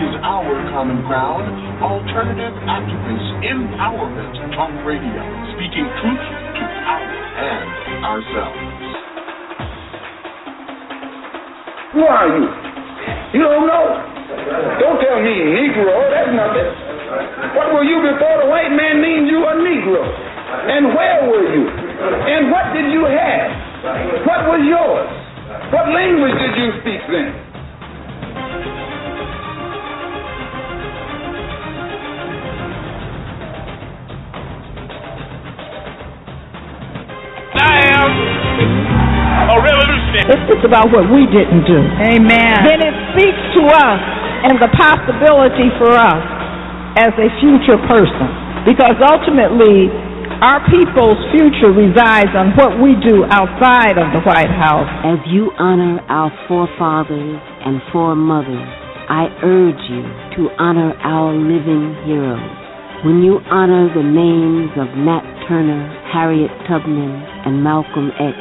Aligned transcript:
Is 0.00 0.16
our 0.24 0.48
common 0.72 1.04
ground, 1.04 1.44
alternative 1.84 2.56
activist 2.64 3.28
empowerment 3.44 4.32
talk 4.56 4.72
radio, 4.88 5.20
speaking 5.52 5.84
truth 6.00 6.24
to 6.56 6.64
power 6.88 7.12
and 7.36 7.68
ourselves. 8.00 8.60
Who 11.92 12.02
are 12.08 12.28
you? 12.32 12.48
You 13.36 13.44
don't 13.44 13.68
know? 13.68 13.86
Don't 14.80 14.98
tell 15.04 15.20
me 15.20 15.36
Negro, 15.36 15.92
that's 16.08 16.32
nothing. 16.32 16.70
What 17.60 17.76
were 17.76 17.84
you 17.84 18.00
before 18.00 18.40
the 18.40 18.48
white 18.48 18.72
man 18.72 19.04
named 19.04 19.28
you 19.28 19.44
a 19.44 19.52
Negro? 19.52 20.00
And 20.00 20.96
where 20.96 21.28
were 21.28 21.44
you? 21.44 21.68
And 21.68 22.48
what 22.48 22.72
did 22.72 22.88
you 22.88 23.04
have? 23.04 24.24
What 24.24 24.48
was 24.48 24.64
yours? 24.64 25.10
What 25.76 25.92
language 25.92 26.40
did 26.40 26.54
you 26.56 26.68
speak 26.80 27.04
then? 27.12 27.50
A 39.54 39.60
revolutionary. 39.62 40.30
It's 40.30 40.46
just 40.46 40.64
about 40.66 40.90
what 40.94 41.10
we 41.10 41.26
didn't 41.30 41.66
do. 41.66 41.80
Amen. 42.06 42.56
Then 42.66 42.80
it 42.82 42.96
speaks 43.14 43.42
to 43.58 43.62
us 43.66 44.00
and 44.50 44.56
the 44.56 44.70
possibility 44.74 45.68
for 45.76 45.92
us 45.92 46.24
as 46.96 47.12
a 47.18 47.28
future 47.42 47.78
person. 47.86 48.28
Because 48.64 48.96
ultimately, 49.00 49.88
our 50.40 50.60
people's 50.68 51.20
future 51.32 51.72
resides 51.72 52.32
on 52.32 52.56
what 52.56 52.80
we 52.80 52.96
do 53.04 53.24
outside 53.28 54.00
of 54.00 54.12
the 54.16 54.22
White 54.24 54.52
House. 54.52 54.88
As 55.04 55.20
you 55.28 55.52
honor 55.58 56.00
our 56.08 56.32
forefathers 56.48 57.40
and 57.64 57.80
foremothers, 57.92 58.68
I 59.08 59.28
urge 59.42 59.82
you 59.90 60.04
to 60.38 60.42
honor 60.56 60.96
our 61.02 61.34
living 61.34 61.96
heroes. 62.06 62.40
When 63.04 63.24
you 63.24 63.40
honor 63.48 63.88
the 63.92 64.04
names 64.04 64.72
of 64.76 64.92
Nat 64.96 65.24
Turner, 65.48 65.88
Harriet 66.12 66.52
Tubman, 66.68 67.16
and 67.48 67.64
Malcolm 67.64 68.12
X, 68.20 68.36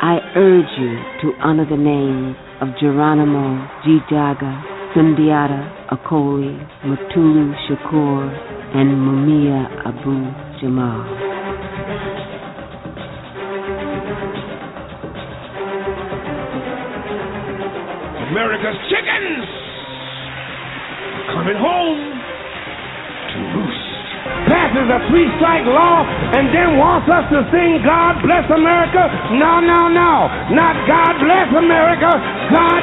I 0.00 0.18
urge 0.36 0.70
you 0.78 0.94
to 1.22 1.36
honor 1.42 1.66
the 1.68 1.76
names 1.76 2.36
of 2.62 2.68
Geronimo 2.78 3.66
ji-Jaga, 3.84 4.94
Sundiata 4.94 5.90
Acoli, 5.90 6.54
Mutulu 6.86 7.52
Shakur, 7.66 8.30
and 8.78 8.94
Mumia 8.94 9.66
Abu 9.84 10.30
Jamal. 10.60 11.02
America's 18.30 18.78
chickens 18.88 19.48
coming 21.34 21.58
home. 21.58 22.27
Passes 24.46 24.86
a 24.86 24.98
three 25.10 25.26
strike 25.40 25.66
law 25.66 26.06
and 26.06 26.52
then 26.54 26.78
wants 26.78 27.08
us 27.10 27.26
to 27.34 27.42
sing 27.50 27.82
God 27.82 28.22
bless 28.22 28.46
America? 28.46 29.02
No, 29.34 29.58
no, 29.58 29.90
no. 29.90 30.30
Not 30.54 30.74
God 30.86 31.12
bless 31.18 31.48
America. 31.56 32.10
God. 32.52 32.82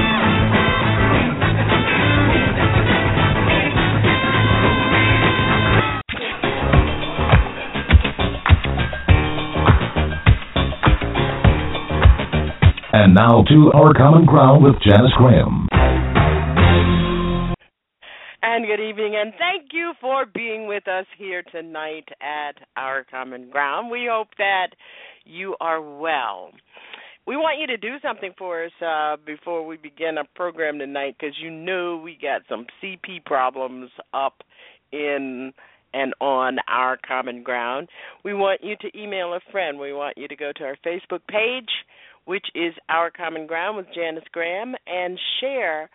And 12.93 13.15
now 13.15 13.43
to 13.47 13.71
Our 13.73 13.93
Common 13.93 14.25
Ground 14.25 14.65
with 14.65 14.73
Janice 14.83 15.13
Graham. 15.17 15.69
And 18.43 18.65
good 18.65 18.81
evening, 18.81 19.15
and 19.15 19.31
thank 19.39 19.69
you 19.71 19.93
for 20.01 20.25
being 20.25 20.67
with 20.67 20.85
us 20.89 21.05
here 21.17 21.41
tonight 21.53 22.09
at 22.19 22.57
Our 22.75 23.05
Common 23.05 23.49
Ground. 23.49 23.89
We 23.89 24.09
hope 24.11 24.27
that 24.37 24.71
you 25.23 25.55
are 25.61 25.81
well. 25.81 26.51
We 27.25 27.37
want 27.37 27.61
you 27.61 27.67
to 27.67 27.77
do 27.77 27.95
something 28.03 28.33
for 28.37 28.65
us 28.65 28.71
uh, 28.85 29.15
before 29.25 29.65
we 29.65 29.77
begin 29.77 30.17
our 30.17 30.27
program 30.35 30.77
tonight 30.77 31.15
because 31.17 31.35
you 31.41 31.49
know 31.49 31.95
we 31.95 32.17
got 32.21 32.41
some 32.49 32.65
CP 32.83 33.23
problems 33.23 33.89
up 34.13 34.43
in 34.91 35.53
and 35.93 36.13
on 36.19 36.57
our 36.67 36.97
common 37.07 37.43
ground. 37.43 37.89
We 38.23 38.33
want 38.33 38.61
you 38.63 38.75
to 38.81 38.97
email 38.97 39.33
a 39.33 39.39
friend. 39.51 39.79
We 39.79 39.93
want 39.93 40.17
you 40.17 40.27
to 40.27 40.35
go 40.35 40.51
to 40.55 40.63
our 40.63 40.77
Facebook 40.85 41.21
page, 41.29 41.69
which 42.25 42.45
is 42.55 42.73
Our 42.89 43.11
Common 43.11 43.47
Ground 43.47 43.77
with 43.77 43.87
Janice 43.93 44.23
Graham, 44.31 44.75
and 44.87 45.19
share 45.39 45.89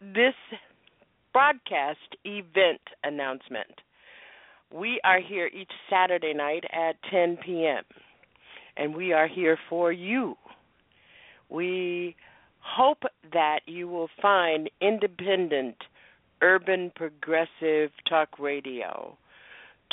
this 0.00 0.34
broadcast 1.32 1.98
event 2.24 2.80
announcement. 3.02 3.80
We 4.72 5.00
are 5.04 5.20
here 5.20 5.46
each 5.46 5.70
Saturday 5.88 6.34
night 6.34 6.64
at 6.72 6.96
10 7.10 7.38
p.m., 7.44 7.84
and 8.76 8.94
we 8.94 9.12
are 9.12 9.28
here 9.28 9.58
for 9.68 9.92
you. 9.92 10.36
We 11.48 12.16
hope 12.60 13.02
that 13.32 13.60
you 13.66 13.88
will 13.88 14.08
find 14.20 14.70
independent, 14.80 15.76
urban, 16.42 16.90
progressive 16.96 17.90
talk 18.08 18.38
radio 18.38 19.16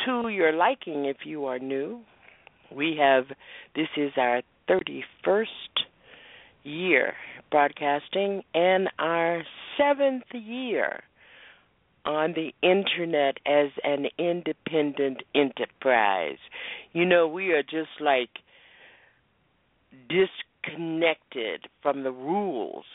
to 0.06 0.30
your 0.30 0.54
liking 0.54 1.06
if 1.06 1.18
you 1.26 1.46
are 1.46 1.60
new. 1.60 2.02
We 2.74 2.98
have, 3.00 3.26
this 3.76 3.90
is 3.98 4.12
our 4.18 4.42
31st 4.72 5.46
year 6.64 7.14
broadcasting 7.50 8.44
and 8.54 8.90
our 9.00 9.44
seventh 9.78 10.24
year 10.32 11.02
on 12.06 12.34
the 12.34 12.54
internet 12.62 13.38
as 13.46 13.70
an 13.84 14.08
independent 14.18 15.22
enterprise. 15.36 16.38
You 16.94 17.06
know, 17.06 17.28
we 17.28 17.52
are 17.52 17.64
just 17.64 17.90
like 18.00 18.30
disconnected 20.10 21.68
from 21.82 22.04
the 22.04 22.12
rules 22.12 22.86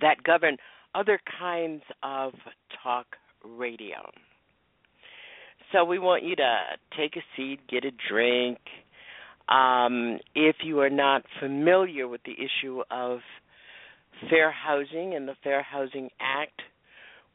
that 0.00 0.22
govern 0.22 0.58
other 0.94 1.18
kinds 1.38 1.82
of 2.02 2.34
talk 2.82 3.06
radio. 3.44 4.10
So 5.72 5.84
we 5.84 5.98
want 5.98 6.24
you 6.24 6.36
to 6.36 6.56
take 6.96 7.16
a 7.16 7.22
seat, 7.36 7.60
get 7.68 7.84
a 7.84 7.90
drink. 8.08 8.58
Um, 9.48 10.18
if 10.34 10.56
you 10.62 10.80
are 10.80 10.90
not 10.90 11.24
familiar 11.40 12.06
with 12.06 12.20
the 12.24 12.34
issue 12.34 12.82
of 12.90 13.20
fair 14.28 14.50
housing 14.50 15.14
and 15.14 15.28
the 15.28 15.36
Fair 15.42 15.62
Housing 15.62 16.10
Act, 16.20 16.60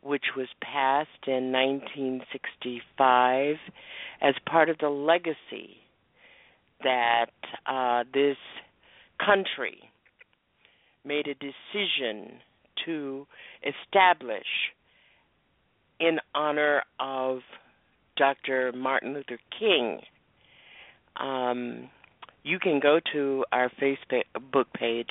which 0.01 0.25
was 0.35 0.47
passed 0.61 1.09
in 1.27 1.51
1965 1.51 3.55
as 4.21 4.35
part 4.45 4.69
of 4.69 4.77
the 4.79 4.89
legacy 4.89 5.77
that 6.83 7.31
uh, 7.65 8.03
this 8.13 8.37
country 9.25 9.89
made 11.05 11.27
a 11.27 11.35
decision 11.35 12.39
to 12.85 13.25
establish 13.63 14.45
in 15.99 16.19
honor 16.35 16.83
of 16.99 17.39
Dr. 18.17 18.73
Martin 18.73 19.13
Luther 19.13 19.39
King. 19.57 20.01
Um, 21.15 21.89
you 22.43 22.59
can 22.59 22.79
go 22.79 22.99
to 23.13 23.45
our 23.51 23.71
Facebook 23.81 24.65
page 24.75 25.09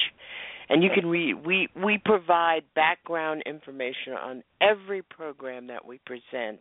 and 0.68 0.82
you 0.82 0.90
can 0.94 1.06
read 1.06 1.44
we 1.44 1.68
we 1.82 1.98
provide 2.04 2.62
background 2.74 3.42
information 3.46 4.14
on 4.14 4.42
every 4.60 5.02
program 5.02 5.66
that 5.66 5.84
we 5.84 5.98
present 6.06 6.60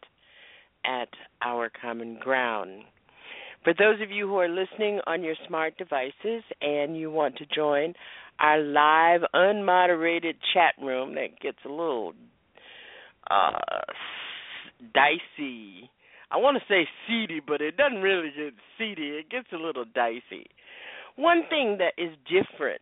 at 0.86 1.10
our 1.42 1.72
common 1.82 2.18
ground. 2.20 2.84
For 3.64 3.74
those 3.74 4.02
of 4.02 4.10
you 4.10 4.28
who 4.28 4.38
are 4.38 4.50
listening 4.50 5.00
on 5.06 5.24
your 5.24 5.36
smart 5.48 5.78
devices 5.78 6.44
and 6.62 6.98
you 6.98 7.12
want 7.12 7.38
to 7.38 7.46
join 7.46 7.94
our 8.40 8.60
live 8.60 9.22
unmoderated 9.36 10.34
chat 10.54 10.74
room 10.82 11.14
that 11.16 11.40
gets 11.40 11.60
a 11.66 11.70
little 11.70 12.14
uh 13.30 13.60
dicey. 14.94 15.90
I 16.32 16.38
want 16.38 16.58
to 16.58 16.64
say 16.74 16.88
seedy, 17.08 17.42
but 17.46 17.62
it 17.62 17.76
doesn't 17.78 18.02
really 18.02 18.32
get 18.36 18.54
seedy. 18.78 19.10
It 19.10 19.30
gets 19.30 19.48
a 19.54 19.58
little 19.58 19.86
dicey. 19.86 20.48
One 21.16 21.44
thing 21.50 21.80
that 21.80 21.94
is 22.02 22.16
different 22.26 22.82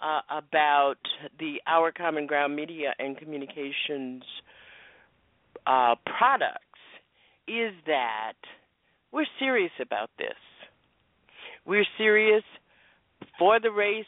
uh, 0.00 0.20
about 0.30 0.96
the 1.38 1.56
Our 1.66 1.92
Common 1.92 2.26
Ground 2.26 2.56
Media 2.56 2.94
and 2.98 3.16
Communications 3.16 4.22
uh, 5.66 5.96
products 6.18 6.62
is 7.46 7.72
that 7.86 8.34
we're 9.12 9.26
serious 9.38 9.72
about 9.80 10.10
this. 10.18 10.34
We're 11.66 11.86
serious 11.98 12.42
for 13.38 13.60
the 13.60 13.70
race, 13.70 14.04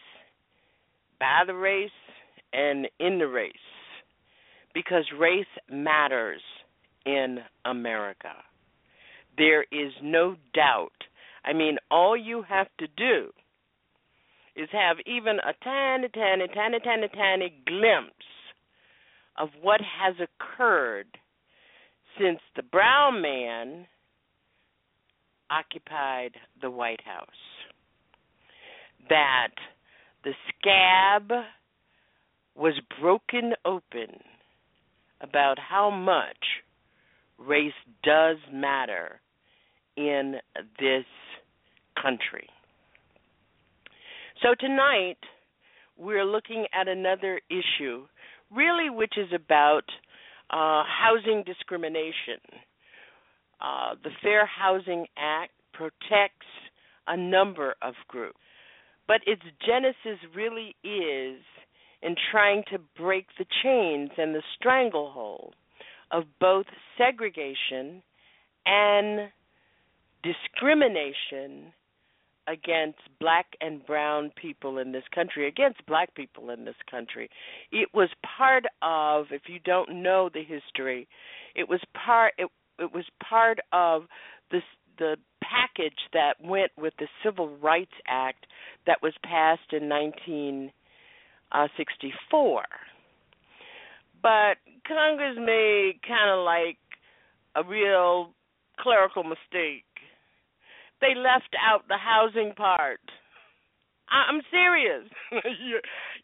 by 1.21 1.43
the 1.47 1.55
race, 1.55 1.91
and 2.53 2.89
in 2.99 3.19
the 3.19 3.29
race 3.29 3.53
because 4.75 5.05
race 5.19 5.47
matters 5.71 6.41
in 7.05 7.39
America. 7.65 8.33
There 9.37 9.63
is 9.63 9.93
no 10.03 10.37
doubt. 10.55 11.05
I 11.45 11.53
mean, 11.53 11.77
all 11.91 12.17
you 12.17 12.43
have 12.49 12.69
to 12.79 12.87
do 12.97 13.31
is 14.57 14.69
have 14.73 14.97
even 15.07 15.39
a 15.39 15.53
tiny, 15.63 16.09
tiny, 16.09 16.49
tiny, 16.49 16.79
tiny, 16.81 17.09
tiny 17.09 17.55
glimpse 17.67 18.13
of 19.37 19.51
what 19.63 19.81
has 19.81 20.17
occurred 20.17 21.07
since 22.19 22.41
the 22.57 22.63
brown 22.63 23.23
man 23.23 23.87
occupied 25.51 26.33
the 26.61 26.71
White 26.71 27.03
House. 27.05 27.29
That 29.09 29.55
the 30.25 30.33
scab 30.49 31.31
was 32.57 32.75
broken 33.01 33.53
open 33.65 34.21
about 35.21 35.59
how 35.59 35.91
much 35.91 36.65
race 37.39 37.73
does 38.03 38.37
matter 38.53 39.21
in 39.97 40.37
this 40.79 41.05
country. 42.01 42.49
So 44.43 44.55
tonight, 44.59 45.19
we're 45.97 46.25
looking 46.25 46.67
at 46.73 46.87
another 46.87 47.41
issue, 47.51 48.07
really, 48.55 48.89
which 48.91 49.15
is 49.17 49.29
about 49.35 49.83
uh, 50.51 50.85
housing 50.85 51.43
discrimination. 51.45 52.41
Uh, 53.61 53.95
the 54.03 54.11
Fair 54.23 54.47
Housing 54.47 55.07
Act 55.19 55.53
protects 55.73 56.47
a 57.09 57.17
number 57.17 57.75
of 57.83 57.95
groups, 58.07 58.39
but 59.09 59.21
its 59.27 59.43
genesis 59.67 60.21
really 60.37 60.77
is 60.85 61.41
in 62.03 62.15
trying 62.31 62.63
to 62.71 62.79
break 62.97 63.27
the 63.39 63.47
chains 63.63 64.11
and 64.17 64.35
the 64.35 64.43
stranglehold 64.57 65.55
of 66.11 66.25
both 66.41 66.67
segregation 66.97 68.03
and 68.67 69.31
discrimination 70.23 71.73
against 72.49 72.99
black 73.21 73.47
and 73.61 73.87
brown 73.87 74.33
people 74.41 74.79
in 74.79 74.93
this 74.93 75.05
country, 75.15 75.47
against 75.47 75.85
black 75.87 76.15
people 76.15 76.49
in 76.51 76.65
this 76.65 76.75
country. 76.91 77.29
It 77.71 77.91
was 77.93 78.09
part 78.39 78.65
of, 78.81 79.27
if 79.31 79.43
you 79.49 79.59
don't 79.65 80.03
know 80.03 80.31
the 80.33 80.43
history, 80.43 81.07
it 81.55 81.69
was 81.69 81.81
part 81.95 82.33
it, 82.39 82.49
it 82.79 82.93
was 82.93 83.05
part 83.29 83.59
of 83.73 84.05
this 84.51 84.63
the 84.99 85.17
package 85.43 85.99
that 86.13 86.35
went 86.43 86.73
with 86.77 86.93
the 86.99 87.09
Civil 87.25 87.57
Rights 87.59 87.95
Act 88.07 88.47
that 88.87 89.03
was 89.03 89.15
passed 89.23 89.73
in 89.73 89.89
1964. 89.89 92.61
Uh, 92.61 92.65
but 94.21 94.57
Congress 94.89 95.37
made 95.37 96.01
kind 96.07 96.31
of 96.33 96.45
like 96.45 96.79
a 97.55 97.63
real 97.63 98.33
clerical 98.81 99.23
mistake. 99.23 99.85
They 101.01 101.15
left 101.15 101.55
out 101.61 101.87
the 101.89 101.99
housing 101.99 102.55
part. 102.57 103.01
I'm 104.11 104.41
serious. 104.51 105.05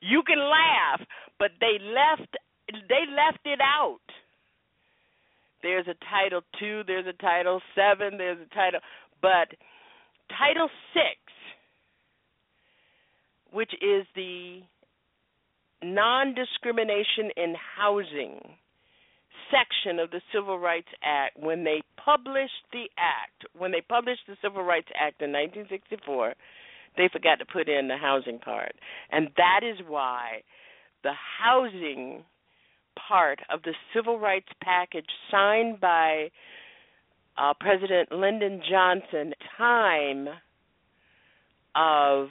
you 0.01 0.23
can 0.27 0.39
laugh, 0.39 1.07
but 1.39 1.51
they 1.61 1.79
left 1.79 2.37
they 2.89 3.05
left 3.13 3.45
it 3.45 3.61
out. 3.61 4.01
There's 5.63 5.87
a 5.87 5.95
Title 6.11 6.41
Two, 6.59 6.83
there's 6.87 7.07
a 7.07 7.23
Title 7.23 7.61
Seven, 7.75 8.17
there's 8.19 8.39
a 8.41 8.55
Title, 8.55 8.81
but 9.21 9.49
Title 10.39 10.69
Six, 10.95 11.21
which 13.53 13.73
is 13.75 14.07
the 14.17 14.63
non 15.85 16.35
discrimination 16.35 17.31
in 17.37 17.55
housing 17.77 18.41
section 19.51 19.99
of 19.99 20.11
the 20.11 20.21
Civil 20.33 20.59
Rights 20.59 20.89
Act, 21.05 21.39
when 21.39 21.65
they 21.65 21.83
published 22.03 22.65
the 22.73 22.89
act, 22.99 23.45
when 23.57 23.71
they 23.71 23.83
published 23.83 24.23
the 24.27 24.37
Civil 24.43 24.63
Rights 24.63 24.89
Act 24.99 25.21
in 25.23 25.31
1964, 25.33 26.35
they 26.97 27.09
forgot 27.13 27.39
to 27.39 27.45
put 27.45 27.69
in 27.69 27.89
the 27.89 27.97
housing 27.97 28.39
part. 28.39 28.73
And 29.11 29.29
that 29.37 29.61
is 29.63 29.85
why 29.87 30.43
the 31.03 31.13
housing 31.13 32.25
part 33.09 33.41
of 33.51 33.63
the 33.63 33.75
civil 33.95 34.19
rights 34.19 34.49
package 34.63 35.09
signed 35.31 35.81
by 35.81 36.31
uh, 37.37 37.53
President 37.61 38.13
Lyndon 38.13 38.63
Johnson 38.69 39.35
time 39.59 40.29
of 41.75 42.29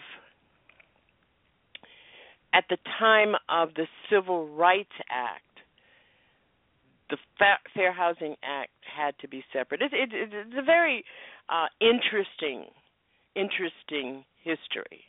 at 2.53 2.65
the 2.69 2.77
time 2.99 3.33
of 3.49 3.69
the 3.75 3.87
Civil 4.09 4.47
Rights 4.47 4.93
Act, 5.09 5.41
the 7.09 7.17
Fair 7.73 7.91
Housing 7.91 8.35
Act 8.43 8.71
had 8.95 9.15
to 9.19 9.27
be 9.27 9.43
separate. 9.51 9.81
It, 9.81 9.91
it, 9.93 10.09
it's 10.13 10.55
a 10.57 10.63
very 10.63 11.03
uh, 11.49 11.65
interesting, 11.81 12.65
interesting 13.35 14.23
history. 14.43 15.03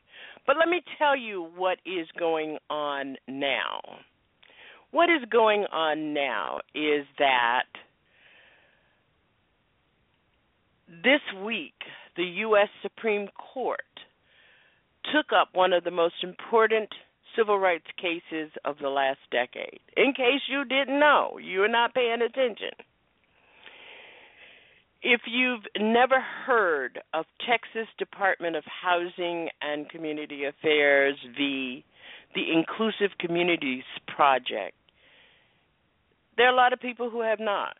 But 0.46 0.56
let 0.58 0.68
me 0.68 0.82
tell 0.98 1.16
you 1.16 1.48
what 1.56 1.78
is 1.86 2.06
going 2.18 2.58
on 2.68 3.16
now. 3.28 3.80
What 4.90 5.08
is 5.10 5.28
going 5.30 5.64
on 5.72 6.14
now 6.14 6.60
is 6.74 7.06
that 7.18 7.64
this 10.88 11.20
week 11.44 11.74
the 12.16 12.24
U.S. 12.24 12.68
Supreme 12.82 13.28
Court 13.52 13.80
took 15.12 15.26
up 15.32 15.48
one 15.52 15.72
of 15.72 15.84
the 15.84 15.90
most 15.90 16.14
important 16.22 16.88
civil 17.36 17.58
rights 17.58 17.86
cases 18.00 18.50
of 18.64 18.76
the 18.80 18.88
last 18.88 19.18
decade. 19.30 19.80
In 19.96 20.12
case 20.12 20.42
you 20.48 20.64
didn't 20.64 20.98
know, 20.98 21.38
you're 21.42 21.68
not 21.68 21.94
paying 21.94 22.22
attention. 22.22 22.70
If 25.02 25.22
you've 25.26 25.64
never 25.78 26.20
heard 26.46 26.98
of 27.12 27.26
Texas 27.46 27.88
Department 27.98 28.56
of 28.56 28.64
Housing 28.64 29.48
and 29.60 29.88
Community 29.90 30.44
Affairs 30.44 31.16
v. 31.36 31.84
the 32.34 32.52
Inclusive 32.52 33.18
Communities 33.18 33.84
Project, 34.08 34.74
there 36.36 36.46
are 36.46 36.52
a 36.52 36.56
lot 36.56 36.72
of 36.72 36.80
people 36.80 37.10
who 37.10 37.20
have 37.20 37.38
not. 37.38 37.76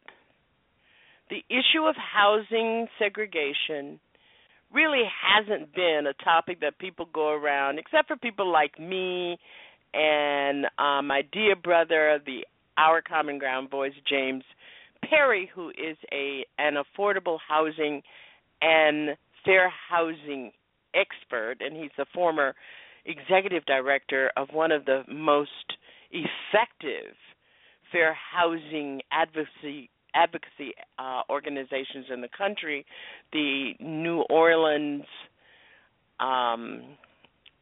The 1.31 1.43
issue 1.49 1.85
of 1.89 1.97
housing 1.97 2.87
segregation 2.99 3.99
really 4.75 5.05
hasn't 5.23 5.75
been 5.75 6.07
a 6.09 6.25
topic 6.25 6.61
that 6.61 6.79
people 6.79 7.09
go 7.15 7.31
around, 7.31 7.79
except 7.79 8.09
for 8.09 8.17
people 8.17 8.51
like 8.51 8.79
me 8.79 9.39
and 9.95 10.67
uh, 10.79 11.01
my 11.03 11.23
dear 11.33 11.55
brother, 11.55 12.19
the 12.27 12.45
Our 12.77 13.01
Common 13.01 13.39
Ground 13.39 13.71
voice, 13.71 13.93
James 14.09 14.43
Perry, 15.09 15.49
who 15.55 15.71
is 15.71 15.97
a 16.13 16.45
an 16.59 16.75
affordable 16.75 17.39
housing 17.47 18.03
and 18.61 19.17
fair 19.45 19.71
housing 19.89 20.51
expert, 20.95 21.57
and 21.61 21.77
he's 21.77 21.93
the 21.97 22.07
former 22.13 22.55
executive 23.05 23.65
director 23.67 24.33
of 24.37 24.49
one 24.53 24.73
of 24.73 24.85
the 24.85 25.03
most 25.09 25.51
effective 26.11 27.15
fair 27.93 28.17
housing 28.33 29.01
advocacy 29.13 29.91
advocacy 30.15 30.75
uh, 30.99 31.23
organizations 31.29 32.07
in 32.13 32.21
the 32.21 32.29
country, 32.37 32.87
the 33.33 33.73
New 33.81 34.21
Orleans 34.31 35.05
um, 36.21 36.83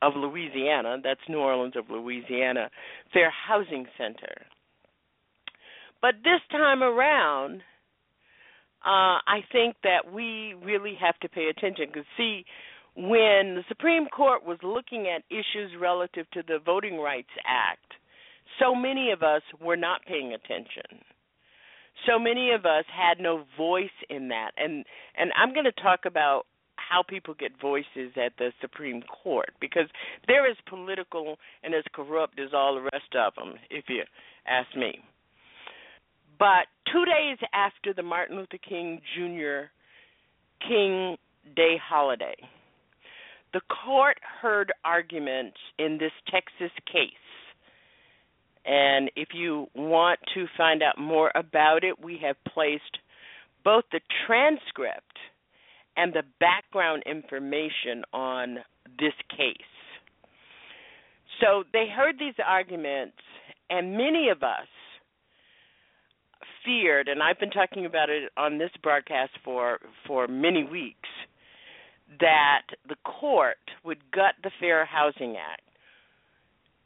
of 0.02 0.14
Louisiana, 0.16 0.96
that's 1.02 1.20
New 1.28 1.38
Orleans 1.38 1.74
of 1.76 1.88
Louisiana, 1.88 2.70
Fair 3.12 3.30
Housing 3.30 3.86
Center. 3.96 4.46
But 6.00 6.16
this 6.24 6.40
time 6.50 6.82
around, 6.82 7.62
uh, 8.84 9.22
I 9.26 9.40
think 9.52 9.76
that 9.84 10.12
we 10.12 10.54
really 10.64 10.96
have 11.00 11.18
to 11.20 11.28
pay 11.28 11.48
attention 11.48 11.86
because, 11.86 12.06
see, 12.16 12.44
when 12.96 13.54
the 13.54 13.64
Supreme 13.68 14.06
Court 14.06 14.44
was 14.44 14.58
looking 14.62 15.06
at 15.06 15.22
issues 15.30 15.70
relative 15.80 16.28
to 16.32 16.42
the 16.46 16.58
Voting 16.64 16.98
Rights 16.98 17.30
Act, 17.46 17.94
so 18.58 18.74
many 18.74 19.12
of 19.12 19.22
us 19.22 19.42
were 19.60 19.76
not 19.76 20.04
paying 20.04 20.34
attention. 20.34 21.00
So 22.06 22.18
many 22.18 22.50
of 22.50 22.66
us 22.66 22.84
had 22.92 23.20
no 23.20 23.44
voice 23.56 23.90
in 24.10 24.28
that. 24.28 24.52
And 24.56 24.84
and 25.16 25.32
I'm 25.36 25.52
going 25.52 25.66
to 25.66 25.82
talk 25.82 26.00
about 26.04 26.46
how 26.76 27.02
people 27.02 27.34
get 27.38 27.52
voices 27.60 28.12
at 28.16 28.32
the 28.38 28.52
Supreme 28.60 29.02
Court 29.02 29.50
because 29.60 29.88
they're 30.26 30.46
as 30.46 30.56
political 30.68 31.38
and 31.62 31.74
as 31.74 31.84
corrupt 31.94 32.38
as 32.38 32.50
all 32.52 32.74
the 32.74 32.82
rest 32.82 33.14
of 33.16 33.34
them, 33.34 33.54
if 33.70 33.84
you 33.88 34.02
ask 34.46 34.76
me. 34.76 34.98
But 36.38 36.66
two 36.92 37.04
days 37.04 37.38
after 37.54 37.94
the 37.94 38.02
Martin 38.02 38.36
Luther 38.36 38.58
King 38.58 39.00
Jr. 39.14 39.70
King 40.66 41.16
Day 41.54 41.76
holiday, 41.82 42.36
the 43.52 43.60
court 43.84 44.18
heard 44.40 44.72
arguments 44.84 45.58
in 45.78 45.98
this 45.98 46.12
Texas 46.30 46.72
case. 46.90 47.21
And 48.64 49.10
if 49.16 49.28
you 49.34 49.66
want 49.74 50.20
to 50.34 50.46
find 50.56 50.82
out 50.82 50.98
more 50.98 51.32
about 51.34 51.82
it, 51.84 52.00
we 52.02 52.18
have 52.22 52.36
placed 52.52 52.98
both 53.64 53.84
the 53.92 54.00
transcript 54.26 55.18
and 55.96 56.12
the 56.12 56.22
background 56.40 57.02
information 57.06 58.04
on 58.12 58.58
this 58.98 59.14
case. 59.30 59.56
So 61.40 61.64
they 61.72 61.86
heard 61.94 62.16
these 62.18 62.34
arguments, 62.46 63.18
and 63.68 63.96
many 63.96 64.28
of 64.28 64.42
us 64.42 64.68
feared, 66.64 67.08
and 67.08 67.22
I've 67.22 67.40
been 67.40 67.50
talking 67.50 67.86
about 67.86 68.10
it 68.10 68.30
on 68.36 68.58
this 68.58 68.70
broadcast 68.82 69.32
for 69.44 69.80
for 70.06 70.28
many 70.28 70.62
weeks, 70.62 71.08
that 72.20 72.62
the 72.88 72.96
court 73.04 73.56
would 73.84 73.98
gut 74.12 74.34
the 74.42 74.50
Fair 74.60 74.84
Housing 74.84 75.36
Act. 75.36 75.62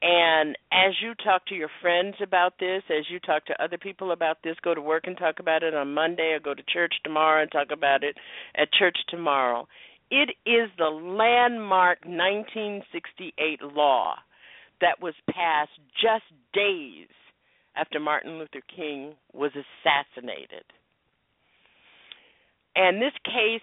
And 0.02 0.56
as 0.72 0.92
you 1.02 1.14
talk 1.24 1.46
to 1.46 1.54
your 1.54 1.70
friends 1.80 2.16
about 2.22 2.54
this, 2.60 2.82
as 2.90 3.04
you 3.10 3.18
talk 3.18 3.46
to 3.46 3.62
other 3.62 3.78
people 3.78 4.12
about 4.12 4.38
this, 4.44 4.56
go 4.62 4.74
to 4.74 4.80
work 4.80 5.04
and 5.06 5.16
talk 5.16 5.40
about 5.40 5.62
it 5.62 5.74
on 5.74 5.94
Monday, 5.94 6.32
or 6.32 6.40
go 6.40 6.54
to 6.54 6.62
church 6.72 6.94
tomorrow 7.02 7.42
and 7.42 7.50
talk 7.50 7.68
about 7.72 8.04
it 8.04 8.16
at 8.56 8.72
church 8.72 8.96
tomorrow. 9.08 9.66
It 10.10 10.30
is 10.44 10.70
the 10.78 10.84
landmark 10.84 12.04
1968 12.04 13.62
law 13.62 14.14
that 14.80 15.00
was 15.00 15.14
passed 15.30 15.70
just 16.00 16.24
days 16.52 17.08
after 17.74 17.98
Martin 17.98 18.38
Luther 18.38 18.62
King 18.74 19.14
was 19.32 19.52
assassinated. 19.52 20.64
And 22.74 23.00
this 23.00 23.12
case 23.24 23.62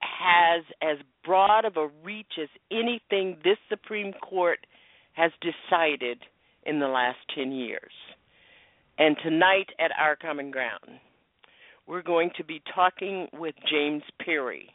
has 0.00 0.64
as 0.82 0.98
broad 1.24 1.64
of 1.64 1.76
a 1.76 1.88
reach 2.04 2.38
as 2.40 2.48
anything 2.70 3.38
this 3.42 3.56
Supreme 3.70 4.12
Court 4.12 4.58
has 5.14 5.32
decided 5.40 6.18
in 6.64 6.80
the 6.80 6.88
last 6.88 7.18
10 7.34 7.52
years. 7.52 7.92
And 8.98 9.16
tonight 9.22 9.70
at 9.80 9.90
Our 9.98 10.16
Common 10.16 10.50
Ground, 10.50 11.00
we're 11.86 12.02
going 12.02 12.30
to 12.36 12.44
be 12.44 12.62
talking 12.74 13.28
with 13.32 13.54
James 13.70 14.02
Perry 14.24 14.68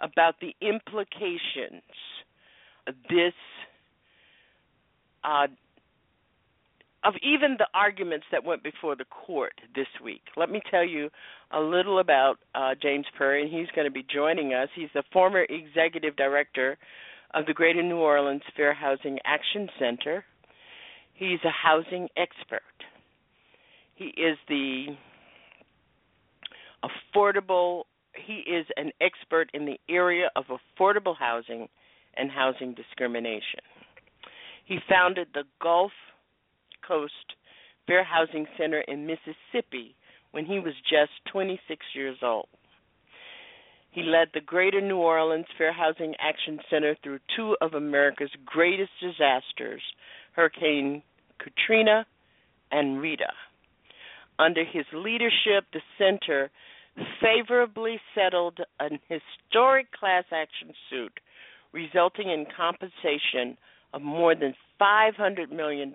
about 0.00 0.34
the 0.40 0.54
implications 0.60 1.82
of 2.86 2.94
this 3.10 3.34
uh, 5.24 5.48
of 7.04 7.14
even 7.22 7.56
the 7.58 7.66
arguments 7.74 8.26
that 8.32 8.42
went 8.44 8.62
before 8.62 8.96
the 8.96 9.04
court 9.04 9.52
this 9.74 9.86
week. 10.02 10.22
Let 10.36 10.50
me 10.50 10.60
tell 10.70 10.84
you 10.84 11.10
a 11.52 11.60
little 11.60 12.00
about 12.00 12.38
uh, 12.54 12.74
James 12.80 13.06
Perry, 13.16 13.42
and 13.42 13.52
he's 13.52 13.68
going 13.74 13.86
to 13.86 13.90
be 13.92 14.04
joining 14.12 14.52
us. 14.52 14.68
He's 14.74 14.88
the 14.94 15.04
former 15.12 15.46
executive 15.48 16.16
director 16.16 16.76
of 17.34 17.46
the 17.46 17.54
Greater 17.54 17.82
New 17.82 17.98
Orleans 17.98 18.42
Fair 18.56 18.74
Housing 18.74 19.18
Action 19.24 19.68
Center. 19.78 20.24
He's 21.14 21.40
a 21.44 21.50
housing 21.50 22.08
expert. 22.16 22.62
He 23.94 24.06
is 24.06 24.38
the 24.48 24.86
affordable, 26.84 27.84
he 28.14 28.44
is 28.50 28.66
an 28.76 28.92
expert 29.00 29.50
in 29.52 29.66
the 29.66 29.78
area 29.88 30.30
of 30.36 30.44
affordable 30.46 31.16
housing 31.16 31.68
and 32.16 32.30
housing 32.30 32.74
discrimination. 32.74 33.60
He 34.64 34.78
founded 34.88 35.28
the 35.34 35.44
Gulf 35.60 35.92
Coast 36.86 37.12
Fair 37.86 38.04
Housing 38.04 38.46
Center 38.56 38.80
in 38.80 39.06
Mississippi 39.06 39.94
when 40.32 40.44
he 40.44 40.58
was 40.60 40.74
just 40.88 41.12
26 41.32 41.84
years 41.94 42.18
old. 42.22 42.48
He 43.98 44.04
led 44.04 44.28
the 44.32 44.40
Greater 44.40 44.80
New 44.80 44.98
Orleans 44.98 45.46
Fair 45.56 45.72
Housing 45.72 46.14
Action 46.20 46.60
Center 46.70 46.96
through 47.02 47.18
two 47.34 47.56
of 47.60 47.74
America's 47.74 48.30
greatest 48.46 48.92
disasters, 49.00 49.82
Hurricane 50.34 51.02
Katrina 51.40 52.06
and 52.70 53.00
Rita. 53.00 53.32
Under 54.38 54.64
his 54.64 54.84
leadership, 54.92 55.64
the 55.72 55.80
center 55.98 56.48
favorably 57.20 58.00
settled 58.14 58.60
an 58.78 59.00
historic 59.08 59.90
class 59.90 60.24
action 60.30 60.72
suit, 60.88 61.18
resulting 61.72 62.30
in 62.30 62.46
compensation 62.56 63.58
of 63.94 64.00
more 64.00 64.36
than 64.36 64.54
$500 64.80 65.50
million 65.50 65.92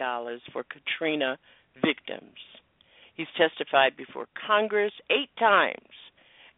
for 0.51 0.65
Katrina 0.65 1.37
victims. 1.75 2.35
He's 3.15 3.27
testified 3.37 3.95
before 3.95 4.27
Congress 4.45 4.91
eight 5.09 5.29
times, 5.39 5.87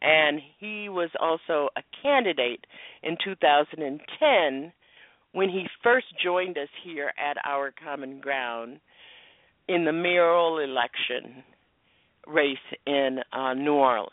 and 0.02 0.40
he 0.60 0.90
was 0.90 1.10
also 1.20 1.70
a 1.76 1.84
candidate 2.02 2.66
in 3.04 3.18
2010 3.24 4.74
when 5.32 5.50
he 5.50 5.66
first 5.84 6.08
joined 6.24 6.58
us 6.58 6.70
here 6.84 7.12
at 7.18 7.38
our 7.46 7.74
common 7.84 8.20
ground 8.20 8.80
in 9.68 9.86
the 9.86 9.92
mayoral 9.92 10.60
election 10.60 11.44
race 12.28 12.58
in 12.86 13.20
uh, 13.34 13.54
New 13.54 13.74
Orleans. 13.74 14.12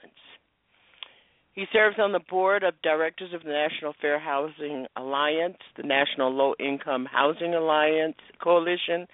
He 1.55 1.67
serves 1.71 1.99
on 1.99 2.13
the 2.13 2.21
board 2.31 2.63
of 2.63 2.81
directors 2.83 3.35
of 3.35 3.43
the 3.43 3.51
National 3.51 3.95
Fair 4.01 4.19
Housing 4.19 4.87
Alliance, 4.97 5.59
the 5.77 5.83
National 5.83 6.33
Low 6.33 6.55
Income 6.59 7.07
Housing 7.13 7.55
Alliance 7.55 8.17
Coalition, 8.43 9.07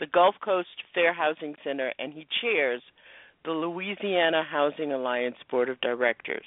the 0.00 0.06
Gulf 0.06 0.34
Coast 0.44 0.68
Fair 0.92 1.12
Housing 1.12 1.54
Center, 1.62 1.92
and 2.00 2.12
he 2.12 2.26
chairs 2.40 2.82
the 3.44 3.52
Louisiana 3.52 4.42
Housing 4.42 4.92
Alliance 4.92 5.36
Board 5.50 5.68
of 5.68 5.80
Directors. 5.82 6.46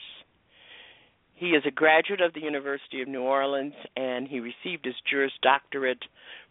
He 1.36 1.50
is 1.50 1.62
a 1.68 1.72
graduate 1.72 2.22
of 2.22 2.34
the 2.34 2.40
University 2.40 3.02
of 3.04 3.08
New 3.08 3.22
Orleans 3.22 3.76
and 3.96 4.28
he 4.28 4.40
received 4.40 4.86
his 4.86 4.96
Juris 5.08 5.32
Doctorate 5.44 6.04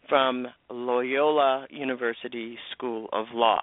from 0.07 0.47
Loyola 0.69 1.67
University 1.69 2.57
School 2.71 3.09
of 3.11 3.25
Law. 3.33 3.61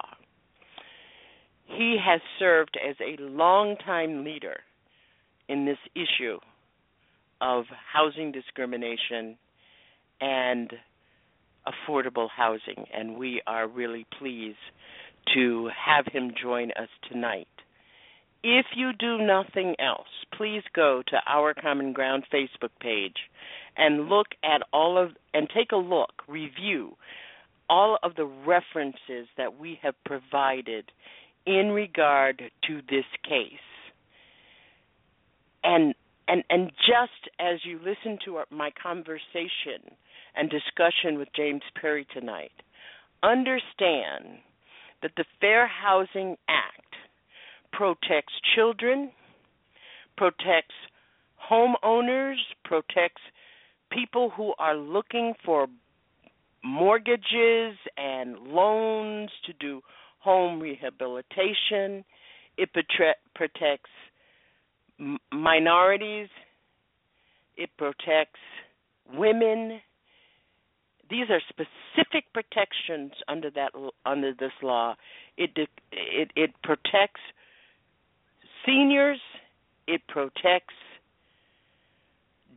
He 1.65 1.97
has 2.05 2.21
served 2.37 2.77
as 2.87 2.95
a 3.01 3.19
longtime 3.19 4.23
leader 4.23 4.57
in 5.49 5.65
this 5.65 5.79
issue 5.95 6.37
of 7.41 7.65
housing 7.91 8.31
discrimination 8.31 9.37
and 10.21 10.71
affordable 11.67 12.29
housing, 12.29 12.85
and 12.95 13.17
we 13.17 13.41
are 13.47 13.67
really 13.67 14.05
pleased 14.19 14.57
to 15.33 15.69
have 15.85 16.05
him 16.11 16.31
join 16.41 16.71
us 16.71 16.89
tonight. 17.09 17.47
If 18.43 18.67
you 18.75 18.91
do 18.93 19.17
nothing 19.17 19.75
else, 19.79 20.07
please 20.37 20.61
go 20.75 21.01
to 21.07 21.17
our 21.27 21.53
Common 21.53 21.93
Ground 21.93 22.25
Facebook 22.33 22.69
page 22.79 23.15
and 23.75 24.07
look 24.07 24.27
at 24.43 24.61
all 24.71 24.97
of 24.97 25.11
and 25.33 25.47
take 25.49 25.71
a 25.71 25.77
look, 25.77 26.11
review 26.27 26.95
all 27.69 27.97
of 28.03 28.15
the 28.15 28.25
references 28.25 29.27
that 29.37 29.59
we 29.59 29.79
have 29.81 29.95
provided 30.05 30.91
in 31.47 31.71
regard 31.71 32.41
to 32.67 32.81
this 32.89 33.05
case 33.27 33.59
and 35.65 35.95
and 36.27 36.43
and 36.49 36.71
just 36.77 37.33
as 37.39 37.59
you 37.65 37.79
listen 37.79 38.17
to 38.23 38.37
our, 38.37 38.45
my 38.49 38.71
conversation 38.81 39.91
and 40.35 40.49
discussion 40.49 41.17
with 41.17 41.27
James 41.35 41.61
Perry 41.79 42.07
tonight, 42.13 42.51
understand 43.23 44.39
that 45.05 45.11
the 45.17 45.25
Fair 45.39 45.67
Housing 45.67 46.35
Act 46.49 46.95
protects 47.71 48.33
children, 48.55 49.11
protects 50.17 50.73
homeowners, 51.47 52.37
protects 52.63 53.21
people 53.91 54.31
who 54.35 54.55
are 54.57 54.75
looking 54.75 55.35
for 55.45 55.67
mortgages 56.63 57.77
and 57.95 58.35
loans 58.47 59.29
to 59.45 59.53
do 59.59 59.79
home 60.17 60.59
rehabilitation. 60.59 62.03
It 62.57 62.71
protects 63.35 63.91
minorities. 65.31 66.29
It 67.57 67.69
protects 67.77 68.39
women. 69.13 69.81
These 71.09 71.29
are 71.29 71.41
specific 71.49 72.25
protections 72.33 73.11
under 73.27 73.49
that 73.51 73.71
under 74.05 74.33
this 74.33 74.51
law. 74.63 74.95
It 75.37 75.51
it 75.91 76.31
it 76.35 76.51
protects 76.63 77.21
seniors. 78.65 79.19
It 79.87 80.01
protects 80.07 80.73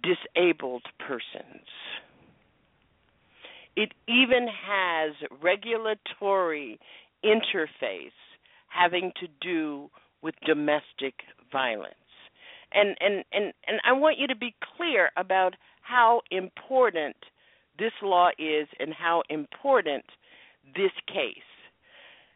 disabled 0.03 0.85
persons. 0.99 1.67
It 3.77 3.93
even 4.09 4.49
has 4.49 5.15
regulatory 5.43 6.81
interface 7.25 8.11
having 8.69 9.13
to 9.21 9.27
do 9.41 9.91
with 10.23 10.35
domestic 10.47 11.15
violence. 11.53 11.95
And 12.73 12.97
and 13.01 13.25
and 13.33 13.53
and 13.67 13.81
I 13.85 13.93
want 13.93 14.19
you 14.19 14.27
to 14.27 14.37
be 14.37 14.55
clear 14.77 15.11
about 15.17 15.55
how 15.83 16.23
important 16.31 17.17
this 17.79 17.93
law 18.03 18.31
is 18.39 18.69
and 18.81 18.93
how 18.93 19.23
important 19.29 20.05
this 20.75 20.93
case. 21.07 21.39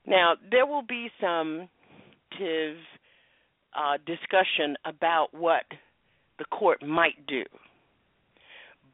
Now, 0.07 0.35
there 0.51 0.67
will 0.67 0.83
be 0.83 1.11
some 1.21 1.69
uh, 3.75 3.99
discussion 4.07 4.77
about 4.85 5.29
what 5.33 5.65
the 6.39 6.45
court 6.47 6.83
might 6.83 7.27
do. 7.27 7.45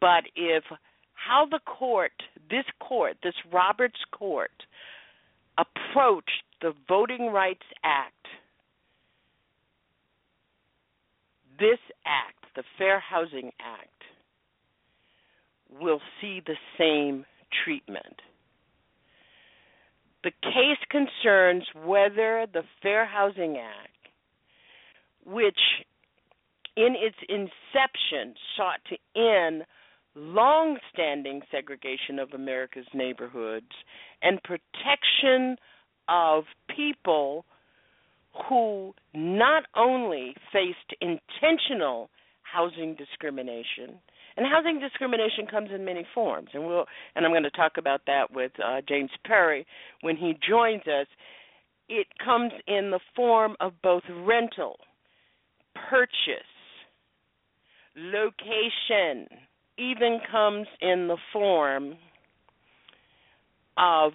But 0.00 0.24
if 0.36 0.64
how 1.14 1.46
the 1.50 1.60
court, 1.60 2.12
this 2.50 2.64
court, 2.78 3.16
this 3.22 3.34
Roberts 3.52 3.98
court, 4.12 4.52
approached 5.58 6.44
the 6.62 6.72
Voting 6.86 7.30
Rights 7.32 7.66
Act, 7.82 8.14
this 11.58 11.78
act, 12.06 12.44
the 12.54 12.62
Fair 12.78 13.00
Housing 13.00 13.50
Act, 13.60 13.97
will 15.80 16.00
see 16.20 16.40
the 16.44 16.56
same 16.78 17.24
treatment. 17.64 18.20
The 20.24 20.32
case 20.42 20.78
concerns 20.90 21.64
whether 21.84 22.46
the 22.52 22.62
Fair 22.82 23.06
Housing 23.06 23.56
Act, 23.58 23.92
which 25.24 25.58
in 26.76 26.94
its 26.96 27.16
inception 27.28 28.34
sought 28.56 28.80
to 28.88 29.20
end 29.20 29.64
long 30.14 30.78
standing 30.92 31.40
segregation 31.50 32.18
of 32.18 32.32
America's 32.32 32.86
neighborhoods 32.92 33.70
and 34.22 34.40
protection 34.42 35.56
of 36.08 36.44
people 36.74 37.44
who 38.48 38.94
not 39.14 39.64
only 39.76 40.34
faced 40.52 40.94
intentional 41.00 42.10
housing 42.42 42.94
discrimination, 42.94 44.00
and 44.38 44.46
housing 44.46 44.78
discrimination 44.78 45.48
comes 45.50 45.70
in 45.74 45.84
many 45.84 46.06
forms, 46.14 46.50
and 46.54 46.64
we'll 46.64 46.86
and 47.16 47.26
I'm 47.26 47.32
going 47.32 47.42
to 47.42 47.50
talk 47.50 47.72
about 47.76 48.02
that 48.06 48.32
with 48.32 48.52
uh, 48.64 48.80
James 48.88 49.10
Perry 49.24 49.66
when 50.02 50.16
he 50.16 50.38
joins 50.48 50.82
us. 50.82 51.08
It 51.88 52.06
comes 52.24 52.52
in 52.68 52.92
the 52.92 53.00
form 53.16 53.56
of 53.58 53.72
both 53.82 54.04
rental, 54.08 54.76
purchase, 55.90 56.12
location, 57.96 59.26
even 59.76 60.20
comes 60.30 60.68
in 60.80 61.08
the 61.08 61.16
form 61.32 61.96
of 63.76 64.12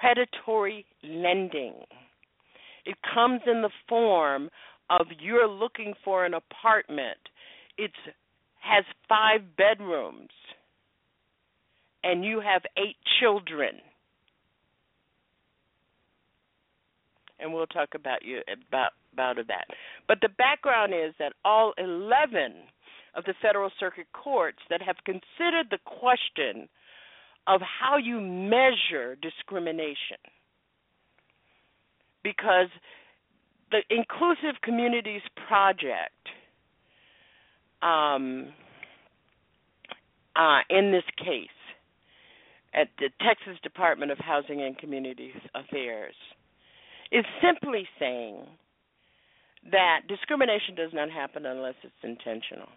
predatory 0.00 0.86
lending. 1.02 1.74
It 2.86 2.96
comes 3.12 3.42
in 3.46 3.60
the 3.60 3.70
form 3.86 4.48
of 4.88 5.08
you're 5.20 5.48
looking 5.48 5.92
for 6.04 6.24
an 6.24 6.32
apartment. 6.32 7.18
It 7.76 7.90
has 8.66 8.84
five 9.08 9.40
bedrooms 9.56 10.30
and 12.02 12.24
you 12.24 12.40
have 12.40 12.62
eight 12.76 12.96
children. 13.20 13.74
And 17.38 17.52
we'll 17.52 17.66
talk 17.66 17.90
about 17.94 18.24
you 18.24 18.40
about 18.68 18.92
about 19.12 19.36
that. 19.48 19.66
But 20.08 20.18
the 20.20 20.28
background 20.28 20.92
is 20.94 21.14
that 21.18 21.32
all 21.44 21.72
11 21.78 22.52
of 23.14 23.24
the 23.24 23.34
Federal 23.40 23.70
Circuit 23.80 24.06
courts 24.12 24.58
that 24.70 24.82
have 24.82 24.96
considered 25.04 25.66
the 25.70 25.78
question 25.84 26.68
of 27.46 27.60
how 27.60 27.96
you 27.96 28.20
measure 28.20 29.16
discrimination. 29.22 30.20
Because 32.22 32.68
the 33.70 33.82
Inclusive 33.90 34.60
Communities 34.62 35.22
Project, 35.48 36.28
um, 37.82 38.48
uh, 40.34 40.60
in 40.70 40.92
this 40.92 41.04
case, 41.18 41.48
at 42.74 42.88
the 42.98 43.08
Texas 43.24 43.58
Department 43.62 44.10
of 44.10 44.18
Housing 44.18 44.62
and 44.62 44.76
Community 44.76 45.32
Affairs, 45.54 46.14
is 47.10 47.24
simply 47.42 47.86
saying 47.98 48.44
that 49.70 50.00
discrimination 50.08 50.74
does 50.74 50.90
not 50.92 51.10
happen 51.10 51.46
unless 51.46 51.74
it's 51.82 51.94
intentional. 52.02 52.68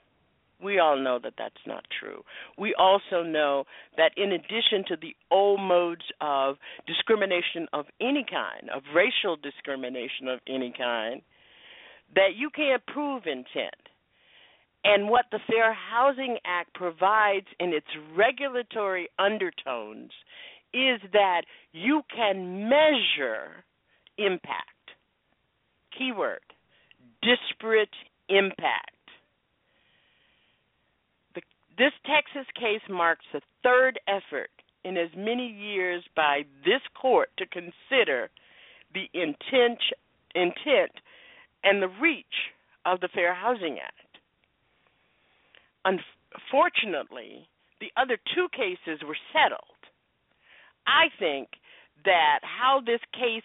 We 0.61 0.79
all 0.79 0.97
know 0.97 1.19
that 1.23 1.33
that's 1.37 1.65
not 1.65 1.85
true. 1.99 2.23
We 2.57 2.75
also 2.77 3.23
know 3.23 3.63
that 3.95 4.11
in 4.17 4.33
addition 4.33 4.83
to 4.89 4.97
the 5.01 5.15
old 5.31 5.61
modes 5.61 6.03
of 6.19 6.55
discrimination 6.85 7.67
of 7.71 7.85
any 8.01 8.25
kind, 8.29 8.69
of 8.69 8.83
racial 8.93 9.37
discrimination 9.37 10.27
of 10.27 10.39
any 10.47 10.73
kind, 10.77 11.21
that 12.15 12.35
you 12.35 12.49
can't 12.53 12.85
prove 12.87 13.23
intent. 13.25 13.75
And 14.83 15.09
what 15.09 15.25
the 15.31 15.39
Fair 15.47 15.73
Housing 15.73 16.37
Act 16.45 16.73
provides 16.73 17.47
in 17.59 17.73
its 17.73 17.87
regulatory 18.15 19.09
undertones 19.19 20.11
is 20.73 21.01
that 21.11 21.41
you 21.73 22.01
can 22.15 22.69
measure 22.69 23.63
impact. 24.17 24.75
Keyword 25.97 26.39
disparate 27.21 27.89
impact. 28.29 28.95
This 31.77 31.93
Texas 32.05 32.47
case 32.55 32.81
marks 32.89 33.25
the 33.31 33.41
third 33.63 33.99
effort 34.07 34.49
in 34.83 34.97
as 34.97 35.09
many 35.15 35.47
years 35.47 36.03
by 36.15 36.41
this 36.65 36.81
court 36.99 37.29
to 37.37 37.45
consider 37.45 38.29
the 38.93 39.05
intent, 39.13 39.79
intent 40.35 40.91
and 41.63 41.81
the 41.81 41.87
reach 42.01 42.25
of 42.85 42.99
the 42.99 43.07
Fair 43.13 43.33
Housing 43.33 43.77
Act. 43.81 43.98
Unfortunately, 45.85 47.47
the 47.79 47.91
other 47.97 48.17
two 48.35 48.47
cases 48.51 49.01
were 49.05 49.17
settled. 49.33 49.61
I 50.85 51.07
think 51.19 51.49
that 52.05 52.39
how 52.43 52.81
this 52.85 52.99
case 53.13 53.43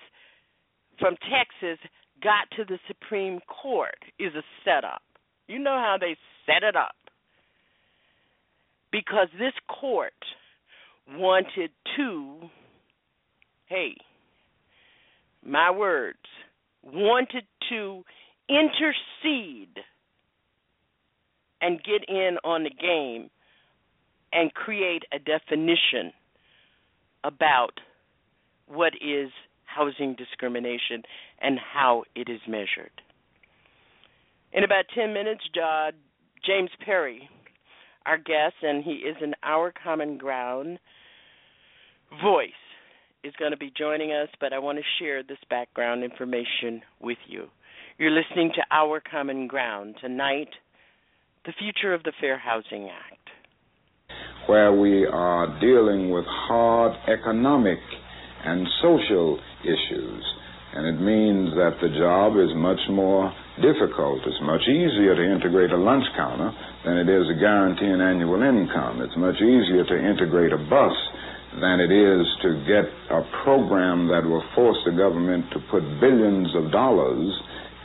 from 0.99 1.17
Texas 1.17 1.79
got 2.23 2.49
to 2.57 2.65
the 2.65 2.79
Supreme 2.87 3.41
Court 3.63 3.99
is 4.19 4.35
a 4.35 4.43
setup. 4.65 5.03
You 5.47 5.59
know 5.59 5.79
how 5.79 5.97
they 6.01 6.17
set 6.47 6.63
it 6.63 6.77
up 6.77 6.95
because 8.91 9.29
this 9.39 9.53
court 9.69 10.13
wanted 11.11 11.71
to, 11.97 12.49
hey, 13.67 13.97
my 15.45 15.71
words, 15.71 16.19
wanted 16.83 17.45
to 17.69 18.03
intercede 18.49 19.79
and 21.65 21.83
get 21.83 22.07
in 22.09 22.37
on 22.45 22.65
the 22.65 22.71
game 22.71 23.31
and 24.33 24.53
create 24.53 25.05
a 25.13 25.19
definition 25.19 26.13
about 27.25 27.81
what 28.67 28.93
is 28.97 29.31
housing 29.65 30.15
discrimination 30.15 31.03
and 31.41 31.59
how 31.59 32.05
it 32.15 32.29
is 32.29 32.41
measured. 32.47 32.93
In 34.53 34.63
about 34.63 34.85
10 34.95 35.15
minutes, 35.15 35.43
James 36.45 36.71
Perry 36.85 37.31
our 38.07 38.19
guest, 38.19 38.57
and 38.63 38.85
he 38.85 38.97
is 38.97 39.17
an 39.23 39.33
Our 39.43 39.73
Common 39.83 40.19
Ground 40.19 40.79
voice, 42.23 42.51
is 43.23 43.33
going 43.39 43.53
to 43.53 43.57
be 43.57 43.73
joining 43.75 44.13
us, 44.13 44.29
but 44.41 44.53
I 44.53 44.59
want 44.59 44.77
to 44.77 44.85
share 44.99 45.23
this 45.23 45.39
background 45.49 46.05
information 46.05 46.83
with 47.01 47.17
you. 47.27 47.47
You're 47.97 48.11
listening 48.11 48.53
to 48.57 48.63
Our 48.71 49.01
Common 49.01 49.47
Ground 49.47 49.95
tonight, 50.03 50.51
the 51.45 51.53
future 51.61 51.93
of 51.93 52.03
the 52.05 52.13
Fair 52.21 52.39
Housing 52.39 52.89
Act. 52.89 53.21
Where 54.49 54.73
we 54.73 55.05
are 55.05 55.61
dealing 55.61 56.09
with 56.11 56.25
hard 56.25 56.97
economic 57.09 57.79
and 58.45 58.67
social 58.81 59.39
issues. 59.61 60.25
And 60.73 60.89
it 60.89 60.99
means 61.01 61.53
that 61.55 61.77
the 61.81 61.93
job 62.01 62.41
is 62.41 62.49
much 62.57 62.81
more 62.89 63.29
difficult. 63.61 64.25
It's 64.25 64.41
much 64.43 64.65
easier 64.65 65.15
to 65.15 65.25
integrate 65.37 65.71
a 65.71 65.77
lunch 65.77 66.05
counter 66.17 66.51
than 66.85 66.97
it 66.97 67.09
is 67.13 67.29
to 67.29 67.37
guarantee 67.37 67.93
an 67.93 68.01
annual 68.01 68.41
income. 68.41 69.05
It's 69.05 69.17
much 69.17 69.37
easier 69.37 69.85
to 69.85 69.97
integrate 70.01 70.53
a 70.53 70.59
bus 70.59 70.97
than 71.61 71.79
it 71.79 71.93
is 71.93 72.25
to 72.43 72.57
get 72.65 72.89
a 73.13 73.21
program 73.45 74.09
that 74.09 74.25
will 74.25 74.43
force 74.57 74.81
the 74.85 74.97
government 74.97 75.45
to 75.53 75.61
put 75.71 75.85
billions 76.01 76.49
of 76.57 76.73
dollars 76.73 77.29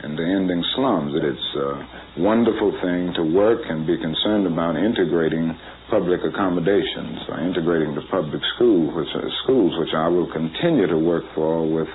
into 0.04 0.22
ending 0.22 0.62
slums. 0.74 1.12
That 1.14 1.24
it's 1.24 1.50
a 1.56 2.20
wonderful 2.20 2.72
thing 2.82 3.12
to 3.16 3.22
work 3.22 3.62
and 3.68 3.86
be 3.86 3.96
concerned 3.98 4.46
about 4.46 4.76
integrating 4.76 5.56
public 5.90 6.20
accommodations 6.22 7.18
or 7.28 7.40
integrating 7.40 7.94
the 7.94 8.06
public 8.10 8.40
school, 8.54 8.94
which, 8.94 9.10
uh, 9.14 9.26
schools, 9.42 9.74
which 9.78 9.92
I 9.94 10.08
will 10.08 10.30
continue 10.32 10.86
to 10.86 10.98
work 10.98 11.24
for 11.34 11.66
with 11.66 11.88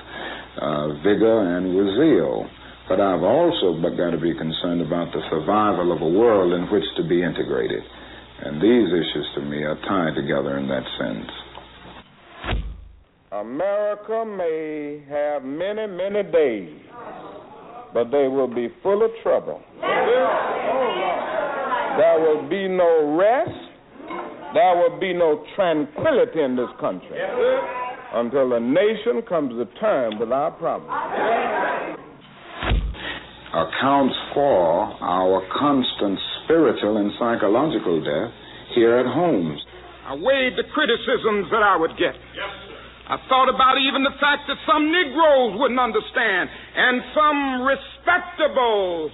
uh, 0.62 1.00
vigor 1.00 1.58
and 1.58 1.76
with 1.76 1.88
zeal. 1.96 2.48
But 2.88 3.02
I've 3.02 3.24
also 3.24 3.82
got 3.82 4.12
to 4.12 4.22
be 4.22 4.36
concerned 4.38 4.82
about 4.82 5.12
the 5.12 5.22
survival 5.32 5.92
of 5.92 6.02
a 6.02 6.08
world 6.08 6.54
in 6.54 6.70
which 6.70 6.86
to 6.98 7.04
be 7.08 7.24
integrated. 7.24 7.82
And 8.44 8.62
these 8.62 8.88
issues 8.94 9.28
to 9.36 9.42
me 9.42 9.64
are 9.64 9.80
tied 9.88 10.14
together 10.14 10.58
in 10.58 10.68
that 10.68 10.84
sense. 11.00 11.32
America 13.32 14.24
may 14.26 15.02
have 15.10 15.44
many, 15.44 15.88
many 15.88 16.24
days, 16.32 16.80
but 17.96 18.12
they 18.12 18.28
will 18.28 18.54
be 18.54 18.68
full 18.84 19.04
of 19.06 19.12
trouble. 19.24 19.64
There 21.96 22.20
will 22.20 22.44
be 22.50 22.68
no 22.68 23.16
rest. 23.16 23.56
There 24.54 24.76
will 24.76 25.00
be 25.00 25.14
no 25.14 25.46
tranquility 25.56 26.42
in 26.42 26.58
this 26.58 26.68
country 26.82 27.18
until 28.14 28.50
the 28.50 28.60
nation 28.60 29.22
comes 29.28 29.52
to 29.52 29.66
terms 29.80 30.16
with 30.20 30.34
our 30.34 30.52
problems. 30.52 30.92
Accounts 33.56 34.16
for 34.34 34.92
our 35.02 35.42
constant 35.58 36.20
spiritual 36.44 36.98
and 36.98 37.12
psychological 37.18 38.04
death 38.04 38.34
here 38.76 38.98
at 38.98 39.06
home. 39.06 39.58
I 40.06 40.16
weighed 40.16 40.58
the 40.58 40.68
criticisms 40.74 41.48
that 41.50 41.64
I 41.64 41.78
would 41.78 41.96
get. 41.98 42.14
I 43.06 43.22
thought 43.30 43.54
about 43.54 43.78
even 43.78 44.02
the 44.02 44.18
fact 44.18 44.50
that 44.50 44.58
some 44.66 44.90
Negroes 44.90 45.62
wouldn't 45.62 45.80
understand, 45.80 46.50
and 46.50 47.06
some 47.14 47.62
respectable 47.62 49.14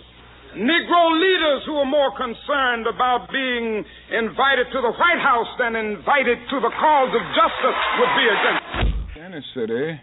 Negro 0.56 1.04
leaders 1.15 1.63
who 1.65 1.75
are 1.75 1.88
more 1.88 2.12
concerned 2.15 2.88
about 2.88 3.27
being 3.32 3.84
invited 4.12 4.67
to 4.71 4.80
the 4.84 4.91
White 4.91 5.19
House 5.23 5.47
than 5.60 5.75
invited 5.75 6.39
to 6.51 6.58
the 6.60 6.71
cause 6.75 7.12
of 7.15 7.23
justice 7.36 7.82
would 7.99 8.13
be 8.15 8.27
against. 8.32 8.67
Any 9.15 9.43
city 9.56 9.99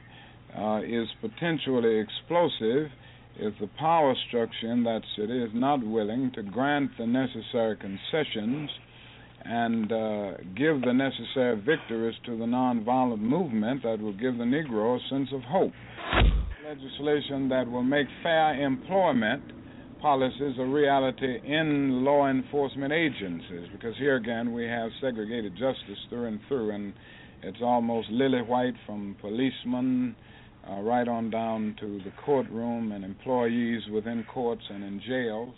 uh, 0.57 0.81
is 0.85 1.09
potentially 1.21 2.01
explosive 2.01 2.93
if 3.37 3.55
the 3.61 3.69
power 3.79 4.15
structure 4.29 4.73
in 4.73 4.85
that 4.85 5.03
city 5.17 5.37
is 5.37 5.51
not 5.53 5.85
willing 5.85 6.33
to 6.35 6.43
grant 6.43 6.91
the 6.99 7.07
necessary 7.07 7.77
concessions 7.77 8.71
and 9.45 9.93
uh, 9.93 10.31
give 10.57 10.81
the 10.83 10.93
necessary 10.93 11.57
victories 11.57 12.15
to 12.27 12.37
the 12.37 12.45
nonviolent 12.45 13.21
movement 13.21 13.83
that 13.83 14.01
will 14.01 14.13
give 14.13 14.37
the 14.37 14.45
Negro 14.45 14.97
a 14.97 15.09
sense 15.09 15.29
of 15.33 15.43
hope. 15.43 15.73
Legislation 16.65 17.49
that 17.49 17.67
will 17.71 17.83
make 17.83 18.07
fair 18.23 18.63
employment 18.63 19.43
policies 20.01 20.55
a 20.59 20.65
reality 20.65 21.39
in 21.45 22.05
law 22.05 22.29
enforcement 22.29 22.93
agencies, 22.93 23.69
because 23.73 23.95
here 23.99 24.17
again 24.17 24.53
we 24.53 24.65
have 24.65 24.91
segregated 25.01 25.53
justice 25.53 25.99
through 26.09 26.27
and 26.27 26.41
through, 26.47 26.71
and 26.71 26.93
it's 27.43 27.59
almost 27.63 28.09
lily 28.11 28.43
white 28.43 28.75
from 28.87 29.17
policemen 29.21 30.15
uh, 30.71 30.81
right 30.83 31.09
on 31.09 31.31
down 31.31 31.75
to 31.81 32.01
the 32.05 32.13
courtroom 32.25 32.93
and 32.93 33.05
employees 33.05 33.83
within 33.93 34.25
courts 34.33 34.63
and 34.71 34.85
in 34.85 35.01
jails 35.07 35.55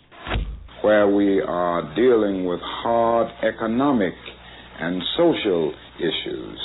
where 0.81 1.07
we 1.07 1.41
are 1.41 1.93
dealing 1.95 2.45
with 2.45 2.59
hard 2.61 3.27
economic 3.43 4.13
and 4.79 5.01
social 5.17 5.73
issues. 5.99 6.59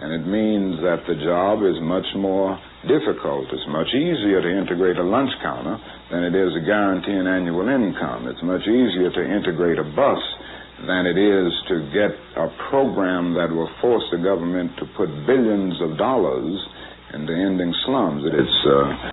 And 0.00 0.12
it 0.12 0.26
means 0.26 0.82
that 0.82 1.06
the 1.06 1.14
job 1.14 1.62
is 1.62 1.78
much 1.80 2.06
more 2.16 2.58
difficult. 2.88 3.46
It's 3.52 3.68
much 3.68 3.88
easier 3.94 4.42
to 4.42 4.50
integrate 4.50 4.98
a 4.98 5.06
lunch 5.06 5.30
counter 5.42 5.78
than 6.10 6.24
it 6.24 6.34
is 6.34 6.52
to 6.54 6.60
guarantee 6.66 7.14
an 7.14 7.26
annual 7.26 7.68
income. 7.68 8.26
It's 8.26 8.42
much 8.42 8.66
easier 8.66 9.14
to 9.14 9.22
integrate 9.22 9.78
a 9.78 9.86
bus 9.94 10.20
than 10.86 11.06
it 11.06 11.14
is 11.14 11.52
to 11.70 11.86
get 11.94 12.10
a 12.34 12.50
program 12.68 13.34
that 13.34 13.48
will 13.54 13.70
force 13.80 14.02
the 14.10 14.18
government 14.18 14.72
to 14.78 14.84
put 14.96 15.06
billions 15.26 15.78
of 15.80 15.96
dollars 15.96 16.58
into 17.14 17.32
ending 17.32 17.72
slums. 17.86 18.24
It's 18.26 18.58
uh, 18.66 19.11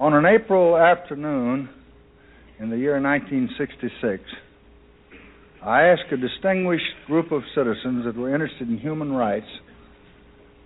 On 0.00 0.12
an 0.12 0.26
April 0.26 0.76
afternoon 0.76 1.68
in 2.58 2.68
the 2.68 2.76
year 2.76 3.00
1966, 3.00 4.24
I 5.62 5.82
asked 5.82 6.10
a 6.10 6.16
distinguished 6.16 6.82
group 7.06 7.30
of 7.30 7.42
citizens 7.54 8.04
that 8.04 8.16
were 8.16 8.34
interested 8.34 8.68
in 8.68 8.78
human 8.78 9.12
rights 9.12 9.46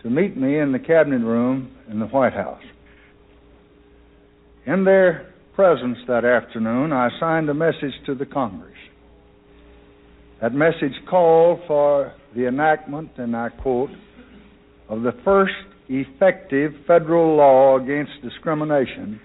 to 0.02 0.08
meet 0.08 0.34
me 0.34 0.58
in 0.58 0.72
the 0.72 0.78
cabinet 0.78 1.20
room 1.20 1.76
in 1.90 1.98
the 1.98 2.06
White 2.06 2.32
House. 2.32 2.62
In 4.64 4.84
their 4.84 5.34
presence 5.54 5.98
that 6.06 6.24
afternoon, 6.24 6.94
I 6.94 7.10
signed 7.20 7.50
a 7.50 7.54
message 7.54 7.92
to 8.06 8.14
the 8.14 8.26
Congress. 8.26 8.78
That 10.40 10.54
message 10.54 10.94
called 11.08 11.60
for 11.66 12.14
the 12.34 12.46
enactment, 12.46 13.10
and 13.18 13.36
I 13.36 13.50
quote, 13.50 13.90
of 14.88 15.02
the 15.02 15.12
first 15.22 15.52
effective 15.88 16.72
federal 16.86 17.36
law 17.36 17.78
against 17.78 18.12
discrimination 18.22 19.20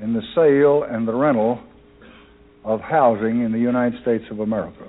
in 0.00 0.14
the 0.14 0.22
sale 0.34 0.84
and 0.88 1.06
the 1.06 1.14
rental 1.14 1.60
of 2.64 2.80
housing 2.80 3.42
in 3.44 3.52
the 3.52 3.58
United 3.58 4.00
States 4.02 4.24
of 4.30 4.40
America. 4.40 4.88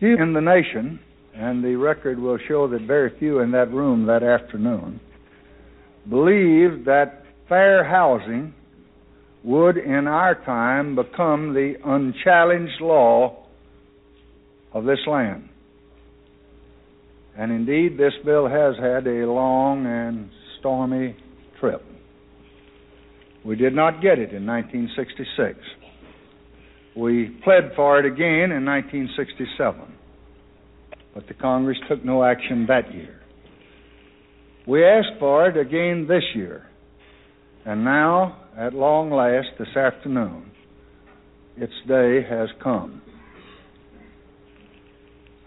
Few 0.00 0.16
in 0.16 0.32
the 0.32 0.40
nation, 0.40 1.00
and 1.34 1.64
the 1.64 1.76
record 1.76 2.18
will 2.18 2.38
show 2.48 2.68
that 2.68 2.82
very 2.82 3.16
few 3.18 3.40
in 3.40 3.50
that 3.52 3.72
room 3.72 4.06
that 4.06 4.22
afternoon, 4.22 5.00
believed 6.08 6.86
that 6.86 7.24
fair 7.48 7.84
housing 7.84 8.52
would 9.44 9.76
in 9.76 10.06
our 10.06 10.34
time 10.44 10.94
become 10.94 11.54
the 11.54 11.74
unchallenged 11.84 12.80
law 12.80 13.44
of 14.72 14.84
this 14.84 14.98
land. 15.06 15.48
And 17.36 17.50
indeed, 17.50 17.98
this 17.98 18.12
bill 18.24 18.48
has 18.48 18.74
had 18.76 19.06
a 19.06 19.26
long 19.26 19.86
and 19.86 20.30
stormy 20.58 21.16
trip. 21.60 21.82
We 23.44 23.56
did 23.56 23.74
not 23.74 24.02
get 24.02 24.18
it 24.18 24.32
in 24.32 24.46
1966. 24.46 25.58
We 26.96 27.38
pled 27.42 27.72
for 27.74 27.98
it 27.98 28.06
again 28.06 28.52
in 28.52 28.64
1967, 28.64 29.80
but 31.14 31.26
the 31.26 31.34
Congress 31.34 31.78
took 31.88 32.04
no 32.04 32.22
action 32.22 32.66
that 32.68 32.94
year. 32.94 33.20
We 34.66 34.84
asked 34.84 35.18
for 35.18 35.48
it 35.48 35.56
again 35.56 36.06
this 36.08 36.22
year, 36.34 36.66
and 37.64 37.82
now, 37.82 38.44
at 38.56 38.74
long 38.74 39.10
last, 39.10 39.48
this 39.58 39.74
afternoon, 39.76 40.50
its 41.56 41.72
day 41.88 42.22
has 42.28 42.48
come. 42.62 43.02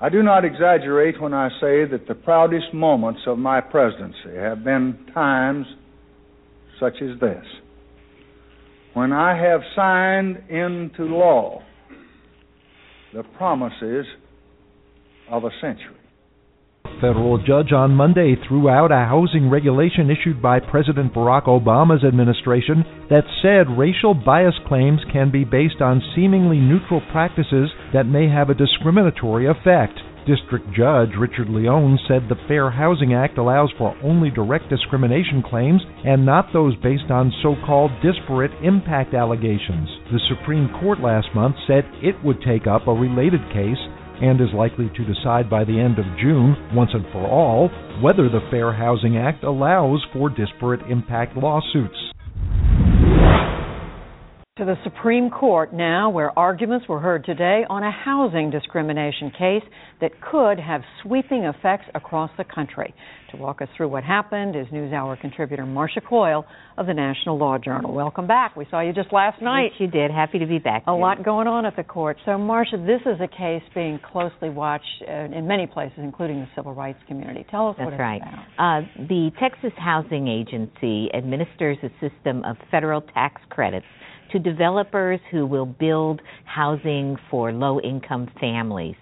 I 0.01 0.09
do 0.09 0.21
not 0.21 0.43
exaggerate 0.43 1.21
when 1.21 1.33
I 1.33 1.49
say 1.61 1.85
that 1.85 2.05
the 2.07 2.15
proudest 2.15 2.73
moments 2.73 3.21
of 3.27 3.37
my 3.37 3.61
presidency 3.61 4.35
have 4.35 4.63
been 4.63 4.97
times 5.13 5.65
such 6.79 6.95
as 7.01 7.19
this 7.21 7.45
when 8.93 9.11
I 9.13 9.37
have 9.37 9.61
signed 9.75 10.43
into 10.49 11.03
law 11.03 11.61
the 13.13 13.23
promises 13.37 14.05
of 15.29 15.43
a 15.45 15.49
century. 15.61 15.95
Federal 17.01 17.37
judge 17.37 17.71
on 17.71 17.95
Monday 17.95 18.35
threw 18.47 18.69
out 18.69 18.91
a 18.91 19.05
housing 19.05 19.49
regulation 19.49 20.09
issued 20.09 20.41
by 20.41 20.59
President 20.59 21.13
Barack 21.13 21.45
Obama's 21.45 22.03
administration 22.03 22.83
that 23.09 23.25
said 23.41 23.77
racial 23.77 24.13
bias 24.13 24.55
claims 24.67 25.01
can 25.11 25.31
be 25.31 25.43
based 25.43 25.81
on 25.81 26.01
seemingly 26.15 26.57
neutral 26.57 27.01
practices 27.11 27.69
that 27.93 28.05
may 28.05 28.27
have 28.29 28.49
a 28.49 28.55
discriminatory 28.55 29.47
effect. 29.47 29.99
District 30.25 30.65
Judge 30.75 31.11
Richard 31.19 31.49
Leon 31.49 31.99
said 32.07 32.27
the 32.27 32.41
Fair 32.47 32.71
Housing 32.71 33.13
Act 33.13 33.37
allows 33.37 33.71
for 33.77 33.95
only 34.01 34.31
direct 34.31 34.69
discrimination 34.69 35.43
claims 35.43 35.81
and 36.03 36.25
not 36.25 36.51
those 36.51 36.75
based 36.77 37.11
on 37.11 37.31
so 37.43 37.55
called 37.65 37.91
disparate 38.01 38.51
impact 38.63 39.13
allegations. 39.13 39.87
The 40.11 40.19
Supreme 40.27 40.69
Court 40.81 40.99
last 40.99 41.27
month 41.35 41.55
said 41.67 41.85
it 42.01 42.15
would 42.23 42.41
take 42.41 42.65
up 42.65 42.87
a 42.87 42.93
related 42.93 43.41
case 43.53 43.77
and 44.21 44.39
is 44.41 44.53
likely 44.53 44.89
to 44.95 45.05
decide 45.05 45.49
by 45.49 45.63
the 45.63 45.79
end 45.79 45.99
of 45.99 46.05
June, 46.19 46.55
once 46.73 46.91
and 46.93 47.05
for 47.11 47.27
all, 47.27 47.69
whether 48.01 48.29
the 48.29 48.45
Fair 48.51 48.73
Housing 48.73 49.17
Act 49.17 49.43
allows 49.43 50.05
for 50.13 50.29
disparate 50.29 50.81
impact 50.89 51.37
lawsuits. 51.37 51.95
To 54.57 54.63
the 54.63 54.77
Supreme 54.85 55.29
Court 55.29 55.73
now, 55.73 56.09
where 56.09 56.31
arguments 56.39 56.87
were 56.87 57.01
heard 57.01 57.25
today 57.25 57.65
on 57.69 57.83
a 57.83 57.91
housing 57.91 58.51
discrimination 58.51 59.29
case 59.31 59.63
that 59.99 60.11
could 60.21 60.61
have 60.61 60.79
sweeping 61.03 61.43
effects 61.43 61.83
across 61.93 62.31
the 62.37 62.45
country. 62.45 62.93
To 63.31 63.37
walk 63.37 63.61
us 63.61 63.67
through 63.75 63.89
what 63.89 64.05
happened 64.05 64.55
is 64.55 64.65
NewsHour 64.67 65.19
contributor 65.19 65.65
Marcia 65.65 65.99
Coyle 65.99 66.45
of 66.77 66.85
the 66.85 66.93
National 66.93 67.37
Law 67.37 67.57
Journal. 67.57 67.93
Welcome 67.93 68.27
back. 68.27 68.55
We 68.55 68.65
saw 68.71 68.79
you 68.79 68.93
just 68.93 69.11
last 69.11 69.41
night. 69.41 69.71
Yes, 69.73 69.81
you 69.81 69.87
did. 69.87 70.09
Happy 70.09 70.39
to 70.39 70.45
be 70.45 70.59
back. 70.59 70.83
A 70.87 70.93
lot 70.93 71.21
going 71.21 71.47
on 71.47 71.65
at 71.65 71.75
the 71.75 71.83
court. 71.83 72.15
So, 72.23 72.37
Marcia, 72.37 72.77
this 72.77 73.01
is 73.01 73.19
a 73.19 73.27
case 73.27 73.63
being 73.73 73.99
closely 74.09 74.49
watched 74.49 75.03
uh, 75.05 75.35
in 75.35 75.45
many 75.45 75.67
places, 75.67 75.97
including 75.97 76.39
the 76.39 76.47
civil 76.55 76.73
rights 76.73 76.99
community. 77.09 77.45
Tell 77.51 77.67
us 77.67 77.75
That's 77.77 77.87
what 77.87 77.93
it's 77.95 77.99
right. 77.99 78.21
about. 78.21 78.83
Uh, 78.85 78.87
the 79.09 79.31
Texas 79.37 79.73
Housing 79.77 80.29
Agency 80.29 81.09
administers 81.13 81.77
a 81.83 81.89
system 81.99 82.45
of 82.45 82.55
federal 82.71 83.01
tax 83.01 83.41
credits 83.49 83.85
to 84.35 84.39
developers 84.39 85.21
who 85.31 85.45
will 85.45 85.65
build 85.65 86.21
housing 86.43 87.15
for 87.31 87.53
low 87.53 87.79
income 87.79 88.27
families. 88.37 88.95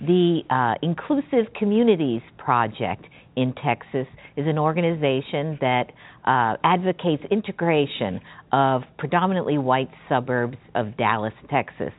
The 0.00 0.40
uh, 0.50 0.74
Inclusive 0.82 1.54
Communities 1.56 2.22
Project 2.36 3.04
in 3.36 3.54
Texas 3.64 4.08
is 4.36 4.46
an 4.48 4.58
organization 4.58 5.56
that 5.60 5.84
uh, 6.24 6.56
advocates 6.64 7.22
integration 7.30 8.20
of 8.50 8.82
predominantly 8.98 9.56
white 9.56 9.90
suburbs 10.08 10.58
of 10.74 10.96
Dallas, 10.96 11.34
Texas. 11.48 11.92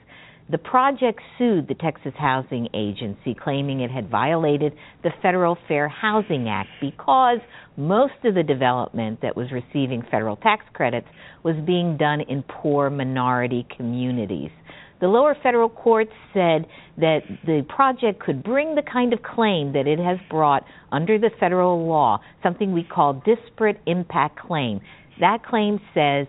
The 0.49 0.57
project 0.57 1.21
sued 1.37 1.69
the 1.69 1.75
Texas 1.75 2.11
Housing 2.17 2.67
Agency, 2.73 3.33
claiming 3.33 3.79
it 3.79 3.91
had 3.91 4.09
violated 4.09 4.73
the 5.01 5.11
Federal 5.21 5.57
Fair 5.69 5.87
Housing 5.87 6.49
Act 6.49 6.67
because 6.81 7.39
most 7.77 8.13
of 8.23 8.35
the 8.35 8.43
development 8.43 9.19
that 9.21 9.35
was 9.35 9.47
receiving 9.51 10.03
federal 10.11 10.35
tax 10.37 10.65
credits 10.73 11.07
was 11.43 11.55
being 11.65 11.97
done 11.97 12.21
in 12.21 12.43
poor 12.43 12.89
minority 12.89 13.65
communities. 13.75 14.51
The 15.01 15.07
lower 15.07 15.35
federal 15.43 15.69
court 15.69 16.07
said 16.33 16.65
that 16.97 17.23
the 17.45 17.65
project 17.67 18.21
could 18.21 18.41
bring 18.41 18.75
the 18.75 18.83
kind 18.83 19.11
of 19.11 19.21
claim 19.21 19.73
that 19.73 19.85
it 19.85 19.99
has 19.99 20.17
brought 20.29 20.63
under 20.91 21.19
the 21.19 21.29
federal 21.39 21.85
law, 21.85 22.21
something 22.41 22.71
we 22.71 22.83
call 22.83 23.21
disparate 23.25 23.81
impact 23.85 24.39
claim. 24.39 24.79
That 25.19 25.43
claim 25.43 25.79
says 25.93 26.27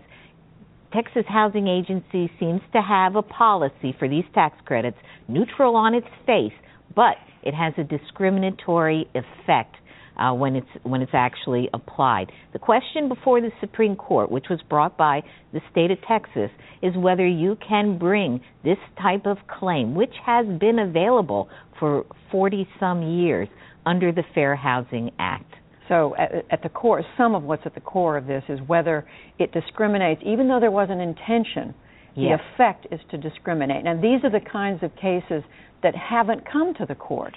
Texas 0.93 1.23
Housing 1.27 1.67
Agency 1.67 2.29
seems 2.39 2.61
to 2.73 2.81
have 2.81 3.15
a 3.15 3.21
policy 3.21 3.95
for 3.97 4.09
these 4.09 4.25
tax 4.33 4.57
credits 4.65 4.97
neutral 5.27 5.75
on 5.75 5.93
its 5.93 6.07
face, 6.25 6.53
but 6.95 7.15
it 7.43 7.53
has 7.53 7.73
a 7.77 7.83
discriminatory 7.83 9.07
effect 9.13 9.75
uh, 10.17 10.33
when 10.33 10.55
it's 10.55 10.67
when 10.83 11.01
it's 11.01 11.13
actually 11.13 11.69
applied. 11.73 12.31
The 12.53 12.59
question 12.59 13.09
before 13.09 13.41
the 13.41 13.51
Supreme 13.59 13.95
Court, 13.95 14.31
which 14.31 14.45
was 14.49 14.59
brought 14.69 14.97
by 14.97 15.21
the 15.53 15.61
state 15.71 15.91
of 15.91 15.97
Texas, 16.07 16.49
is 16.81 16.95
whether 16.95 17.25
you 17.25 17.57
can 17.67 17.97
bring 17.97 18.41
this 18.63 18.77
type 19.01 19.25
of 19.25 19.37
claim, 19.47 19.95
which 19.95 20.13
has 20.25 20.45
been 20.59 20.79
available 20.79 21.49
for 21.79 22.05
40 22.31 22.67
some 22.79 23.01
years 23.01 23.47
under 23.85 24.11
the 24.11 24.23
Fair 24.33 24.55
Housing 24.55 25.11
Act. 25.19 25.53
So, 25.87 26.15
at, 26.17 26.31
at, 26.49 26.63
the 26.63 26.69
core, 26.69 27.03
some 27.15 27.35
of 27.35 27.43
what's 27.43 27.61
at 27.65 27.75
the 27.75 27.81
core 27.81 28.17
of 28.17 28.25
this 28.25 28.43
is 28.49 28.59
whether 28.65 29.05
it 29.37 29.51
discriminates, 29.51 30.21
even 30.25 30.47
though 30.47 30.59
there 30.59 30.71
was 30.71 30.89
an 30.89 30.99
intention. 30.99 31.75
Yes. 32.15 32.39
The 32.39 32.63
effect 32.63 32.87
is 32.91 32.99
to 33.11 33.17
discriminate. 33.17 33.83
Now, 33.83 33.99
these 34.01 34.23
are 34.23 34.31
the 34.31 34.39
kinds 34.39 34.81
of 34.83 34.95
cases 34.95 35.43
that 35.83 35.93
haven't 35.93 36.49
come 36.49 36.73
to 36.75 36.85
the 36.85 36.95
court. 36.95 37.35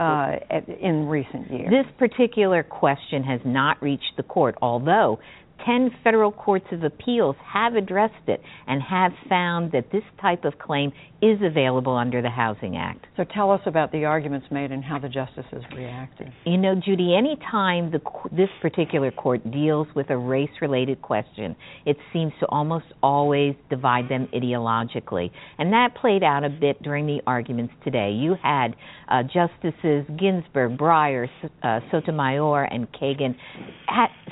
Uh, 0.00 0.36
in 0.80 1.08
recent 1.08 1.50
years. 1.50 1.68
This 1.68 1.84
particular 1.98 2.62
question 2.62 3.22
has 3.22 3.38
not 3.44 3.82
reached 3.82 4.12
the 4.16 4.22
court, 4.22 4.54
although 4.62 5.18
10 5.66 5.90
federal 6.02 6.32
courts 6.32 6.66
of 6.72 6.84
appeals 6.84 7.36
have 7.52 7.74
addressed 7.74 8.28
it 8.28 8.40
and 8.66 8.82
have 8.82 9.12
found 9.28 9.72
that 9.72 9.90
this 9.92 10.02
type 10.20 10.44
of 10.44 10.58
claim 10.58 10.92
is 11.22 11.38
available 11.42 11.96
under 11.96 12.22
the 12.22 12.30
Housing 12.30 12.76
Act. 12.76 13.06
So 13.16 13.24
tell 13.24 13.50
us 13.50 13.60
about 13.66 13.92
the 13.92 14.06
arguments 14.06 14.46
made 14.50 14.72
and 14.72 14.82
how 14.82 14.98
the 14.98 15.08
justices 15.08 15.62
reacted. 15.76 16.32
You 16.46 16.56
know, 16.56 16.74
Judy, 16.74 17.14
any 17.16 17.36
time 17.50 17.90
the, 17.90 18.00
this 18.32 18.48
particular 18.62 19.10
court 19.10 19.50
deals 19.50 19.86
with 19.94 20.08
a 20.08 20.16
race 20.16 20.50
related 20.62 21.02
question, 21.02 21.56
it 21.84 21.98
seems 22.12 22.32
to 22.40 22.46
almost 22.46 22.86
always 23.02 23.54
divide 23.68 24.08
them 24.08 24.28
ideologically. 24.34 25.30
And 25.58 25.72
that 25.72 25.94
played 26.00 26.22
out 26.22 26.42
a 26.44 26.48
bit 26.48 26.82
during 26.82 27.06
the 27.06 27.20
arguments 27.26 27.74
today. 27.84 28.12
You 28.12 28.36
had 28.42 28.74
uh, 29.08 29.22
Justices 29.22 30.06
Ginsburg, 30.18 30.78
Breyer, 30.78 31.28
uh, 31.62 31.80
Sotomayor, 31.90 32.64
and 32.64 32.88
Kagan 32.92 33.34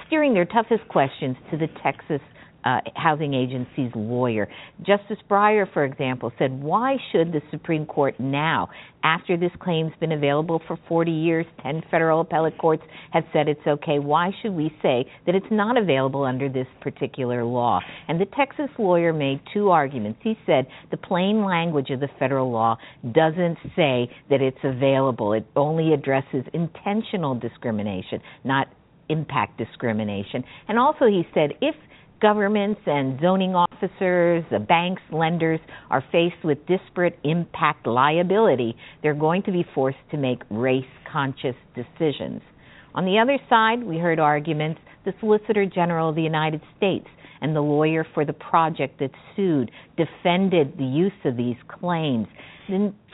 steering 0.06 0.32
their 0.32 0.46
toughest 0.46 0.88
to 1.20 1.56
the 1.56 1.68
Texas 1.82 2.20
uh, 2.64 2.80
housing 2.96 3.34
agency's 3.34 3.90
lawyer. 3.94 4.48
Justice 4.80 5.18
Breyer, 5.30 5.72
for 5.72 5.84
example, 5.84 6.32
said, 6.38 6.60
Why 6.60 6.96
should 7.12 7.32
the 7.32 7.40
Supreme 7.50 7.86
Court 7.86 8.18
now, 8.18 8.68
after 9.04 9.36
this 9.36 9.52
claim's 9.60 9.92
been 10.00 10.12
available 10.12 10.60
for 10.66 10.78
40 10.88 11.10
years, 11.10 11.46
10 11.62 11.82
federal 11.90 12.20
appellate 12.20 12.58
courts 12.58 12.82
have 13.12 13.24
said 13.32 13.48
it's 13.48 13.66
okay, 13.66 14.00
why 14.00 14.32
should 14.42 14.52
we 14.52 14.74
say 14.82 15.06
that 15.24 15.34
it's 15.34 15.46
not 15.50 15.76
available 15.78 16.24
under 16.24 16.48
this 16.48 16.66
particular 16.80 17.44
law? 17.44 17.80
And 18.08 18.20
the 18.20 18.26
Texas 18.36 18.68
lawyer 18.78 19.12
made 19.12 19.40
two 19.54 19.70
arguments. 19.70 20.18
He 20.22 20.36
said 20.44 20.66
the 20.90 20.96
plain 20.96 21.44
language 21.44 21.90
of 21.90 22.00
the 22.00 22.08
federal 22.18 22.50
law 22.50 22.76
doesn't 23.12 23.58
say 23.76 24.10
that 24.30 24.42
it's 24.42 24.58
available, 24.64 25.32
it 25.32 25.46
only 25.54 25.94
addresses 25.94 26.44
intentional 26.52 27.36
discrimination, 27.36 28.20
not 28.44 28.66
impact 29.08 29.58
discrimination. 29.58 30.44
And 30.68 30.78
also, 30.78 31.06
he 31.06 31.22
said 31.34 31.52
if 31.60 31.74
governments 32.20 32.80
and 32.86 33.20
zoning 33.20 33.54
officers, 33.54 34.44
the 34.50 34.58
banks, 34.58 35.02
lenders 35.12 35.60
are 35.90 36.04
faced 36.10 36.44
with 36.44 36.58
disparate 36.66 37.18
impact 37.24 37.86
liability, 37.86 38.76
they're 39.02 39.14
going 39.14 39.42
to 39.44 39.52
be 39.52 39.64
forced 39.74 39.98
to 40.10 40.16
make 40.16 40.42
race 40.50 40.84
conscious 41.10 41.54
decisions. 41.74 42.42
On 42.94 43.04
the 43.04 43.18
other 43.18 43.38
side, 43.48 43.84
we 43.84 43.98
heard 43.98 44.18
arguments 44.18 44.80
the 45.04 45.12
Solicitor 45.20 45.64
General 45.66 46.10
of 46.10 46.16
the 46.16 46.22
United 46.22 46.60
States 46.76 47.06
and 47.40 47.54
the 47.54 47.60
lawyer 47.60 48.04
for 48.14 48.24
the 48.24 48.32
project 48.32 48.98
that 48.98 49.10
sued 49.36 49.70
defended 49.96 50.76
the 50.76 50.84
use 50.84 51.12
of 51.24 51.36
these 51.36 51.56
claims. 51.68 52.26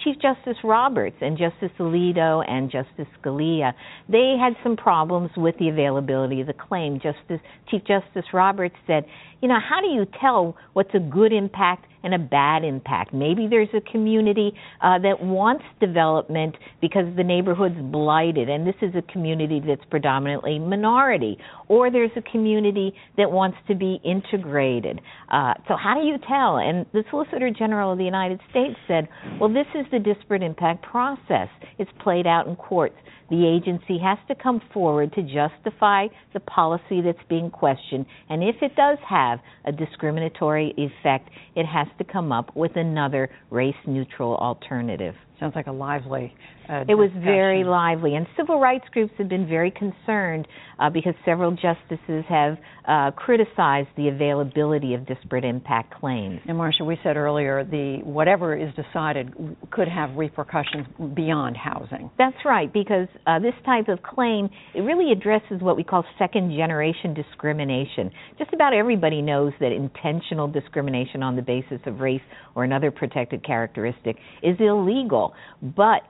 Chief 0.03 0.17
Justice 0.21 0.57
Roberts 0.65 1.17
and 1.21 1.39
Justice 1.39 1.71
Alito 1.79 2.45
and 2.49 2.71
Justice 2.71 3.07
Scalia, 3.23 3.73
they 4.09 4.35
had 4.39 4.55
some 4.63 4.77
problems 4.77 5.31
with 5.37 5.57
the 5.59 5.69
availability 5.69 6.41
of 6.41 6.47
the 6.47 6.53
claim. 6.53 7.01
Justice 7.01 7.41
Chief 7.71 7.83
Justice 7.87 8.27
Roberts 8.33 8.75
said, 8.87 9.05
you 9.41 9.49
know, 9.49 9.59
how 9.61 9.81
do 9.81 9.89
you 9.89 10.07
tell 10.21 10.57
what's 10.73 10.95
a 10.95 10.99
good 10.99 11.33
impact 11.33 11.87
and 12.03 12.15
a 12.15 12.19
bad 12.19 12.65
impact? 12.65 13.13
Maybe 13.13 13.47
there's 13.49 13.69
a 13.75 13.81
community 13.93 14.53
uh, 14.83 14.99
that 15.01 15.23
wants 15.23 15.65
development 15.81 16.57
because 16.81 17.05
the 17.17 17.25
neighborhood's 17.25 17.81
blighted, 17.93 18.49
and 18.49 18.67
this 18.67 18.75
is 18.81 18.95
a 18.95 19.03
community 19.13 19.61
that's 19.67 19.85
predominantly 19.91 20.59
minority, 20.59 21.37
or 21.69 21.91
there's 21.91 22.11
a 22.17 22.23
community 22.23 22.95
that 23.19 23.31
wants 23.31 23.59
to 23.69 23.75
be 23.75 24.01
integrated. 24.03 25.01
Uh, 25.31 25.55
so 25.69 25.77
how 25.77 25.95
do 25.95 26.07
you 26.07 26.17
tell? 26.27 26.57
And 26.57 26.87
the 26.93 27.05
Solicitor 27.11 27.51
General 27.51 27.93
of 27.93 27.99
the 27.99 28.05
United 28.05 28.41
States 28.51 28.77
said, 28.89 29.09
well, 29.39 29.53
this 29.53 29.67
is 29.75 29.84
the 29.91 29.99
disparate 29.99 30.43
impact 30.43 30.83
process. 30.83 31.49
It's 31.79 31.91
played 32.01 32.27
out 32.27 32.47
in 32.47 32.57
courts. 32.57 32.97
The 33.31 33.47
agency 33.47 33.99
has 33.99 34.19
to 34.29 34.35
come 34.35 34.61
forward 34.73 35.13
to 35.15 35.23
justify 35.23 36.09
the 36.33 36.41
policy 36.41 37.01
that's 37.03 37.19
being 37.29 37.51
questioned, 37.51 38.07
and 38.29 38.43
if 38.43 38.57
it 38.63 38.77
does 38.77 38.99
have 39.09 39.41
a 39.65 39.73
discriminatory 39.73 40.75
effect, 40.77 41.31
it 41.57 41.67
has 41.67 41.87
to 41.99 42.05
come 42.05 42.33
up 42.33 42.55
with 42.55 42.77
another 42.77 43.31
race 43.51 43.75
neutral 43.87 44.37
alternative. 44.37 45.15
Sounds 45.41 45.57
like 45.57 45.67
a 45.67 45.73
lively. 45.73 46.33
Uh, 46.69 46.85
it 46.89 46.95
was 46.95 47.11
very 47.23 47.65
lively, 47.65 48.15
and 48.15 48.27
civil 48.37 48.61
rights 48.61 48.85
groups 48.93 49.13
have 49.19 49.29
been 49.29 49.49
very 49.49 49.71
concerned 49.71 50.47
uh, 50.79 50.89
because 50.89 51.15
several 51.25 51.51
justices 51.51 52.25
have 52.29 52.57
uh, 52.87 53.11
criticized 53.11 53.89
the 53.97 54.09
availability 54.09 54.95
of 54.95 55.07
disparate 55.07 55.45
impact 55.45 55.93
claims. 56.01 56.41
And 56.47 56.57
Marcia, 56.57 56.85
we 56.85 56.99
said 57.03 57.17
earlier, 57.17 57.65
the 57.65 57.99
whatever 58.05 58.57
is 58.57 58.73
decided 58.75 59.35
could 59.71 59.89
have 59.89 60.17
repercussions 60.17 60.87
beyond 61.15 61.57
housing. 61.57 62.11
That's 62.17 62.37
right, 62.45 62.73
because 62.73 63.09
uh, 63.27 63.39
this 63.39 63.55
type 63.65 63.89
of 63.89 64.03
claim 64.03 64.49
it 64.75 64.81
really 64.81 65.13
addresses 65.13 65.61
what 65.61 65.77
we 65.77 65.85
call 65.85 66.05
second 66.19 66.51
generation 66.51 67.15
discrimination. 67.15 68.11
Just 68.39 68.53
about 68.53 68.75
everybody 68.75 69.23
knows 69.23 69.53
that 69.61 69.73
intentional 69.73 70.49
discrimination 70.49 71.23
on 71.23 71.37
the 71.37 71.43
basis 71.43 71.81
of 71.87 72.01
race 72.01 72.23
or 72.55 72.65
another 72.65 72.91
protected 72.91 73.45
characteristic 73.45 74.17
is 74.43 74.57
illegal. 74.61 75.35
But 75.63 76.03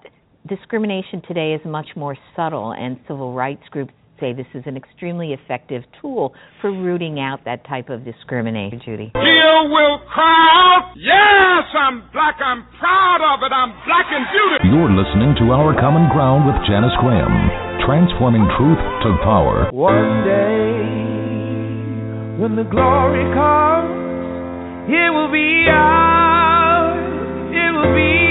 discrimination 0.48 1.22
today 1.26 1.54
is 1.54 1.60
much 1.64 1.88
more 1.96 2.16
subtle, 2.36 2.72
and 2.72 2.98
civil 3.08 3.32
rights 3.32 3.62
groups 3.70 3.92
say 4.24 4.32
this 4.32 4.48
is 4.56 4.64
an 4.64 4.76
extremely 4.76 5.36
effective 5.36 5.84
tool 6.00 6.32
for 6.62 6.72
rooting 6.72 7.20
out 7.20 7.44
that 7.44 7.60
type 7.68 7.90
of 7.90 8.08
discrimination, 8.08 8.80
Judy. 8.80 9.12
Here 9.12 9.60
will 9.68 10.00
cry 10.08 10.48
out, 10.48 10.96
Yes, 10.96 11.68
I'm 11.76 12.08
black, 12.08 12.40
I'm 12.40 12.64
proud 12.80 13.20
of 13.20 13.44
it, 13.44 13.52
I'm 13.52 13.76
black 13.84 14.08
and 14.08 14.24
beautiful. 14.32 14.64
You're 14.72 14.92
listening 14.96 15.36
to 15.44 15.52
Our 15.52 15.76
Common 15.76 16.08
Ground 16.08 16.48
with 16.48 16.56
Janice 16.64 16.96
Graham, 17.04 17.28
transforming 17.84 18.48
truth 18.56 18.80
to 19.04 19.08
power. 19.20 19.68
One 19.76 20.24
day, 20.24 20.80
when 22.40 22.56
the 22.56 22.64
glory 22.64 23.28
comes, 23.36 23.92
It 24.88 25.12
will 25.12 25.32
be 25.32 25.68
ours. 25.68 26.96
It 27.52 27.70
will 27.76 27.92
be 27.92 28.23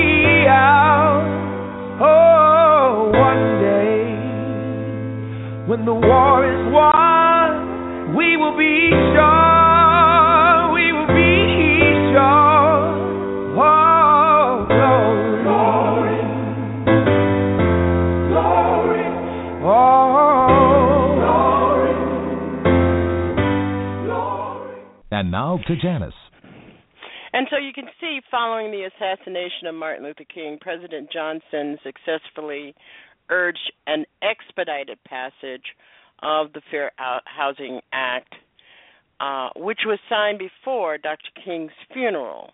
when 5.68 5.86
the 5.86 5.94
war 5.94 6.44
is 6.46 6.74
won, 6.74 8.16
we 8.18 8.36
will 8.36 8.58
be 8.58 8.90
sure. 9.16 10.74
We 10.74 10.92
will 10.92 11.08
be 11.08 12.12
sure. 12.12 12.94
Oh, 13.56 14.66
glory. 14.68 16.20
Glory. 18.28 19.06
Oh, 19.64 21.16
glory. 24.04 24.82
And 25.12 25.32
now 25.32 25.60
to 25.68 25.76
Janice. 25.78 26.14
And 27.36 27.48
so 27.50 27.58
you 27.58 27.74
can 27.74 27.86
see, 28.00 28.20
following 28.30 28.72
the 28.72 28.84
assassination 28.84 29.68
of 29.68 29.74
Martin 29.76 30.04
Luther 30.06 30.26
King, 30.32 30.60
President 30.62 31.10
Johnson 31.12 31.80
successfully 31.84 32.76
urged 33.30 33.72
an 33.88 34.06
expedited 34.22 34.98
passage 35.04 35.66
of 36.22 36.54
the 36.54 36.62
Fair 36.72 36.92
Housing 36.98 37.82
Act, 37.92 38.34
uh, 39.20 39.50
which 39.56 39.80
was 39.86 40.00
signed 40.10 40.40
before 40.40 40.98
Dr. 40.98 41.30
King's 41.44 41.72
funeral. 41.94 42.52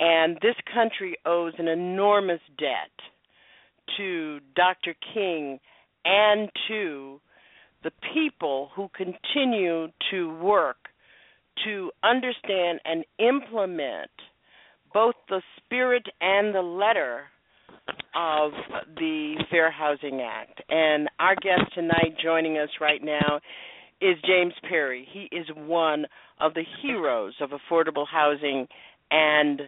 And 0.00 0.36
this 0.42 0.56
country 0.72 1.16
owes 1.24 1.54
an 1.58 1.68
enormous 1.68 2.40
debt 2.58 2.90
to 3.96 4.40
Dr. 4.56 4.94
King 5.12 5.60
and 6.04 6.50
to 6.68 7.20
the 7.82 7.92
people 8.12 8.70
who 8.74 8.90
continue 8.96 9.88
to 10.10 10.36
work 10.38 10.76
to 11.64 11.90
understand 12.02 12.80
and 12.84 13.04
implement 13.18 14.10
both 14.92 15.14
the 15.28 15.42
spirit 15.56 16.06
and 16.20 16.54
the 16.54 16.62
letter 16.62 17.24
of 18.14 18.52
the 18.96 19.44
Fair 19.50 19.70
Housing 19.70 20.20
Act. 20.22 20.62
And 20.68 21.08
our 21.18 21.34
guest 21.34 21.72
tonight, 21.74 22.16
joining 22.22 22.58
us 22.58 22.70
right 22.80 23.02
now, 23.02 23.40
is 24.00 24.16
James 24.26 24.54
Perry. 24.68 25.06
He 25.12 25.28
is 25.34 25.46
one 25.56 26.06
of 26.40 26.54
the 26.54 26.64
heroes 26.82 27.34
of 27.40 27.50
affordable 27.50 28.06
housing 28.10 28.66
and 29.10 29.62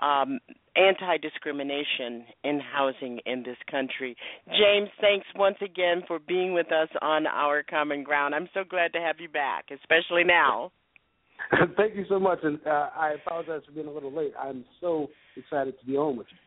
um, 0.00 0.40
anti 0.76 1.18
discrimination 1.18 2.24
in 2.42 2.60
housing 2.60 3.20
in 3.26 3.42
this 3.42 3.56
country. 3.70 4.16
James, 4.48 4.88
thanks 5.00 5.26
once 5.36 5.56
again 5.62 6.02
for 6.06 6.18
being 6.18 6.52
with 6.52 6.72
us 6.72 6.88
on 7.00 7.26
Our 7.26 7.62
Common 7.62 8.02
Ground. 8.02 8.34
I'm 8.34 8.48
so 8.54 8.64
glad 8.68 8.92
to 8.94 9.00
have 9.00 9.16
you 9.20 9.28
back, 9.28 9.66
especially 9.70 10.24
now. 10.24 10.72
Thank 11.76 11.94
you 11.96 12.04
so 12.08 12.18
much, 12.18 12.38
and 12.42 12.58
uh, 12.66 12.88
I 12.96 13.12
apologize 13.12 13.62
for 13.66 13.72
being 13.72 13.86
a 13.86 13.92
little 13.92 14.12
late. 14.12 14.32
I'm 14.40 14.64
so 14.80 15.08
excited 15.36 15.78
to 15.78 15.86
be 15.86 15.96
on 15.96 16.16
with 16.16 16.26
you. 16.30 16.38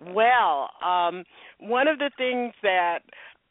Well, 0.00 0.70
um, 0.84 1.24
one 1.60 1.88
of 1.88 1.98
the 1.98 2.10
things 2.16 2.52
that 2.62 3.00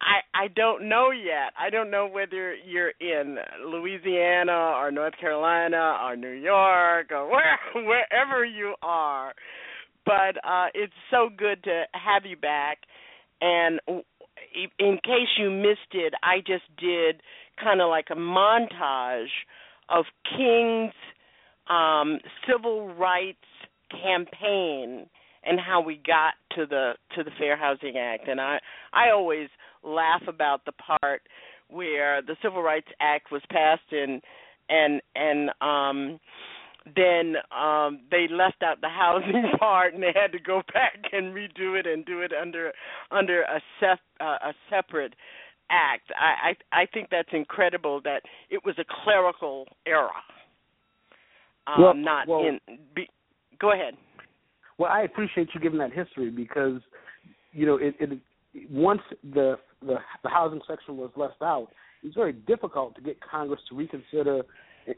I 0.02 0.44
I 0.46 0.48
don't 0.50 0.90
know 0.90 1.12
yet. 1.12 1.54
I 1.58 1.70
don't 1.70 1.90
know 1.90 2.08
whether 2.08 2.56
you're 2.56 2.94
in 3.00 3.38
Louisiana 3.66 4.74
or 4.78 4.92
North 4.92 5.14
Carolina 5.20 5.98
or 6.04 6.16
New 6.16 6.32
York 6.32 7.12
or 7.12 7.30
where 7.30 7.60
wherever 7.76 8.44
you 8.44 8.76
are. 8.82 9.34
But 10.06 10.38
uh 10.44 10.68
it's 10.74 10.94
so 11.10 11.30
good 11.36 11.64
to 11.64 11.84
have 11.94 12.26
you 12.26 12.36
back 12.36 12.80
and 13.42 13.80
in 14.80 14.98
case 15.04 15.30
you 15.38 15.50
missed 15.50 15.94
it, 15.94 16.14
I 16.24 16.40
just 16.40 16.64
did 16.78 17.22
kind 17.62 17.82
of 17.82 17.90
like 17.90 18.08
a 18.10 18.16
montage 18.16 19.28
of 19.90 20.06
King's 20.30 20.94
um, 21.70 22.20
civil 22.48 22.94
rights 22.94 23.38
campaign 23.92 25.08
and 25.46 25.60
how 25.60 25.82
we 25.82 26.00
got 26.06 26.34
to 26.56 26.66
the 26.66 26.94
to 27.16 27.24
the 27.24 27.32
Fair 27.38 27.58
Housing 27.58 27.98
Act. 27.98 28.28
And 28.28 28.40
I 28.40 28.60
I 28.94 29.12
always 29.12 29.50
laugh 29.84 30.24
about 30.28 30.66
the 30.66 30.72
part 30.72 31.22
where 31.70 32.22
the 32.22 32.36
Civil 32.42 32.62
Rights 32.62 32.88
Act 33.00 33.32
was 33.32 33.42
passed 33.50 33.92
and 33.92 34.22
and 34.70 35.02
and 35.16 35.50
um 35.62 36.20
then 36.96 37.36
um 37.58 38.02
they 38.12 38.28
left 38.30 38.62
out 38.64 38.82
the 38.82 38.90
housing 38.90 39.52
part 39.60 39.94
and 39.94 40.04
they 40.04 40.14
had 40.14 40.32
to 40.32 40.40
go 40.40 40.62
back 40.74 41.00
and 41.12 41.34
redo 41.34 41.80
it 41.80 41.88
and 41.88 42.06
do 42.06 42.22
it 42.22 42.32
under 42.40 42.72
under 43.12 43.42
a 43.44 43.62
sep, 43.80 44.00
uh, 44.20 44.38
a 44.50 44.54
separate 44.70 45.16
act. 45.70 46.12
I, 46.20 46.52
I 46.74 46.82
I 46.82 46.86
think 46.86 47.10
that's 47.10 47.30
incredible 47.32 48.02
that 48.04 48.24
it 48.50 48.64
was 48.66 48.76
a 48.80 48.86
clerical 49.04 49.68
error. 49.86 50.10
Um, 51.66 51.82
well, 51.82 51.94
not 51.94 52.28
well, 52.28 52.46
in. 52.46 52.60
Be, 52.94 53.08
go 53.60 53.72
ahead. 53.72 53.96
Well, 54.78 54.92
I 54.92 55.02
appreciate 55.04 55.50
you 55.54 55.62
giving 55.62 55.80
that 55.80 55.94
history 55.94 56.30
because 56.30 56.82
you 57.52 57.66
know 57.66 57.76
it, 57.76 57.96
it 58.00 58.20
once 58.70 59.02
the, 59.24 59.58
the 59.82 59.96
the 60.24 60.30
housing 60.30 60.62
section 60.68 60.98
was 60.98 61.12
left 61.16 61.42
out, 61.42 61.70
it's 62.04 62.16
very 62.16 62.34
difficult 62.34 62.96
to 62.96 63.02
get 63.02 63.18
Congress 63.22 63.62
to 63.70 63.76
reconsider 63.76 64.44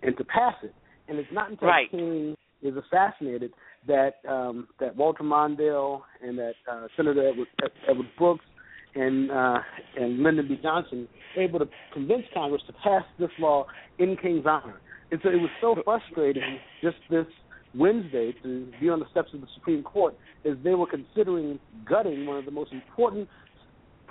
and 0.02 0.18
to 0.18 0.24
pass 0.24 0.56
it. 0.64 0.74
And 1.08 1.18
it's 1.20 1.30
not 1.32 1.52
until 1.52 1.68
right. 1.68 1.90
King 1.92 2.36
is 2.62 2.74
assassinated 2.76 3.52
that 3.88 4.16
um, 4.28 4.68
that 4.80 4.96
Walter 4.96 5.24
Mondale 5.24 6.02
and 6.22 6.38
that 6.38 6.54
uh, 6.72 6.88
Senator 6.98 7.30
Edward, 7.30 7.48
Edward 7.88 8.08
Brooks 8.18 8.46
and 8.96 9.32
uh, 9.32 9.60
and 9.98 10.24
Lyndon 10.24 10.48
B. 10.48 10.60
Johnson 10.62 11.08
were 11.36 11.44
able 11.44 11.60
to 11.60 11.68
convince 11.94 12.24
Congress 12.34 12.64
to 12.68 12.74
pass 12.74 13.04
this 13.20 13.30
law 13.40 13.66
in 14.00 14.18
King's 14.18 14.46
honor. 14.46 14.80
And 15.12 15.20
so 15.24 15.30
it 15.30 15.36
was 15.36 15.52
so 15.62 15.76
frustrating 15.84 16.60
just 16.82 16.98
this 17.10 17.28
Wednesday 17.78 18.34
to 18.44 18.72
be 18.80 18.90
on 18.90 19.00
the 19.00 19.10
steps 19.12 19.30
of 19.34 19.42
the 19.42 19.48
Supreme 19.56 19.84
Court 19.84 20.16
as 20.46 20.56
they 20.64 20.76
were 20.76 20.88
considering 20.88 21.60
gutting 21.88 22.26
one 22.26 22.38
of 22.38 22.46
the 22.46 22.52
most 22.52 22.72
important 22.72 23.28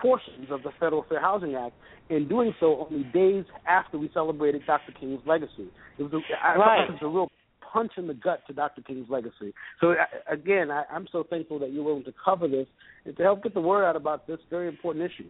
portions 0.01 0.49
of 0.51 0.63
the 0.63 0.71
Federal 0.79 1.05
Fair 1.09 1.21
Housing 1.21 1.55
Act, 1.55 1.75
and 2.11 2.29
doing 2.29 2.55
so 2.61 2.87
only 2.91 3.05
days 3.05 3.45
after 3.67 3.99
we 3.99 4.11
celebrated 4.13 4.63
Dr. 4.67 4.93
King's 4.93 5.21
legacy. 5.27 5.69
It 5.99 6.03
was 6.03 6.13
a, 6.13 6.19
I 6.45 6.57
right. 6.57 6.59
thought 6.59 6.85
it 6.85 6.91
was 6.93 6.99
a 7.03 7.09
real 7.09 7.29
punch 7.73 7.93
in 7.97 8.07
the 8.07 8.15
gut 8.15 8.41
to 8.47 8.53
Dr. 8.53 8.83
King's 8.83 9.09
legacy. 9.09 9.55
So 9.81 9.95
again, 10.31 10.71
I, 10.71 10.85
I'm 10.93 11.07
so 11.11 11.25
thankful 11.29 11.59
that 11.61 11.73
you're 11.73 11.85
willing 11.85 12.05
to 12.05 12.15
cover 12.25 12.49
this 12.49 12.67
and 13.05 13.17
to 13.17 13.23
help 13.23 13.43
get 13.43 13.55
the 13.55 13.61
word 13.61 13.85
out 13.85 13.97
about 13.97 14.27
this 14.27 14.39
very 14.51 14.69
important 14.69 15.11
issue. 15.11 15.29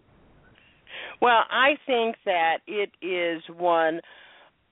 Well, 1.21 1.43
I 1.51 1.77
think 1.87 2.17
that 2.25 2.59
it 2.67 2.91
is 3.01 3.43
one, 3.57 4.01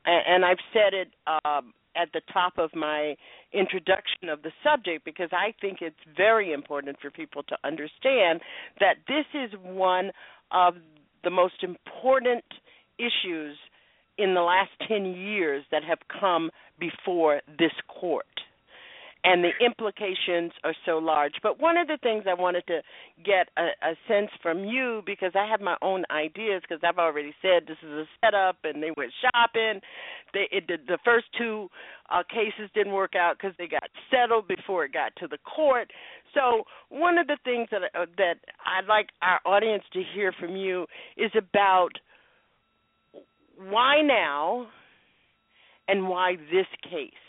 and 0.05 0.45
I've 0.45 0.59
said 0.73 0.95
it 0.95 1.09
um, 1.45 1.73
at 1.97 2.09
the 2.13 2.21
top 2.33 2.55
of 2.59 2.71
my 2.75 3.15
introduction 3.53 4.29
of 4.31 4.43
the 4.43 4.53
subject 4.65 5.05
because 5.05 5.31
I 5.33 5.55
think 5.61 5.79
it's 5.81 5.97
very 6.17 6.53
important 6.53 6.97
for 7.01 7.11
people 7.11 7.43
to 7.45 7.57
understand 7.65 8.41
that 8.81 8.97
this 9.09 9.27
is 9.35 9.51
one 9.63 10.11
of 10.51 10.75
the 11.25 11.31
most 11.31 11.63
important 11.63 12.45
issues 12.99 13.57
in 14.19 14.35
the 14.35 14.41
last 14.41 14.71
10 14.89 15.07
years 15.07 15.65
that 15.71 15.83
have 15.85 15.99
come 16.21 16.51
before 16.79 17.41
this 17.59 17.73
court. 17.89 18.27
And 19.25 19.45
the 19.45 19.53
implications 19.65 20.51
are 20.65 20.75
so 20.85 20.99
large. 20.99 21.35
But 21.45 21.61
one 21.61 21.77
of 21.77 21.87
the 21.87 21.99
things 22.03 22.25
I 22.29 22.35
wanted 22.35 22.67
to 22.67 22.81
get 23.25 23.51
a, 23.57 23.69
a 23.91 23.95
sense 24.09 24.31
from 24.43 24.65
you, 24.65 25.03
because 25.07 25.31
I 25.37 25.47
have 25.47 25.61
my 25.61 25.77
own 25.81 26.03
ideas, 26.11 26.61
because 26.63 26.83
I've 26.83 26.99
already 26.99 27.33
said 27.41 27.69
this 27.69 27.77
is 27.85 27.91
a 27.91 28.05
setup, 28.21 28.57
and 28.65 28.83
they 28.83 28.91
went 28.97 29.13
shopping. 29.23 29.81
They 30.35 30.49
it 30.51 30.67
did, 30.67 30.89
the 30.89 30.99
first 31.05 31.27
two 31.39 31.69
uh, 32.11 32.25
cases 32.29 32.69
didn't 32.75 32.95
work 32.95 33.15
out 33.15 33.37
because 33.39 33.55
they 33.59 33.69
got 33.69 33.89
settled 34.11 34.49
before 34.49 34.85
it 34.87 34.93
got 34.93 35.15
to 35.21 35.29
the 35.29 35.39
court. 35.39 35.93
So 36.35 36.65
one 36.89 37.17
of 37.17 37.29
the 37.29 37.39
things 37.45 37.69
that 37.71 37.83
uh, 37.95 38.07
that 38.17 38.39
I'd 38.67 38.89
like 38.89 39.11
our 39.23 39.41
audience 39.45 39.85
to 39.93 40.03
hear 40.15 40.33
from 40.33 40.57
you 40.57 40.87
is 41.17 41.31
about 41.39 41.91
why 43.57 44.03
now 44.03 44.67
and 45.87 46.09
why 46.09 46.37
this 46.51 46.67
case? 46.83 47.22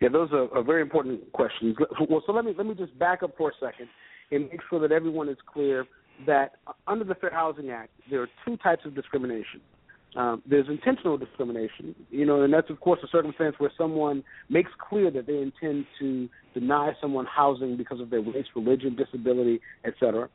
Yeah, 0.00 0.08
those 0.08 0.30
are, 0.32 0.52
are 0.56 0.62
very 0.62 0.82
important 0.82 1.32
questions. 1.32 1.76
Well, 2.08 2.22
so 2.26 2.32
let 2.32 2.44
me 2.44 2.54
let 2.56 2.66
me 2.66 2.74
just 2.74 2.96
back 2.98 3.22
up 3.22 3.36
for 3.36 3.50
a 3.50 3.52
second 3.60 3.88
and 4.30 4.48
make 4.50 4.60
sure 4.68 4.80
that 4.80 4.92
everyone 4.92 5.28
is 5.28 5.36
clear 5.52 5.86
that 6.26 6.56
under 6.86 7.04
the 7.04 7.14
Fair 7.14 7.30
Housing 7.30 7.70
Act, 7.70 7.90
there 8.10 8.22
are 8.22 8.28
two 8.44 8.56
types 8.56 8.84
of 8.86 8.94
discrimination. 8.94 9.60
Um, 10.16 10.42
there's 10.48 10.68
intentional 10.68 11.18
discrimination, 11.18 11.94
you 12.10 12.24
know, 12.24 12.42
and 12.42 12.52
that's 12.52 12.70
of 12.70 12.80
course 12.80 13.00
a 13.04 13.08
circumstance 13.08 13.56
where 13.58 13.70
someone 13.76 14.24
makes 14.48 14.70
clear 14.88 15.10
that 15.10 15.26
they 15.26 15.38
intend 15.38 15.84
to 15.98 16.28
deny 16.54 16.92
someone 17.02 17.26
housing 17.26 17.76
because 17.76 18.00
of 18.00 18.08
their 18.08 18.22
race, 18.22 18.46
religion, 18.54 18.96
disability, 18.96 19.60
etc. 19.84 20.30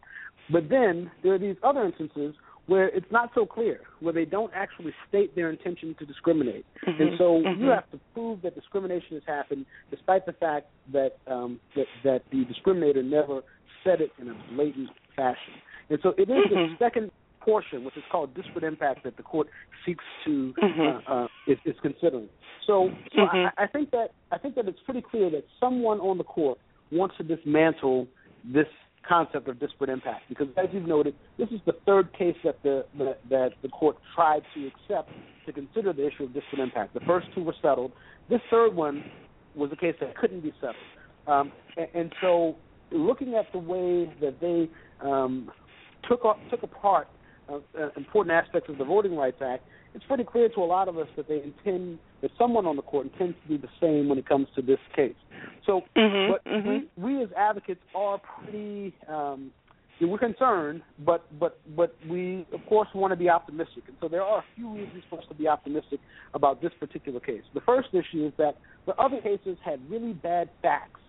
But 0.51 0.69
then 0.69 1.09
there 1.23 1.33
are 1.33 1.39
these 1.39 1.55
other 1.63 1.83
instances 1.83 2.35
where 2.71 2.87
it's 2.87 3.11
not 3.11 3.29
so 3.35 3.45
clear, 3.45 3.81
where 3.99 4.13
they 4.13 4.23
don't 4.23 4.53
actually 4.55 4.93
state 5.09 5.35
their 5.35 5.49
intention 5.49 5.93
to 5.99 6.05
discriminate. 6.05 6.65
Mm-hmm. 6.87 7.01
And 7.01 7.11
so 7.17 7.41
mm-hmm. 7.43 7.61
you 7.61 7.69
have 7.69 7.91
to 7.91 7.99
prove 8.13 8.41
that 8.43 8.55
discrimination 8.55 9.11
has 9.17 9.23
happened 9.27 9.65
despite 9.89 10.25
the 10.25 10.31
fact 10.31 10.67
that 10.93 11.17
um, 11.27 11.59
that, 11.75 11.87
that 12.05 12.21
the 12.31 12.45
discriminator 12.45 13.03
never 13.03 13.41
said 13.83 13.99
it 13.99 14.11
in 14.21 14.29
a 14.29 14.35
blatant 14.53 14.89
fashion. 15.17 15.53
And 15.89 15.99
so 16.01 16.13
it 16.17 16.29
is 16.29 16.29
mm-hmm. 16.29 16.53
the 16.53 16.75
second 16.79 17.11
portion, 17.41 17.83
which 17.83 17.97
is 17.97 18.03
called 18.09 18.33
disparate 18.35 18.63
impact, 18.63 19.03
that 19.03 19.17
the 19.17 19.23
court 19.23 19.47
seeks 19.85 20.05
to 20.23 20.53
Mhm. 20.63 21.09
uh, 21.09 21.13
uh, 21.13 21.27
is, 21.47 21.57
is 21.65 21.75
considering. 21.81 22.29
So, 22.67 22.89
so. 23.13 23.23
I, 23.23 23.49
I 23.57 23.67
think 23.67 23.91
that 23.91 24.11
I 24.31 24.37
think 24.37 24.55
that 24.55 24.65
it's 24.69 24.79
pretty 24.85 25.01
clear 25.01 25.29
that 25.31 25.43
someone 25.59 25.99
on 25.99 26.17
the 26.17 26.23
court 26.23 26.57
wants 26.89 27.17
to 27.17 27.23
dismantle 27.23 28.07
this 28.45 28.67
concept 29.07 29.47
of 29.47 29.59
disparate 29.59 29.89
impact 29.89 30.23
because, 30.29 30.47
as 30.57 30.67
you've 30.71 30.87
noted, 30.87 31.15
this 31.37 31.49
is 31.49 31.59
the 31.65 31.73
third 31.85 32.13
case 32.17 32.35
that 32.43 32.61
the 32.63 32.85
that, 32.97 33.19
that 33.29 33.49
the 33.61 33.69
court 33.69 33.97
tried 34.15 34.43
to 34.53 34.67
accept 34.67 35.11
to 35.45 35.53
consider 35.53 35.93
the 35.93 36.05
issue 36.05 36.23
of 36.23 36.33
disparate 36.33 36.61
impact. 36.61 36.93
The 36.93 36.99
first 37.01 37.27
two 37.33 37.43
were 37.43 37.55
settled. 37.61 37.91
This 38.29 38.41
third 38.49 38.75
one 38.75 39.03
was 39.55 39.71
a 39.71 39.75
case 39.75 39.95
that 39.99 40.15
couldn't 40.15 40.41
be 40.41 40.53
settled, 40.59 40.75
um, 41.27 41.51
and, 41.77 41.87
and 41.93 42.13
so 42.21 42.55
looking 42.91 43.35
at 43.35 43.51
the 43.51 43.59
way 43.59 44.13
that 44.21 44.39
they 44.39 44.69
um, 45.05 45.49
took 46.07 46.25
up, 46.25 46.37
took 46.49 46.63
apart 46.63 47.07
uh, 47.49 47.55
uh, 47.77 47.89
important 47.97 48.33
aspects 48.33 48.69
of 48.69 48.77
the 48.77 48.85
Voting 48.85 49.15
Rights 49.15 49.41
Act, 49.41 49.63
it's 49.93 50.05
pretty 50.05 50.23
clear 50.23 50.49
to 50.49 50.59
a 50.61 50.65
lot 50.65 50.87
of 50.87 50.97
us 50.97 51.07
that 51.17 51.27
they 51.27 51.41
intend 51.43 51.99
that 52.21 52.31
someone 52.37 52.65
on 52.65 52.75
the 52.75 52.81
court 52.81 53.07
intends 53.11 53.35
to 53.43 53.57
do 53.57 53.61
the 53.61 53.69
same 53.79 54.09
when 54.09 54.17
it 54.17 54.27
comes 54.27 54.47
to 54.55 54.61
this 54.61 54.79
case. 54.95 55.15
So, 55.65 55.81
Mhm, 55.95 56.29
but 56.29 56.43
mhm. 56.45 56.89
we, 56.97 57.15
we 57.15 57.23
as 57.23 57.29
advocates 57.33 57.81
are 57.95 58.19
pretty. 58.19 58.93
Um, 59.07 59.51
we're 60.07 60.17
concerned, 60.17 60.81
but 61.05 61.23
but 61.39 61.59
but 61.75 61.95
we 62.09 62.45
of 62.53 62.65
course 62.67 62.87
want 62.95 63.11
to 63.11 63.15
be 63.15 63.29
optimistic, 63.29 63.83
and 63.87 63.95
so 64.01 64.07
there 64.07 64.23
are 64.23 64.39
a 64.39 64.45
few 64.55 64.69
reasons 64.69 65.03
for 65.09 65.19
us 65.19 65.25
to 65.27 65.35
be 65.35 65.47
optimistic 65.47 65.99
about 66.33 66.61
this 66.61 66.71
particular 66.79 67.19
case. 67.19 67.43
The 67.53 67.61
first 67.61 67.89
issue 67.93 68.25
is 68.25 68.33
that 68.37 68.57
the 68.85 68.95
other 68.95 69.21
cases 69.21 69.57
had 69.63 69.79
really 69.89 70.13
bad 70.13 70.49
facts. 70.61 70.99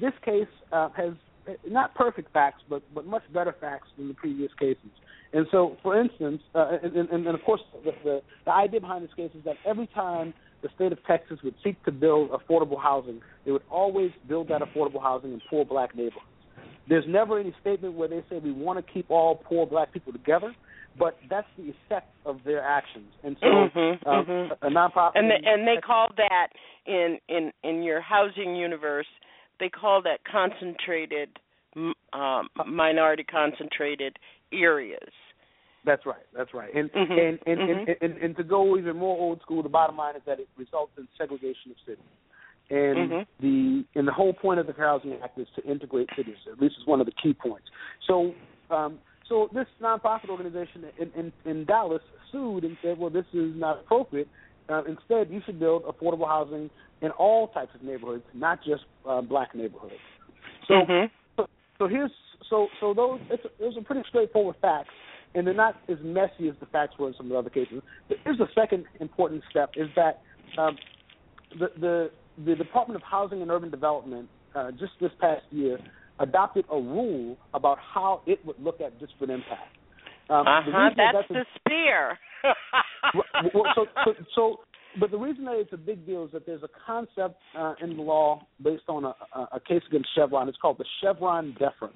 This 0.00 0.12
case 0.24 0.48
uh, 0.72 0.88
has 0.96 1.12
uh, 1.48 1.52
not 1.68 1.94
perfect 1.94 2.32
facts, 2.32 2.62
but 2.68 2.82
but 2.94 3.06
much 3.06 3.22
better 3.32 3.54
facts 3.60 3.88
than 3.96 4.08
the 4.08 4.14
previous 4.14 4.50
cases. 4.58 4.90
And 5.32 5.46
so, 5.50 5.76
for 5.82 5.98
instance, 5.98 6.42
uh, 6.54 6.78
and, 6.82 6.94
and, 6.96 7.26
and 7.26 7.34
of 7.34 7.42
course, 7.44 7.62
the, 7.84 7.92
the 8.04 8.22
the 8.44 8.52
idea 8.52 8.80
behind 8.80 9.04
this 9.04 9.14
case 9.14 9.30
is 9.36 9.44
that 9.44 9.56
every 9.64 9.86
time 9.88 10.34
the 10.62 10.68
state 10.74 10.92
of 10.92 10.98
Texas 11.06 11.38
would 11.42 11.54
seek 11.62 11.82
to 11.84 11.92
build 11.92 12.30
affordable 12.30 12.80
housing, 12.80 13.20
they 13.44 13.52
would 13.52 13.62
always 13.70 14.10
build 14.28 14.48
that 14.48 14.62
affordable 14.62 15.02
housing 15.02 15.32
in 15.32 15.40
poor 15.50 15.64
black 15.64 15.94
neighborhoods. 15.94 16.26
There's 16.88 17.04
never 17.06 17.38
any 17.38 17.54
statement 17.60 17.94
where 17.94 18.08
they 18.08 18.24
say 18.28 18.38
we 18.38 18.52
want 18.52 18.84
to 18.84 18.92
keep 18.92 19.10
all 19.10 19.36
poor 19.36 19.66
black 19.66 19.92
people 19.92 20.12
together, 20.12 20.54
but 20.98 21.16
that's 21.30 21.46
the 21.56 21.70
effect 21.70 22.08
of 22.26 22.40
their 22.44 22.62
actions. 22.62 23.12
And 23.22 23.36
so, 23.40 23.46
Mhm, 23.46 24.06
um, 24.06 24.26
mhm. 24.26 24.56
a 24.62 24.68
nonprofit 24.68 25.12
and 25.14 25.30
they, 25.30 25.40
and 25.44 25.66
they 25.66 25.80
call 25.80 26.08
that 26.16 26.48
in 26.86 27.20
in 27.28 27.52
in 27.62 27.82
your 27.82 28.00
housing 28.00 28.56
universe 28.56 29.06
they 29.60 29.68
call 29.68 30.02
that 30.02 30.24
concentrated 30.24 31.38
um, 32.12 32.48
minority 32.66 33.24
concentrated 33.24 34.18
areas 34.52 35.12
That's 35.84 36.06
right. 36.06 36.24
That's 36.32 36.54
right. 36.54 36.72
And 36.74 36.90
Mhm, 36.92 37.10
and, 37.10 37.38
and, 37.46 37.60
mhm. 37.60 37.88
and, 37.88 37.96
and 38.00 38.22
and 38.22 38.36
to 38.36 38.44
go 38.44 38.76
even 38.76 38.96
more 38.96 39.18
old 39.18 39.40
school, 39.42 39.62
the 39.62 39.68
bottom 39.68 39.96
line 39.96 40.16
is 40.16 40.22
that 40.26 40.38
it 40.38 40.48
results 40.56 40.92
in 40.96 41.08
segregation 41.18 41.72
of 41.72 41.76
cities. 41.84 42.04
And 42.70 43.10
Mhm. 43.10 43.26
the 43.40 43.84
and 43.98 44.06
the 44.06 44.12
whole 44.12 44.32
point 44.32 44.60
of 44.60 44.66
the 44.66 44.72
Fair 44.74 44.86
Housing 44.86 45.14
Act 45.22 45.38
is 45.38 45.48
to 45.56 45.62
integrate 45.64 46.08
cities. 46.16 46.36
At 46.50 46.60
least 46.60 46.76
is 46.78 46.86
one 46.86 47.00
of 47.00 47.06
the 47.06 47.12
key 47.12 47.34
points. 47.34 47.66
So 48.06 48.34
um, 48.70 49.00
so 49.28 49.48
this 49.52 49.66
nonprofit 49.80 50.28
organization 50.28 50.84
in, 50.98 51.10
in 51.16 51.32
in 51.44 51.64
Dallas 51.64 52.02
sued 52.30 52.64
and 52.64 52.76
said, 52.82 52.98
well, 52.98 53.10
this 53.10 53.26
is 53.32 53.54
not 53.56 53.80
appropriate. 53.80 54.28
Uh, 54.68 54.84
instead, 54.84 55.28
you 55.30 55.42
should 55.44 55.58
build 55.58 55.84
affordable 55.84 56.26
housing 56.28 56.70
in 57.00 57.10
all 57.12 57.48
types 57.48 57.74
of 57.74 57.82
neighborhoods, 57.82 58.24
not 58.32 58.62
just 58.64 58.84
uh, 59.08 59.20
black 59.20 59.54
neighborhoods. 59.54 59.94
So, 60.68 60.74
Mhm. 60.74 61.10
so 61.36 61.46
so 61.78 61.88
here's 61.88 62.12
so 62.48 62.68
so 62.78 62.94
those 62.94 63.20
it's 63.30 63.42
those 63.58 63.76
are 63.76 63.82
pretty 63.82 64.04
straightforward 64.08 64.56
facts, 64.62 64.94
and 65.34 65.46
they're 65.46 65.54
not 65.54 65.76
as 65.88 65.96
messy 66.02 66.48
as 66.48 66.54
the 66.60 66.66
facts 66.66 66.94
were 66.98 67.08
in 67.08 67.14
some 67.16 67.26
of 67.26 67.30
the 67.30 67.38
other 67.38 67.50
cases. 67.50 67.82
But 68.08 68.18
here's 68.24 68.38
the 68.38 68.48
second 68.54 68.84
important 69.00 69.42
step: 69.50 69.70
is 69.76 69.88
that 69.96 70.20
um, 70.60 70.76
the 71.58 71.68
the 71.80 72.10
the 72.44 72.54
Department 72.54 72.96
of 72.96 73.02
Housing 73.02 73.42
and 73.42 73.50
Urban 73.50 73.70
Development 73.70 74.28
uh, 74.54 74.70
just 74.72 74.92
this 75.00 75.10
past 75.20 75.42
year 75.50 75.78
adopted 76.18 76.64
a 76.70 76.76
rule 76.76 77.36
about 77.54 77.78
how 77.78 78.22
it 78.26 78.44
would 78.44 78.58
look 78.60 78.80
at 78.80 78.98
disparate 79.00 79.30
impact. 79.30 79.76
Um, 80.30 80.46
uh-huh 80.46 80.70
reason 80.70 80.96
that 80.96 81.12
that's 81.14 81.30
a- 81.30 81.34
the 81.34 81.44
spear 81.58 82.18
well, 83.54 83.64
so, 83.74 83.86
so, 84.04 84.12
so, 84.34 84.56
but 84.98 85.10
the 85.10 85.16
reason 85.16 85.44
that 85.44 85.56
it's 85.56 85.72
a 85.72 85.76
big 85.76 86.04
deal 86.06 86.24
is 86.24 86.32
that 86.32 86.46
there's 86.46 86.62
a 86.62 86.68
concept 86.86 87.36
uh, 87.56 87.74
in 87.80 87.96
the 87.96 88.02
law 88.02 88.46
based 88.62 88.84
on 88.88 89.04
a, 89.04 89.14
a, 89.34 89.40
a 89.54 89.60
case 89.60 89.82
against 89.88 90.08
Chevron. 90.14 90.48
It's 90.48 90.58
called 90.58 90.78
the 90.78 90.84
Chevron 91.00 91.54
deference, 91.58 91.94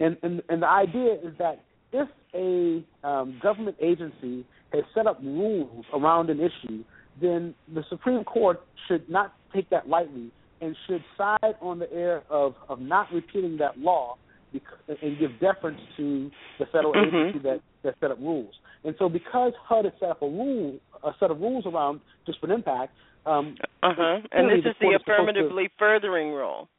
and 0.00 0.16
and, 0.22 0.42
and 0.48 0.62
the 0.62 0.68
idea 0.68 1.14
is 1.14 1.34
that 1.38 1.64
if 1.92 2.08
a 2.34 3.06
um, 3.06 3.38
government 3.42 3.76
agency 3.80 4.44
has 4.72 4.84
set 4.94 5.06
up 5.06 5.18
rules 5.22 5.84
around 5.94 6.30
an 6.30 6.40
issue, 6.40 6.82
then 7.20 7.54
the 7.74 7.82
Supreme 7.88 8.24
Court 8.24 8.60
should 8.88 9.08
not 9.08 9.34
take 9.54 9.70
that 9.70 9.88
lightly 9.88 10.30
and 10.60 10.76
should 10.86 11.02
side 11.16 11.54
on 11.60 11.78
the 11.78 11.90
air 11.92 12.22
of 12.30 12.54
of 12.68 12.80
not 12.80 13.06
repealing 13.12 13.56
that 13.58 13.78
law 13.78 14.16
bec- 14.52 14.62
and 15.02 15.18
give 15.18 15.30
deference 15.40 15.80
to 15.96 16.30
the 16.58 16.66
federal 16.66 16.92
Mhm. 16.94 17.06
agency 17.06 17.38
that 17.40 17.60
that 17.82 17.94
set 18.00 18.10
up 18.10 18.18
rules. 18.18 18.54
And 18.84 18.94
so, 18.98 19.08
because 19.08 19.52
HUD 19.68 19.84
has 19.84 19.94
set 20.00 20.10
up 20.10 20.22
a 20.22 20.26
rule, 20.28 20.78
a 21.02 21.12
set 21.18 21.30
of 21.30 21.40
rules 21.40 21.66
around 21.66 22.00
disparate 22.24 22.52
impact, 22.52 22.92
um, 23.26 23.56
uh-huh 23.82 24.02
and 24.02 24.22
clearly 24.32 24.48
this 24.56 24.58
is 24.58 24.64
the 24.64 24.86
supposed 24.86 25.06
to- 25.06 25.12
affirmatively 25.12 25.68
furthering 25.78 26.30
rule 26.32 26.60
uh, 26.60 26.62
uh, 26.62 26.62
uh, 26.62 26.75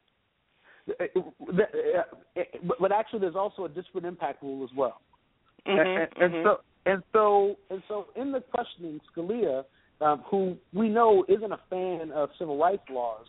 but, 2.80 2.92
actually, 2.92 3.20
there's 3.20 3.36
also 3.36 3.66
a 3.66 3.70
disparate 3.70 4.06
impact 4.06 4.42
rule 4.42 4.64
as 4.64 4.70
well. 4.76 5.02
Mhm, 5.66 5.80
And, 5.80 6.24
and 6.24 6.34
mhm. 6.34 6.44
so, 6.44 6.62
and 6.86 7.04
so, 7.12 7.58
and 7.70 7.84
so, 7.88 8.08
in 8.16 8.32
the 8.32 8.42
questioning, 8.42 9.02
Scalia, 9.12 9.66
um, 10.00 10.20
who 10.30 10.56
we 10.74 10.88
know 10.90 11.26
isn't 11.28 11.52
a 11.52 11.60
fan 11.70 12.12
of 12.12 12.30
civil 12.40 12.58
rights 12.58 12.84
laws, 12.90 13.26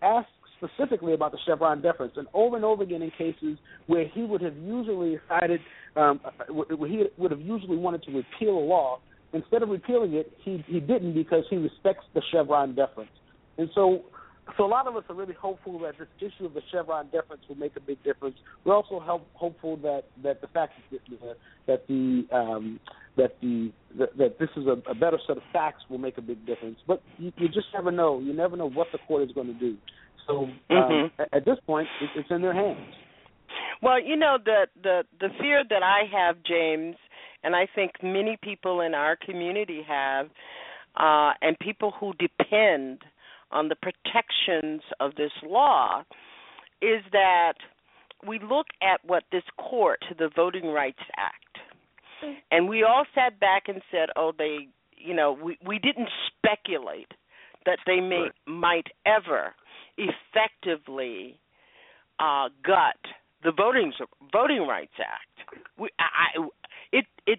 asked 0.00 0.28
specifically 0.56 1.12
about 1.12 1.32
the 1.32 1.38
Chevron 1.44 1.82
deference, 1.82 2.16
and 2.16 2.28
over 2.32 2.56
and 2.56 2.64
over 2.64 2.82
again 2.82 3.02
in 3.02 3.10
cases 3.10 3.58
where 3.88 4.06
he 4.06 4.22
would 4.22 4.40
have 4.40 4.56
usually 4.56 5.18
cited, 5.28 5.60
um, 5.96 6.20
where 6.48 6.88
he 6.88 7.04
would 7.18 7.32
have 7.32 7.40
usually 7.40 7.76
wanted 7.76 8.02
to 8.04 8.12
repeal 8.12 8.56
a 8.56 8.64
law, 8.64 9.00
instead 9.32 9.62
of 9.62 9.68
repealing 9.68 10.14
it, 10.14 10.32
he 10.38 10.64
he 10.66 10.80
didn't 10.80 11.14
because 11.14 11.44
he 11.50 11.56
respects 11.56 12.04
the 12.14 12.22
Chevron 12.30 12.74
deference, 12.74 13.10
and 13.58 13.68
so. 13.74 14.02
So 14.56 14.64
a 14.64 14.66
lot 14.66 14.88
of 14.88 14.96
us 14.96 15.04
are 15.08 15.14
really 15.14 15.34
hopeful 15.34 15.78
that 15.80 15.98
this 15.98 16.08
issue 16.20 16.46
of 16.46 16.54
the 16.54 16.62
Chevron 16.72 17.06
deference 17.12 17.42
will 17.48 17.56
make 17.56 17.76
a 17.76 17.80
big 17.80 18.02
difference. 18.02 18.36
We're 18.64 18.74
also 18.74 18.98
help, 18.98 19.26
hopeful 19.34 19.76
that, 19.78 20.04
that 20.22 20.40
the 20.40 20.48
fact 20.48 20.72
that 20.90 21.00
the, 21.08 21.36
that 21.66 21.86
the 21.86 22.26
um, 22.36 22.80
that 23.16 23.36
the 23.40 23.70
that, 23.98 24.16
that 24.16 24.38
this 24.38 24.48
is 24.56 24.66
a, 24.66 24.90
a 24.90 24.94
better 24.94 25.18
set 25.26 25.36
of 25.36 25.42
facts 25.52 25.82
will 25.88 25.98
make 25.98 26.18
a 26.18 26.22
big 26.22 26.44
difference. 26.44 26.78
But 26.86 27.02
you, 27.18 27.32
you 27.36 27.48
just 27.48 27.66
never 27.72 27.92
know. 27.92 28.18
You 28.18 28.32
never 28.32 28.56
know 28.56 28.68
what 28.68 28.88
the 28.90 28.98
court 29.06 29.22
is 29.22 29.32
going 29.32 29.46
to 29.46 29.54
do. 29.54 29.76
So 30.26 30.44
um, 30.44 30.50
Mhm. 30.70 31.10
at, 31.18 31.28
at 31.32 31.44
this 31.44 31.58
point, 31.66 31.88
it, 32.00 32.10
it's 32.16 32.30
in 32.30 32.42
their 32.42 32.54
hands. 32.54 32.78
Well, 33.80 34.02
you 34.02 34.16
know 34.16 34.38
the 34.44 34.66
the 34.82 35.04
the 35.20 35.28
fear 35.40 35.62
that 35.68 35.82
I 35.82 36.02
have, 36.10 36.36
James, 36.44 36.96
and 37.44 37.54
I 37.54 37.66
think 37.74 37.92
many 38.02 38.38
people 38.42 38.80
in 38.80 38.94
our 38.94 39.16
community 39.16 39.82
have, 39.86 40.26
uh, 40.96 41.32
and 41.42 41.56
people 41.58 41.92
who 41.98 42.12
depend 42.14 43.02
on 43.52 43.68
the 43.68 43.76
protections 43.76 44.82
of 45.00 45.14
this 45.16 45.32
law, 45.42 46.04
is 46.80 47.02
that 47.12 47.54
we 48.26 48.38
look 48.38 48.66
at 48.82 49.04
what 49.04 49.24
this 49.32 49.42
court, 49.58 50.04
the 50.18 50.30
Voting 50.34 50.66
Rights 50.66 51.02
Act, 51.16 52.36
and 52.50 52.68
we 52.68 52.84
all 52.84 53.04
sat 53.14 53.38
back 53.40 53.64
and 53.68 53.82
said, 53.90 54.08
"Oh, 54.16 54.32
they, 54.36 54.68
you 54.96 55.14
know, 55.14 55.32
we 55.32 55.58
we 55.66 55.78
didn't 55.78 56.08
speculate 56.28 57.12
that 57.66 57.78
they 57.86 58.00
may 58.00 58.26
might 58.46 58.86
ever 59.06 59.54
effectively 59.98 61.38
uh, 62.18 62.48
gut 62.64 62.96
the 63.42 63.52
voting 63.52 63.92
Voting 64.32 64.66
Rights 64.66 64.92
Act. 65.00 65.60
We, 65.78 65.88
I, 65.98 66.38
I, 66.38 66.48
it 66.92 67.04
it 67.26 67.38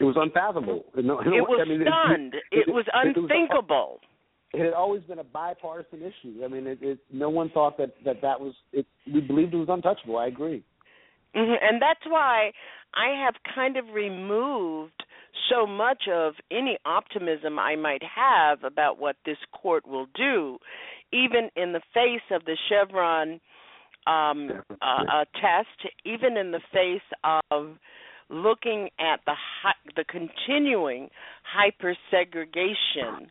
It 0.00 0.04
was 0.04 0.16
unfathomable. 0.18 0.84
No, 0.96 1.20
it 1.20 1.26
was 1.26 1.60
I 1.64 1.68
mean, 1.68 1.82
stunned. 1.82 2.34
It, 2.50 2.68
was 2.68 2.86
unthinkable. 2.92 4.00
It 4.02 4.08
had 4.54 4.72
always 4.72 5.02
been 5.02 5.18
a 5.18 5.24
bipartisan 5.24 6.00
issue. 6.00 6.42
I 6.44 6.48
mean, 6.48 6.66
it, 6.66 6.78
it, 6.80 6.98
no 7.12 7.28
one 7.28 7.50
thought 7.50 7.76
that 7.78 7.94
that 8.04 8.22
that 8.22 8.40
was. 8.40 8.54
It, 8.72 8.86
we 9.12 9.20
believed 9.20 9.54
it 9.54 9.58
was 9.58 9.68
untouchable. 9.68 10.18
I 10.18 10.26
agree. 10.26 10.62
hmm 11.34 11.54
And 11.60 11.80
that's 11.80 12.04
why 12.06 12.52
I 12.94 13.24
have 13.24 13.34
kind 13.54 13.76
of 13.76 13.86
removed 13.92 15.04
so 15.50 15.66
much 15.66 16.04
of 16.12 16.34
any 16.50 16.78
optimism 16.86 17.58
I 17.58 17.76
might 17.76 18.02
have 18.02 18.64
about 18.64 18.98
what 18.98 19.16
this 19.24 19.36
court 19.52 19.86
will 19.86 20.06
do, 20.14 20.58
even 21.12 21.50
in 21.56 21.72
the 21.72 21.82
face 21.92 22.24
of 22.30 22.44
the 22.44 22.56
Chevron 22.68 23.40
um, 24.06 24.50
uh, 24.80 25.02
uh, 25.12 25.24
test, 25.40 25.92
even 26.04 26.36
in 26.36 26.52
the 26.52 26.60
face 26.72 27.02
of 27.50 27.76
looking 28.28 28.88
at 28.98 29.20
the 29.26 29.34
hi- 29.62 29.92
the 29.94 30.04
continuing 30.04 31.08
hyper 31.42 31.96
segregation 32.10 33.30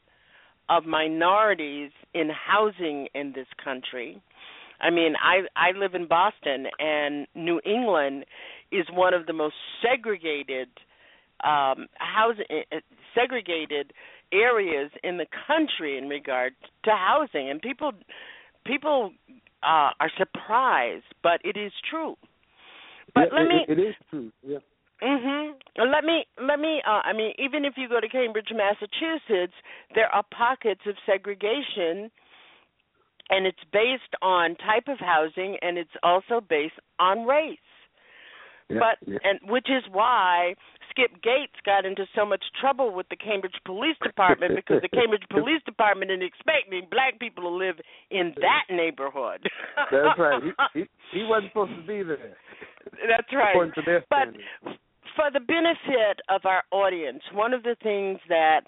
of 0.69 0.85
minorities 0.85 1.91
in 2.13 2.29
housing 2.29 3.07
in 3.13 3.33
this 3.33 3.47
country. 3.63 4.21
I 4.81 4.89
mean, 4.89 5.13
I 5.21 5.41
I 5.55 5.71
live 5.77 5.95
in 5.95 6.07
Boston 6.07 6.65
and 6.79 7.27
New 7.35 7.61
England 7.65 8.25
is 8.71 8.85
one 8.91 9.13
of 9.13 9.25
the 9.25 9.33
most 9.33 9.55
segregated 9.81 10.67
um, 11.43 11.87
housing 11.95 12.45
uh, 12.71 12.77
segregated 13.13 13.93
areas 14.31 14.91
in 15.03 15.17
the 15.17 15.27
country 15.47 15.97
in 15.97 16.09
regard 16.09 16.53
to 16.83 16.91
housing, 16.91 17.49
and 17.49 17.61
people 17.61 17.91
people 18.65 19.11
uh, 19.63 19.91
are 19.99 20.11
surprised, 20.17 21.05
but 21.23 21.39
it 21.43 21.57
is 21.57 21.71
true. 21.89 22.15
But 23.13 23.29
Yeah, 23.31 23.39
let 23.39 23.45
it- 23.45 23.49
me 23.49 23.65
it 23.69 23.79
is 23.79 23.95
true. 24.09 24.31
Yeah. 24.43 24.57
Mhm. 25.01 25.53
Let 25.77 26.03
me 26.03 26.25
let 26.39 26.59
me 26.59 26.81
uh 26.85 27.01
I 27.03 27.13
mean 27.13 27.33
even 27.37 27.65
if 27.65 27.73
you 27.77 27.89
go 27.89 27.99
to 27.99 28.07
Cambridge, 28.07 28.51
Massachusetts, 28.53 29.53
there 29.93 30.07
are 30.13 30.23
pockets 30.31 30.81
of 30.87 30.95
segregation 31.05 32.11
and 33.29 33.45
it's 33.45 33.63
based 33.73 34.13
on 34.21 34.55
type 34.55 34.87
of 34.87 34.99
housing 34.99 35.57
and 35.61 35.77
it's 35.77 35.95
also 36.03 36.41
based 36.41 36.79
on 36.99 37.25
race. 37.25 37.57
Yeah, 38.69 38.79
but 38.79 39.07
yeah. 39.07 39.19
and 39.23 39.39
which 39.51 39.67
is 39.69 39.83
why 39.91 40.55
Skip 40.89 41.21
Gates 41.21 41.53
got 41.65 41.85
into 41.85 42.05
so 42.15 42.25
much 42.25 42.43
trouble 42.59 42.93
with 42.95 43.07
the 43.09 43.15
Cambridge 43.15 43.53
Police 43.63 43.97
Department 44.01 44.55
because 44.55 44.81
the 44.81 44.89
Cambridge 44.97 45.25
Police 45.29 45.61
Department 45.65 46.09
didn't 46.09 46.25
expect 46.25 46.71
me 46.71 46.81
black 46.89 47.19
people 47.19 47.43
to 47.43 47.49
live 47.49 47.75
in 48.09 48.33
that 48.41 48.73
neighborhood. 48.73 49.41
That's 49.91 50.17
right. 50.17 50.41
He, 50.41 50.51
he 50.79 51.19
he 51.19 51.23
wasn't 51.23 51.51
supposed 51.51 51.75
to 51.75 51.81
be 51.85 52.01
there. 52.01 52.37
That's 53.05 53.29
right. 53.33 53.51
According 53.51 53.73
to 53.75 53.81
their 53.85 54.05
But. 54.09 54.33
For 55.15 55.31
the 55.31 55.39
benefit 55.39 56.19
of 56.29 56.41
our 56.45 56.63
audience, 56.71 57.21
one 57.33 57.53
of 57.53 57.63
the 57.63 57.75
things 57.81 58.19
that 58.29 58.61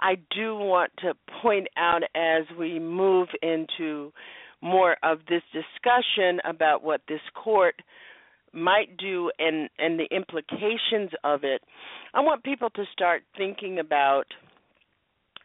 I 0.00 0.16
do 0.34 0.56
want 0.56 0.90
to 0.98 1.14
point 1.40 1.68
out 1.76 2.02
as 2.14 2.42
we 2.58 2.78
move 2.78 3.28
into 3.42 4.12
more 4.60 4.96
of 5.02 5.18
this 5.28 5.42
discussion 5.52 6.40
about 6.44 6.82
what 6.82 7.02
this 7.08 7.20
court 7.34 7.76
might 8.52 8.96
do 8.98 9.30
and 9.38 9.68
and 9.78 9.98
the 9.98 10.08
implications 10.14 11.10
of 11.24 11.44
it, 11.44 11.62
I 12.14 12.20
want 12.20 12.44
people 12.44 12.70
to 12.70 12.84
start 12.92 13.22
thinking 13.36 13.78
about 13.78 14.26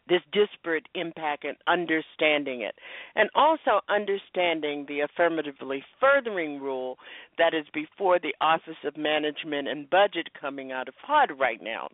this 0.10 0.22
disparate 0.32 0.88
impact 0.96 1.44
and 1.44 1.58
understanding 1.68 2.62
it. 2.62 2.76
And 3.16 3.30
also 3.36 3.82
understanding 3.90 4.86
the 4.88 5.02
affirmatively 5.02 5.84
furthering 6.00 6.60
rule 6.62 6.98
that 7.38 7.54
is 7.54 7.66
before 7.74 8.20
the 8.20 8.34
Office 8.42 8.78
of 8.86 8.98
Management 8.98 9.68
and 9.68 9.90
Budget 9.90 10.30
coming 10.40 10.72
out 10.72 10.88
of 10.88 10.94
HUD 11.02 11.40
right 11.40 11.62
now. 11.62 11.90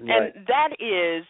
Right. 0.00 0.32
And 0.34 0.46
that 0.46 0.72
is 0.80 1.26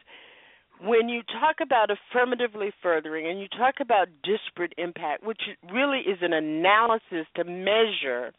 when 0.82 1.08
you 1.08 1.22
talk 1.22 1.56
about 1.62 1.90
affirmatively 1.90 2.72
furthering 2.82 3.26
and 3.26 3.40
you 3.40 3.48
talk 3.48 3.74
about 3.80 4.08
disparate 4.22 4.72
impact, 4.78 5.24
which 5.24 5.40
really 5.72 5.98
is 5.98 6.18
an 6.22 6.32
analysis 6.32 7.26
to 7.36 7.44
measure 7.44 8.32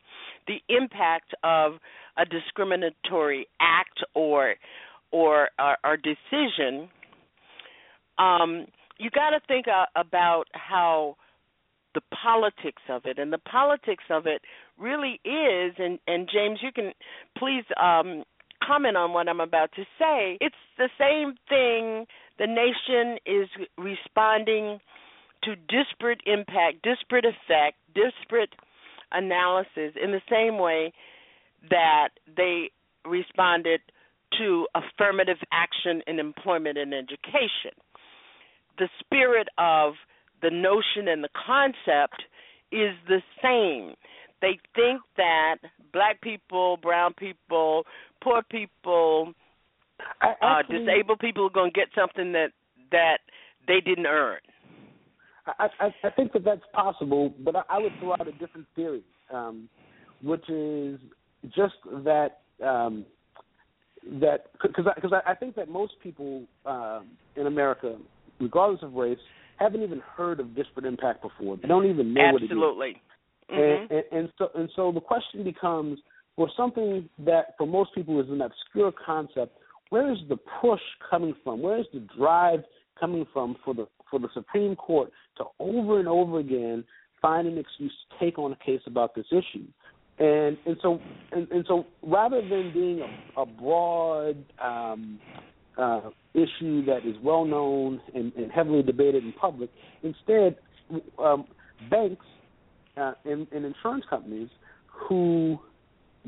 the 0.48 0.58
impact 0.70 1.34
of 1.44 1.74
a 2.18 2.26
discriminatory 2.26 3.48
act 3.60 4.04
or 4.16 4.56
or 5.12 5.50
or, 5.60 5.78
or 5.84 5.98
decision, 5.98 6.90
um, 8.22 8.66
you 8.98 9.10
got 9.10 9.32
to 9.32 9.40
think 9.48 9.66
uh, 9.68 9.86
about 9.96 10.46
how 10.54 11.16
the 11.94 12.02
politics 12.24 12.82
of 12.90 13.06
it 13.06 13.20
and 13.20 13.34
the 13.34 13.38
politics 13.38 14.04
of 14.10 14.26
it 14.26 14.42
really 14.78 15.20
is 15.26 15.74
and 15.78 16.00
and 16.08 16.30
James 16.32 16.60
you 16.62 16.72
can 16.72 16.94
please 17.38 17.66
um 17.82 18.24
comment 18.64 18.96
on 18.96 19.12
what 19.12 19.28
I'm 19.28 19.40
about 19.42 19.72
to 19.74 19.84
say. 20.00 20.38
It's 20.40 20.56
the 20.78 20.90
same 20.98 21.34
thing. 21.50 22.06
The 22.38 22.48
nation 22.48 23.18
is 23.26 23.50
responding 23.78 24.80
to 25.44 25.56
disparate 25.68 26.22
impact 26.26 26.84
disparate 26.84 27.26
effect 27.26 27.78
disparate 27.94 28.54
analysis 29.12 29.94
in 30.02 30.12
the 30.12 30.22
same 30.30 30.60
way 30.60 30.94
that 31.70 32.10
they 32.38 32.72
responded 33.06 33.82
to 34.38 34.68
affirmative 34.76 35.38
action 35.52 36.02
in 36.08 36.20
employment 36.20 36.78
and 36.78 36.94
education 36.94 37.72
the 38.82 38.90
spirit 39.00 39.48
of 39.60 39.94
the 40.42 40.50
notion 40.50 41.08
and 41.08 41.24
the 41.24 41.30
concept 41.46 42.24
is 42.72 42.96
the 43.08 43.22
same. 43.44 43.94
They 44.42 44.58
think 44.74 45.02
that 45.18 45.58
black 45.94 46.20
people, 46.22 46.78
brown 46.82 47.14
people, 47.14 47.84
poor 48.24 48.42
people, 48.50 49.34
uh, 50.20 50.64
disabled 50.68 51.20
people 51.20 51.46
are 51.46 51.52
going 51.52 51.72
to 51.72 51.80
get 51.80 51.90
something 51.96 52.32
that 52.32 52.48
that 52.92 53.20
they 53.68 53.82
didn't 53.82 54.08
earn. 54.08 54.40
I, 55.46 55.68
I, 55.80 55.94
I 56.04 56.10
think 56.10 56.34
that 56.34 56.44
that's 56.44 56.62
possible, 56.74 57.32
but 57.44 57.56
I, 57.56 57.62
I 57.70 57.78
would 57.78 57.92
throw 58.00 58.14
out 58.14 58.28
a 58.28 58.32
different 58.34 58.66
theory, 58.76 59.04
um, 59.32 59.70
which 60.24 60.50
is 60.50 61.00
just 61.56 61.76
that 62.04 62.40
um, 62.66 63.06
that 64.20 64.48
because 64.60 64.86
because 64.96 65.14
I, 65.14 65.34
I 65.34 65.36
think 65.36 65.56
that 65.56 65.70
most 65.70 65.94
people 66.02 66.46
um, 66.66 67.10
in 67.36 67.46
America, 67.46 67.96
regardless 68.42 68.82
of 68.84 68.94
race, 68.94 69.20
haven't 69.58 69.84
even 69.84 70.02
heard 70.18 70.40
of 70.40 70.56
disparate 70.56 70.86
impact 70.86 71.22
before. 71.22 71.58
They 71.58 71.68
don't 71.68 71.86
even 71.86 72.14
know 72.14 72.32
what 72.34 72.42
it 72.42 72.46
is. 72.46 72.52
Absolutely. 72.52 73.02
And, 73.50 73.60
Mhm. 73.60 73.92
and, 73.92 74.04
and 74.12 74.34
so 74.38 74.52
and 74.56 74.70
so 74.76 74.92
the 74.92 75.02
question 75.02 75.44
becomes 75.44 76.00
for 76.36 76.50
something 76.56 77.10
that 77.20 77.56
for 77.58 77.68
most 77.68 77.94
people 77.94 78.20
is 78.20 78.30
an 78.30 78.42
obscure 78.42 78.92
concept, 78.92 79.58
where 79.90 80.12
is 80.12 80.20
the 80.30 80.38
push 80.62 80.82
coming 81.10 81.36
from? 81.44 81.62
Where 81.62 81.78
is 81.78 81.86
the 81.94 82.00
drive 82.18 82.64
coming 83.00 83.26
from 83.34 83.56
for 83.64 83.74
the 83.74 83.88
for 84.10 84.20
the 84.20 84.30
Supreme 84.34 84.76
Court 84.76 85.12
to 85.38 85.46
over 85.60 86.00
and 86.00 86.08
over 86.08 86.40
again 86.40 86.84
find 87.22 87.48
an 87.48 87.58
excuse 87.58 87.94
to 88.10 88.26
take 88.26 88.40
on 88.40 88.54
a 88.54 88.66
case 88.66 88.82
about 88.88 89.14
this 89.16 89.28
issue? 89.32 89.68
And 90.18 90.58
and 90.66 90.78
so 90.82 91.02
and, 91.34 91.52
and 91.52 91.66
so 91.68 91.86
rather 92.02 92.42
than 92.42 92.72
being 92.72 93.02
a, 93.02 93.42
a 93.42 93.46
broad 93.46 94.44
um, 94.64 95.20
uh, 95.82 96.12
issue 96.34 96.86
that 96.86 97.00
is 97.06 97.16
well 97.24 97.44
known 97.44 98.00
and, 98.14 98.32
and 98.36 98.52
heavily 98.52 98.84
debated 98.84 99.24
in 99.24 99.34
public, 99.34 99.70
instead 100.04 100.56
um, 101.20 101.46
banks 101.90 102.26
uh, 102.98 103.14
and, 103.26 103.48
and 103.52 103.66
insurance 103.66 104.06
companies 104.10 104.50
who 104.86 105.58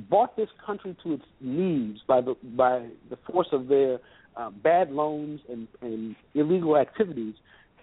brought 0.09 0.35
this 0.35 0.49
country 0.65 0.95
to 1.03 1.13
its 1.13 1.23
knees 1.39 1.99
by 2.07 2.19
the 2.19 2.35
by 2.57 2.87
the 3.09 3.17
force 3.31 3.47
of 3.51 3.67
their 3.67 3.99
uh, 4.35 4.49
bad 4.49 4.91
loans 4.91 5.39
and, 5.49 5.67
and 5.81 6.15
illegal 6.33 6.77
activities 6.77 7.35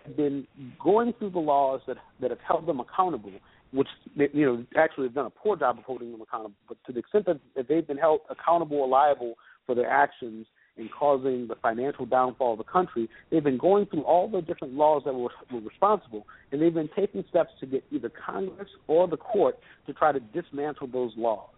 have 0.04 0.16
been 0.16 0.46
going 0.82 1.12
through 1.18 1.30
the 1.30 1.38
laws 1.38 1.80
that 1.86 1.98
that 2.20 2.30
have 2.30 2.40
held 2.46 2.66
them 2.66 2.80
accountable, 2.80 3.32
which 3.72 3.88
you 4.16 4.44
know 4.44 4.64
actually 4.76 5.06
have 5.06 5.14
done 5.14 5.26
a 5.26 5.30
poor 5.30 5.56
job 5.56 5.78
of 5.78 5.84
holding 5.84 6.10
them 6.10 6.20
accountable. 6.20 6.56
But 6.66 6.78
to 6.86 6.92
the 6.92 6.98
extent 6.98 7.26
that 7.26 7.68
they've 7.68 7.86
been 7.86 7.98
held 7.98 8.22
accountable 8.28 8.78
or 8.78 8.88
liable 8.88 9.34
for 9.66 9.76
their 9.76 9.88
actions 9.88 10.46
in 10.76 10.88
causing 10.88 11.46
the 11.48 11.56
financial 11.56 12.06
downfall 12.06 12.52
of 12.52 12.58
the 12.58 12.64
country, 12.64 13.08
they've 13.30 13.44
been 13.44 13.58
going 13.58 13.86
through 13.86 14.02
all 14.02 14.28
the 14.28 14.40
different 14.40 14.74
laws 14.74 15.02
that 15.04 15.14
were, 15.14 15.30
were 15.52 15.60
responsible, 15.60 16.26
and 16.50 16.62
they've 16.62 16.74
been 16.74 16.90
taking 16.96 17.24
steps 17.28 17.50
to 17.60 17.66
get 17.66 17.84
either 17.90 18.10
Congress 18.10 18.68
or 18.86 19.06
the 19.08 19.16
court 19.16 19.58
to 19.86 19.92
try 19.92 20.12
to 20.12 20.20
dismantle 20.20 20.86
those 20.86 21.12
laws. 21.16 21.48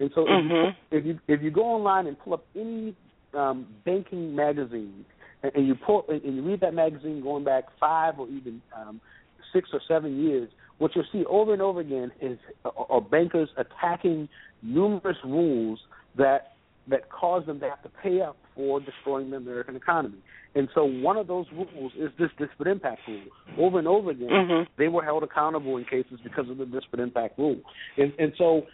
And 0.00 0.10
so, 0.14 0.26
Mhm. 0.26 0.74
if, 0.90 1.04
you, 1.04 1.10
if 1.12 1.28
you 1.28 1.34
if 1.34 1.42
you 1.42 1.50
go 1.50 1.62
online 1.62 2.06
and 2.06 2.18
pull 2.18 2.34
up 2.34 2.44
any 2.56 2.96
um, 3.32 3.66
banking 3.84 4.34
magazine, 4.34 5.04
and, 5.42 5.52
and 5.54 5.66
you 5.66 5.74
pull 5.74 6.04
and 6.08 6.22
you 6.22 6.42
read 6.42 6.60
that 6.60 6.74
magazine 6.74 7.22
going 7.22 7.44
back 7.44 7.64
five 7.78 8.18
or 8.18 8.26
even 8.28 8.60
um, 8.76 9.00
six 9.52 9.70
or 9.72 9.80
seven 9.86 10.22
years, 10.22 10.50
what 10.78 10.96
you'll 10.96 11.04
see 11.12 11.24
over 11.26 11.52
and 11.52 11.62
over 11.62 11.80
again 11.80 12.10
is 12.20 12.38
are 12.64 13.00
bankers 13.00 13.48
attacking 13.56 14.28
numerous 14.62 15.18
rules 15.24 15.78
that 16.16 16.53
that 16.88 17.08
cause 17.10 17.46
them 17.46 17.60
to 17.60 17.68
have 17.68 17.82
to 17.82 17.88
pay 18.02 18.20
up 18.20 18.36
for 18.54 18.80
destroying 18.80 19.30
the 19.30 19.36
American 19.36 19.76
economy. 19.76 20.18
And 20.54 20.68
so 20.74 20.84
one 20.84 21.16
of 21.16 21.26
those 21.26 21.46
rules 21.52 21.92
is 21.98 22.10
this 22.18 22.30
disparate 22.38 22.68
impact 22.68 23.00
rule. 23.08 23.22
Over 23.58 23.78
and 23.78 23.88
over 23.88 24.10
again, 24.10 24.28
Mhm. 24.28 24.66
they 24.76 24.88
were 24.88 25.02
held 25.02 25.22
accountable 25.22 25.76
in 25.78 25.84
cases 25.84 26.20
because 26.22 26.48
of 26.48 26.58
the 26.58 26.66
disparate 26.66 27.00
impact 27.00 27.38
rule. 27.38 27.58
And 27.96 28.12
and 28.18 28.32
so 28.36 28.66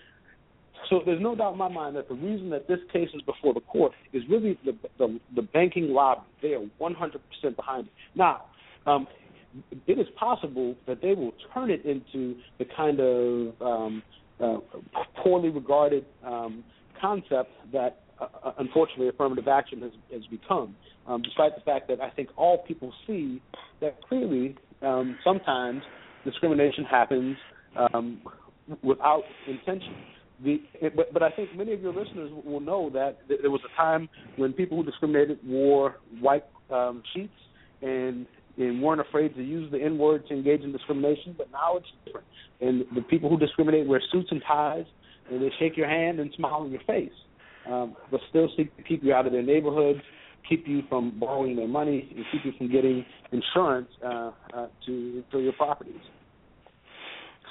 so 0.88 1.00
there's 1.04 1.20
no 1.20 1.34
doubt 1.34 1.52
in 1.52 1.58
my 1.58 1.68
mind 1.68 1.96
that 1.96 2.08
the 2.08 2.14
reason 2.14 2.50
that 2.50 2.66
this 2.66 2.80
case 2.92 3.08
is 3.14 3.22
before 3.22 3.54
the 3.54 3.60
court 3.60 3.92
is 4.12 4.26
really 4.28 4.58
the 4.64 4.74
the, 4.98 5.20
the 5.34 5.42
banking 5.42 5.92
lobby. 5.92 6.22
They 6.42 6.54
are 6.54 6.64
100% 6.80 7.56
behind 7.56 7.86
it. 7.86 7.92
Now, 8.14 8.42
um, 8.86 9.06
it 9.86 9.98
is 9.98 10.08
possible 10.16 10.74
that 10.86 11.00
they 11.00 11.14
will 11.14 11.32
turn 11.52 11.70
it 11.70 11.84
into 11.84 12.36
the 12.58 12.64
kind 12.64 13.00
of 13.00 13.62
um, 13.62 14.02
uh, 14.40 14.58
poorly 15.22 15.50
regarded 15.50 16.04
um, 16.24 16.64
concept 17.00 17.50
that, 17.72 18.00
uh, 18.20 18.52
unfortunately, 18.58 19.08
affirmative 19.08 19.48
action 19.48 19.80
has, 19.82 19.92
has 20.12 20.22
become. 20.26 20.74
Um, 21.06 21.22
despite 21.22 21.54
the 21.54 21.62
fact 21.62 21.88
that 21.88 22.00
I 22.00 22.10
think 22.10 22.28
all 22.36 22.58
people 22.58 22.92
see 23.06 23.42
that 23.80 24.00
clearly 24.06 24.56
um, 24.82 25.18
sometimes 25.24 25.82
discrimination 26.24 26.84
happens 26.84 27.36
um, 27.76 28.22
without 28.82 29.22
intention. 29.48 29.94
The, 30.44 30.62
it, 30.80 30.96
but, 30.96 31.12
but 31.12 31.22
I 31.22 31.30
think 31.30 31.56
many 31.56 31.72
of 31.72 31.80
your 31.80 31.92
listeners 31.92 32.30
will 32.44 32.60
know 32.60 32.90
that 32.90 33.26
th- 33.28 33.40
there 33.42 33.50
was 33.50 33.60
a 33.70 33.76
time 33.76 34.08
when 34.36 34.52
people 34.52 34.78
who 34.78 34.84
discriminated 34.84 35.38
wore 35.44 35.96
white 36.20 36.44
um, 36.70 37.02
sheets 37.14 37.32
and 37.82 38.26
and 38.56 38.82
weren't 38.82 39.00
afraid 39.00 39.34
to 39.36 39.42
use 39.42 39.70
the 39.70 39.80
N 39.80 39.96
word 39.96 40.26
to 40.28 40.34
engage 40.34 40.62
in 40.62 40.72
discrimination. 40.72 41.34
But 41.36 41.50
now 41.50 41.76
it's 41.76 41.86
different, 42.04 42.26
and 42.60 42.84
the 42.94 43.02
people 43.02 43.30
who 43.30 43.38
discriminate 43.38 43.86
wear 43.86 44.02
suits 44.12 44.28
and 44.30 44.42
ties, 44.46 44.84
and 45.30 45.42
they 45.42 45.50
shake 45.58 45.76
your 45.76 45.88
hand 45.88 46.20
and 46.20 46.32
smile 46.36 46.64
in 46.64 46.70
your 46.72 46.82
face. 46.86 47.12
um, 47.66 47.94
but 48.10 48.20
still 48.30 48.48
seek 48.56 48.74
to 48.76 48.82
keep 48.82 49.04
you 49.04 49.12
out 49.14 49.26
of 49.26 49.32
their 49.32 49.42
neighborhoods, 49.42 50.00
keep 50.48 50.66
you 50.66 50.82
from 50.88 51.18
borrowing 51.20 51.56
their 51.56 51.68
money, 51.68 52.08
and 52.16 52.24
keep 52.32 52.44
you 52.44 52.52
from 52.58 52.70
getting 52.72 53.04
insurance 53.32 53.88
uh, 54.04 54.30
uh, 54.54 54.66
to 54.86 55.22
to 55.30 55.40
your 55.40 55.52
properties. 55.52 56.00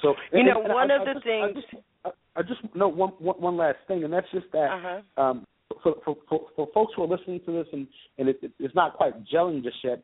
So 0.02 0.14
You 0.32 0.44
know, 0.44 0.62
and 0.64 0.72
one 0.72 0.90
I, 0.90 0.96
of 0.96 1.02
I 1.02 1.04
the 1.04 1.12
just, 1.14 1.24
things- 1.24 1.56
I 2.04 2.08
just, 2.10 2.16
I 2.36 2.42
just 2.42 2.74
know 2.74 2.88
one, 2.88 3.10
one 3.18 3.40
one 3.40 3.56
last 3.56 3.78
thing, 3.86 4.02
and 4.04 4.12
that's 4.12 4.26
just 4.32 4.46
that 4.52 4.70
Uh-huh. 4.72 5.22
um, 5.22 5.46
for, 5.82 5.94
for 6.04 6.16
for 6.28 6.40
for 6.56 6.68
folks 6.74 6.92
who 6.96 7.02
are 7.04 7.08
listening 7.08 7.40
to 7.46 7.52
this 7.52 7.66
and 7.72 7.86
and 8.18 8.28
it, 8.28 8.38
it, 8.42 8.52
it's 8.58 8.74
not 8.74 8.94
quite 8.94 9.14
gelling 9.26 9.62
just 9.62 9.76
yet, 9.84 10.02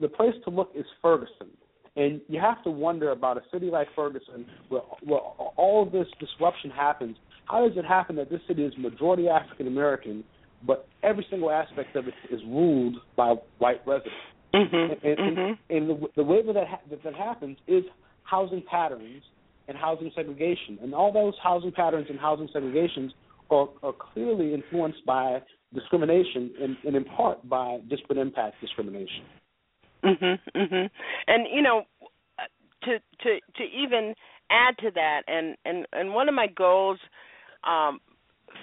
the 0.00 0.08
place 0.08 0.34
to 0.44 0.50
look 0.50 0.70
is 0.74 0.84
Ferguson. 1.00 1.48
And 1.96 2.20
you 2.28 2.40
have 2.40 2.62
to 2.64 2.70
wonder 2.70 3.10
about 3.10 3.36
a 3.36 3.42
city 3.52 3.66
like 3.70 3.88
Ferguson, 3.94 4.46
where, 4.68 4.80
where 5.02 5.20
all 5.20 5.82
of 5.86 5.92
this 5.92 6.06
disruption 6.18 6.70
happens. 6.70 7.16
How 7.46 7.66
does 7.66 7.76
it 7.76 7.84
happen 7.84 8.16
that 8.16 8.30
this 8.30 8.40
city 8.48 8.64
is 8.64 8.72
majority 8.78 9.28
African 9.28 9.66
American, 9.66 10.24
but 10.66 10.88
every 11.02 11.26
single 11.28 11.50
aspect 11.50 11.94
of 11.96 12.08
it 12.08 12.14
is 12.30 12.40
ruled 12.46 12.96
by 13.16 13.34
white 13.58 13.86
residents? 13.86 14.16
Mm-hmm. 14.54 15.06
And, 15.06 15.18
and, 15.18 15.36
Mhm. 15.36 15.58
and 15.70 15.90
the, 15.90 16.08
the 16.16 16.22
way 16.22 16.42
that 16.42 16.52
that, 16.54 16.66
ha- 16.68 16.80
that 16.90 17.02
that 17.04 17.14
happens 17.14 17.58
is 17.66 17.84
housing 18.24 18.62
patterns 18.70 19.22
and 19.68 19.76
housing 19.76 20.10
segregation, 20.14 20.78
and 20.82 20.94
all 20.94 21.12
those 21.12 21.34
housing 21.42 21.72
patterns 21.72 22.06
and 22.10 22.18
housing 22.18 22.48
segregations 22.48 23.10
are, 23.50 23.68
are 23.82 23.92
clearly 23.92 24.54
influenced 24.54 25.04
by 25.06 25.40
discrimination, 25.74 26.50
and, 26.60 26.76
and 26.86 26.96
in 26.96 27.04
part 27.04 27.46
by 27.48 27.78
disparate 27.88 28.18
impact 28.18 28.60
discrimination. 28.60 29.22
Mhm, 30.04 30.38
mhm. 30.54 30.90
And 31.26 31.46
you 31.52 31.62
know, 31.62 31.84
to 32.84 32.98
to 33.20 33.40
to 33.56 33.62
even 33.62 34.14
add 34.50 34.76
to 34.78 34.90
that, 34.94 35.22
and 35.26 35.56
and 35.64 35.86
and 35.92 36.12
one 36.12 36.28
of 36.28 36.34
my 36.34 36.48
goals 36.48 36.98
um, 37.64 38.00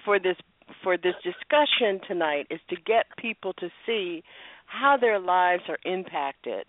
for 0.06 0.20
this 0.20 0.36
for 0.84 0.98
this 0.98 1.16
discussion 1.24 2.00
tonight 2.08 2.48
is 2.50 2.60
to 2.70 2.76
get 2.86 3.06
people 3.18 3.54
to 3.54 3.70
see 3.86 4.24
how 4.66 4.98
their 5.00 5.20
lives 5.20 5.64
are 5.68 5.80
impacted. 5.86 6.66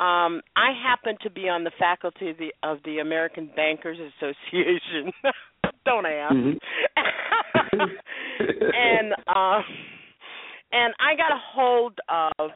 Um, 0.00 0.42
I 0.56 0.70
happen 0.80 1.16
to 1.22 1.30
be 1.30 1.48
on 1.48 1.64
the 1.64 1.72
faculty 1.78 2.30
of 2.30 2.38
the 2.38 2.52
of 2.62 2.78
the 2.84 2.98
American 2.98 3.50
Bankers 3.56 3.98
Association. 3.98 5.12
Don't 5.84 6.06
ask. 6.06 6.34
and 8.40 9.12
uh, 9.26 9.60
and 10.72 10.94
I 11.00 11.16
got 11.16 11.32
a 11.32 11.40
hold 11.54 11.98
of 12.08 12.50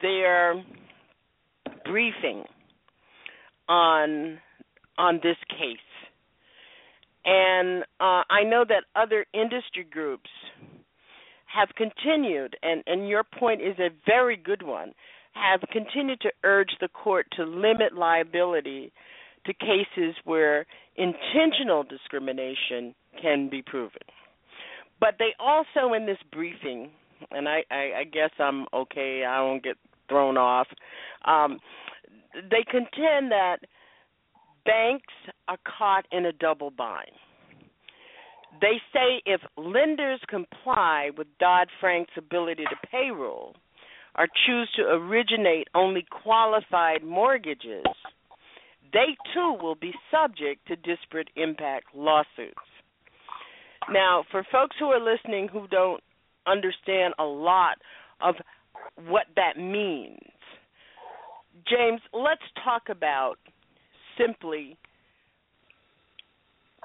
their 0.00 0.62
briefing 1.84 2.44
on 3.68 4.38
on 4.98 5.20
this 5.22 5.36
case. 5.48 5.78
And 7.24 7.82
uh, 8.00 8.22
I 8.30 8.44
know 8.44 8.64
that 8.68 8.84
other 8.96 9.26
industry 9.34 9.86
groups 9.90 10.30
have 11.46 11.68
continued, 11.76 12.56
and, 12.62 12.82
and 12.86 13.08
your 13.08 13.24
point 13.24 13.60
is 13.60 13.78
a 13.78 13.90
very 14.06 14.36
good 14.36 14.62
one, 14.62 14.92
have 15.32 15.60
continued 15.72 16.20
to 16.20 16.30
urge 16.44 16.70
the 16.80 16.88
court 16.88 17.26
to 17.36 17.44
limit 17.44 17.94
liability 17.96 18.92
to 19.46 19.54
cases 19.54 20.14
where 20.24 20.66
intentional 20.96 21.82
discrimination 21.82 22.94
can 23.20 23.48
be 23.48 23.62
proven. 23.62 24.02
But 25.00 25.14
they 25.18 25.30
also, 25.38 25.94
in 25.94 26.06
this 26.06 26.18
briefing, 26.30 26.90
and 27.30 27.48
I, 27.48 27.64
I, 27.70 28.00
I 28.00 28.04
guess 28.04 28.30
I'm 28.38 28.66
okay, 28.72 29.24
I 29.24 29.42
won't 29.42 29.62
get 29.62 29.76
thrown 30.10 30.36
off, 30.36 30.66
um, 31.24 31.58
they 32.34 32.64
contend 32.70 33.32
that 33.32 33.60
banks 34.66 35.14
are 35.48 35.58
caught 35.78 36.04
in 36.12 36.26
a 36.26 36.32
double 36.32 36.70
bind. 36.70 37.10
They 38.60 38.80
say 38.92 39.22
if 39.24 39.40
lenders 39.56 40.20
comply 40.28 41.10
with 41.16 41.28
Dodd 41.38 41.68
Frank's 41.80 42.12
ability 42.18 42.64
to 42.64 42.88
pay 42.90 43.10
rule 43.10 43.54
or 44.18 44.26
choose 44.46 44.68
to 44.76 44.82
originate 44.82 45.68
only 45.74 46.04
qualified 46.10 47.02
mortgages, 47.02 47.84
they 48.92 49.16
too 49.32 49.56
will 49.62 49.76
be 49.76 49.92
subject 50.10 50.66
to 50.66 50.76
disparate 50.76 51.30
impact 51.36 51.94
lawsuits. 51.94 52.58
Now, 53.90 54.24
for 54.30 54.44
folks 54.50 54.76
who 54.78 54.86
are 54.86 55.00
listening 55.00 55.48
who 55.48 55.66
don't 55.68 56.02
understand 56.46 57.14
a 57.18 57.24
lot 57.24 57.78
of 58.20 58.34
what 59.08 59.26
that 59.36 59.56
means, 59.58 60.18
James, 61.68 62.00
let's 62.12 62.42
talk 62.64 62.84
about 62.88 63.36
simply 64.18 64.76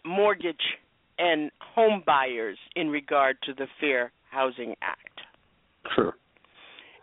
mortgage 0.06 0.78
and 1.18 1.52
home 1.60 2.04
buyers 2.06 2.58
in 2.76 2.90
regard 2.90 3.38
to 3.44 3.54
the 3.54 3.68
Fair 3.80 4.12
Housing 4.30 4.76
Act. 4.82 5.22
Sure. 5.96 6.14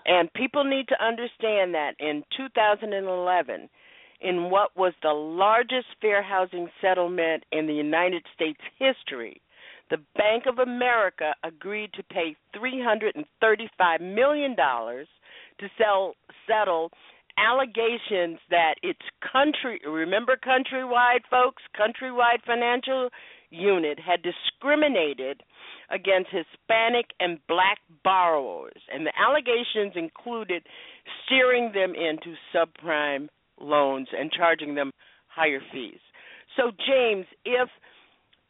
And 0.05 0.33
people 0.35 0.65
need 0.65 0.89
to 0.89 1.05
understand 1.05 1.75
that 1.75 1.93
in 1.99 2.25
2011, 2.37 3.69
in 4.21 4.51
what 4.51 4.77
was 4.77 4.93
the 5.03 5.13
largest 5.13 5.87
fair 6.01 6.23
housing 6.23 6.69
settlement 6.81 7.45
in 7.53 7.67
the 7.67 7.75
United 7.75 8.25
States 8.35 8.61
history, 8.79 9.41
the 9.93 10.01
Bank 10.17 10.45
of 10.49 10.59
America 10.59 11.35
agreed 11.45 11.93
to 11.93 12.03
pay 12.03 12.35
$335 12.57 13.15
million 14.01 14.57
to 14.57 15.69
sell, 15.77 16.15
settle 16.49 16.91
allegations 17.37 18.39
that 18.49 18.77
its 18.83 19.03
country 19.21 19.83
remember 19.87 20.39
countrywide 20.43 21.21
folks? 21.31 21.63
Countrywide 21.79 22.41
financial 22.47 23.11
unit 23.51 23.99
had 24.01 24.21
discriminated 24.23 25.43
against 25.91 26.31
hispanic 26.31 27.07
and 27.21 27.39
black 27.47 27.77
borrowers 28.03 28.81
and 28.91 29.05
the 29.05 29.13
allegations 29.21 29.93
included 29.95 30.63
steering 31.27 31.71
them 31.75 31.93
into 31.95 32.35
subprime 32.55 33.29
loans 33.61 34.09
and 34.19 34.33
charging 34.33 34.75
them 34.75 34.91
higher 35.29 35.61
fees. 35.71 36.01
So 36.57 36.71
james 36.87 37.27
if 37.45 37.69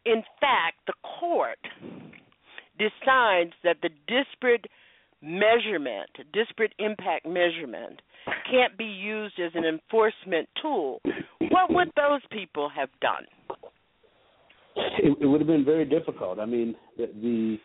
in 0.04 0.22
fact 0.40 0.78
the 0.86 0.94
court 1.02 1.58
decides 2.78 3.52
that 3.64 3.76
the 3.82 3.90
disparate 4.06 4.66
measurement 5.22 6.10
disparate 6.32 6.72
impact 6.78 7.26
measurement 7.26 8.00
can't 8.50 8.76
be 8.76 8.84
used 8.84 9.38
as 9.40 9.52
an 9.54 9.64
enforcement 9.64 10.48
tool, 10.60 11.00
what 11.50 11.72
would 11.72 11.90
those 11.96 12.20
people 12.30 12.68
have 12.68 12.88
done? 13.00 13.26
It, 14.76 15.16
it 15.20 15.26
would 15.26 15.40
have 15.40 15.48
been 15.48 15.64
very 15.64 15.84
difficult. 15.84 16.38
I 16.38 16.46
mean, 16.46 16.74
the, 16.96 17.06
the 17.20 17.58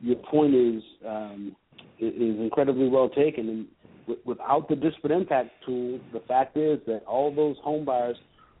your 0.00 0.16
point 0.16 0.54
is 0.54 0.82
um, 1.06 1.56
is 1.98 2.38
incredibly 2.38 2.88
well 2.88 3.08
taken, 3.08 3.48
and 3.48 3.66
w- 4.06 4.20
without 4.24 4.68
the 4.68 4.76
disparate 4.76 5.12
impact 5.12 5.50
tool, 5.64 5.98
the 6.12 6.20
fact 6.28 6.56
is 6.56 6.78
that 6.86 7.02
all 7.06 7.34
those 7.34 7.56
home 7.62 7.84
buyers 7.84 8.16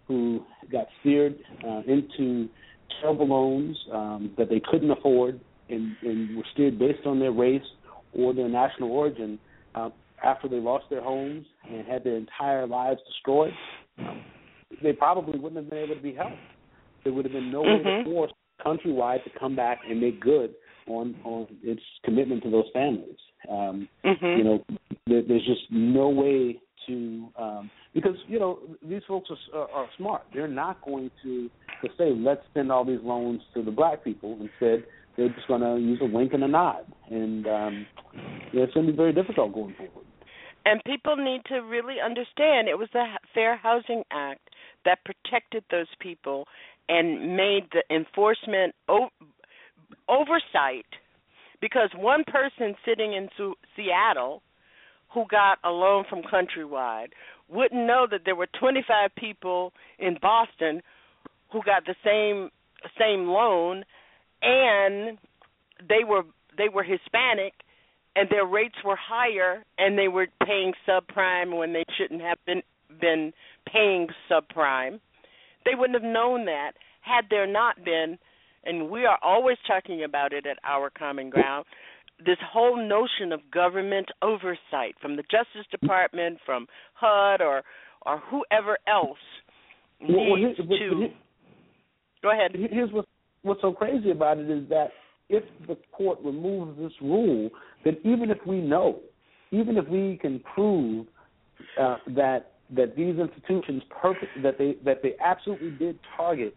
who 0.06 0.42
got 0.72 0.86
steered 1.00 1.36
uh, 1.66 1.82
into 1.86 2.48
terrible 3.00 3.28
loans 3.28 3.76
um, 3.92 4.32
that 4.38 4.48
they 4.48 4.60
couldn't 4.60 4.90
afford 4.90 5.40
and, 5.68 5.96
and 6.02 6.36
were 6.36 6.44
steered 6.52 6.78
based 6.78 7.06
on 7.06 7.18
their 7.18 7.32
race 7.32 7.62
or 8.12 8.32
their 8.32 8.48
national 8.48 8.90
origin, 8.90 9.38
uh, 9.74 9.90
after 10.24 10.48
they 10.48 10.56
lost 10.56 10.84
their 10.90 11.02
homes 11.02 11.46
and 11.70 11.86
had 11.86 12.02
their 12.02 12.16
entire 12.16 12.66
lives 12.66 13.00
destroyed, 13.06 13.52
they 14.82 14.92
probably 14.92 15.38
wouldn't 15.38 15.62
have 15.62 15.70
been 15.70 15.84
able 15.84 15.94
to 15.94 16.00
be 16.00 16.14
helped. 16.14 16.36
There 17.04 17.12
would 17.12 17.24
have 17.24 17.32
been 17.32 17.52
no 17.52 17.62
way 17.62 17.82
Mhm. 17.82 18.04
to 18.04 18.04
force 18.04 18.32
Countrywide 18.64 19.22
to 19.24 19.30
come 19.38 19.54
back 19.54 19.78
and 19.88 20.00
make 20.00 20.18
good 20.18 20.54
on 20.88 21.14
on 21.24 21.46
its 21.62 21.82
commitment 22.02 22.42
to 22.42 22.50
those 22.50 22.68
families. 22.72 23.18
Um, 23.48 23.88
Mhm. 24.04 24.36
You 24.36 24.44
know, 24.44 24.64
there, 25.06 25.22
there's 25.22 25.46
just 25.46 25.70
no 25.70 26.08
way 26.08 26.58
to 26.86 27.32
um, 27.36 27.70
because 28.00 28.18
you 28.26 28.38
know 28.38 28.58
these 28.82 29.02
folks 29.08 29.28
are, 29.52 29.70
are, 29.70 29.86
smart. 29.96 30.22
They're 30.32 30.48
not 30.48 30.80
going 30.84 31.10
to 31.22 31.50
to 31.82 31.88
say 31.96 32.12
let's 32.16 32.42
send 32.54 32.70
all 32.70 32.84
these 32.84 33.00
loans 33.02 33.40
to 33.54 33.62
the 33.62 33.70
black 33.70 34.04
people. 34.04 34.38
Instead, 34.40 34.84
they're 35.16 35.28
just 35.28 35.48
going 35.48 35.60
to 35.60 35.80
use 35.80 35.98
a 36.00 36.06
wink 36.06 36.32
and 36.32 36.44
a 36.44 36.48
nod, 36.48 36.86
and 37.10 37.46
um, 37.46 37.86
it's 38.52 38.72
going 38.74 38.86
to 38.86 38.92
be 38.92 38.96
very 38.96 39.12
difficult 39.12 39.52
going 39.52 39.74
forward. 39.74 40.06
And 40.64 40.82
people 40.84 41.16
need 41.16 41.42
to 41.48 41.60
really 41.60 41.96
understand 42.04 42.68
it 42.68 42.78
was 42.78 42.88
the 42.92 43.04
Fair 43.34 43.56
Housing 43.56 44.02
Act 44.12 44.40
that 44.84 44.98
protected 45.04 45.64
those 45.70 45.86
people 46.00 46.46
and 46.88 47.36
made 47.36 47.68
the 47.72 47.82
enforcement 47.94 48.74
o- 48.88 49.08
oversight 50.08 50.86
because 51.60 51.90
one 51.96 52.22
person 52.26 52.74
sitting 52.84 53.14
in 53.14 53.28
Seattle 53.76 54.42
who 55.12 55.24
got 55.30 55.58
a 55.64 55.70
loan 55.70 56.04
from 56.08 56.20
Countrywide 56.22 57.08
wouldn't 57.48 57.86
know 57.86 58.06
that 58.10 58.22
there 58.24 58.36
were 58.36 58.48
25 58.58 59.10
people 59.16 59.72
in 59.98 60.18
Boston 60.20 60.82
who 61.52 61.62
got 61.62 61.84
the 61.86 61.94
same 62.04 62.50
same 62.98 63.26
loan 63.26 63.84
and 64.42 65.18
they 65.88 66.04
were 66.06 66.22
they 66.56 66.68
were 66.68 66.82
Hispanic 66.82 67.54
and 68.14 68.28
their 68.30 68.44
rates 68.44 68.76
were 68.84 68.96
higher 68.96 69.64
and 69.78 69.98
they 69.98 70.08
were 70.08 70.26
paying 70.44 70.72
subprime 70.86 71.56
when 71.56 71.72
they 71.72 71.84
shouldn't 71.96 72.20
have 72.20 72.38
been 72.46 72.62
been 73.00 73.32
paying 73.70 74.08
subprime. 74.30 75.00
They 75.64 75.74
wouldn't 75.74 76.00
have 76.00 76.10
known 76.10 76.46
that 76.46 76.72
had 77.00 77.26
there 77.30 77.46
not 77.46 77.84
been 77.84 78.18
and 78.64 78.90
we 78.90 79.06
are 79.06 79.18
always 79.22 79.56
talking 79.66 80.04
about 80.04 80.32
it 80.32 80.46
at 80.46 80.58
our 80.64 80.90
common 80.90 81.30
ground. 81.30 81.64
This 82.24 82.38
whole 82.52 82.76
notion 82.76 83.32
of 83.32 83.40
government 83.50 84.08
oversight 84.22 84.96
from 85.00 85.16
the 85.16 85.22
Justice 85.22 85.66
Department, 85.70 86.38
from 86.44 86.66
HUD, 86.94 87.40
or 87.40 87.62
or 88.06 88.18
whoever 88.30 88.78
else 88.86 89.18
needs 90.00 90.12
Well, 90.14 90.36
here- 90.36 90.54
to. 90.54 90.62
here- 90.98 91.12
Go 92.22 92.30
ahead. 92.30 92.54
Here's 92.54 92.90
what 92.92 93.06
what's 93.42 93.60
so 93.60 93.72
crazy 93.72 94.10
about 94.10 94.38
it 94.38 94.50
is 94.50 94.68
that 94.68 94.92
if 95.28 95.44
the 95.66 95.76
court 95.92 96.18
removes 96.24 96.76
this 96.78 96.92
rule, 97.00 97.50
then 97.84 97.96
even 98.04 98.30
if 98.30 98.44
we 98.46 98.60
know, 98.60 99.00
even 99.52 99.76
if 99.76 99.86
we 99.88 100.16
can 100.20 100.40
prove 100.40 101.06
uh, 101.78 101.98
that 102.08 102.52
that 102.70 102.96
these 102.96 103.18
institutions 103.18 103.82
perfect 103.90 104.42
that 104.42 104.58
they 104.58 104.74
that 104.84 105.02
they 105.02 105.14
absolutely 105.20 105.70
did 105.70 105.98
target 106.16 106.56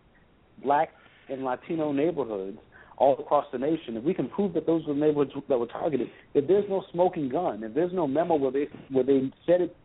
black 0.63 0.89
and 1.29 1.43
Latino 1.43 1.91
neighborhoods 1.91 2.57
all 3.01 3.15
across 3.19 3.45
the 3.51 3.57
nation, 3.57 3.97
if 3.97 4.03
we 4.03 4.13
can 4.13 4.27
prove 4.29 4.53
that 4.53 4.65
those 4.65 4.85
were 4.87 4.93
neighborhoods 4.93 5.31
that 5.49 5.59
were 5.59 5.65
targeted, 5.79 6.07
if 6.33 6.47
there's 6.47 6.69
no 6.69 6.83
smoking 6.91 7.27
gun, 7.29 7.63
if 7.63 7.73
there's 7.73 7.93
no 7.93 8.05
memo 8.07 8.35
where 8.35 8.51
they 8.51 8.67
where 8.91 9.03
they 9.03 9.19
said 9.47 9.59
it 9.61 9.75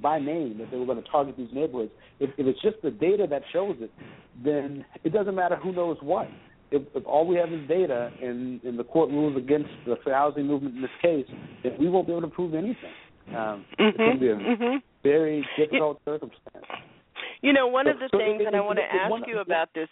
by 0.00 0.18
name 0.18 0.58
that 0.58 0.70
they 0.70 0.76
were 0.76 0.84
going 0.86 1.02
to 1.02 1.08
target 1.10 1.34
these 1.36 1.48
neighborhoods, 1.52 1.90
if, 2.20 2.30
if 2.38 2.46
it's 2.46 2.60
just 2.62 2.76
the 2.82 2.90
data 2.90 3.26
that 3.28 3.42
shows 3.52 3.76
it, 3.80 3.90
then 4.44 4.84
it 5.02 5.12
doesn't 5.12 5.34
matter 5.34 5.56
who 5.56 5.72
knows 5.72 5.96
what. 6.02 6.28
If, 6.70 6.82
if 6.94 7.04
all 7.06 7.26
we 7.26 7.36
have 7.36 7.50
is 7.50 7.66
data 7.66 8.10
and, 8.22 8.62
and 8.62 8.78
the 8.78 8.84
court 8.84 9.08
rules 9.10 9.36
against 9.38 9.70
the 9.86 9.96
housing 10.04 10.46
movement 10.46 10.76
in 10.76 10.82
this 10.82 10.90
case, 11.00 11.26
then 11.62 11.72
we 11.80 11.88
won't 11.88 12.06
be 12.06 12.12
able 12.12 12.28
to 12.28 12.34
prove 12.38 12.52
anything. 12.54 12.94
Um, 13.34 13.64
It's 13.78 13.96
going 13.96 14.12
to 14.14 14.20
be 14.20 14.28
a 14.28 14.36
Mhm. 14.36 14.76
very 15.02 15.38
difficult 15.56 16.00
circumstance. 16.04 16.66
You 17.40 17.52
know, 17.54 17.66
one 17.68 17.86
So- 17.86 17.92
of 17.92 17.98
the 18.00 18.08
so 18.12 18.18
things 18.18 18.40
it- 18.42 18.44
that 18.44 18.54
I 18.54 18.60
want 18.60 18.78
to 18.78 18.84
ask 18.84 19.10
one- 19.10 19.24
you 19.26 19.38
about 19.40 19.72
this, 19.74 19.88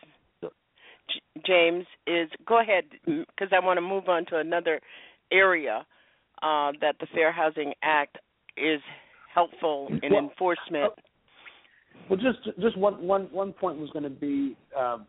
James, 1.47 1.85
is 2.07 2.29
go 2.47 2.61
ahead 2.61 2.85
because 3.05 3.53
I 3.53 3.65
want 3.65 3.77
to 3.79 3.83
move 3.83 4.09
on 4.09 4.27
to 4.27 4.39
another 4.39 4.81
area 5.33 5.87
uh, 6.43 6.73
that 6.81 6.97
the 7.01 7.07
Fair 7.15 7.33
Housing 7.33 7.73
Act 7.83 8.19
is 8.57 8.81
helpful 9.35 9.89
in 10.03 10.13
Well, 10.13 10.25
enforcement. 10.25 10.93
Well, 12.09 12.19
just 12.19 12.59
just 12.61 12.77
one 12.77 13.07
one 13.07 13.29
one 13.33 13.53
point 13.53 13.79
was 13.79 13.91
going 13.91 14.05
to 14.05 14.11
be 14.11 14.57
um, 14.77 15.07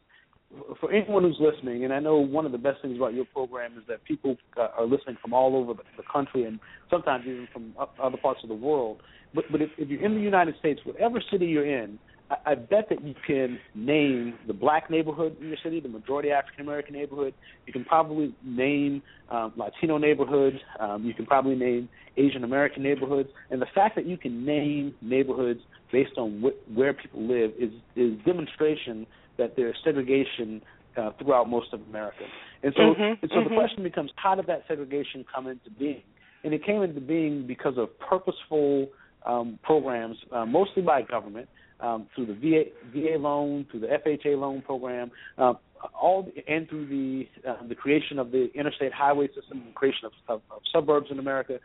for 0.80 0.91
anyone 0.91 1.24
who's 1.24 1.39
listening, 1.39 1.84
and 1.84 1.93
I 1.93 2.00
know 2.00 2.18
one 2.18 2.45
of 2.45 2.52
the 2.52 2.58
best 2.58 2.82
things 2.82 2.98
about 2.98 3.14
your 3.14 3.26
program 3.26 3.74
is 3.74 3.84
that 3.88 4.04
people 4.06 4.38
uh, 4.58 4.70
are 4.78 4.86
listening 4.86 5.18
from 5.22 5.34
all 5.34 5.56
over 5.56 5.74
the, 5.74 5.84
the 5.98 6.04
country 6.12 6.45
and 6.45 6.60
sometimes 6.89 7.26
even 7.26 7.48
from 7.52 7.74
other 8.02 8.18
parts 8.18 8.39
of 8.43 8.50
the 8.50 8.56
world. 8.56 9.02
But 9.36 9.45
but 9.52 9.62
if, 9.62 9.70
if 9.78 9.89
you're 9.89 10.04
in 10.04 10.16
the 10.16 10.22
United 10.22 10.56
States, 10.60 10.80
whatever 10.84 11.22
city 11.32 11.48
you're 11.48 11.68
in, 11.68 12.00
I, 12.30 12.52
I 12.52 12.56
bet 12.56 12.90
that 12.90 13.04
you 13.04 13.14
can 13.26 13.60
name 13.76 14.36
the 14.48 14.54
black 14.54 14.90
neighborhood 14.90 15.38
in 15.40 15.48
your 15.48 15.58
city, 15.64 15.80
the 15.80 15.90
majority 15.90 16.32
African 16.32 16.62
American 16.64 16.96
neighborhood. 16.96 17.34
You 17.66 17.74
can 17.74 17.86
probably 17.86 18.34
name 18.44 19.02
um, 19.30 19.54
Latino 19.56 19.98
neighborhoods. 19.98 20.58
Um, 20.80 21.06
you 21.06 21.14
can 21.14 21.26
probably 21.26 21.56
name 21.56 21.90
Asian 22.18 22.44
American 22.44 22.84
neighborhoods. 22.84 23.30
And 23.50 23.62
the 23.62 23.68
fact 23.74 23.96
that 23.96 24.06
you 24.06 24.18
can 24.18 24.46
name 24.46 24.94
neighborhoods 25.02 25.62
based 25.92 26.18
on 26.18 26.42
wh- 26.44 26.78
where 26.78 26.94
people 26.94 27.22
live 27.28 27.52
is 27.60 27.72
is 27.96 28.14
demonstration 28.26 29.06
that 29.38 29.56
there's 29.56 29.76
segregation 29.84 30.62
uh, 30.98 31.12
throughout 31.20 31.50
most 31.50 31.72
of 31.74 31.82
America. 31.90 32.24
And 32.64 32.74
so, 32.76 32.82
Mhm, 32.82 33.22
and 33.22 33.32
so 33.32 33.44
the 33.44 33.50
mhm. 33.50 33.56
question 33.56 33.84
becomes, 33.84 34.12
how 34.16 34.34
did 34.36 34.48
that 34.48 34.64
segregation 34.68 35.24
come 35.34 35.48
into 35.48 35.70
being? 35.70 36.02
And 36.44 36.54
it 36.54 36.64
came 36.66 36.82
into 36.82 37.02
being 37.02 37.46
because 37.46 37.78
of 37.78 37.98
purposeful 38.00 38.90
um, 39.26 39.60
programs, 39.64 40.18
uh, 40.32 40.46
mostly 40.46 40.82
by 40.82 41.02
government, 41.04 41.48
um, 41.80 42.08
through 42.16 42.28
the 42.28 42.34
VA, 42.34 42.64
VA 42.94 43.18
loan, 43.18 43.66
through 43.70 43.82
the 43.82 43.88
FHA 43.88 44.38
loan 44.38 44.62
program, 44.62 45.12
uh, 45.38 45.54
all 46.00 46.28
and 46.48 46.68
through 46.68 46.88
the 46.88 47.28
uh, 47.48 47.68
the 47.68 47.76
creation 47.76 48.20
of 48.20 48.32
the 48.32 48.50
interstate 48.56 48.94
highway 48.94 49.28
system, 49.28 49.64
the 49.68 49.74
creation 49.74 50.06
of, 50.06 50.12
of, 50.28 50.42
of 50.52 50.62
suburbs 50.74 51.08
in 51.12 51.20
America. 51.20 51.60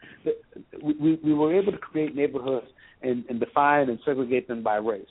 We, 0.83 1.19
we 1.25 1.35
were 1.35 1.55
able 1.59 1.73
to 1.73 1.79
create 1.79 2.15
neighborhoods 2.15 2.67
and, 3.03 3.25
and 3.29 3.41
define 3.41 3.89
and 3.89 3.99
segregate 4.05 4.49
them 4.49 4.63
by 4.63 4.77
race. 4.77 5.07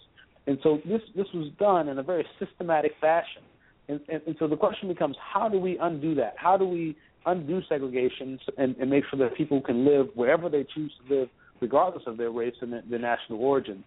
And 0.47 0.57
so 0.63 0.79
this 0.85 1.01
this 1.15 1.27
was 1.33 1.51
done 1.59 1.87
in 1.87 1.97
a 1.97 2.03
very 2.03 2.25
systematic 2.39 2.93
fashion. 2.99 3.43
And, 3.87 3.99
and, 4.07 4.21
and 4.27 4.35
so 4.39 4.47
the 4.47 4.55
question 4.55 4.87
becomes, 4.87 5.17
how 5.33 5.49
do 5.49 5.59
we 5.59 5.77
undo 5.79 6.15
that? 6.15 6.35
How 6.37 6.55
do 6.55 6.65
we 6.65 6.95
undo 7.25 7.61
segregation 7.67 8.39
and, 8.57 8.75
and 8.77 8.89
make 8.89 9.03
sure 9.09 9.19
that 9.19 9.35
people 9.35 9.61
can 9.61 9.85
live 9.85 10.07
wherever 10.15 10.49
they 10.49 10.65
choose 10.73 10.93
to 11.07 11.15
live, 11.15 11.29
regardless 11.59 12.03
of 12.07 12.17
their 12.17 12.31
race 12.31 12.55
and 12.61 12.71
their, 12.71 12.83
their 12.89 12.99
national 12.99 13.39
origin? 13.39 13.83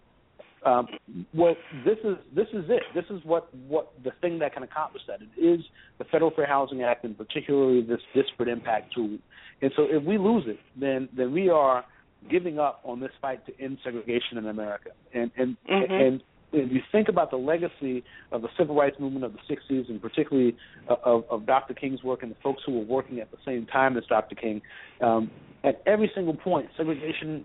Um, 0.65 0.89
well, 1.35 1.57
this 1.85 1.99
is 2.05 2.17
this 2.35 2.49
is 2.53 2.65
it. 2.69 2.83
This 2.95 3.05
is 3.11 3.23
what 3.25 3.55
what 3.69 3.93
the 4.03 4.13
thing 4.21 4.39
that 4.39 4.55
can 4.55 4.63
accomplish 4.63 5.03
that. 5.09 5.21
It 5.21 5.41
is 5.41 5.61
the 5.99 6.05
Federal 6.05 6.31
Fair 6.31 6.47
Housing 6.47 6.83
Act, 6.83 7.05
and 7.05 7.17
particularly 7.17 7.83
this 7.83 8.01
disparate 8.15 8.49
impact 8.49 8.95
tool. 8.95 9.19
And 9.61 9.73
so, 9.77 9.87
if 9.89 10.03
we 10.03 10.19
lose 10.19 10.45
it, 10.47 10.59
then 10.77 11.09
then 11.17 11.33
we 11.33 11.49
are 11.51 11.85
giving 12.31 12.59
up 12.59 12.81
on 12.85 13.01
this 13.01 13.11
fight 13.21 13.45
to 13.47 13.53
end 13.63 13.79
segregation 13.85 14.39
in 14.39 14.47
America. 14.47 14.91
And 15.13 15.31
and 15.37 15.57
Mhm. 15.69 15.91
and 15.91 16.23
if 16.55 16.73
you 16.73 16.81
think 16.93 17.09
about 17.09 17.31
the 17.31 17.37
legacy 17.37 18.05
of 18.33 18.43
the 18.43 18.49
civil 18.59 18.75
rights 18.75 18.97
movement 18.99 19.25
of 19.25 19.33
the 19.33 19.55
60s, 19.55 19.89
and 19.89 20.01
particularly 20.01 20.57
uh, 20.89 20.97
of, 21.05 21.25
of 21.31 21.47
Dr. 21.47 21.75
King's 21.75 22.03
work 22.03 22.23
and 22.23 22.31
the 22.31 22.37
folks 22.43 22.63
who 22.65 22.79
were 22.79 22.85
working 22.85 23.21
at 23.21 23.31
the 23.31 23.39
same 23.45 23.67
time 23.67 23.97
as 23.97 24.05
Dr. 24.09 24.35
King, 24.35 24.63
um, 25.03 25.31
at 25.65 25.83
every 25.87 26.11
single 26.15 26.35
point, 26.35 26.69
segregation, 26.77 27.45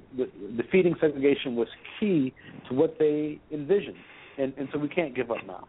defeating 0.57 0.95
segregation 0.99 1.55
was 1.55 1.67
key 1.99 2.33
to 2.67 2.75
what 2.75 2.97
they 2.99 3.39
envisioned. 3.51 3.97
And, 4.37 4.53
and 4.57 4.69
so 4.71 4.79
we 4.79 4.87
can't 4.87 5.15
give 5.15 5.31
up 5.31 5.37
now. 5.45 5.67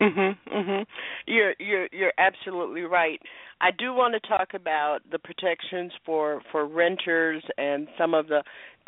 Mhm, 0.00 0.36
mhm. 0.50 0.86
You're 1.26 1.54
you're 1.58 1.88
you're 1.92 2.12
absolutely 2.16 2.82
right. 2.82 3.20
I 3.60 3.70
do 3.70 3.92
want 3.92 4.14
to 4.14 4.28
talk 4.28 4.54
about 4.54 5.00
the 5.12 5.18
protections 5.18 5.92
for 6.06 6.40
for 6.50 6.66
renters 6.66 7.42
and 7.58 7.86
some 7.98 8.14
of 8.14 8.28
the 8.28 8.42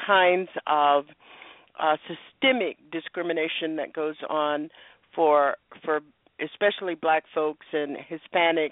kinds 0.05 0.49
of 0.67 1.05
uh, 1.83 1.97
systemic 2.07 2.77
discrimination 2.91 3.77
that 3.77 3.93
goes 3.93 4.17
on 4.31 4.71
for 5.15 5.57
for 5.85 6.01
especially 6.41 6.95
black 6.95 7.25
folks 7.35 7.67
and 7.73 7.97
Hispanics 7.97 8.71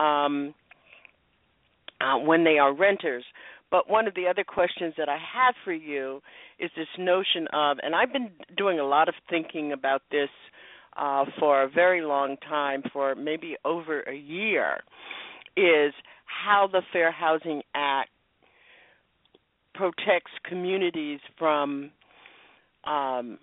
um, 0.00 0.54
uh, 2.00 2.18
when 2.18 2.44
they 2.44 2.58
are 2.58 2.74
renters. 2.74 3.24
But 3.70 3.88
one 3.88 4.08
of 4.08 4.14
the 4.14 4.26
other 4.26 4.44
questions 4.44 4.94
that 4.98 5.08
I 5.08 5.16
have 5.16 5.54
for 5.64 5.72
you 5.72 6.20
is 6.58 6.70
this 6.76 6.88
notion 6.98 7.46
of, 7.52 7.78
and 7.82 7.94
I've 7.94 8.12
been 8.12 8.30
doing 8.56 8.80
a 8.80 8.84
lot 8.84 9.08
of 9.08 9.14
thinking 9.28 9.72
about 9.72 10.02
this 10.10 10.28
uh, 10.96 11.24
for 11.38 11.62
a 11.62 11.68
very 11.68 12.02
long 12.02 12.36
time, 12.48 12.82
for 12.92 13.14
maybe 13.14 13.56
over 13.64 14.00
a 14.02 14.14
year, 14.14 14.80
is 15.56 15.94
how 16.24 16.68
the 16.70 16.82
Fair 16.92 17.12
Housing 17.12 17.62
Act 17.74 18.10
protects 19.74 20.32
communities 20.48 21.20
from 21.38 21.92
um, 22.84 23.38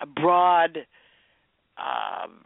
a 0.00 0.06
broad, 0.06 0.78
um, 1.78 2.44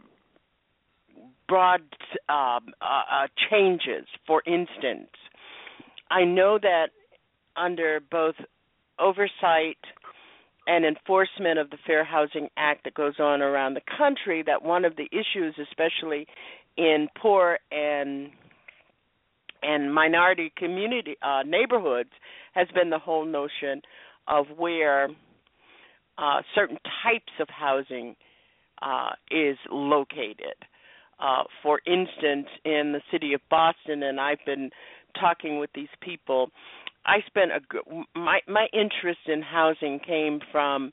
broad 1.47 1.81
um, 2.27 2.73
uh, 2.81 3.03
uh, 3.11 3.27
changes. 3.49 4.05
For 4.25 4.41
instance, 4.45 5.09
I 6.09 6.23
know 6.23 6.57
that 6.61 6.87
under 7.55 7.99
both 8.11 8.35
oversight 8.97 9.77
and 10.67 10.85
enforcement 10.85 11.57
of 11.57 11.69
the 11.71 11.77
Fair 11.85 12.03
Housing 12.03 12.47
Act 12.57 12.83
that 12.83 12.93
goes 12.93 13.15
on 13.19 13.41
around 13.41 13.73
the 13.73 13.81
country, 13.97 14.43
that 14.45 14.63
one 14.63 14.85
of 14.85 14.95
the 14.95 15.09
issues, 15.11 15.55
especially 15.59 16.27
in 16.77 17.07
poor 17.19 17.59
and 17.71 18.29
and 19.61 19.93
minority 19.93 20.53
community 20.55 21.17
uh, 21.21 21.41
neighborhoods, 21.45 22.11
has 22.53 22.67
been 22.73 22.89
the 22.89 22.99
whole 22.99 23.25
notion 23.25 23.81
of 24.27 24.45
where 24.57 25.09
uh, 26.19 26.41
certain 26.53 26.77
types 27.03 27.31
of 27.39 27.47
housing 27.49 28.15
uh, 28.81 29.11
is 29.31 29.57
located. 29.71 30.55
Uh, 31.19 31.43
for 31.63 31.81
instance, 31.85 32.47
in 32.63 32.93
the 32.93 33.01
city 33.11 33.33
of 33.33 33.41
Boston, 33.49 34.03
and 34.03 34.19
I've 34.19 34.43
been 34.45 34.69
talking 35.19 35.59
with 35.59 35.69
these 35.73 35.89
people. 36.01 36.49
I 37.05 37.17
spent 37.27 37.51
a 37.51 38.19
my 38.19 38.39
my 38.47 38.67
interest 38.73 39.19
in 39.27 39.41
housing 39.41 39.99
came 39.99 40.39
from 40.51 40.91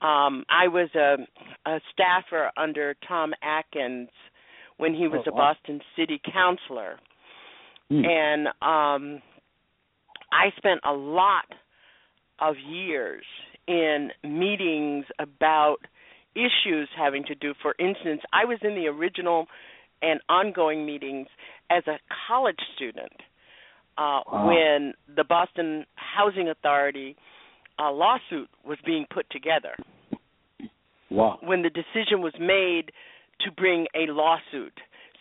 um 0.00 0.44
I 0.48 0.68
was 0.68 0.88
a 0.94 1.16
a 1.68 1.80
staffer 1.92 2.50
under 2.56 2.94
Tom 3.06 3.32
Atkins 3.42 4.08
when 4.76 4.94
he 4.94 5.08
was 5.08 5.20
Oh, 5.26 5.30
a. 5.30 5.32
Boston 5.32 5.80
city 5.96 6.20
councilor 6.32 6.98
Hmm. 7.90 8.04
and 8.04 8.46
um 8.62 9.22
I 10.32 10.50
spent 10.56 10.80
a 10.84 10.92
lot 10.92 11.46
of 12.38 12.56
years 12.58 13.24
in 13.68 14.10
meetings 14.24 15.04
about 15.18 15.76
issues 16.34 16.88
having 16.96 17.24
to 17.24 17.34
do 17.34 17.54
for 17.62 17.74
instance 17.78 18.20
I 18.32 18.44
was 18.44 18.58
in 18.62 18.74
the 18.74 18.86
original 18.86 19.46
and 20.00 20.20
ongoing 20.28 20.84
meetings 20.86 21.28
as 21.70 21.82
a 21.86 21.98
college 22.26 22.58
student 22.76 23.12
uh 23.98 24.20
Wow. 24.26 24.46
when 24.48 24.94
the 25.14 25.24
Boston 25.24 25.84
Housing 25.94 26.48
Authority 26.48 27.16
uh 27.78 27.92
lawsuit 27.92 28.48
was 28.66 28.78
being 28.84 29.06
put 29.12 29.26
together 29.30 29.74
Wow. 31.10 31.38
when 31.42 31.62
the 31.62 31.70
decision 31.70 32.22
was 32.22 32.32
made 32.40 32.90
to 33.40 33.50
bring 33.52 33.86
a 33.94 34.10
lawsuit 34.10 34.72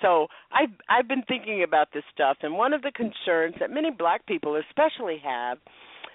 so 0.02 0.28
I've 0.52 0.74
I've 0.90 1.08
been 1.08 1.24
thinking 1.28 1.64
about 1.64 1.90
this 1.94 2.04
stuff, 2.14 2.38
and 2.42 2.56
one 2.56 2.74
of 2.74 2.82
the 2.82 2.92
concerns 2.92 3.56
that 3.60 3.70
many 3.70 3.92
Black 3.92 4.26
people, 4.26 4.56
especially, 4.56 5.18
have 5.24 5.60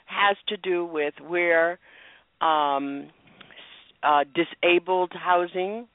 has 0.06 0.36
to 0.48 0.56
do 0.56 0.84
with 0.84 1.14
where 1.24 1.78
um, 2.40 3.08
uh, 4.02 4.24
disabled 4.34 5.12
housing. 5.12 5.86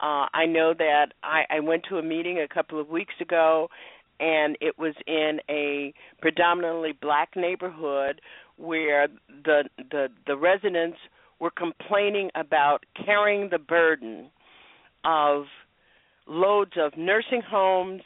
Uh, 0.00 0.26
I 0.32 0.46
know 0.46 0.74
that 0.78 1.12
I, 1.22 1.44
I 1.50 1.60
went 1.60 1.84
to 1.88 1.98
a 1.98 2.02
meeting 2.02 2.38
a 2.38 2.52
couple 2.52 2.80
of 2.80 2.88
weeks 2.88 3.14
ago, 3.20 3.68
and 4.20 4.56
it 4.60 4.78
was 4.78 4.94
in 5.06 5.40
a 5.48 5.92
predominantly 6.20 6.92
black 7.00 7.30
neighborhood 7.36 8.20
where 8.56 9.08
the 9.44 9.64
the 9.90 10.08
the 10.26 10.36
residents 10.36 10.98
were 11.40 11.50
complaining 11.50 12.30
about 12.34 12.84
carrying 13.04 13.48
the 13.50 13.58
burden 13.58 14.30
of 15.04 15.44
loads 16.26 16.72
of 16.76 16.96
nursing 16.96 17.42
homes, 17.48 18.02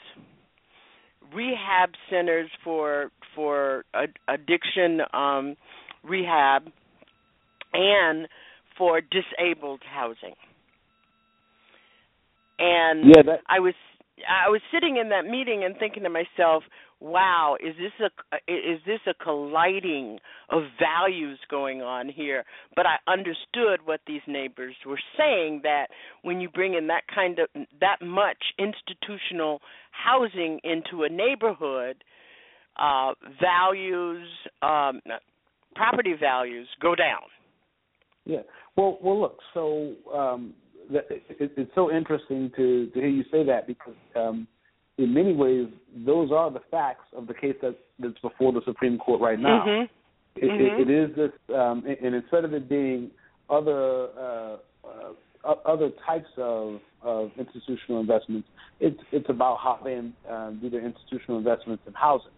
rehab 1.35 1.91
centers 2.11 2.51
for 2.63 3.11
for 3.35 3.85
addiction 4.29 5.01
um, 5.13 5.57
rehab, 6.03 6.71
and 7.73 8.29
for 8.77 9.01
disabled 9.01 9.83
housing. 9.85 10.35
And 12.59 13.05
yeah, 13.09 13.23
that- 13.23 13.41
I 13.49 13.61
was 13.61 13.75
I 14.29 14.49
was 14.51 14.61
sitting 14.73 14.99
in 14.99 15.09
that 15.09 15.25
meeting 15.25 15.65
and 15.65 15.77
thinking 15.79 16.05
to 16.05 16.09
myself, 16.09 16.63
wow, 17.01 17.57
is 17.61 17.75
this 17.77 17.93
a 18.01 18.37
is 18.47 18.79
this 18.87 19.01
a 19.09 19.15
colliding 19.15 20.21
of 20.51 20.63
values 20.79 21.39
going 21.51 21.83
on 21.83 22.09
here? 22.09 22.45
But 22.77 22.87
I 22.87 22.97
understood 23.11 23.81
what 23.85 24.01
these 24.07 24.21
neighbors 24.29 24.77
were 24.87 25.01
saying 25.19 25.61
that 25.65 25.87
when 26.23 26.41
you 26.41 26.49
bring 26.49 26.75
in 26.75 26.87
that 26.89 27.03
kind 27.13 27.39
of 27.41 27.49
that 27.81 27.97
much 28.03 28.53
institutional 28.59 29.61
housing 29.91 30.61
into 30.63 31.03
a 31.03 31.09
neighborhood, 31.09 32.05
uh, 32.79 33.15
values, 33.41 34.29
um, 34.63 35.01
property 35.75 36.15
values 36.19 36.69
go 36.81 36.95
down. 36.95 37.23
Yeah. 38.25 38.43
Well, 38.77 38.99
well, 39.03 39.21
look. 39.21 39.39
So 39.55 39.95
um, 40.15 40.55
that, 40.93 41.07
it, 41.11 41.53
it's 41.57 41.71
so 41.75 41.91
interesting 41.91 42.51
to 42.57 42.87
to 42.87 43.01
hear 43.01 43.09
you 43.09 43.25
say 43.31 43.45
that 43.45 43.67
because 43.67 43.95
um, 44.15 44.47
in 44.99 45.13
many 45.13 45.33
ways 45.33 45.67
those 46.07 46.31
are 46.31 46.51
the 46.51 46.61
facts 46.71 47.07
of 47.17 47.27
the 47.27 47.35
case 47.35 47.57
that 47.63 47.77
that's 47.99 48.19
before 48.21 48.53
the 48.53 48.61
Supreme 48.65 48.99
Court 48.99 49.21
right 49.21 49.39
now. 49.39 49.65
Mm-hmm. 49.67 49.85
It, 50.35 50.45
mm-hmm. 50.45 50.81
it, 50.83 50.89
it 50.89 51.11
is 51.11 51.17
this, 51.17 51.31
um, 51.55 51.85
and 51.87 52.15
instead 52.15 52.45
of 52.45 52.55
it 52.55 52.69
being 52.69 53.11
other 53.51 54.09
uh, 54.19 54.57
uh, 55.45 55.55
other 55.67 55.91
types 56.07 56.29
of, 56.37 56.81
of 57.03 57.31
institutional 57.39 58.01
investments, 58.01 58.49
it's 58.81 58.99
it's 59.11 59.29
about 59.29 59.59
how 59.63 59.79
they 59.85 60.01
uh, 60.31 60.51
do 60.51 60.71
their 60.71 60.85
institutional 60.85 61.39
investments 61.39 61.83
in 61.87 61.93
housing, 61.93 62.31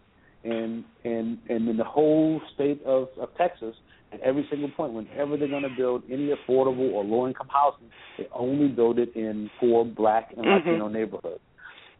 and 0.43 0.83
and 1.03 1.37
and 1.49 1.69
in 1.69 1.77
the 1.77 1.83
whole 1.83 2.41
state 2.53 2.81
of, 2.85 3.07
of 3.19 3.29
Texas, 3.37 3.75
at 4.15 4.21
every 4.21 4.45
single 4.49 4.69
point, 4.69 4.93
whenever 4.93 5.37
they're 5.37 5.47
going 5.47 5.63
to 5.63 5.75
build 5.77 6.03
any 6.09 6.33
affordable 6.33 6.91
or 6.91 7.03
low 7.03 7.27
income 7.27 7.47
housing, 7.49 7.89
they 8.17 8.27
only 8.33 8.67
build 8.67 8.99
it 8.99 9.15
in 9.15 9.49
poor 9.59 9.85
Black 9.85 10.31
and 10.35 10.45
mm-hmm. 10.45 10.67
Latino 10.67 10.87
neighborhoods. 10.87 11.41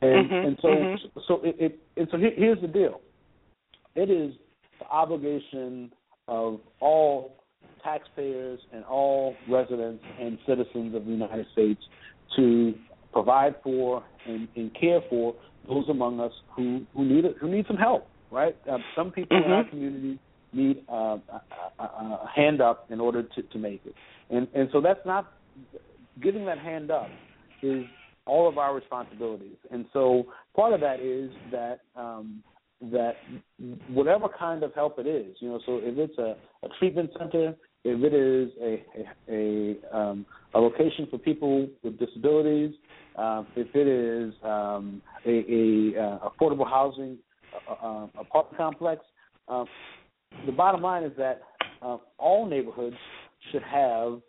And 0.01 0.29
mm-hmm. 0.29 0.47
and 0.47 0.57
so 0.61 0.67
mm-hmm. 0.67 1.19
so 1.27 1.41
it, 1.43 1.55
it 1.59 1.79
and 1.97 2.07
so 2.11 2.17
here, 2.17 2.31
here's 2.35 2.61
the 2.61 2.67
deal. 2.67 3.01
It 3.95 4.09
is 4.09 4.33
the 4.79 4.85
obligation 4.87 5.91
of 6.27 6.59
all 6.79 7.43
taxpayers 7.83 8.59
and 8.73 8.83
all 8.85 9.35
residents 9.49 10.03
and 10.19 10.37
citizens 10.47 10.95
of 10.95 11.05
the 11.05 11.11
United 11.11 11.45
States 11.53 11.81
to 12.35 12.73
provide 13.13 13.55
for 13.63 14.03
and, 14.27 14.47
and 14.55 14.75
care 14.79 14.99
for 15.09 15.35
those 15.67 15.87
among 15.89 16.19
us 16.19 16.33
who 16.55 16.85
who 16.93 17.05
need 17.05 17.25
who 17.39 17.49
need 17.49 17.65
some 17.67 17.77
help. 17.77 18.07
Right? 18.31 18.55
Uh, 18.69 18.79
some 18.95 19.11
people 19.11 19.37
mm-hmm. 19.37 19.45
in 19.45 19.51
our 19.51 19.69
community 19.69 20.19
need 20.55 20.83
uh, 20.89 21.17
a, 21.17 21.41
a, 21.79 21.83
a 21.83 22.31
hand 22.35 22.61
up 22.61 22.87
in 22.89 22.99
order 22.99 23.23
to, 23.23 23.41
to 23.41 23.57
make 23.57 23.81
it, 23.85 23.93
and 24.29 24.47
and 24.55 24.69
so 24.71 24.81
that's 24.81 25.05
not 25.05 25.33
giving 26.21 26.45
that 26.45 26.57
hand 26.57 26.91
up 26.91 27.09
is 27.61 27.83
all 28.25 28.47
of 28.47 28.57
our 28.57 28.73
responsibilities. 28.73 29.57
And 29.71 29.85
so 29.93 30.25
part 30.55 30.73
of 30.73 30.81
that 30.81 30.99
is 30.99 31.29
that 31.51 31.81
um, 31.95 32.43
that 32.81 33.15
whatever 33.89 34.27
kind 34.27 34.63
of 34.63 34.73
help 34.73 34.99
it 34.99 35.07
is, 35.07 35.35
you 35.39 35.49
know, 35.49 35.59
so 35.65 35.79
if 35.81 35.97
it's 35.97 36.17
a, 36.17 36.35
a 36.65 36.69
treatment 36.79 37.09
center, 37.17 37.55
if 37.83 38.03
it 38.03 38.13
is 38.13 38.51
a 38.61 38.83
a, 39.31 39.75
a, 39.91 39.97
um, 39.97 40.25
a 40.53 40.59
location 40.59 41.07
for 41.09 41.17
people 41.17 41.67
with 41.83 41.97
disabilities, 41.99 42.73
um, 43.17 43.47
if 43.55 43.67
it 43.75 43.87
is 43.87 44.33
um, 44.43 45.01
a, 45.25 45.29
a 45.29 46.03
uh, 46.03 46.29
affordable 46.29 46.67
housing 46.67 47.17
uh, 47.69 47.73
uh, 47.73 48.07
apartment 48.19 48.57
complex, 48.57 49.01
uh, 49.47 49.65
the 50.45 50.51
bottom 50.51 50.81
line 50.81 51.03
is 51.03 51.11
that 51.17 51.41
uh, 51.81 51.97
all 52.17 52.45
neighborhoods 52.47 52.95
should 53.51 53.63
have 53.63 54.21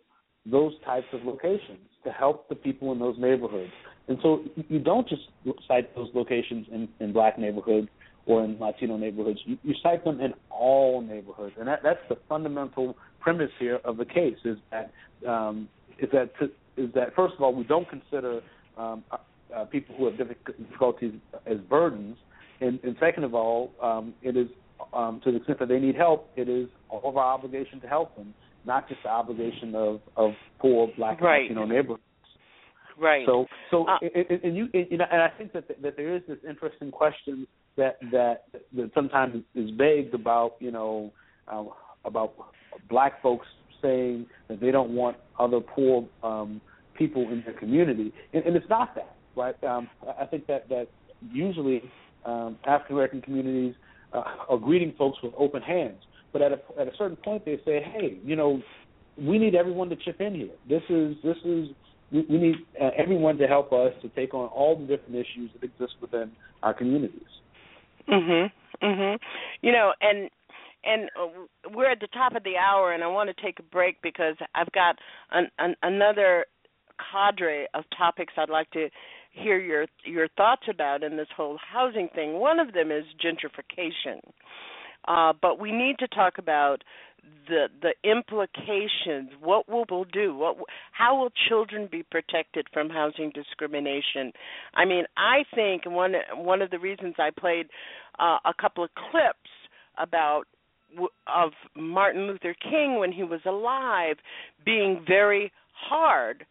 those 0.45 0.73
types 0.85 1.07
of 1.13 1.23
locations 1.23 1.79
to 2.03 2.11
help 2.11 2.47
the 2.49 2.55
people 2.55 2.91
in 2.91 2.99
those 2.99 3.15
neighborhoods. 3.17 3.71
And 4.07 4.17
so 4.21 4.43
you 4.69 4.79
don't 4.79 5.07
just 5.07 5.23
site 5.67 5.93
those 5.95 6.09
locations 6.13 6.67
in, 6.71 6.87
in 6.99 7.11
black 7.11 7.37
neighborhoods 7.37 7.87
or 8.25 8.43
in 8.43 8.57
Latino 8.59 8.97
neighborhoods. 8.97 9.39
You, 9.45 9.57
you 9.63 9.73
site 9.83 10.03
them 10.03 10.21
in 10.21 10.33
all 10.49 11.01
neighborhoods, 11.01 11.55
and 11.59 11.67
that, 11.67 11.79
that's 11.83 11.99
the 12.09 12.17
fundamental 12.29 12.95
premise 13.19 13.51
here 13.59 13.79
of 13.83 13.97
the 13.97 14.05
case. 14.05 14.37
Is 14.45 14.57
that 14.71 14.91
um, 15.27 15.67
is 15.99 16.09
that 16.13 16.31
to, 16.39 16.45
is 16.81 16.93
that 16.93 17.15
first 17.15 17.33
of 17.35 17.41
all 17.41 17.53
we 17.53 17.63
don't 17.63 17.87
consider 17.89 18.41
um, 18.77 19.03
uh, 19.55 19.65
people 19.65 19.95
who 19.97 20.05
have 20.05 20.17
difficulties 20.17 21.13
as 21.45 21.57
burdens, 21.69 22.17
and, 22.61 22.79
and 22.83 22.95
second 22.99 23.23
of 23.23 23.33
all, 23.33 23.71
um, 23.81 24.13
it 24.21 24.37
is 24.37 24.47
um, 24.93 25.21
to 25.23 25.31
the 25.31 25.37
extent 25.37 25.59
that 25.59 25.69
they 25.69 25.79
need 25.79 25.95
help, 25.95 26.29
it 26.35 26.49
is 26.49 26.67
all 26.89 27.01
of 27.03 27.17
our 27.17 27.33
obligation 27.33 27.79
to 27.81 27.87
help 27.87 28.15
them, 28.15 28.33
not 28.65 28.87
just 28.87 29.01
the 29.03 29.09
obligation 29.09 29.75
of 29.75 30.01
of 30.15 30.31
poor 30.59 30.89
black 30.97 31.21
right. 31.21 31.49
and 31.49 31.59
Latino 31.59 31.65
neighborhoods. 31.65 32.03
Right. 32.99 33.25
So, 33.27 33.45
so, 33.69 33.87
uh, 33.87 33.97
and, 34.01 34.41
and 34.43 34.57
you, 34.57 34.69
and, 34.73 34.87
and 34.91 35.21
I 35.21 35.29
think 35.37 35.53
that 35.53 35.67
that 35.67 35.95
there 35.95 36.15
is 36.15 36.23
this 36.27 36.39
interesting 36.47 36.91
question 36.91 37.45
that 37.75 37.97
that 38.11 38.45
that 38.75 38.91
sometimes 38.95 39.43
is 39.53 39.69
vague 39.77 40.13
about, 40.13 40.55
you 40.59 40.71
know, 40.71 41.11
uh, 41.47 41.65
about 42.05 42.33
black 42.89 43.21
folks 43.21 43.45
saying 43.81 44.25
that 44.47 44.59
they 44.59 44.71
don't 44.71 44.91
want 44.95 45.17
other 45.37 45.59
poor 45.59 46.07
um, 46.23 46.59
people 46.97 47.21
in 47.31 47.43
their 47.45 47.53
community, 47.53 48.11
and, 48.33 48.43
and 48.45 48.55
it's 48.55 48.69
not 48.69 48.95
that, 48.95 49.15
right? 49.35 49.63
Um, 49.63 49.87
I 50.19 50.25
think 50.25 50.47
that 50.47 50.67
that 50.69 50.87
usually 51.31 51.83
um, 52.25 52.57
African 52.65 52.95
American 52.95 53.21
communities 53.21 53.75
uh, 54.13 54.23
are 54.49 54.57
greeting 54.57 54.93
folks 54.97 55.17
with 55.21 55.33
open 55.37 55.61
hands, 55.61 56.01
but 56.33 56.41
at 56.41 56.51
a 56.51 56.59
at 56.79 56.87
a 56.87 56.91
certain 56.97 57.17
point 57.17 57.45
they 57.45 57.57
say, 57.65 57.81
hey, 57.81 58.17
you 58.23 58.35
know, 58.35 58.61
we 59.17 59.37
need 59.37 59.55
everyone 59.55 59.89
to 59.89 59.95
chip 59.95 60.21
in 60.21 60.35
here. 60.35 60.49
This 60.69 60.83
is 60.89 61.15
this 61.23 61.37
is 61.45 61.69
we, 62.11 62.25
we 62.29 62.37
need 62.37 62.55
uh, 62.81 62.89
everyone 62.97 63.37
to 63.37 63.47
help 63.47 63.73
us 63.73 63.91
to 64.01 64.09
take 64.09 64.33
on 64.33 64.47
all 64.47 64.77
the 64.77 64.85
different 64.85 65.15
issues 65.15 65.51
that 65.53 65.63
exist 65.63 65.93
within 66.01 66.31
our 66.63 66.73
communities. 66.73 67.21
Mm 68.07 68.21
Mhm. 68.21 68.51
Mhm. 68.81 69.19
You 69.61 69.71
know, 69.71 69.93
and 70.01 70.29
and 70.83 71.09
we're 71.71 71.91
at 71.91 71.99
the 71.99 72.07
top 72.07 72.35
of 72.35 72.43
the 72.43 72.57
hour, 72.57 72.93
and 72.93 73.03
I 73.03 73.07
want 73.07 73.35
to 73.35 73.43
take 73.43 73.59
a 73.59 73.63
break 73.63 74.01
because 74.01 74.35
I've 74.55 74.71
got 74.71 74.97
an, 75.31 75.49
an, 75.59 75.75
another 75.83 76.45
cadre 77.11 77.67
of 77.73 77.83
topics 77.97 78.33
I'd 78.37 78.49
like 78.49 78.69
to 78.71 78.89
hear 79.41 79.59
your 79.59 79.85
your 80.03 80.27
thoughts 80.29 80.63
about 80.69 81.03
in 81.03 81.17
this 81.17 81.27
whole 81.35 81.57
housing 81.57 82.09
thing. 82.13 82.33
One 82.33 82.59
of 82.59 82.73
them 82.73 82.91
is 82.91 83.03
gentrification, 83.23 84.19
uh, 85.07 85.33
but 85.41 85.59
we 85.59 85.71
need 85.71 85.97
to 85.99 86.07
talk 86.07 86.37
about 86.37 86.83
the 87.47 87.67
the 87.81 87.93
implications. 88.09 89.31
What 89.41 89.69
will 89.69 89.85
we 89.89 90.05
do? 90.11 90.35
What 90.35 90.57
how 90.91 91.17
will 91.17 91.31
children 91.49 91.87
be 91.91 92.03
protected 92.03 92.67
from 92.73 92.89
housing 92.89 93.31
discrimination? 93.33 94.33
I 94.73 94.85
mean, 94.85 95.05
I 95.15 95.43
think 95.55 95.85
one 95.85 96.13
one 96.35 96.61
of 96.61 96.69
the 96.69 96.79
reasons 96.79 97.15
I 97.17 97.29
played 97.37 97.67
uh, 98.19 98.37
a 98.45 98.53
couple 98.59 98.83
of 98.83 98.89
clips 99.11 99.49
about 99.97 100.43
of 101.27 101.51
Martin 101.75 102.27
Luther 102.27 102.55
King 102.61 102.97
when 102.99 103.11
he 103.11 103.23
was 103.23 103.41
alive 103.45 104.17
being 104.65 105.03
very 105.07 105.51
hard 105.73 106.45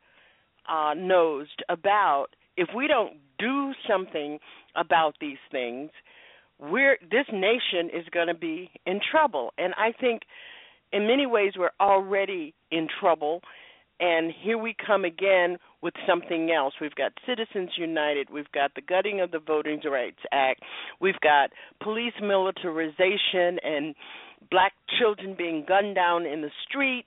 uh, 0.69 0.95
nosed 0.97 1.63
about 1.69 2.29
if 2.57 2.69
we 2.75 2.87
don't 2.87 3.15
do 3.39 3.73
something 3.89 4.39
about 4.75 5.15
these 5.21 5.39
things, 5.51 5.91
we're 6.59 6.97
this 7.03 7.27
nation 7.33 7.91
is 7.93 8.07
going 8.13 8.29
to 8.29 8.35
be 8.35 8.71
in 8.87 9.01
trouble. 9.11 9.53
And 9.59 9.75
I 9.75 9.93
think 9.93 10.23
in 10.93 11.07
many 11.07 11.27
ways 11.27 11.53
we're 11.59 11.71
already 11.81 12.55
in 12.71 12.89
trouble 13.01 13.43
and 13.99 14.33
here 14.43 14.59
we 14.59 14.75
come 14.87 15.05
again 15.05 15.57
with 15.83 15.95
something 16.07 16.51
else. 16.51 16.75
We've 16.81 16.95
got 16.95 17.13
Citizens 17.27 17.71
United, 17.77 18.29
we've 18.31 18.51
got 18.53 18.75
the 18.75 18.83
gutting 18.83 19.21
of 19.21 19.31
the 19.31 19.39
Voting 19.39 19.81
Rights 19.91 20.19
Act, 20.33 20.63
we've 21.01 21.21
got 21.23 21.51
police 21.83 22.13
militarization 22.21 23.59
and 23.63 23.95
black 24.51 24.73
children 24.99 25.35
being 25.37 25.65
gunned 25.67 25.95
down 25.95 26.27
in 26.27 26.43
the 26.43 26.51
street. 26.69 27.07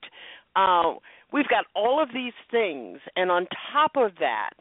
Uh, 0.56 0.96
we've 1.32 1.48
got 1.48 1.66
all 1.76 2.02
of 2.02 2.10
these 2.14 2.34
things, 2.50 3.00
and 3.16 3.30
on 3.30 3.46
top 3.72 3.92
of 3.96 4.14
that, 4.20 4.54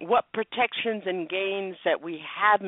what 0.00 0.24
protections 0.32 1.02
and 1.06 1.28
gains 1.28 1.76
that 1.84 2.02
we 2.02 2.20
have 2.40 2.60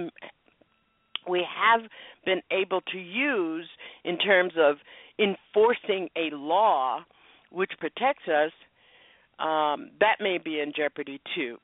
we 1.29 1.47
have 1.47 1.83
been 2.25 2.41
able 2.51 2.81
to 2.93 2.99
use 2.99 3.69
in 4.05 4.19
terms 4.19 4.55
of 4.59 4.77
enforcing 5.19 6.09
a 6.17 6.35
law 6.35 7.01
which 7.51 7.71
protects 7.79 8.27
us, 8.29 8.53
um, 9.39 9.91
that 10.01 10.17
may 10.21 10.39
be 10.39 10.61
in 10.61 10.73
jeopardy 10.77 11.21
too. 11.35 11.57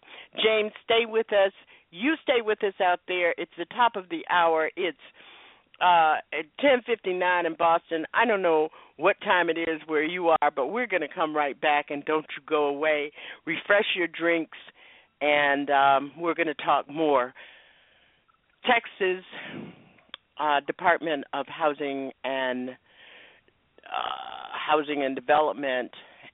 James, 0.43 0.73
stay 0.85 1.07
with 1.07 1.33
us. 1.33 1.53
You 1.91 2.15
stay 2.23 2.43
with 2.45 2.63
us 2.65 2.75
out 2.83 3.01
there. 3.09 3.35
It's 3.39 3.53
the 3.59 3.67
top 3.67 3.97
of 3.97 4.09
the 4.09 4.23
hour. 4.31 4.71
It's 4.77 4.99
uh, 5.81 6.17
at 6.33 6.47
10:59 6.61 7.47
in 7.47 7.55
Boston. 7.55 8.07
I 8.15 8.25
don't 8.25 8.43
know 8.43 8.71
what 8.97 9.21
time 9.21 9.51
it 9.51 9.59
is 9.59 9.81
where 9.87 10.03
you 10.03 10.29
are, 10.29 10.51
but 10.55 10.69
we're 10.69 10.87
going 10.87 11.03
to 11.03 11.15
come 11.15 11.37
right 11.37 11.59
back. 11.61 11.91
And 11.91 12.05
don't 12.05 12.27
you 12.37 12.43
go 12.47 12.67
away. 12.67 13.13
Refresh 13.45 13.95
your 13.95 14.07
drinks, 14.07 14.57
and 15.21 15.71
um, 15.71 16.13
we're 16.19 16.35
going 16.35 16.47
to 16.47 16.55
talk 16.55 16.89
more. 16.89 17.33
Texas 18.65 19.25
uh, 20.39 20.61
Department 20.67 21.25
of 21.33 21.47
Housing 21.47 22.11
and 22.25 22.71
uh, 22.71 22.75
Housing 24.53 25.05
and 25.05 25.15
Development 25.15 25.91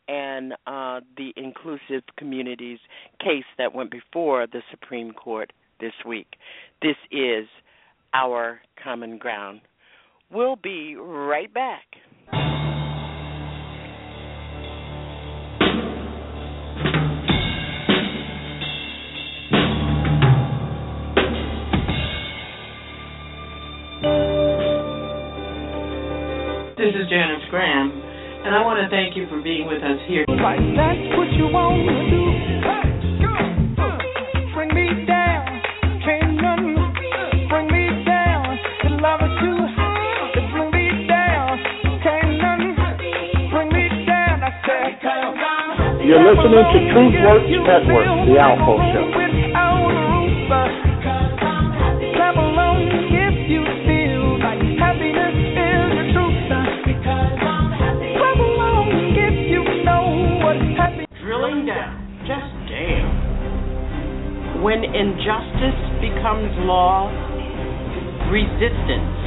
and 0.09 0.53
uh, 0.66 1.01
the 1.16 1.33
Inclusive 1.37 2.03
Communities 2.18 2.78
case 3.20 3.45
that 3.59 3.74
went 3.74 3.91
before 3.91 4.47
the 4.47 4.62
Supreme 4.70 5.12
Court 5.12 5.53
this 5.80 5.93
week. 6.07 6.26
This 6.80 6.97
is 7.11 7.47
our 8.14 8.61
common 8.83 9.18
ground. 9.18 9.61
We'll 10.30 10.57
be 10.57 10.97
right 10.97 11.53
back. 11.53 11.85
This 26.83 26.99
is 26.99 27.07
Janice 27.07 27.47
Graham, 27.47 27.95
and 28.43 28.59
I 28.59 28.66
want 28.66 28.83
to 28.83 28.91
thank 28.91 29.14
you 29.14 29.30
for 29.30 29.39
being 29.39 29.70
with 29.70 29.78
us 29.87 30.03
here. 30.11 30.26
Right, 30.26 30.59
that's 30.74 31.14
what 31.14 31.30
you 31.30 31.47
want 31.47 31.78
to 31.78 31.95
do. 32.11 32.22
Hey, 32.59 32.91
go. 33.22 33.87
Bring 34.51 34.74
me 34.74 35.07
down. 35.07 35.62
Can't 36.03 36.43
nothing 36.43 36.74
bring 37.47 37.70
me 37.70 37.87
down. 38.03 38.59
The 38.83 38.99
love 38.99 39.22
is 39.22 39.30
too 39.39 39.62
high. 39.78 40.35
It 40.35 40.43
bring 40.51 40.74
me 40.74 41.07
down. 41.07 41.55
Can't 42.03 42.35
nothing 42.43 42.74
bring 42.74 43.70
me 43.70 43.87
down. 44.03 44.43
I 44.43 44.51
said, 44.66 44.99
You're 46.03 46.18
listening 46.18 46.66
to 46.66 46.78
Truth 46.91 47.14
Works 47.22 47.47
Network, 47.62 48.11
the 48.26 48.43
Alpha 48.43 48.74
Show. 48.91 49.51
When 64.62 64.84
injustice 64.84 65.82
becomes 65.98 66.54
law, 66.62 67.10
resistance 68.30 69.18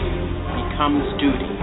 becomes 0.56 1.04
duty. 1.20 1.55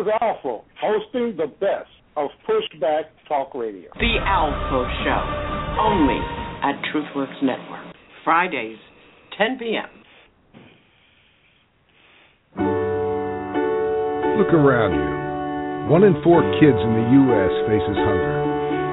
Is 0.00 0.06
Alpha, 0.20 0.58
hosting 0.80 1.36
the 1.36 1.46
best 1.60 1.90
of 2.16 2.30
Pushback 2.48 3.14
Talk 3.28 3.54
Radio. 3.54 3.90
The 3.94 4.18
Alpha 4.26 4.82
Show, 5.06 5.22
only 5.78 6.18
at 6.66 6.74
TruthWorks 6.90 7.42
Network. 7.42 7.94
Fridays, 8.24 8.78
10 9.38 9.58
p.m. 9.58 9.86
Look 14.34 14.50
around 14.50 14.98
you. 14.98 15.92
One 15.92 16.02
in 16.02 16.18
four 16.24 16.42
kids 16.58 16.78
in 16.80 16.92
the 16.98 17.06
U.S. 17.30 17.52
faces 17.70 17.94
hunger. 17.94 18.34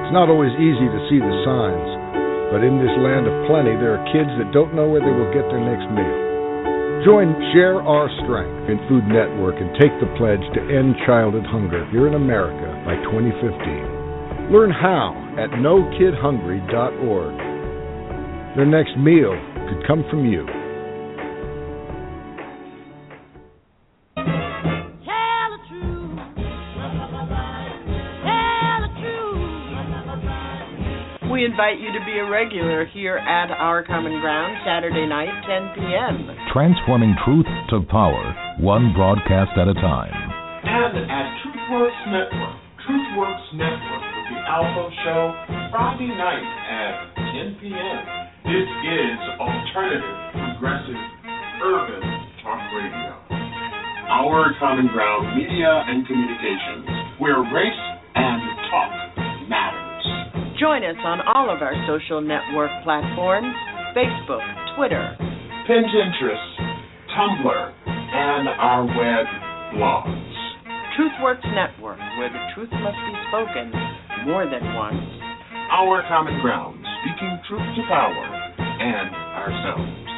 It's 0.06 0.14
not 0.14 0.30
always 0.30 0.54
easy 0.54 0.86
to 0.86 1.00
see 1.10 1.18
the 1.18 1.34
signs, 1.42 1.90
but 2.54 2.62
in 2.62 2.78
this 2.78 2.94
land 3.02 3.26
of 3.26 3.34
plenty, 3.50 3.74
there 3.74 3.98
are 3.98 4.04
kids 4.14 4.30
that 4.38 4.54
don't 4.54 4.74
know 4.74 4.86
where 4.86 5.02
they 5.02 5.10
will 5.10 5.34
get 5.34 5.50
their 5.50 5.62
next 5.66 5.90
meal. 5.90 6.31
Join 7.04 7.34
Share 7.50 7.82
Our 7.82 8.06
Strength 8.22 8.70
in 8.70 8.78
Food 8.86 9.02
Network 9.10 9.58
and 9.58 9.74
take 9.74 9.90
the 9.98 10.06
pledge 10.14 10.38
to 10.54 10.60
end 10.70 10.94
childhood 11.04 11.42
hunger 11.50 11.84
here 11.90 12.06
in 12.06 12.14
America 12.14 12.70
by 12.86 12.94
2015. 13.10 14.54
Learn 14.54 14.70
how 14.70 15.10
at 15.34 15.50
NoKidHungry.org. 15.50 17.36
Their 18.54 18.66
next 18.66 18.96
meal 18.98 19.34
could 19.66 19.84
come 19.84 20.04
from 20.10 20.24
you. 20.30 20.46
We 31.42 31.50
invite 31.50 31.82
you 31.82 31.90
to 31.90 31.98
be 32.06 32.22
a 32.22 32.30
regular 32.30 32.86
here 32.94 33.18
at 33.18 33.50
Our 33.50 33.82
Common 33.82 34.22
Ground 34.22 34.62
Saturday 34.62 35.10
night, 35.10 35.26
10 35.42 35.74
p.m. 35.74 36.30
Transforming 36.54 37.18
truth 37.26 37.50
to 37.66 37.82
power, 37.90 38.30
one 38.62 38.94
broadcast 38.94 39.50
at 39.58 39.66
a 39.66 39.74
time. 39.74 40.14
And 40.62 41.02
at 41.02 41.26
TruthWorks 41.42 42.02
Network, 42.14 42.54
TruthWorks 42.86 43.46
Network 43.58 44.04
with 44.06 44.26
the 44.30 44.38
Alpha 44.38 44.86
Show, 45.02 45.34
Friday 45.74 46.14
night 46.14 46.46
at 46.46 47.10
10 47.34 47.58
p.m. 47.58 47.98
This 48.46 48.68
is 48.86 49.18
alternative, 49.42 50.14
progressive, 50.30 51.02
urban 51.58 52.06
talk 52.46 52.62
radio. 52.70 53.18
Our 54.14 54.54
common 54.62 54.86
ground 54.94 55.34
media 55.34 55.90
and 55.90 56.06
communications, 56.06 57.18
where 57.18 57.42
race 57.50 57.82
and 58.14 58.38
talk 58.70 58.94
matters. 59.50 59.81
Join 60.62 60.86
us 60.86 60.94
on 61.02 61.18
all 61.26 61.50
of 61.50 61.58
our 61.58 61.74
social 61.90 62.22
network 62.22 62.70
platforms 62.86 63.50
Facebook, 63.98 64.46
Twitter, 64.78 65.18
Pinterest, 65.66 66.54
Tumblr, 67.18 67.62
and 67.90 68.46
our 68.46 68.86
web 68.86 69.26
blogs. 69.74 70.22
TruthWorks 70.94 71.42
Network, 71.50 71.98
where 72.14 72.30
the 72.30 72.38
truth 72.54 72.70
must 72.78 72.94
be 72.94 73.14
spoken 73.26 73.74
more 74.22 74.46
than 74.46 74.62
once. 74.78 75.02
Our 75.74 76.06
common 76.06 76.38
ground, 76.38 76.78
speaking 77.02 77.42
truth 77.50 77.66
to 77.74 77.82
power 77.90 78.22
and 78.22 79.10
ourselves. 79.34 80.11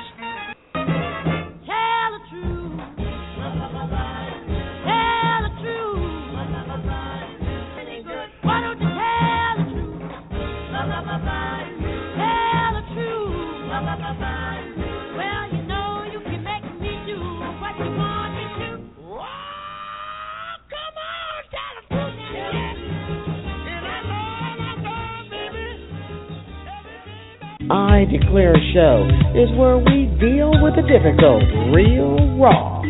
I 27.70 28.04
Declare 28.12 28.56
Show 28.74 29.08
is 29.32 29.48
where 29.56 29.78
we 29.78 30.04
deal 30.20 30.52
with 30.60 30.76
the 30.76 30.84
difficult 30.84 31.40
real 31.72 32.36
raw 32.36 32.82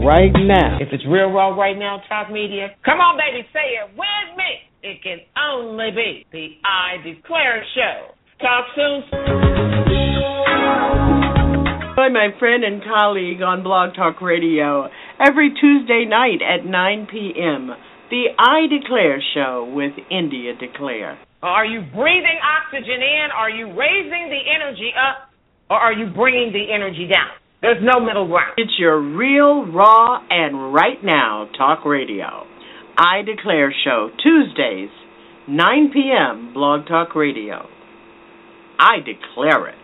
right 0.00 0.32
now. 0.32 0.78
If 0.80 0.88
it's 0.92 1.04
real 1.06 1.28
raw 1.28 1.54
right 1.54 1.76
now, 1.76 2.00
talk 2.08 2.30
media, 2.30 2.70
come 2.84 2.98
on, 2.98 3.18
baby, 3.18 3.46
say 3.52 3.76
it 3.76 3.90
with 3.92 4.36
me. 4.36 4.64
It 4.82 5.02
can 5.02 5.18
only 5.36 5.90
be 5.90 6.26
the 6.32 6.56
I 6.64 7.02
Declare 7.04 7.64
Show. 7.74 8.14
Talk 8.40 8.64
soon. 8.74 9.02
Join 11.96 12.12
my 12.12 12.28
friend 12.38 12.64
and 12.64 12.82
colleague 12.84 13.42
on 13.42 13.62
Blog 13.62 13.94
Talk 13.94 14.22
Radio 14.22 14.88
every 15.20 15.50
Tuesday 15.60 16.06
night 16.08 16.40
at 16.40 16.64
9 16.64 17.08
p.m. 17.10 17.70
The 18.08 18.26
I 18.38 18.66
Declare 18.68 19.22
Show 19.34 19.70
with 19.74 19.92
India 20.10 20.52
Declare. 20.58 21.18
Are 21.42 21.64
you 21.64 21.80
breathing 21.94 22.38
oxygen 22.40 23.02
in? 23.02 23.28
Are 23.36 23.50
you 23.50 23.66
raising 23.66 24.30
the 24.30 24.40
energy 24.54 24.90
up? 24.96 25.28
Or 25.68 25.76
are 25.76 25.92
you 25.92 26.06
bringing 26.14 26.52
the 26.52 26.72
energy 26.72 27.08
down? 27.12 27.30
There's 27.60 27.82
no 27.82 28.04
middle 28.04 28.26
ground. 28.26 28.54
It's 28.56 28.78
your 28.78 29.00
real, 29.00 29.66
raw, 29.66 30.20
and 30.30 30.72
right 30.72 31.02
now 31.02 31.48
talk 31.56 31.84
radio. 31.84 32.46
I 32.96 33.22
Declare 33.22 33.74
Show, 33.84 34.10
Tuesdays, 34.22 34.90
9 35.48 35.90
p.m., 35.92 36.52
Blog 36.54 36.86
Talk 36.86 37.14
Radio. 37.14 37.68
I 38.78 38.96
declare 38.98 39.68
it. 39.68 39.76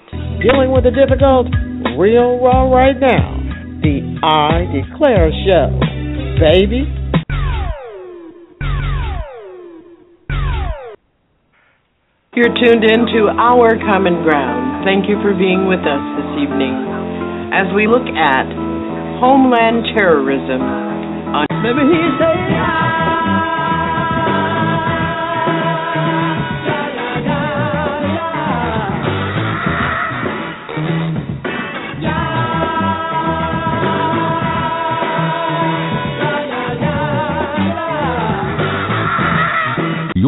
Dealing 0.43 0.73
with 0.73 0.85
the 0.85 0.91
difficult, 0.91 1.49
real 1.99 2.39
raw 2.41 2.71
right 2.71 2.99
now. 2.99 3.39
The 3.83 4.19
I 4.23 4.65
Declare 4.73 5.31
Show. 5.45 5.81
Baby. 6.41 7.02
You're 12.35 12.49
tuned 12.49 12.81
in 12.81 13.05
to 13.13 13.29
Our 13.37 13.77
Common 13.77 14.25
Ground. 14.25 14.89
Thank 14.89 15.05
you 15.05 15.21
for 15.21 15.37
being 15.37 15.69
with 15.69 15.85
us 15.85 16.01
this 16.17 16.41
evening 16.41 16.73
as 17.53 17.69
we 17.77 17.85
look 17.85 18.09
at 18.09 18.49
homeland 19.21 19.85
terrorism 19.93 20.65
on. 20.65 21.53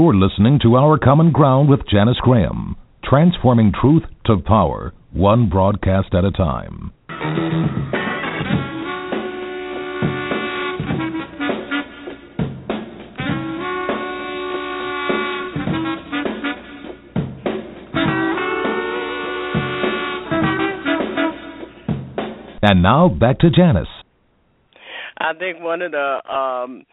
You're 0.04 0.14
listening 0.14 0.58
to 0.62 0.74
Our 0.74 0.98
Common 0.98 1.32
Ground 1.32 1.70
with 1.70 1.80
Janice 1.90 2.18
Graham, 2.20 2.76
transforming 3.02 3.72
truth 3.72 4.02
to 4.26 4.36
power, 4.36 4.92
one 5.14 5.48
broadcast 5.48 6.12
at 6.12 6.26
a 6.26 6.30
time. 6.30 6.92
And 22.60 22.82
now 22.82 23.08
back 23.08 23.38
to 23.38 23.48
Janice. 23.48 23.88
I 25.16 25.32
think 25.38 25.62
one 25.62 25.80
of 25.80 25.92
the 25.92 26.20
um 26.30 26.84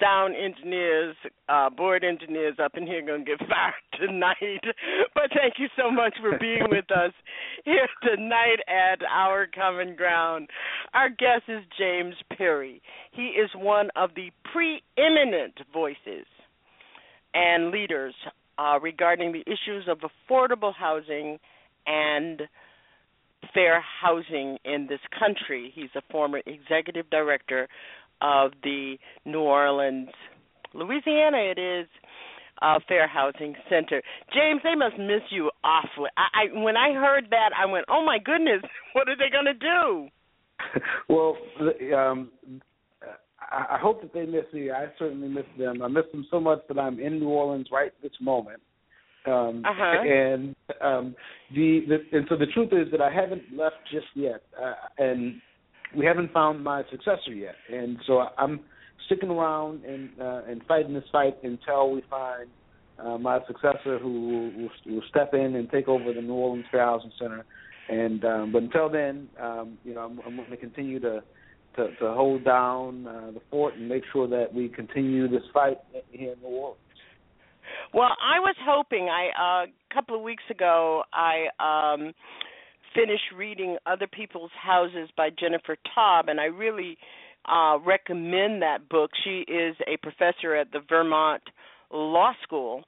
sound 0.00 0.34
engineers, 0.36 1.14
uh, 1.48 1.70
board 1.70 2.04
engineers 2.04 2.56
up 2.62 2.72
in 2.76 2.86
here 2.86 3.04
going 3.04 3.24
to 3.24 3.36
get 3.36 3.38
fired 3.48 3.74
tonight. 3.98 4.64
But 5.14 5.30
thank 5.34 5.54
you 5.58 5.68
so 5.76 5.90
much 5.90 6.14
for 6.20 6.38
being 6.38 6.62
with 6.70 6.90
us 6.90 7.12
here 7.64 7.88
tonight 8.02 8.60
at 8.68 9.00
Our 9.04 9.46
Common 9.46 9.96
Ground. 9.96 10.48
Our 10.94 11.10
guest 11.10 11.44
is 11.48 11.62
James 11.78 12.14
Perry. 12.36 12.80
He 13.12 13.28
is 13.28 13.50
one 13.54 13.90
of 13.96 14.10
the 14.14 14.30
preeminent 14.52 15.54
voices 15.72 16.26
and 17.34 17.70
leaders 17.70 18.14
uh, 18.58 18.78
regarding 18.80 19.32
the 19.32 19.40
issues 19.40 19.88
of 19.88 19.98
affordable 19.98 20.74
housing 20.74 21.38
and 21.86 22.42
fair 23.54 23.82
housing 24.02 24.58
in 24.64 24.86
this 24.88 25.00
country. 25.18 25.72
He's 25.74 25.90
a 25.96 26.02
former 26.10 26.40
executive 26.46 27.08
director 27.10 27.68
of 28.20 28.52
the 28.62 28.96
New 29.24 29.40
Orleans, 29.40 30.08
Louisiana, 30.74 31.38
it 31.38 31.58
is. 31.58 31.86
Uh, 32.62 32.78
Fair 32.86 33.08
Housing 33.08 33.54
Center. 33.70 34.02
James, 34.34 34.60
they 34.62 34.74
must 34.74 34.98
miss 34.98 35.22
you 35.30 35.50
awfully. 35.64 36.10
I, 36.18 36.42
I 36.42 36.60
when 36.60 36.76
I 36.76 36.92
heard 36.92 37.28
that, 37.30 37.52
I 37.58 37.64
went, 37.64 37.86
"Oh 37.88 38.04
my 38.04 38.18
goodness, 38.22 38.60
what 38.92 39.08
are 39.08 39.16
they 39.16 39.30
going 39.32 39.46
to 39.46 39.54
do?" 39.54 40.08
well, 41.08 41.38
um, 41.96 42.30
I, 43.40 43.76
I 43.76 43.78
hope 43.78 44.02
that 44.02 44.12
they 44.12 44.26
miss 44.26 44.44
me. 44.52 44.70
I 44.70 44.86
certainly 44.98 45.28
miss 45.28 45.46
them. 45.58 45.82
I 45.82 45.88
miss 45.88 46.04
them 46.12 46.26
so 46.30 46.38
much 46.38 46.60
that 46.68 46.78
I'm 46.78 47.00
in 47.00 47.18
New 47.18 47.28
Orleans 47.28 47.68
right 47.72 47.92
this 48.02 48.12
moment. 48.20 48.60
Um, 49.26 49.62
uh-huh. 49.66 50.02
And 50.02 50.56
um, 50.80 51.14
the, 51.54 51.80
the 51.88 52.18
and 52.18 52.26
so 52.28 52.36
the 52.36 52.46
truth 52.46 52.70
is 52.72 52.90
that 52.90 53.02
I 53.02 53.12
haven't 53.12 53.42
left 53.54 53.76
just 53.92 54.06
yet, 54.14 54.42
uh, 54.60 54.74
and 54.98 55.40
we 55.96 56.04
haven't 56.06 56.32
found 56.32 56.62
my 56.62 56.82
successor 56.90 57.32
yet. 57.34 57.54
And 57.72 57.98
so 58.06 58.26
I'm 58.38 58.60
sticking 59.06 59.30
around 59.30 59.84
and 59.84 60.10
uh, 60.20 60.42
and 60.48 60.62
fighting 60.66 60.94
this 60.94 61.04
fight 61.10 61.36
until 61.42 61.90
we 61.90 62.02
find 62.08 62.48
uh, 62.98 63.18
my 63.18 63.40
successor 63.46 63.98
who 63.98 64.50
will, 64.56 64.92
will 64.94 65.02
step 65.08 65.34
in 65.34 65.56
and 65.56 65.70
take 65.70 65.88
over 65.88 66.12
the 66.12 66.20
New 66.20 66.34
Orleans 66.34 66.66
Fair 66.70 66.84
Housing 66.84 67.12
Center. 67.18 67.44
And 67.88 68.24
um, 68.24 68.52
but 68.52 68.62
until 68.62 68.88
then, 68.88 69.28
um, 69.40 69.78
you 69.84 69.94
know, 69.94 70.02
I'm, 70.02 70.20
I'm 70.24 70.36
going 70.36 70.50
to 70.50 70.56
continue 70.56 71.00
to 71.00 71.22
to, 71.76 71.88
to 71.96 72.12
hold 72.12 72.44
down 72.44 73.06
uh, 73.06 73.30
the 73.32 73.40
fort 73.50 73.74
and 73.74 73.88
make 73.88 74.02
sure 74.12 74.28
that 74.28 74.52
we 74.52 74.68
continue 74.68 75.28
this 75.28 75.42
fight 75.52 75.78
here 76.10 76.32
in 76.32 76.40
New 76.40 76.56
Orleans. 76.56 76.80
Well, 77.94 78.10
I 78.22 78.40
was 78.40 78.56
hoping. 78.64 79.08
I 79.08 79.28
uh, 79.28 79.66
a 79.66 79.94
couple 79.94 80.16
of 80.16 80.22
weeks 80.22 80.42
ago, 80.50 81.02
I 81.12 81.46
um, 81.58 82.12
finished 82.94 83.32
reading 83.36 83.76
Other 83.86 84.06
People's 84.06 84.50
Houses 84.60 85.08
by 85.16 85.30
Jennifer 85.30 85.76
Taub, 85.96 86.28
and 86.28 86.40
I 86.40 86.44
really 86.44 86.98
uh, 87.46 87.78
recommend 87.84 88.62
that 88.62 88.88
book. 88.88 89.10
She 89.24 89.44
is 89.48 89.76
a 89.86 89.96
professor 89.98 90.54
at 90.54 90.72
the 90.72 90.80
Vermont 90.88 91.42
Law 91.92 92.32
School, 92.42 92.82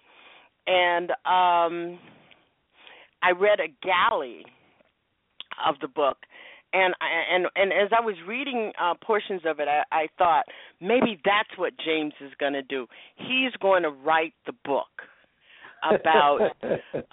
and 0.66 1.11
um, 1.11 1.98
I 3.22 3.32
read 3.38 3.61
a 3.61 3.72
galley 3.82 4.44
of 5.66 5.76
the 5.80 5.88
book. 5.88 6.18
And 6.74 6.94
and 7.30 7.46
and 7.55 7.70
as 7.70 7.90
I 7.92 8.00
was 8.00 8.14
reading 8.26 8.72
uh, 8.80 8.94
portions 9.05 9.42
of 9.44 9.61
it, 9.61 9.68
I, 9.68 9.82
I 9.92 10.07
thought 10.16 10.44
maybe 10.80 11.20
that's 11.22 11.50
what 11.59 11.74
James 11.84 12.14
is 12.22 12.32
going 12.40 12.55
to 12.55 12.62
do. 12.62 12.86
He's 13.16 13.53
going 13.61 13.82
to 13.82 13.90
write 13.90 14.32
the 14.46 14.55
book 14.64 14.88
about 15.83 16.39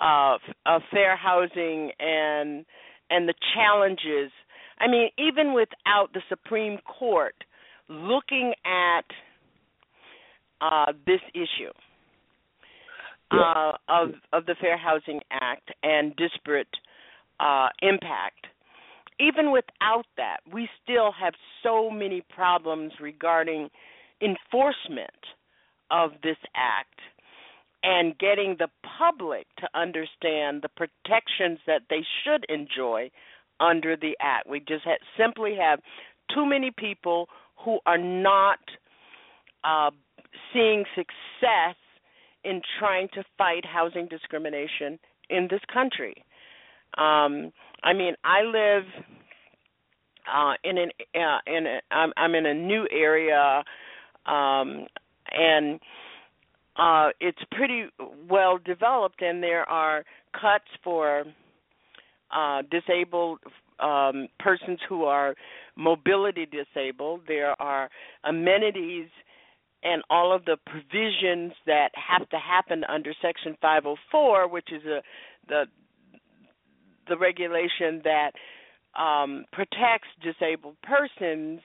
uh, 0.01 0.37
uh, 0.65 0.79
fair 0.91 1.15
housing 1.15 1.91
and 1.99 2.65
and 3.09 3.27
the 3.27 3.33
challenges. 3.53 4.31
I 4.79 4.87
mean, 4.87 5.09
even 5.17 5.53
without 5.53 6.13
the 6.13 6.21
Supreme 6.29 6.77
Court 6.85 7.35
looking 7.89 8.53
at 8.65 9.05
uh, 10.61 10.93
this 11.05 11.21
issue 11.33 11.73
uh, 13.31 13.73
of 13.87 14.09
of 14.33 14.45
the 14.45 14.55
Fair 14.59 14.77
Housing 14.77 15.19
Act 15.31 15.69
and 15.83 16.15
disparate 16.15 16.67
uh, 17.39 17.67
impact, 17.81 18.47
even 19.19 19.51
without 19.51 20.05
that, 20.17 20.37
we 20.51 20.67
still 20.83 21.11
have 21.11 21.33
so 21.63 21.89
many 21.89 22.23
problems 22.33 22.93
regarding 23.01 23.69
enforcement 24.21 25.09
of 25.91 26.11
this 26.23 26.37
act 26.55 26.99
and 27.83 28.17
getting 28.17 28.55
the 28.59 28.67
public 28.97 29.47
to 29.59 29.67
understand 29.73 30.61
the 30.61 30.69
protections 30.75 31.59
that 31.65 31.83
they 31.89 32.03
should 32.23 32.45
enjoy 32.49 33.09
under 33.59 33.95
the 33.95 34.15
act. 34.19 34.49
We 34.49 34.59
just 34.59 34.83
ha- 34.83 34.97
simply 35.17 35.55
have 35.59 35.79
too 36.33 36.45
many 36.45 36.71
people 36.71 37.27
who 37.63 37.79
are 37.85 37.97
not 37.97 38.59
uh, 39.63 39.91
seeing 40.53 40.85
success 40.95 41.75
in 42.43 42.61
trying 42.79 43.09
to 43.13 43.23
fight 43.37 43.65
housing 43.65 44.07
discrimination 44.07 44.99
in 45.29 45.47
this 45.49 45.61
country. 45.71 46.23
Um, 46.97 47.51
I 47.83 47.93
mean, 47.93 48.15
I 48.23 48.41
live 48.41 48.83
uh, 50.33 50.53
in 50.63 50.77
an 50.77 50.91
uh, 51.15 51.39
in 51.45 51.67
a, 51.67 51.79
I'm, 51.91 52.11
I'm 52.17 52.35
in 52.35 52.45
a 52.45 52.53
new 52.53 52.87
area, 52.91 53.63
um, 54.25 54.85
and 55.31 55.79
uh, 56.79 57.09
it's 57.19 57.41
pretty 57.51 57.85
well 58.29 58.57
developed, 58.63 59.21
and 59.21 59.43
there 59.43 59.67
are 59.69 60.03
cuts 60.33 60.65
for 60.83 61.25
uh, 62.35 62.61
disabled 62.71 63.39
um, 63.79 64.27
persons 64.39 64.79
who 64.87 65.03
are 65.03 65.35
mobility 65.75 66.45
disabled. 66.45 67.21
There 67.27 67.59
are 67.61 67.89
amenities 68.23 69.07
and 69.81 70.03
all 70.09 70.35
of 70.35 70.43
the 70.45 70.57
provisions 70.65 71.53
that 71.65 71.89
have 71.95 72.27
to 72.29 72.37
happen 72.37 72.83
under 72.83 73.13
Section 73.21 73.55
504, 73.61 74.49
which 74.49 74.69
is 74.71 74.83
a 74.85 75.01
the 75.47 75.63
the 77.07 77.17
regulation 77.17 78.01
that 78.03 78.31
um, 79.01 79.45
protects 79.51 80.07
disabled 80.21 80.75
persons 80.83 81.59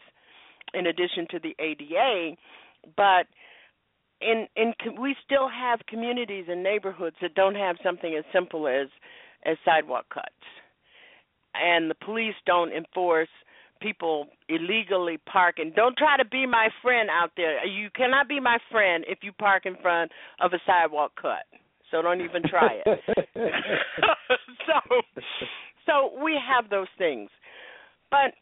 in 0.73 0.87
addition 0.87 1.27
to 1.31 1.39
the 1.39 1.55
ADA, 1.59 2.37
but 2.97 3.27
in 4.25 4.47
in 4.57 4.73
we 5.01 5.15
still 5.25 5.49
have 5.49 5.81
communities 5.89 6.47
and 6.49 6.63
neighborhoods 6.63 7.17
that 7.23 7.35
don't 7.35 7.55
have 7.55 7.77
something 7.83 8.15
as 8.17 8.25
simple 8.33 8.67
as 8.67 8.89
as 9.45 9.57
sidewalk 9.65 10.07
cuts, 10.13 10.29
and 11.55 11.91
the 11.91 11.95
police 11.95 12.35
don't 12.47 12.73
enforce 12.73 13.29
people 13.81 14.29
illegally 14.49 15.19
parking. 15.31 15.73
Don't 15.77 15.97
try 15.97 16.17
to 16.17 16.25
be 16.25 16.47
my 16.47 16.69
friend 16.81 17.11
out 17.11 17.33
there. 17.37 17.65
You 17.67 17.91
cannot 17.95 18.29
be 18.29 18.41
my 18.41 18.59
friend 18.71 19.05
if 19.07 19.19
you 19.23 19.33
park 19.33 19.67
in 19.67 19.77
front 19.83 20.11
of 20.41 20.53
a 20.53 20.59
sidewalk 20.67 21.13
cut. 21.21 21.45
So 21.91 22.01
don't 22.01 22.23
even 22.23 22.43
try 22.49 22.81
it. 22.85 23.01
so 24.67 25.03
so 25.87 26.11
we 26.23 26.39
have 26.41 26.71
those 26.71 26.89
things. 26.97 27.31
But 28.11 28.33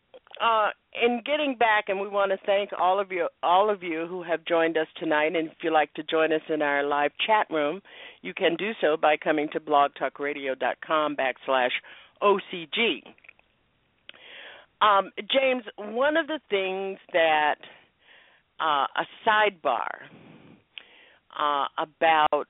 uh, 0.41 0.71
in 1.03 1.23
getting 1.25 1.57
back, 1.59 1.85
and 1.89 2.01
we 2.01 2.09
want 2.09 2.31
to 2.31 2.39
thank 2.47 2.71
all 2.79 3.01
of 3.01 3.13
you, 3.13 3.29
all 3.43 3.71
of 3.71 3.83
you 3.83 4.07
who 4.09 4.23
have 4.23 4.45
joined 4.45 4.77
us 4.77 4.87
tonight. 4.99 5.37
And 5.37 5.49
if 5.49 5.55
you'd 5.63 5.73
like 5.73 5.93
to 5.95 6.03
join 6.03 6.33
us 6.33 6.43
in 6.49 6.63
our 6.63 6.85
live 6.85 7.13
chat 7.27 7.47
room, 7.51 7.81
you 8.23 8.35
can 8.35 8.57
do 8.57 8.73
so 8.81 8.97
by 8.97 9.17
coming 9.17 9.49
to 9.53 9.61
blogtalkradio.com 9.61 11.17
backslash 11.17 11.71
OCG. 12.23 13.03
Um, 14.81 15.11
James, 15.31 15.63
one 15.77 16.17
of 16.17 16.27
the 16.27 16.41
things 16.51 16.99
that 17.13 17.57
uh, 18.61 18.87
a 18.97 19.07
sidebar 19.27 19.89
uh, 21.39 21.67
about 21.79 22.49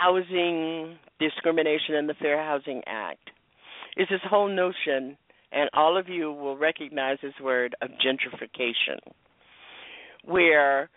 housing 0.00 0.98
discrimination 1.18 1.94
and 1.94 2.08
the 2.08 2.14
Fair 2.14 2.42
Housing 2.42 2.82
Act 2.86 3.30
is 3.96 4.06
this 4.10 4.20
whole 4.28 4.48
notion, 4.48 5.16
and 5.56 5.70
all 5.72 5.96
of 5.96 6.08
you 6.08 6.30
will 6.30 6.56
recognize 6.56 7.16
this 7.22 7.32
word 7.42 7.74
of 7.80 7.88
gentrification, 8.04 8.98
where 10.22 10.90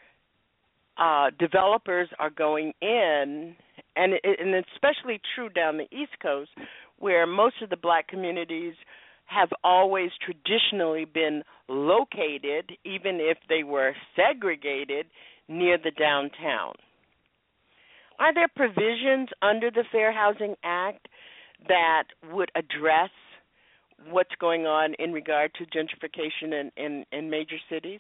uh, 0.98 1.30
developers 1.40 2.10
are 2.20 2.30
going 2.30 2.74
in, 2.82 3.56
and, 3.96 4.14
and 4.24 4.66
especially 4.76 5.22
true 5.34 5.48
down 5.48 5.78
the 5.78 5.88
East 5.96 6.12
Coast, 6.22 6.52
where 6.98 7.26
most 7.26 7.56
of 7.64 7.70
the 7.70 7.78
black 7.78 8.10
communities 8.10 8.74
have 9.28 9.50
always 9.64 10.10
traditionally 10.26 11.06
been 11.06 11.42
located, 11.70 12.72
even 12.84 13.20
if 13.22 13.38
they 13.48 13.64
were 13.64 13.94
segregated, 14.16 15.06
near 15.48 15.78
the 15.78 15.92
downtown. 15.92 16.74
Are 18.20 18.34
there 18.34 18.50
provisions 18.54 19.30
under 19.42 19.72
the 19.72 19.86
Fair 19.90 20.12
Housing 20.12 20.56
Act 20.66 21.08
that 21.70 22.04
would 22.34 22.52
address 22.56 23.12
what's 24.10 24.34
going 24.40 24.66
on 24.66 24.94
in 25.00 25.12
regard 25.12 25.52
to 25.56 25.66
gentrification 25.66 26.54
in, 26.54 26.72
in, 26.78 27.06
in 27.12 27.30
major 27.30 27.58
cities? 27.70 28.00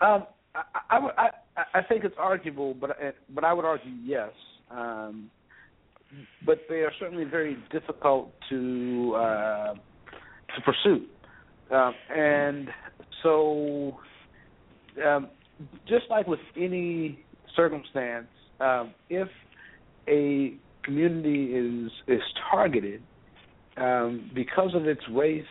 Um, 0.00 0.26
I, 0.54 0.62
I, 0.90 1.30
I, 1.56 1.62
I 1.74 1.82
think 1.82 2.04
it's 2.04 2.14
arguable, 2.18 2.74
but 2.74 2.90
but 3.34 3.44
I 3.44 3.52
would 3.52 3.64
argue 3.64 3.92
yes. 4.04 4.30
Um, 4.70 5.30
but 6.46 6.60
they 6.68 6.76
are 6.76 6.92
certainly 6.98 7.24
very 7.24 7.56
difficult 7.70 8.32
to 8.48 9.14
uh, 9.16 9.74
to 9.74 10.62
pursue, 10.64 11.06
uh, 11.74 11.92
and 12.14 12.68
so 13.22 13.98
um, 15.04 15.28
just 15.86 16.04
like 16.10 16.26
with 16.26 16.40
any 16.56 17.24
circumstance, 17.56 18.28
um, 18.60 18.94
if 19.10 19.28
a 20.08 20.54
community 20.82 21.52
is 21.54 21.90
is 22.06 22.22
targeted 22.50 23.02
um, 23.80 24.30
because 24.34 24.74
of 24.74 24.86
its 24.86 25.02
race 25.12 25.44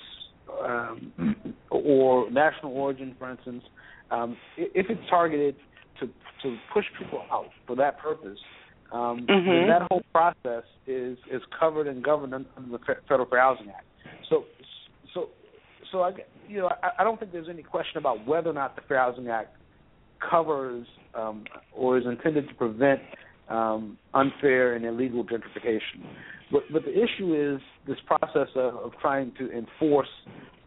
um, 0.63 1.35
or 1.69 2.29
national 2.31 2.73
origin, 2.73 3.15
for 3.17 3.29
instance, 3.31 3.63
um, 4.11 4.37
if 4.57 4.89
it's 4.89 5.01
targeted 5.09 5.55
to 5.99 6.07
to 6.43 6.55
push 6.73 6.85
people 6.99 7.23
out 7.31 7.49
for 7.65 7.75
that 7.75 7.99
purpose, 7.99 8.39
um, 8.91 9.25
mm-hmm. 9.27 9.69
that 9.69 9.87
whole 9.89 10.03
process 10.13 10.63
is 10.85 11.17
is 11.31 11.41
covered 11.59 11.87
and 11.87 12.03
governed 12.03 12.33
under 12.33 12.47
the 12.71 12.79
Federal 13.07 13.27
Fair 13.27 13.39
Housing 13.39 13.69
Act. 13.69 13.85
So, 14.29 14.45
so, 15.13 15.29
so 15.91 16.01
I, 16.01 16.11
you 16.47 16.59
know, 16.59 16.69
I, 16.83 17.01
I 17.01 17.03
don't 17.03 17.19
think 17.19 17.31
there's 17.31 17.49
any 17.49 17.63
question 17.63 17.97
about 17.97 18.25
whether 18.25 18.49
or 18.49 18.53
not 18.53 18.75
the 18.75 18.81
Fair 18.87 18.97
Housing 18.97 19.29
Act 19.29 19.55
covers 20.29 20.87
um, 21.15 21.43
or 21.73 21.97
is 21.97 22.05
intended 22.05 22.47
to 22.47 22.53
prevent 22.55 23.01
um, 23.49 23.97
unfair 24.13 24.75
and 24.75 24.85
illegal 24.85 25.23
gentrification. 25.23 26.03
But, 26.51 26.63
but 26.71 26.83
the 26.85 26.91
issue 26.91 27.55
is 27.55 27.61
this 27.87 27.97
process 28.05 28.47
of, 28.55 28.75
of 28.75 28.91
trying 29.01 29.33
to 29.37 29.51
enforce 29.51 30.07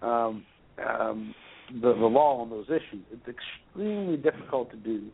um, 0.02 0.44
um, 0.86 1.34
the, 1.72 1.94
the 1.94 2.06
law 2.06 2.42
on 2.42 2.50
those 2.50 2.66
issues. 2.66 3.04
It's 3.12 3.26
extremely 3.28 4.16
difficult 4.16 4.70
to 4.72 4.76
do. 4.76 5.06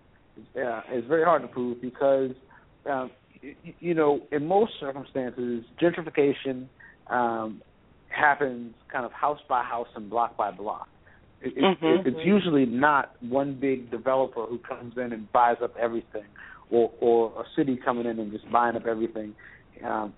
Uh, 0.57 0.83
it's 0.91 1.07
very 1.07 1.25
hard 1.25 1.43
to 1.43 1.49
prove 1.49 1.81
because 1.81 2.33
um, 2.91 3.11
you, 3.41 3.55
you 3.81 3.95
know, 3.95 4.21
in 4.33 4.47
most 4.47 4.73
circumstances, 4.81 5.65
gentrification 5.81 6.67
um, 7.09 7.63
happens 8.09 8.75
kind 8.93 9.05
of 9.05 9.13
house 9.13 9.41
by 9.49 9.63
house 9.63 9.89
and 9.95 10.11
block 10.11 10.37
by 10.37 10.51
block. 10.51 10.89
It, 11.43 11.57
mm-hmm. 11.57 11.87
it, 11.87 12.07
it's 12.07 12.25
usually 12.27 12.67
not 12.67 13.15
one 13.21 13.59
big 13.61 13.91
developer 13.91 14.47
who 14.47 14.59
comes 14.59 14.95
in 14.97 15.13
and 15.13 15.31
buys 15.33 15.57
up 15.63 15.75
everything, 15.77 16.25
or 16.71 16.91
or 17.01 17.33
a 17.41 17.45
city 17.57 17.79
coming 17.83 18.07
in 18.07 18.19
and 18.19 18.33
just 18.33 18.51
buying 18.51 18.77
up 18.77 18.87
everything. 18.87 19.35
Um, 19.85 20.15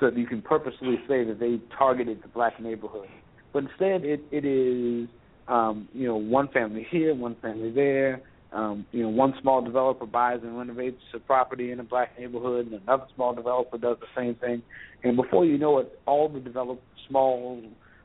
so 0.00 0.10
you 0.14 0.26
can 0.26 0.42
purposely 0.42 0.96
say 1.08 1.24
that 1.24 1.38
they 1.40 1.58
targeted 1.76 2.22
the 2.22 2.28
black 2.28 2.60
neighborhood, 2.60 3.08
but 3.52 3.64
instead 3.64 4.04
it 4.04 4.20
it 4.30 4.44
is 4.44 5.08
um, 5.48 5.88
you 5.92 6.06
know 6.06 6.16
one 6.16 6.48
family 6.48 6.86
here, 6.90 7.14
one 7.14 7.36
family 7.40 7.70
there, 7.70 8.20
um, 8.52 8.86
you 8.92 9.02
know, 9.02 9.10
one 9.10 9.34
small 9.42 9.62
developer 9.62 10.06
buys 10.06 10.40
and 10.42 10.56
renovates 10.56 11.00
a 11.14 11.18
property 11.18 11.70
in 11.70 11.80
a 11.80 11.84
black 11.84 12.18
neighborhood, 12.18 12.66
and 12.66 12.80
another 12.82 13.04
small 13.14 13.34
developer 13.34 13.76
does 13.76 13.98
the 14.00 14.06
same 14.16 14.34
thing. 14.36 14.62
And 15.04 15.16
before 15.16 15.44
you 15.44 15.58
know 15.58 15.78
it, 15.78 16.00
all 16.06 16.28
the 16.28 16.40
develop 16.40 16.80
small 17.08 17.62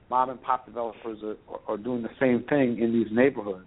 mom 0.09 0.29
and 0.29 0.41
pop 0.41 0.65
developers 0.65 1.19
are, 1.23 1.37
are 1.67 1.77
doing 1.77 2.03
the 2.03 2.09
same 2.19 2.43
thing 2.49 2.77
in 2.79 2.91
these 2.91 3.07
neighborhoods. 3.11 3.65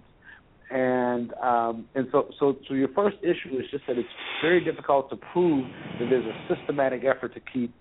And 0.71 1.33
um, 1.35 1.87
and 1.95 2.09
so 2.11 2.29
so 2.41 2.57
so 2.67 2.75
your 2.75 2.89
first 2.89 3.17
issue 3.23 3.57
is 3.57 3.67
just 3.71 3.85
that 3.87 3.99
it's 3.99 4.09
very 4.43 4.65
difficult 4.65 5.11
to 5.11 5.17
prove 5.33 5.65
that 6.01 6.07
there's 6.11 6.25
a 6.25 6.55
systematic 6.55 7.03
effort 7.05 7.35
to 7.35 7.41
keep 7.53 7.73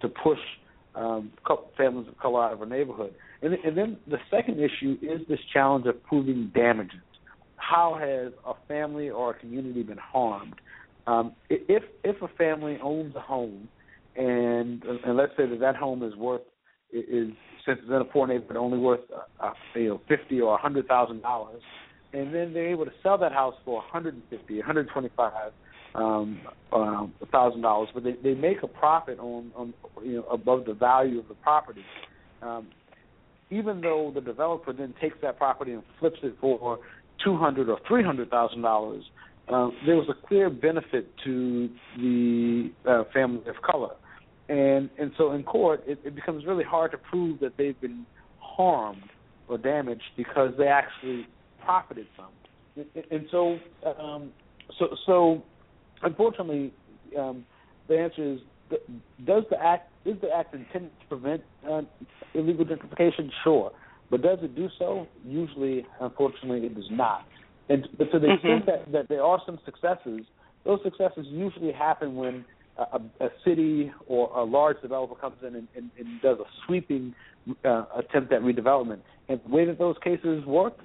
to 0.00 0.08
push 0.08 0.38
um, 0.94 1.32
families 1.76 2.06
of 2.06 2.16
color 2.18 2.44
out 2.44 2.52
of 2.52 2.62
a 2.62 2.66
neighborhood. 2.66 3.14
And, 3.42 3.54
and 3.54 3.76
then 3.76 3.96
the 4.06 4.18
second 4.30 4.60
issue 4.60 4.98
is 5.02 5.26
this 5.28 5.38
challenge 5.52 5.86
of 5.86 6.02
proving 6.04 6.52
damages 6.54 7.00
how 7.60 7.96
has 8.00 8.32
a 8.46 8.54
family 8.66 9.10
or 9.10 9.30
a 9.30 9.34
community 9.34 9.82
been 9.82 9.98
harmed? 9.98 10.54
Um, 11.06 11.34
if 11.48 11.82
if 12.04 12.20
a 12.22 12.28
family 12.36 12.78
owns 12.82 13.14
a 13.14 13.20
home, 13.20 13.68
and 14.16 14.82
and 14.82 15.16
let's 15.16 15.32
say 15.36 15.46
that 15.46 15.60
that 15.60 15.76
home 15.76 16.02
is 16.02 16.14
worth 16.16 16.42
is 16.92 17.28
since 17.66 17.78
it's 17.82 17.88
in 17.88 17.94
a 17.94 18.04
poor 18.04 18.26
neighborhood 18.26 18.56
only 18.56 18.78
worth 18.78 19.00
uh, 19.14 19.46
uh, 19.46 19.52
you 19.74 19.88
know 19.88 20.00
fifty 20.08 20.40
or 20.40 20.54
a 20.54 20.58
hundred 20.58 20.86
thousand 20.88 21.22
dollars, 21.22 21.62
and 22.12 22.34
then 22.34 22.52
they're 22.52 22.70
able 22.70 22.84
to 22.84 22.92
sell 23.02 23.18
that 23.18 23.32
house 23.32 23.54
for 23.64 23.82
hundred 23.82 24.14
and 24.14 24.22
fifty, 24.30 24.60
a 24.60 24.62
hundred 24.62 24.88
twenty 24.88 25.10
five 25.16 25.52
um 25.94 26.40
um 26.72 27.12
dollars 27.60 27.88
but 27.92 28.04
they 28.04 28.14
they 28.22 28.34
make 28.34 28.62
a 28.62 28.68
profit 28.68 29.18
on 29.18 29.50
on 29.56 29.74
you 30.04 30.16
know 30.16 30.22
above 30.24 30.64
the 30.64 30.74
value 30.74 31.18
of 31.18 31.28
the 31.28 31.34
property. 31.34 31.84
Um 32.42 32.68
even 33.50 33.80
though 33.80 34.12
the 34.14 34.20
developer 34.20 34.72
then 34.72 34.94
takes 35.00 35.16
that 35.22 35.36
property 35.36 35.72
and 35.72 35.82
flips 35.98 36.18
it 36.22 36.34
for 36.40 36.78
two 37.24 37.36
hundred 37.36 37.68
or 37.68 37.78
three 37.86 38.04
hundred 38.04 38.30
thousand 38.30 38.62
dollars, 38.62 39.04
uh, 39.48 39.68
there 39.84 39.96
was 39.96 40.08
a 40.08 40.26
clear 40.28 40.48
benefit 40.48 41.12
to 41.24 41.68
the 41.96 42.70
uh, 42.88 43.02
family 43.12 43.42
of 43.48 43.60
color, 43.62 43.90
and 44.48 44.88
and 44.98 45.10
so 45.18 45.32
in 45.32 45.42
court 45.42 45.82
it, 45.86 45.98
it 46.04 46.14
becomes 46.14 46.46
really 46.46 46.64
hard 46.64 46.92
to 46.92 46.98
prove 46.98 47.40
that 47.40 47.56
they've 47.58 47.80
been 47.80 48.06
harmed 48.38 49.02
or 49.48 49.58
damaged 49.58 50.02
because 50.16 50.52
they 50.56 50.68
actually 50.68 51.26
profited 51.64 52.06
from. 52.16 52.28
And, 53.10 53.26
so 53.30 53.58
um, 53.84 54.30
so 54.78 54.96
so 55.06 55.42
unfortunately, 56.02 56.72
um, 57.18 57.44
the 57.88 57.98
answer 57.98 58.34
is 58.34 58.40
does 59.26 59.44
the 59.50 59.60
act 59.60 59.90
is 60.04 60.16
the 60.20 60.30
act 60.30 60.54
intended 60.54 60.92
to 61.00 61.06
prevent 61.08 61.42
uh, 61.68 61.82
illegal 62.34 62.64
gentrification? 62.64 63.30
Sure. 63.44 63.72
But 64.10 64.22
does 64.22 64.38
it 64.42 64.56
do 64.56 64.68
so? 64.78 65.06
Usually, 65.24 65.86
unfortunately, 66.00 66.66
it 66.66 66.74
does 66.74 66.88
not. 66.90 67.26
And 67.68 67.86
but 67.98 68.10
to 68.12 68.18
the 68.18 68.26
mm-hmm. 68.26 68.34
extent 68.34 68.66
that, 68.66 68.92
that 68.92 69.08
there 69.08 69.22
are 69.22 69.40
some 69.46 69.58
successes, 69.64 70.22
those 70.64 70.80
successes 70.82 71.26
usually 71.28 71.72
happen 71.72 72.16
when 72.16 72.44
a, 72.76 73.00
a 73.24 73.28
city 73.44 73.92
or 74.06 74.30
a 74.36 74.44
large 74.44 74.80
developer 74.82 75.14
comes 75.14 75.36
in 75.46 75.54
and, 75.54 75.68
and, 75.76 75.90
and 75.98 76.20
does 76.22 76.38
a 76.38 76.44
sweeping 76.66 77.14
uh, 77.64 77.84
attempt 77.96 78.32
at 78.32 78.40
redevelopment. 78.42 79.00
And 79.28 79.40
the 79.46 79.54
way 79.54 79.64
that 79.66 79.78
those 79.78 79.96
cases 80.02 80.44
work 80.44 80.78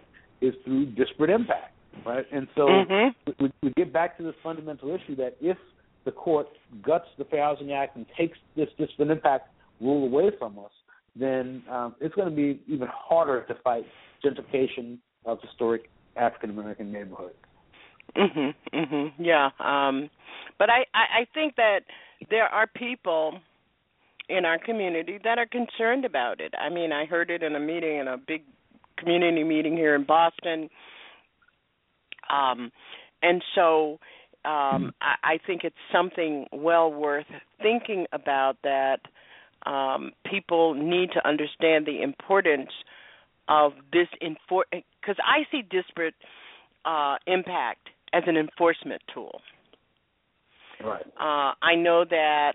is 0.48 0.54
through 0.64 0.88
disparate 0.88 1.30
impact, 1.30 1.74
right? 2.06 2.26
And 2.32 2.48
so 2.56 2.62
mm-hmm. 2.62 3.44
we, 3.44 3.52
we 3.62 3.74
get 3.76 3.92
back 3.92 4.18
to 4.18 4.24
this 4.24 4.36
fundamental 4.44 4.94
issue 4.94 5.16
that 5.18 5.38
if 5.42 5.58
the 6.06 6.12
court 6.12 6.48
guts 6.82 7.08
the 7.18 7.26
Fair 7.26 7.44
Housing 7.44 7.72
Act 7.74 7.96
and 7.96 8.06
takes 8.18 8.38
this 8.56 8.70
disparate 8.78 9.10
impact 9.10 9.50
rule 9.82 10.06
away 10.06 10.32
from 10.38 10.58
us, 10.60 10.72
then 11.16 11.64
um, 11.72 11.96
it's 12.00 12.14
going 12.16 12.30
to 12.30 12.36
be 12.36 12.62
even 12.68 12.88
harder 12.92 13.44
to 13.48 13.56
fight 13.64 13.86
gentrification 14.24 14.98
of 15.26 15.40
historic 15.42 15.90
African 16.16 16.50
American 16.52 16.92
neighborhoods. 16.92 17.36
Mhm. 18.16 18.54
Mhm. 18.74 19.14
Yeah. 19.18 19.50
Um 19.60 20.10
but 20.58 20.70
I, 20.70 20.86
I 20.94 21.22
I 21.22 21.28
think 21.34 21.56
that 21.56 21.82
there 22.30 22.46
are 22.46 22.68
people 22.68 23.40
in 24.30 24.46
our 24.46 24.58
community 24.58 25.20
that 25.24 25.38
are 25.38 25.46
concerned 25.46 26.06
about 26.06 26.40
it. 26.40 26.54
I 26.60 26.70
mean, 26.70 26.92
I 26.92 27.06
heard 27.06 27.30
it 27.30 27.44
in 27.44 27.56
a 27.56 27.60
meeting 27.60 27.98
in 27.98 28.08
a 28.08 28.18
big 28.18 28.44
community 28.98 29.44
meeting 29.44 29.76
here 29.76 29.96
in 29.96 30.04
Boston. 30.04 30.70
Um 32.30 32.72
and 33.22 33.44
so 33.54 34.00
um 34.46 34.94
I, 35.02 35.16
I 35.24 35.40
think 35.46 35.64
it's 35.64 35.76
something 35.92 36.48
well 36.52 36.92
worth 36.92 37.28
thinking 37.62 38.06
about 38.12 38.58
that 38.64 39.00
um, 39.66 40.12
people 40.30 40.74
need 40.74 41.12
to 41.14 41.28
understand 41.28 41.86
the 41.86 42.02
importance 42.02 42.70
of 43.48 43.74
this 43.92 44.08
enfor 44.22 44.64
because 44.72 45.18
I 45.24 45.44
see 45.52 45.62
disparate 45.70 46.16
uh, 46.86 47.16
impact 47.28 47.90
as 48.14 48.24
an 48.28 48.38
enforcement 48.38 49.02
tool. 49.14 49.42
Right. 50.84 51.06
Uh, 51.20 51.54
I 51.62 51.76
know 51.76 52.06
that 52.10 52.54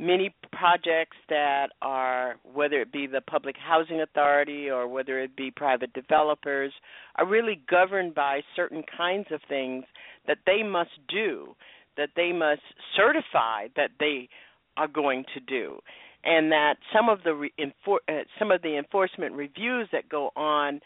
many 0.00 0.34
projects 0.52 1.16
that 1.28 1.68
are, 1.82 2.36
whether 2.54 2.80
it 2.80 2.90
be 2.92 3.06
the 3.06 3.20
public 3.20 3.56
housing 3.56 4.00
authority 4.00 4.70
or 4.70 4.88
whether 4.88 5.20
it 5.20 5.36
be 5.36 5.50
private 5.50 5.92
developers, 5.92 6.72
are 7.16 7.26
really 7.26 7.60
governed 7.68 8.14
by 8.14 8.40
certain 8.56 8.82
kinds 8.96 9.26
of 9.30 9.40
things 9.48 9.84
that 10.26 10.38
they 10.46 10.62
must 10.62 10.90
do, 11.08 11.54
that 11.96 12.08
they 12.16 12.32
must 12.32 12.62
certify 12.96 13.68
that 13.76 13.90
they 14.00 14.28
are 14.76 14.88
going 14.88 15.24
to 15.34 15.40
do, 15.40 15.78
and 16.24 16.50
that 16.50 16.76
some 16.94 17.08
of 17.08 17.22
the 17.24 17.34
re- 17.34 17.52
enfor- 17.58 17.98
uh, 18.08 18.22
some 18.38 18.50
of 18.50 18.62
the 18.62 18.78
enforcement 18.78 19.34
reviews 19.34 19.88
that 19.92 20.08
go 20.08 20.30
on 20.36 20.80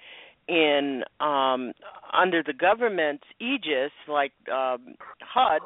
in 0.48 1.02
um, 1.20 1.72
under 2.12 2.42
the 2.42 2.52
government's 2.52 3.24
aegis, 3.40 3.92
like 4.08 4.32
um, 4.52 4.94
HUD, 5.20 5.62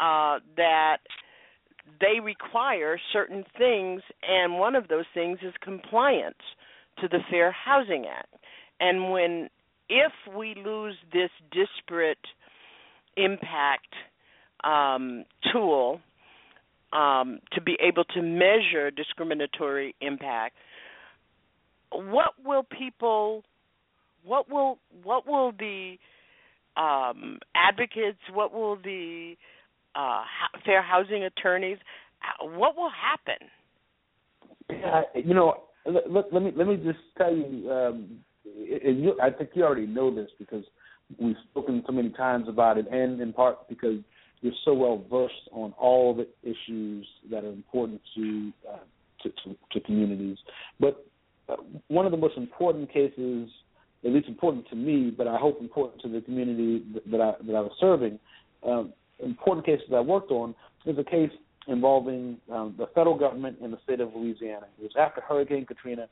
uh, 0.00 0.40
that 0.56 0.98
they 2.00 2.20
require 2.20 2.98
certain 3.12 3.44
things, 3.58 4.02
and 4.26 4.58
one 4.58 4.74
of 4.74 4.88
those 4.88 5.04
things 5.12 5.38
is 5.42 5.52
compliance 5.62 6.36
to 7.00 7.08
the 7.08 7.18
Fair 7.30 7.52
Housing 7.52 8.06
Act. 8.06 8.32
And 8.80 9.10
when, 9.10 9.48
if 9.88 10.12
we 10.36 10.54
lose 10.54 10.96
this 11.12 11.30
disparate 11.52 12.18
impact 13.16 13.94
um, 14.64 15.24
tool 15.52 16.00
um, 16.92 17.40
to 17.52 17.60
be 17.60 17.76
able 17.80 18.04
to 18.04 18.22
measure 18.22 18.90
discriminatory 18.90 19.94
impact, 20.00 20.56
what 21.90 22.32
will 22.44 22.64
people, 22.64 23.44
what 24.24 24.50
will, 24.50 24.78
what 25.02 25.26
will 25.26 25.52
the 25.52 25.96
um, 26.76 27.38
advocates, 27.54 28.18
what 28.32 28.52
will 28.52 28.76
the 28.76 29.36
uh, 29.94 30.22
fair 30.64 30.82
housing 30.82 31.24
attorneys. 31.24 31.78
Uh, 32.22 32.46
what 32.46 32.76
will 32.76 32.90
happen? 32.90 33.48
You 35.14 35.34
know, 35.34 35.64
let, 35.86 36.32
let 36.32 36.42
me 36.42 36.52
let 36.56 36.66
me 36.66 36.76
just 36.76 36.98
tell 37.18 37.34
you, 37.34 37.70
um, 37.70 38.18
and 38.44 39.02
you, 39.02 39.18
I 39.22 39.30
think 39.30 39.50
you 39.54 39.64
already 39.64 39.86
know 39.86 40.14
this 40.14 40.30
because 40.38 40.64
we've 41.18 41.36
spoken 41.50 41.82
so 41.86 41.92
many 41.92 42.10
times 42.10 42.48
about 42.48 42.78
it, 42.78 42.86
and 42.90 43.20
in 43.20 43.32
part 43.32 43.68
because 43.68 43.98
you're 44.40 44.52
so 44.64 44.74
well 44.74 45.04
versed 45.10 45.48
on 45.52 45.72
all 45.78 46.14
the 46.14 46.26
issues 46.42 47.06
that 47.30 47.44
are 47.44 47.52
important 47.52 48.00
to 48.14 48.52
uh, 48.70 48.78
to, 49.22 49.30
to, 49.30 49.56
to 49.72 49.80
communities. 49.80 50.38
But 50.80 51.06
uh, 51.48 51.56
one 51.88 52.06
of 52.06 52.12
the 52.12 52.18
most 52.18 52.36
important 52.36 52.92
cases, 52.92 53.48
at 54.04 54.10
least 54.10 54.28
important 54.28 54.68
to 54.68 54.76
me, 54.76 55.10
but 55.16 55.26
I 55.26 55.36
hope 55.36 55.60
important 55.60 56.02
to 56.02 56.08
the 56.08 56.20
community 56.20 56.84
that 57.10 57.20
I 57.20 57.32
that 57.46 57.54
I 57.54 57.60
was 57.60 57.72
serving, 57.80 58.18
um, 58.66 58.92
important 59.24 59.66
cases 59.66 59.86
I 59.94 60.00
worked 60.00 60.30
on 60.30 60.54
is 60.86 60.98
a 60.98 61.04
case 61.04 61.30
involving 61.66 62.38
um, 62.52 62.74
the 62.78 62.86
federal 62.94 63.18
government 63.18 63.58
in 63.62 63.70
the 63.70 63.78
state 63.84 64.00
of 64.00 64.10
Louisiana. 64.14 64.66
It 64.78 64.82
was 64.82 64.92
after 64.98 65.20
Hurricane 65.20 65.64
Katrina 65.66 66.08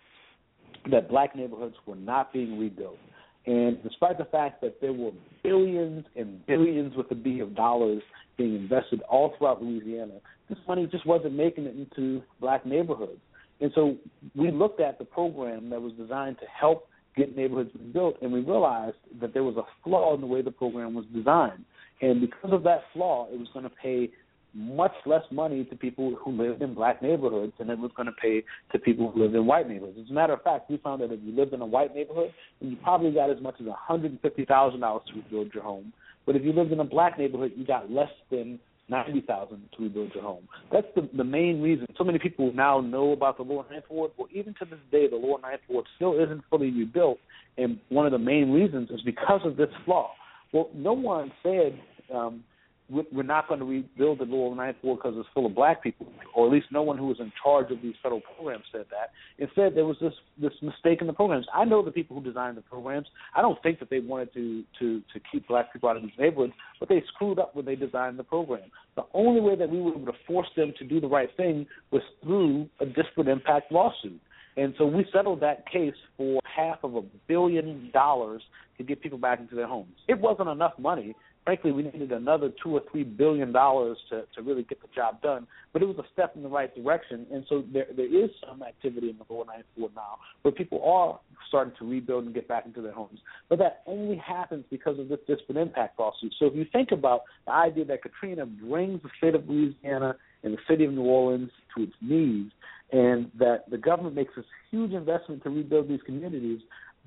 that 0.90 1.09
black 1.09 1.36
neighborhoods 1.36 1.76
were 1.86 1.97
not 1.97 2.32
being 2.32 2.59
rebuilt. 2.59 2.98
And 3.47 3.82
despite 3.82 4.18
the 4.18 4.24
fact 4.24 4.60
that 4.62 4.80
there 4.80 4.93
were 4.93 5.10
billions 5.43 6.05
and 6.16 6.44
billions 6.47 6.97
with 6.97 7.10
a 7.10 7.14
B 7.14 7.40
of 7.40 7.55
dollars 7.56 8.02
being 8.36 8.55
invested 8.55 9.02
all 9.09 9.34
throughout 9.36 9.62
Louisiana, 9.62 10.14
this 10.48 10.59
money 10.66 10.86
just 10.90 11.06
wasn't 11.06 11.34
making 11.34 11.64
it 11.64 11.76
into 11.76 12.22
black 12.40 12.64
neighborhoods. 12.64 13.20
And 13.60 13.70
so 13.74 13.97
we 14.34 14.51
looked 14.51 14.80
at 14.80 14.98
the 14.98 15.05
program 15.05 15.70
that 15.70 15.80
was 15.80 15.93
designed 15.94 16.39
to 16.39 16.47
help 16.47 16.89
get 17.16 17.36
neighborhoods 17.36 17.70
rebuilt, 17.74 18.16
and 18.22 18.32
we 18.32 18.40
realized 18.40 18.97
that 19.20 19.34
there 19.34 19.44
was 19.44 19.56
a 19.56 19.64
flaw 19.84 20.14
in 20.14 20.20
the 20.20 20.26
way 20.26 20.40
the 20.40 20.51
program 20.51 20.94
was 20.94 21.05
designed. 21.14 21.64
And 22.02 22.20
because 22.20 22.52
of 22.52 22.62
that 22.64 22.82
flaw, 22.92 23.28
it 23.32 23.38
was 23.38 23.48
going 23.54 23.64
to 23.64 23.70
pay 23.70 24.10
much 24.54 24.92
less 25.06 25.22
money 25.30 25.64
to 25.64 25.76
people 25.76 26.14
who 26.22 26.32
lived 26.32 26.60
in 26.60 26.74
black 26.74 27.00
neighborhoods 27.00 27.52
than 27.58 27.70
it 27.70 27.78
was 27.78 27.90
going 27.96 28.06
to 28.06 28.12
pay 28.20 28.44
to 28.70 28.78
people 28.78 29.10
who 29.10 29.22
lived 29.22 29.34
in 29.34 29.46
white 29.46 29.68
neighborhoods. 29.68 29.98
As 30.02 30.10
a 30.10 30.12
matter 30.12 30.34
of 30.34 30.42
fact, 30.42 30.68
we 30.70 30.76
found 30.76 31.00
that 31.00 31.10
if 31.10 31.20
you 31.22 31.34
lived 31.34 31.54
in 31.54 31.62
a 31.62 31.66
white 31.66 31.94
neighborhood, 31.94 32.34
you 32.60 32.76
probably 32.82 33.12
got 33.12 33.30
as 33.30 33.40
much 33.40 33.54
as 33.60 33.66
$150,000 33.66 35.06
to 35.06 35.14
rebuild 35.14 35.54
your 35.54 35.62
home. 35.62 35.92
But 36.26 36.36
if 36.36 36.42
you 36.42 36.52
lived 36.52 36.72
in 36.72 36.80
a 36.80 36.84
black 36.84 37.18
neighborhood, 37.18 37.52
you 37.56 37.64
got 37.64 37.90
less 37.90 38.10
than 38.30 38.58
ninety 38.88 39.22
thousand 39.22 39.62
to 39.76 39.82
rebuild 39.82 40.12
your 40.14 40.22
home. 40.22 40.46
That's 40.70 40.86
the 40.94 41.08
the 41.16 41.24
main 41.24 41.62
reason. 41.62 41.86
So 41.96 42.04
many 42.04 42.18
people 42.18 42.52
now 42.52 42.80
know 42.80 43.12
about 43.12 43.38
the 43.38 43.42
lower 43.42 43.64
ninth 43.70 43.84
ward. 43.90 44.12
Well, 44.16 44.28
even 44.32 44.54
to 44.60 44.64
this 44.64 44.78
day, 44.90 45.08
the 45.08 45.16
lower 45.16 45.40
ninth 45.40 45.62
ward 45.68 45.86
still 45.96 46.20
isn't 46.22 46.42
fully 46.50 46.70
rebuilt, 46.70 47.18
and 47.58 47.78
one 47.88 48.06
of 48.06 48.12
the 48.12 48.18
main 48.18 48.52
reasons 48.52 48.90
is 48.90 49.00
because 49.02 49.40
of 49.44 49.56
this 49.56 49.70
flaw. 49.84 50.12
Well, 50.52 50.68
no 50.74 50.92
one 50.92 51.32
said 51.42 51.80
um, 52.14 52.44
we're 52.90 53.22
not 53.22 53.48
going 53.48 53.60
to 53.60 53.66
rebuild 53.66 54.18
the 54.18 54.24
lower 54.24 54.55
ninth 54.55 54.76
ward 54.82 54.98
because 55.02 55.16
it's 55.18 55.28
full 55.32 55.47
of 55.47 55.55
black 55.55 55.82
people, 55.82 56.06
or 56.34 56.47
at 56.47 56.52
least 56.52 56.66
no 56.70 56.82
one 56.82 56.98
who 56.98 57.06
was 57.06 57.20
in 57.20 57.32
charge 57.43 57.70
of 57.70 57.80
these 57.80 57.94
federal 58.02 58.20
programs 58.20 58.64
said 58.70 58.84
that. 58.90 59.10
Instead, 59.39 59.74
there 59.74 59.86
was 59.86 59.97
this 60.01 60.12
this 60.40 60.52
mistake 60.60 61.01
in 61.01 61.06
the 61.06 61.12
programs. 61.12 61.47
I 61.55 61.64
know 61.64 61.82
the 61.82 61.90
people 61.90 62.16
who 62.16 62.22
designed 62.22 62.56
the 62.56 62.62
programs. 62.62 63.06
I 63.34 63.40
don't 63.40 63.60
think 63.62 63.78
that 63.78 63.89
they 63.89 64.01
wanted 64.01 64.32
to 64.34 64.64
to 64.80 65.01
to 65.01 65.20
keep 65.30 65.48
black 65.48 65.72
people 65.72 65.89
out 65.89 65.97
of 65.97 66.02
these 66.02 66.12
neighborhoods, 66.18 66.52
but 66.80 66.89
they 66.89 67.02
screwed 67.14 67.39
up 67.39 67.55
when 67.55 67.64
they 67.64 67.76
designed 67.76 68.18
the 68.18 68.24
program. 68.24 68.70
The 68.97 69.05
only 69.14 69.40
way 69.40 69.56
that 69.56 69.70
we 69.70 69.80
were 69.80 69.93
able 69.93 70.06
to 70.06 70.18
force 70.26 70.48
them 70.56 70.74
to 70.78 70.84
do 70.84 71.01
the 71.01 71.09
right 71.09 71.30
thing 71.36 71.66
was 71.90 72.02
through 72.22 72.68
a 72.80 72.86
disparate 72.86 73.28
impact 73.28 73.72
lawsuit. 73.72 74.20
And 74.56 74.74
so 74.76 74.84
we 74.84 75.06
settled 75.14 75.40
that 75.40 75.64
case 75.70 75.94
for 76.18 76.39
half 76.44 76.84
of 76.84 76.94
a 76.97 77.02
billion 77.26 77.90
dollars 77.94 78.43
to 78.76 78.84
get 78.84 79.01
people 79.01 79.16
back 79.16 79.40
into 79.40 79.55
their 79.55 79.66
homes. 79.66 79.94
It 80.09 80.20
wasn't 80.20 80.51
enough 80.51 80.72
money 80.78 81.14
frankly, 81.44 81.73
we 81.73 81.82
needed 81.82 82.12
another 82.12 82.51
two 82.62 82.70
or 82.70 82.82
three 82.90 83.05
billion 83.05 83.52
dollars 83.52 83.98
to 84.10 84.24
to 84.35 84.43
really 84.43 84.62
get 84.62 84.81
the 84.81 84.89
job 84.94 85.20
done. 85.23 85.47
But 85.73 85.82
it 85.82 85.86
was 85.86 85.98
a 85.98 86.05
step 86.12 86.36
in 86.36 86.43
the 86.43 86.48
right 86.48 86.74
direction, 86.74 87.27
and 87.32 87.44
so 87.48 87.64
there 87.73 87.86
there 87.97 88.24
is 88.24 88.31
some 88.47 88.62
activity 88.62 89.10
in 89.10 89.19
the 89.19 89.24
lower 89.32 89.44
ninth 89.44 89.66
ward 89.77 89.93
now 89.94 90.19
where 90.43 90.52
people 90.52 90.82
are 90.85 91.19
starting 91.48 91.74
to 91.78 91.89
rebuild 91.89 92.24
and 92.24 92.35
get 92.35 92.48
back 92.48 92.64
into 92.66 92.81
their 92.81 92.93
homes. 92.93 93.20
But 93.48 93.59
that 93.59 93.82
only 93.86 94.16
happens 94.16 94.64
because 94.70 94.98
of 94.98 95.09
this 95.09 95.19
disparate 95.27 95.59
impact 95.59 95.98
lawsuit. 95.98 96.35
So 96.39 96.47
if 96.47 96.55
you 96.55 96.66
think 96.73 96.93
about 96.93 97.23
the 97.47 97.52
idea 97.52 97.85
that 97.86 98.02
Katrina 98.02 98.47
brings 98.47 99.02
the 99.02 99.10
state 99.19 99.35
of 99.35 99.48
Louisiana 99.48 100.16
and 100.43 100.55
the 100.55 100.59
city 100.69 100.85
of 100.85 100.93
New 100.93 101.02
Orleans 101.02 101.51
to 101.77 101.85
its 101.85 101.93
knees, 102.01 102.51
and 102.93 103.31
that 103.39 103.70
the 103.70 103.78
government 103.78 104.14
makes 104.14 104.35
this 104.36 104.44
huge 104.70 104.93
investment 104.93 105.43
to 105.43 105.51
rebuild 105.51 105.89
these 105.89 106.01
communities, 106.05 106.60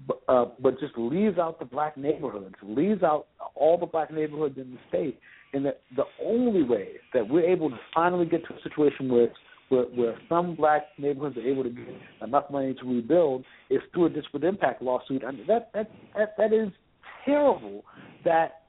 but, 0.07 0.22
uh, 0.27 0.45
but 0.59 0.80
just 0.80 0.97
leaves 0.97 1.38
out 1.38 1.59
the 1.59 1.65
black 1.65 1.97
neighborhoods, 1.97 2.55
leaves 2.61 3.03
out 3.03 3.27
all 3.55 3.77
the 3.77 3.85
black 3.85 4.11
neighborhoods 4.11 4.57
in 4.57 4.72
the 4.72 4.77
state, 4.89 5.19
and 5.53 5.65
that 5.65 5.81
the 5.95 6.03
only 6.23 6.63
way 6.63 6.89
that 7.13 7.27
we're 7.27 7.45
able 7.45 7.69
to 7.69 7.77
finally 7.93 8.26
get 8.26 8.45
to 8.47 8.53
a 8.53 8.61
situation 8.61 9.09
where 9.09 9.30
where, 9.69 9.85
where 9.85 10.15
some 10.30 10.55
black 10.55 10.84
neighborhoods 10.99 11.38
are 11.38 11.47
able 11.47 11.63
to 11.63 11.69
get 11.69 11.88
enough 12.22 12.51
money 12.51 12.76
to 12.76 12.85
rebuild 12.85 13.43
is 13.69 13.80
through 13.93 14.05
a 14.05 14.09
disparate 14.09 14.43
impact 14.43 14.81
lawsuit. 14.81 15.23
I 15.23 15.31
mean, 15.31 15.45
that 15.47 15.72
that 15.73 15.89
that 16.15 16.38
that 16.38 16.53
is 16.53 16.69
terrible. 17.26 17.84
That 18.26 18.61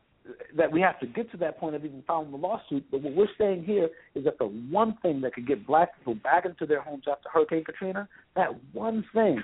that 0.57 0.73
we 0.73 0.81
have 0.81 0.99
to 1.01 1.07
get 1.07 1.31
to 1.33 1.37
that 1.39 1.59
point 1.59 1.77
of 1.77 1.85
even 1.85 2.03
filing 2.07 2.31
the 2.31 2.37
lawsuit. 2.37 2.85
But 2.91 3.03
what 3.03 3.15
we're 3.15 3.29
saying 3.39 3.65
here 3.65 3.89
is 4.15 4.25
that 4.25 4.39
the 4.39 4.47
one 4.47 4.97
thing 5.03 5.21
that 5.21 5.35
could 5.35 5.47
get 5.47 5.67
black 5.67 5.97
people 5.99 6.15
back 6.15 6.47
into 6.47 6.67
their 6.67 6.81
homes 6.81 7.05
after 7.11 7.29
Hurricane 7.29 7.65
Katrina, 7.65 8.09
that 8.35 8.49
one 8.73 9.05
thing 9.15 9.43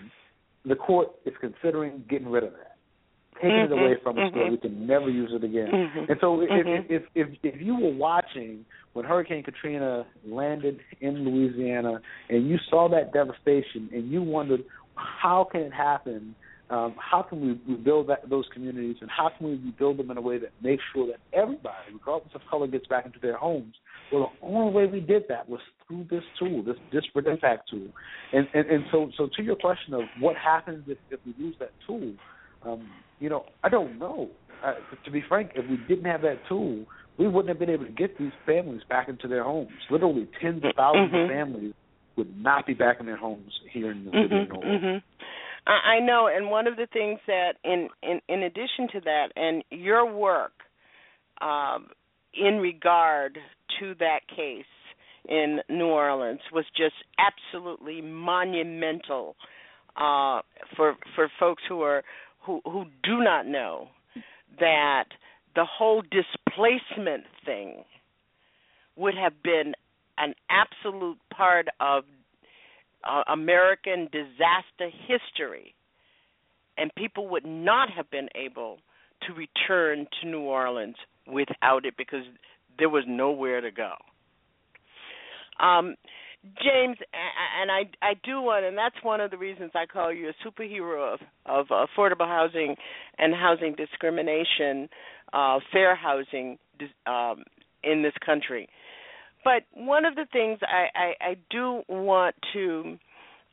the 0.64 0.76
court 0.76 1.09
is 1.24 1.34
considering 1.40 2.05
getting 2.09 2.28
rid 2.28 2.44
of 2.44 2.52
that, 2.52 2.76
taking 3.36 3.51
mm-hmm, 3.51 3.72
it 3.72 3.78
away 3.78 3.97
from 4.02 4.18
us 4.18 4.24
mm-hmm. 4.30 4.39
so 4.39 4.51
we 4.51 4.59
can 4.59 4.86
never 4.86 5.10
use 5.10 5.30
it 5.34 5.44
again. 5.44 5.68
Mm-hmm, 5.72 6.10
and 6.10 6.18
so, 6.20 6.40
if, 6.40 6.48
mm-hmm. 6.48 6.93
if 6.93 7.02
if 7.14 7.28
if 7.43 7.60
you 7.60 7.78
were 7.78 7.94
watching 7.94 8.64
when 8.93 9.05
Hurricane 9.05 9.43
Katrina 9.43 10.06
landed 10.26 10.80
in 11.01 11.24
Louisiana 11.24 12.01
and 12.28 12.48
you 12.48 12.59
saw 12.70 12.89
that 12.90 13.12
devastation 13.12 13.89
and 13.93 14.10
you 14.10 14.22
wondered 14.22 14.64
how 14.94 15.48
can 15.51 15.62
it 15.62 15.72
happen 15.72 16.34
um, 16.72 16.94
how 16.98 17.20
can 17.20 17.40
we 17.43 17.60
rebuild 17.74 18.09
that, 18.09 18.30
those 18.30 18.47
communities, 18.52 18.97
and 19.02 19.10
how 19.10 19.30
can 19.36 19.47
we 19.47 19.52
rebuild 19.56 19.98
them 19.98 20.10
in 20.10 20.16
a 20.16 20.22
way 20.22 20.39
that 20.39 20.52
makes 20.62 20.82
sure 20.94 21.06
that 21.06 21.20
everybody, 21.36 21.76
regardless 21.93 22.32
of 22.34 22.40
color, 22.48 22.66
gets 22.66 22.86
back 22.86 23.05
into 23.05 23.18
their 23.20 23.36
homes? 23.36 23.74
Well, 24.12 24.30
the 24.40 24.47
only 24.47 24.72
way 24.72 24.86
we 24.86 25.01
did 25.01 25.24
that 25.28 25.48
was 25.48 25.60
through 25.86 26.06
this 26.10 26.22
tool, 26.39 26.62
this 26.62 26.76
disparate 26.93 27.26
impact 27.26 27.70
tool. 27.70 27.89
And 28.32 28.47
and, 28.55 28.70
and 28.70 28.84
so 28.93 29.10
so 29.16 29.28
to 29.36 29.43
your 29.43 29.56
question 29.56 29.94
of 29.94 30.02
what 30.20 30.36
happens 30.36 30.84
if, 30.86 30.98
if 31.10 31.20
we 31.24 31.34
lose 31.43 31.56
that 31.60 31.70
tool, 31.86 32.14
um, 32.64 32.89
you 33.20 33.28
know, 33.28 33.44
I 33.64 33.68
don't 33.68 33.98
know. 33.98 34.28
Uh, 34.64 34.74
to 35.05 35.10
be 35.10 35.22
frank, 35.28 35.51
if 35.56 35.68
we 35.68 35.76
didn't 35.89 36.05
have 36.05 36.22
that 36.22 36.36
tool, 36.48 36.84
we 37.18 37.26
wouldn't 37.26 37.48
have 37.48 37.59
been 37.59 37.70
able 37.70 37.84
to 37.84 37.90
get 37.90 38.16
these 38.18 38.32
families 38.47 38.82
back 38.89 39.09
into 39.09 39.26
their 39.26 39.43
homes. 39.43 39.70
Literally, 39.90 40.28
tens 40.40 40.62
of 40.64 40.70
1000s 40.76 40.76
mm-hmm. 40.76 41.16
of 41.16 41.28
families 41.28 41.74
would 42.16 42.36
not 42.36 42.66
be 42.66 42.74
back 42.74 42.98
in 43.01 43.06
their 43.06 43.16
homes 43.16 43.52
here 43.72 43.90
in 43.90 44.05
the 44.05 44.10
mm-hmm. 44.10 44.24
of 44.24 44.30
New 44.30 44.55
Orleans. 44.55 44.84
Mm-hmm. 44.84 44.98
I 45.66 46.01
know, 46.01 46.28
and 46.32 46.51
one 46.51 46.66
of 46.66 46.76
the 46.76 46.89
things 46.93 47.20
that, 47.26 47.52
in 47.64 47.89
in, 48.02 48.20
in 48.28 48.43
addition 48.43 48.89
to 48.93 49.01
that, 49.05 49.28
and 49.36 49.62
your 49.70 50.12
work 50.12 50.52
um, 51.40 51.89
in 52.34 52.59
regard 52.59 53.39
to 53.82 53.94
that 53.98 54.20
case, 54.34 54.64
in 55.28 55.60
New 55.68 55.86
Orleans 55.86 56.40
was 56.52 56.64
just 56.76 56.94
absolutely 57.18 58.00
monumental 58.00 59.36
uh, 59.96 60.40
for 60.76 60.96
for 61.14 61.30
folks 61.38 61.62
who 61.68 61.82
are 61.82 62.02
who 62.44 62.60
who 62.64 62.84
do 63.02 63.22
not 63.22 63.46
know 63.46 63.88
that 64.59 65.04
the 65.54 65.64
whole 65.64 66.02
displacement 66.02 67.24
thing 67.44 67.84
would 68.96 69.14
have 69.14 69.42
been 69.42 69.74
an 70.18 70.34
absolute 70.50 71.18
part 71.34 71.66
of 71.80 72.04
uh, 73.04 73.22
American 73.32 74.09
disaster 74.12 74.90
history, 75.06 75.74
and 76.76 76.90
people 76.96 77.28
would 77.28 77.46
not 77.46 77.90
have 77.90 78.10
been 78.10 78.28
able 78.34 78.78
to 79.26 79.32
return 79.34 80.06
to 80.20 80.28
New 80.28 80.40
Orleans 80.40 80.96
without 81.26 81.84
it 81.84 81.94
because 81.96 82.24
there 82.82 82.88
was 82.88 83.04
nowhere 83.06 83.60
to 83.60 83.70
go. 83.70 83.92
Um, 85.64 85.94
James, 86.60 86.96
and 87.60 87.70
I 87.70 87.82
I 88.02 88.14
do 88.24 88.42
want, 88.42 88.64
and 88.64 88.76
that's 88.76 88.96
one 89.04 89.20
of 89.20 89.30
the 89.30 89.38
reasons 89.38 89.70
I 89.76 89.86
call 89.86 90.12
you 90.12 90.30
a 90.30 90.32
superhero 90.44 91.14
of 91.14 91.20
of 91.46 91.66
affordable 91.68 92.26
housing 92.26 92.74
and 93.18 93.32
housing 93.32 93.76
discrimination, 93.76 94.88
uh, 95.32 95.60
fair 95.72 95.94
housing 95.94 96.59
um, 97.06 97.44
in 97.84 98.02
this 98.02 98.14
country. 98.26 98.68
But 99.44 99.62
one 99.74 100.04
of 100.04 100.16
the 100.16 100.26
things 100.32 100.59
I 100.62 100.86
I, 100.96 101.30
I 101.30 101.36
do 101.50 101.82
want 101.88 102.34
to 102.54 102.98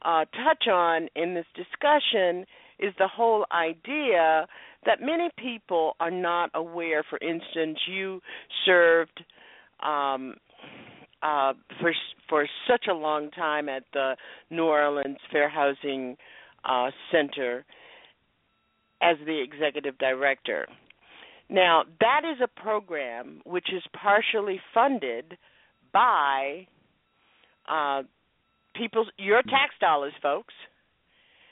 uh, 0.01 0.25
touch 0.43 0.67
on 0.67 1.07
in 1.15 1.35
this 1.35 1.45
discussion 1.55 2.47
is 2.79 2.95
the 2.97 3.07
whole 3.07 3.45
idea 3.51 4.47
that 4.85 4.99
many 5.01 5.29
people 5.37 5.95
are 5.99 6.11
not 6.11 6.51
aware. 6.53 7.03
For 7.09 7.19
instance, 7.21 7.79
you 7.87 8.21
served 8.65 9.23
um, 9.81 10.35
uh, 11.21 11.53
for 11.79 11.93
for 12.29 12.47
such 12.69 12.85
a 12.89 12.93
long 12.93 13.31
time 13.31 13.69
at 13.69 13.83
the 13.93 14.15
New 14.49 14.65
Orleans 14.65 15.17
Fair 15.31 15.49
Housing 15.49 16.15
uh, 16.63 16.91
Center 17.11 17.65
as 19.01 19.17
the 19.25 19.41
executive 19.41 19.97
director. 19.97 20.67
Now, 21.49 21.83
that 21.99 22.21
is 22.23 22.37
a 22.43 22.61
program 22.61 23.41
which 23.43 23.67
is 23.73 23.81
partially 23.99 24.61
funded 24.73 25.37
by 25.91 26.67
uh, 27.67 28.03
people's 28.75 29.07
your 29.17 29.41
tax 29.41 29.73
dollars, 29.81 30.13
folks. 30.21 30.53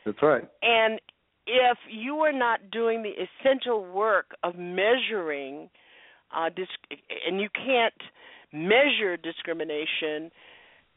That's 0.05 0.21
right. 0.21 0.43
And 0.61 0.99
if 1.47 1.77
you 1.89 2.17
are 2.17 2.33
not 2.33 2.71
doing 2.71 3.03
the 3.03 3.13
essential 3.13 3.83
work 3.85 4.35
of 4.43 4.55
measuring, 4.55 5.69
uh, 6.35 6.49
disc- 6.49 7.01
and 7.25 7.39
you 7.41 7.49
can't 7.49 7.93
measure 8.51 9.17
discrimination, 9.17 10.29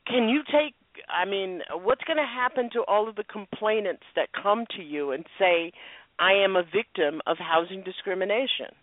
can 0.06 0.28
you 0.28 0.42
take? 0.50 0.74
I 1.08 1.24
mean, 1.24 1.60
what's 1.72 2.02
going 2.04 2.16
to 2.16 2.24
happen 2.24 2.68
to 2.72 2.82
all 2.88 3.08
of 3.08 3.14
the 3.14 3.24
complainants 3.24 4.02
that 4.16 4.28
come 4.32 4.66
to 4.76 4.82
you 4.82 5.12
and 5.12 5.24
say, 5.38 5.72
"I 6.18 6.32
am 6.32 6.56
a 6.56 6.64
victim 6.64 7.22
of 7.26 7.38
housing 7.38 7.82
discrimination"? 7.82 8.74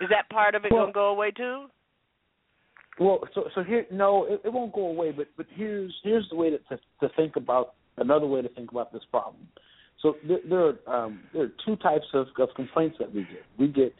Is 0.00 0.08
that 0.08 0.30
part 0.30 0.54
of 0.54 0.64
it 0.64 0.72
well, 0.72 0.82
going 0.82 0.92
to 0.92 0.94
go 0.94 1.08
away 1.08 1.30
too? 1.32 1.66
Well, 2.98 3.20
so 3.34 3.48
so 3.54 3.62
here, 3.62 3.86
no, 3.92 4.24
it, 4.24 4.40
it 4.44 4.52
won't 4.52 4.72
go 4.72 4.86
away. 4.86 5.12
But 5.12 5.28
but 5.36 5.46
here's 5.54 5.94
here's 6.02 6.28
the 6.30 6.36
way 6.36 6.50
to, 6.50 6.58
to 6.58 6.78
to 7.00 7.08
think 7.14 7.36
about 7.36 7.74
another 7.98 8.26
way 8.26 8.40
to 8.40 8.48
think 8.48 8.70
about 8.70 8.92
this 8.92 9.02
problem. 9.10 9.48
So 10.02 10.16
there, 10.26 10.38
there 10.48 10.72
are 10.86 11.04
um, 11.04 11.20
there 11.32 11.44
are 11.44 11.52
two 11.66 11.76
types 11.76 12.06
of, 12.14 12.28
of 12.38 12.48
complaints 12.54 12.96
that 13.00 13.12
we 13.12 13.22
get. 13.22 13.44
We 13.58 13.68
get 13.68 13.94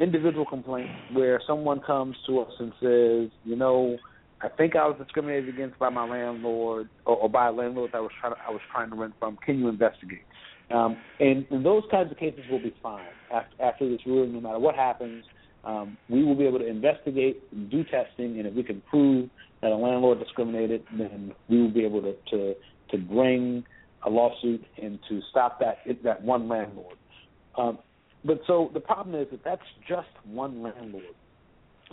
individual 0.00 0.44
complaints 0.44 0.92
where 1.12 1.40
someone 1.46 1.80
comes 1.80 2.16
to 2.26 2.40
us 2.40 2.52
and 2.58 2.72
says, 2.80 3.30
you 3.44 3.56
know, 3.56 3.96
I 4.42 4.48
think 4.48 4.74
I 4.74 4.86
was 4.86 4.96
discriminated 4.98 5.48
against 5.48 5.78
by 5.78 5.88
my 5.88 6.08
landlord 6.08 6.88
or, 7.06 7.16
or 7.16 7.28
by 7.28 7.48
a 7.48 7.52
landlord 7.52 7.92
that 7.92 7.98
I 7.98 8.00
was 8.00 8.10
trying 8.20 8.34
to, 8.34 8.40
I 8.46 8.50
was 8.50 8.60
trying 8.72 8.90
to 8.90 8.96
rent 8.96 9.14
from. 9.18 9.38
Can 9.44 9.58
you 9.58 9.68
investigate? 9.68 10.24
Um, 10.70 10.96
and, 11.20 11.46
and 11.50 11.64
those 11.64 11.82
kinds 11.90 12.10
of 12.10 12.18
cases 12.18 12.40
will 12.50 12.58
be 12.58 12.74
fine 12.82 13.06
after, 13.32 13.62
after 13.62 13.88
this 13.88 14.00
ruling. 14.06 14.32
No 14.32 14.40
matter 14.40 14.58
what 14.58 14.74
happens, 14.74 15.24
um, 15.64 15.96
we 16.08 16.24
will 16.24 16.34
be 16.34 16.46
able 16.46 16.58
to 16.58 16.66
investigate, 16.66 17.42
do 17.70 17.84
testing, 17.84 18.38
and 18.38 18.46
if 18.46 18.54
we 18.54 18.62
can 18.62 18.82
prove 18.90 19.30
that 19.62 19.70
a 19.70 19.76
landlord 19.76 20.18
discriminated, 20.18 20.82
then 20.98 21.32
we 21.48 21.62
will 21.62 21.72
be 21.72 21.84
able 21.84 22.02
to 22.02 22.14
to, 22.30 22.54
to 22.90 22.98
bring 22.98 23.64
a 24.04 24.10
lawsuit 24.10 24.64
and 24.80 24.98
to 25.08 25.20
stop 25.30 25.60
that 25.60 25.78
that 26.02 26.22
one 26.22 26.48
landlord. 26.48 26.96
Um, 27.56 27.78
but 28.24 28.40
so 28.46 28.70
the 28.74 28.80
problem 28.80 29.14
is 29.20 29.28
that 29.30 29.44
that's 29.44 29.62
just 29.88 30.08
one 30.24 30.62
landlord, 30.62 31.04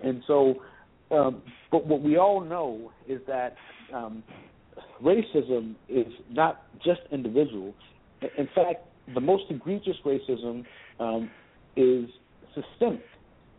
and 0.04 0.24
so. 0.28 0.56
Um, 1.12 1.42
but 1.74 1.86
what 1.86 2.02
we 2.02 2.16
all 2.16 2.40
know 2.40 2.90
is 3.06 3.20
that 3.28 3.56
um, 3.94 4.24
racism 5.04 5.76
is 5.90 6.08
not 6.30 6.64
just 6.82 7.02
individual. 7.12 7.74
In 8.38 8.48
fact, 8.56 8.86
the 9.14 9.20
most 9.20 9.44
egregious 9.50 9.98
racism 10.06 10.64
um, 11.02 11.30
is 11.76 12.06
systemic 12.56 13.04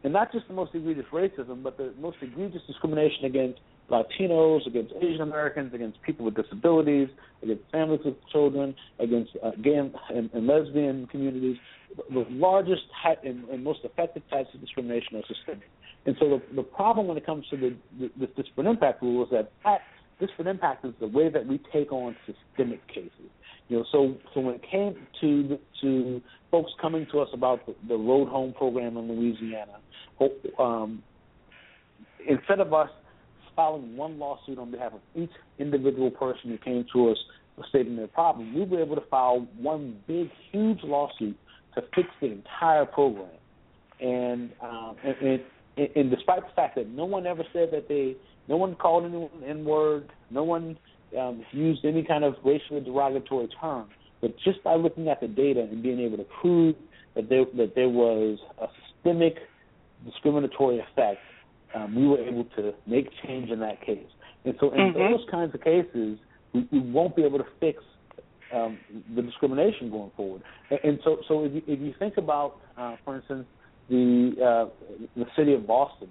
and 0.05 0.13
not 0.13 0.33
just 0.33 0.49
the 0.49 0.55
most 0.55 0.75
egregious 0.75 1.05
racism, 1.13 1.63
but 1.63 1.77
the 1.77 1.93
most 2.01 2.17
egregious 2.23 2.63
discrimination 2.67 3.25
against 3.25 3.61
Latinos, 3.93 4.67
against 4.67 4.93
Asian 4.97 5.21
Americans, 5.21 5.75
against 5.75 6.01
people 6.03 6.25
with 6.25 6.35
disabilities, 6.35 7.09
against 7.43 7.63
families 7.71 8.01
with 8.05 8.15
children, 8.33 8.75
against 8.99 9.31
uh, 9.43 9.51
gay 9.63 9.75
and, 9.75 9.93
and, 10.33 10.47
lesbian 10.47 11.07
communities. 11.09 11.57
The 12.11 12.25
largest 12.31 12.83
and, 13.23 13.45
and, 13.49 13.63
most 13.63 13.81
effective 13.85 14.23
types 14.31 14.49
of 14.55 14.61
discrimination 14.61 15.17
are 15.17 15.23
systemic. 15.29 15.69
And 16.07 16.17
so 16.19 16.29
the, 16.31 16.57
the 16.57 16.63
problem 16.63 17.07
when 17.07 17.19
it 17.19 17.27
comes 17.27 17.45
to 17.51 17.57
the, 17.57 17.77
the, 18.01 18.11
the 18.19 18.27
disparate 18.43 18.67
impact 18.67 19.03
rule 19.03 19.25
is 19.25 19.31
that, 19.31 19.53
that 19.65 19.83
disparate 20.19 20.49
impact 20.49 20.85
is 20.87 20.95
the 20.99 21.07
way 21.07 21.29
that 21.29 21.47
we 21.47 21.61
take 21.73 21.93
on 21.93 22.17
systemic 22.27 22.87
cases. 22.89 23.31
You 23.69 23.79
know, 23.79 23.85
so 23.93 24.17
so 24.35 24.41
when 24.41 24.57
it 24.57 24.63
came 24.71 24.97
to 25.21 25.59
to 25.81 26.23
folks 26.51 26.73
coming 26.81 27.07
to 27.13 27.21
us 27.21 27.29
about 27.33 27.65
the, 27.65 27.75
the 27.89 27.97
Road 27.97 28.29
Home 28.29 28.53
program 28.53 28.97
in 28.97 29.09
Louisiana, 29.09 29.79
um, 30.59 31.03
instead 32.29 32.61
of 32.61 32.75
us 32.75 32.91
filing 33.55 33.97
one 33.97 34.19
lawsuit 34.19 34.59
on 34.59 34.71
behalf 34.71 34.93
of 34.93 35.01
each 35.15 35.31
individual 35.59 36.11
person 36.11 36.51
who 36.51 36.59
came 36.59 36.85
to 36.93 37.11
us 37.11 37.19
stating 37.69 37.97
their 37.97 38.09
problem, 38.09 38.55
we 38.55 38.65
were 38.65 38.81
able 38.81 38.97
to 38.97 39.07
file 39.11 39.47
one 39.59 39.97
big, 40.07 40.31
huge 40.51 40.79
lawsuit 40.83 41.37
to 41.75 41.83
fix 41.95 42.09
the 42.21 42.27
entire 42.27 42.85
program. 42.85 43.29
And, 44.01 44.51
um, 44.61 44.97
and, 45.05 45.41
and, 45.77 45.89
and 45.97 46.11
despite 46.11 46.43
the 46.43 46.55
fact 46.55 46.77
that 46.77 46.89
no 46.89 47.05
one 47.05 47.27
ever 47.27 47.45
said 47.53 47.69
that 47.73 47.89
they, 47.89 48.17
no 48.49 48.57
one 48.57 48.75
called 48.75 49.05
anyone 49.05 49.31
N 49.47 49.65
word, 49.65 50.11
no 50.31 50.43
one 50.43 50.77
um, 51.19 51.45
used 51.53 51.85
any 51.85 52.03
kind 52.03 52.25
of 52.25 52.35
racially 52.45 52.81
derogatory 52.81 53.49
term, 53.61 53.89
but 54.21 54.35
just 54.45 54.63
by 54.65 54.75
looking 54.75 55.09
at 55.09 55.21
the 55.21 55.29
data 55.29 55.61
and 55.61 55.83
being 55.83 56.01
able 56.01 56.17
to 56.17 56.27
prove 56.41 56.75
that 57.15 57.29
there 57.29 57.45
that 57.57 57.75
there 57.75 57.89
was 57.89 58.39
a 58.61 58.67
systemic 58.97 59.37
discriminatory 60.05 60.79
effect, 60.79 61.21
um, 61.75 61.95
we 61.95 62.07
were 62.07 62.19
able 62.19 62.45
to 62.57 62.73
make 62.87 63.09
change 63.25 63.51
in 63.51 63.61
that 63.61 63.81
case. 63.85 64.07
And 64.45 64.55
so, 64.61 64.73
in 64.73 64.79
mm-hmm. 64.79 64.99
those 64.99 65.27
kinds 65.31 65.55
of 65.55 65.63
cases, 65.63 66.19
we, 66.53 66.69
we, 66.73 66.81
won't 66.81 67.15
be 67.17 67.23
able 67.23 67.39
to 67.39 67.47
fix 67.61 67.83
um, 68.53 68.79
the 69.15 69.23
discrimination 69.23 69.91
going 69.91 70.11
forward. 70.17 70.43
And, 70.71 70.81
and 70.85 70.99
so, 71.05 71.19
so 71.29 71.45
if 71.45 71.55
you, 71.55 71.63
if 71.67 71.81
you 71.81 71.95
think 71.99 72.17
about, 72.17 72.57
uh, 72.77 72.97
for 73.05 73.17
instance, 73.17 73.47
the 73.89 74.33
uh, 74.41 75.05
the 75.17 75.27
city 75.37 75.55
of 75.55 75.67
Boston, 75.67 76.09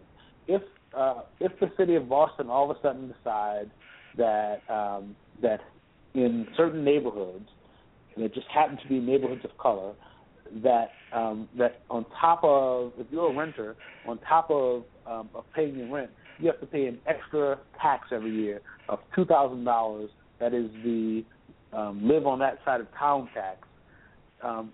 if 0.48 0.62
uh, 0.98 1.22
if 1.40 1.52
the 1.60 1.72
city 1.78 1.96
of 1.96 2.10
Boston 2.10 2.50
all 2.50 2.70
of 2.70 2.78
a 2.78 2.82
sudden 2.82 3.08
decides 3.08 3.70
that 4.18 4.62
um, 4.70 5.16
that 5.42 5.62
in 6.14 6.48
certain 6.58 6.84
neighborhoods, 6.84 7.48
and 8.16 8.26
it 8.26 8.34
just 8.34 8.48
happen 8.48 8.78
to 8.78 8.88
be 8.88 9.00
neighborhoods 9.00 9.44
of 9.46 9.58
color, 9.58 9.94
that 10.64 10.92
um, 11.14 11.48
that 11.58 11.82
on 11.90 12.06
top 12.20 12.42
of 12.44 12.94
if 12.98 13.08
you're 13.12 13.32
a 13.32 13.36
renter, 13.36 13.76
on 14.08 14.18
top 14.20 14.50
of 14.50 14.84
um, 15.12 15.30
of 15.36 15.44
paying 15.54 15.76
your 15.76 15.94
rent, 15.94 16.12
you 16.40 16.48
have 16.48 16.60
to 16.60 16.66
pay 16.66 16.86
an 16.86 16.98
extra 17.08 17.60
tax 17.82 18.08
every 18.12 18.32
year 18.32 18.62
of 18.90 19.00
two 19.16 19.26
thousand 19.26 19.64
dollars. 19.64 20.10
That 20.40 20.54
is 20.54 20.72
the 20.84 21.24
um, 21.74 22.08
live 22.08 22.26
on 22.26 22.40
that 22.40 22.60
side 22.66 22.82
of 22.82 22.88
town 22.98 23.30
tax. 23.34 23.60
Um, 24.44 24.72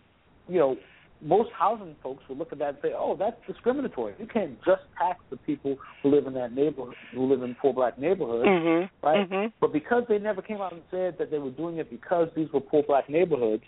you 0.48 0.60
know, 0.60 0.78
most 1.22 1.50
housing 1.58 1.96
folks 2.02 2.24
will 2.30 2.38
look 2.38 2.52
at 2.52 2.60
that 2.60 2.70
and 2.70 2.78
say, 2.82 2.92
"Oh, 2.96 3.16
that's 3.18 3.36
discriminatory. 3.48 4.14
You 4.20 4.28
can't 4.28 4.58
just 4.64 4.84
tax 4.98 5.20
the 5.30 5.38
people 5.38 5.78
who 6.02 6.12
live 6.14 6.28
in 6.28 6.34
that 6.36 6.54
neighborhood, 6.54 6.96
who 7.14 7.26
live 7.26 7.44
in 7.44 7.56
poor 7.62 7.74
black 7.74 7.98
neighborhoods, 7.98 8.48
mm-hmm. 8.48 9.06
right?" 9.06 9.30
Mm-hmm. 9.30 9.48
But 9.60 9.74
because 9.74 10.04
they 10.08 10.20
never 10.20 10.42
came 10.42 10.62
out 10.62 10.74
and 10.74 10.82
said 10.92 11.16
that 11.20 11.32
they 11.32 11.40
were 11.40 11.52
doing 11.52 11.78
it 11.78 11.90
because 11.90 12.30
these 12.36 12.48
were 12.54 12.62
poor 12.62 12.84
black 12.84 13.10
neighborhoods, 13.10 13.64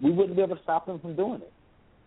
we 0.00 0.10
wouldn't 0.10 0.36
be 0.36 0.42
able 0.42 0.56
to 0.56 0.62
stop 0.62 0.86
them 0.86 0.98
from 0.98 1.14
doing 1.14 1.40
it. 1.42 1.52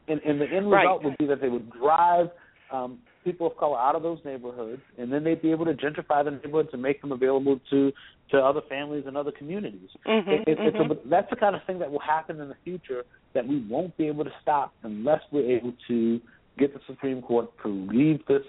And, 0.09 0.21
and 0.21 0.39
the 0.39 0.45
end 0.45 0.71
right. 0.71 0.83
result 0.83 1.03
would 1.03 1.17
be 1.17 1.25
that 1.27 1.41
they 1.41 1.49
would 1.49 1.69
drive 1.71 2.27
um, 2.71 2.99
people 3.27 3.47
of 3.47 3.57
color 3.57 3.77
out 3.77 3.93
of 3.95 4.03
those 4.03 4.19
neighborhoods, 4.23 4.81
and 4.97 5.11
then 5.11 5.23
they'd 5.25 5.41
be 5.41 5.51
able 5.51 5.65
to 5.65 5.73
gentrify 5.73 6.23
the 6.23 6.31
neighborhoods 6.31 6.69
and 6.71 6.81
make 6.81 7.01
them 7.01 7.11
available 7.11 7.59
to 7.69 7.91
to 8.31 8.37
other 8.37 8.61
families 8.69 9.03
and 9.05 9.17
other 9.17 9.31
communities. 9.31 9.89
Mm-hmm, 10.05 10.29
it, 10.29 10.43
it, 10.47 10.73
mm-hmm. 10.73 10.91
a, 10.91 11.09
that's 11.09 11.29
the 11.29 11.35
kind 11.35 11.55
of 11.55 11.61
thing 11.65 11.79
that 11.79 11.91
will 11.91 11.99
happen 11.99 12.39
in 12.39 12.49
the 12.49 12.55
future 12.63 13.03
that 13.33 13.45
we 13.45 13.65
won't 13.69 13.95
be 13.97 14.07
able 14.07 14.23
to 14.23 14.31
stop 14.41 14.73
unless 14.83 15.21
we're 15.31 15.49
able 15.57 15.73
to 15.87 16.19
get 16.57 16.73
the 16.73 16.79
Supreme 16.87 17.21
Court 17.21 17.49
to 17.63 17.69
leave 17.69 18.19
this 18.27 18.43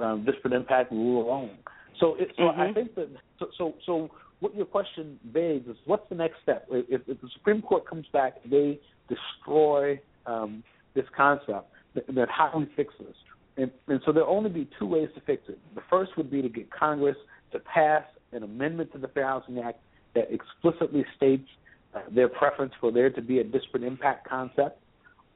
um, 0.00 0.24
disparate 0.24 0.52
impact 0.52 0.92
rule 0.92 1.24
alone. 1.26 1.56
So, 2.00 2.14
it, 2.16 2.28
so 2.36 2.48
I 2.48 2.68
Mhm. 2.68 2.74
think 2.74 2.94
that 2.96 3.08
so, 3.38 3.46
so 3.56 3.74
so 3.86 4.10
what 4.40 4.54
your 4.54 4.66
question 4.66 5.18
begs 5.24 5.66
is 5.68 5.76
what's 5.84 6.08
the 6.08 6.14
next 6.16 6.42
step? 6.42 6.66
If, 6.70 7.02
if 7.08 7.20
the 7.20 7.28
Supreme 7.34 7.62
Court 7.62 7.86
comes 7.86 8.06
back 8.12 8.34
they 8.44 8.80
destroy 9.08 10.00
um, 10.26 10.62
this 10.94 11.06
concept, 11.16 11.66
th- 11.94 12.06
then 12.08 12.26
how 12.28 12.50
do 12.50 12.58
we 12.58 12.66
fix 12.76 12.92
this? 12.98 13.16
And, 13.58 13.70
and 13.88 14.00
so 14.06 14.12
there'll 14.12 14.34
only 14.34 14.50
be 14.50 14.68
two 14.78 14.86
ways 14.86 15.08
to 15.16 15.20
fix 15.20 15.42
it. 15.48 15.58
The 15.74 15.82
first 15.90 16.16
would 16.16 16.30
be 16.30 16.40
to 16.40 16.48
get 16.48 16.70
Congress 16.70 17.16
to 17.52 17.58
pass 17.58 18.04
an 18.32 18.44
amendment 18.44 18.92
to 18.92 18.98
the 18.98 19.08
Fair 19.08 19.26
Housing 19.26 19.58
Act 19.58 19.80
that 20.14 20.28
explicitly 20.32 21.04
states 21.16 21.48
uh, 21.94 22.00
their 22.14 22.28
preference 22.28 22.72
for 22.80 22.92
there 22.92 23.10
to 23.10 23.20
be 23.20 23.40
a 23.40 23.44
disparate 23.44 23.82
impact 23.82 24.28
concept. 24.28 24.80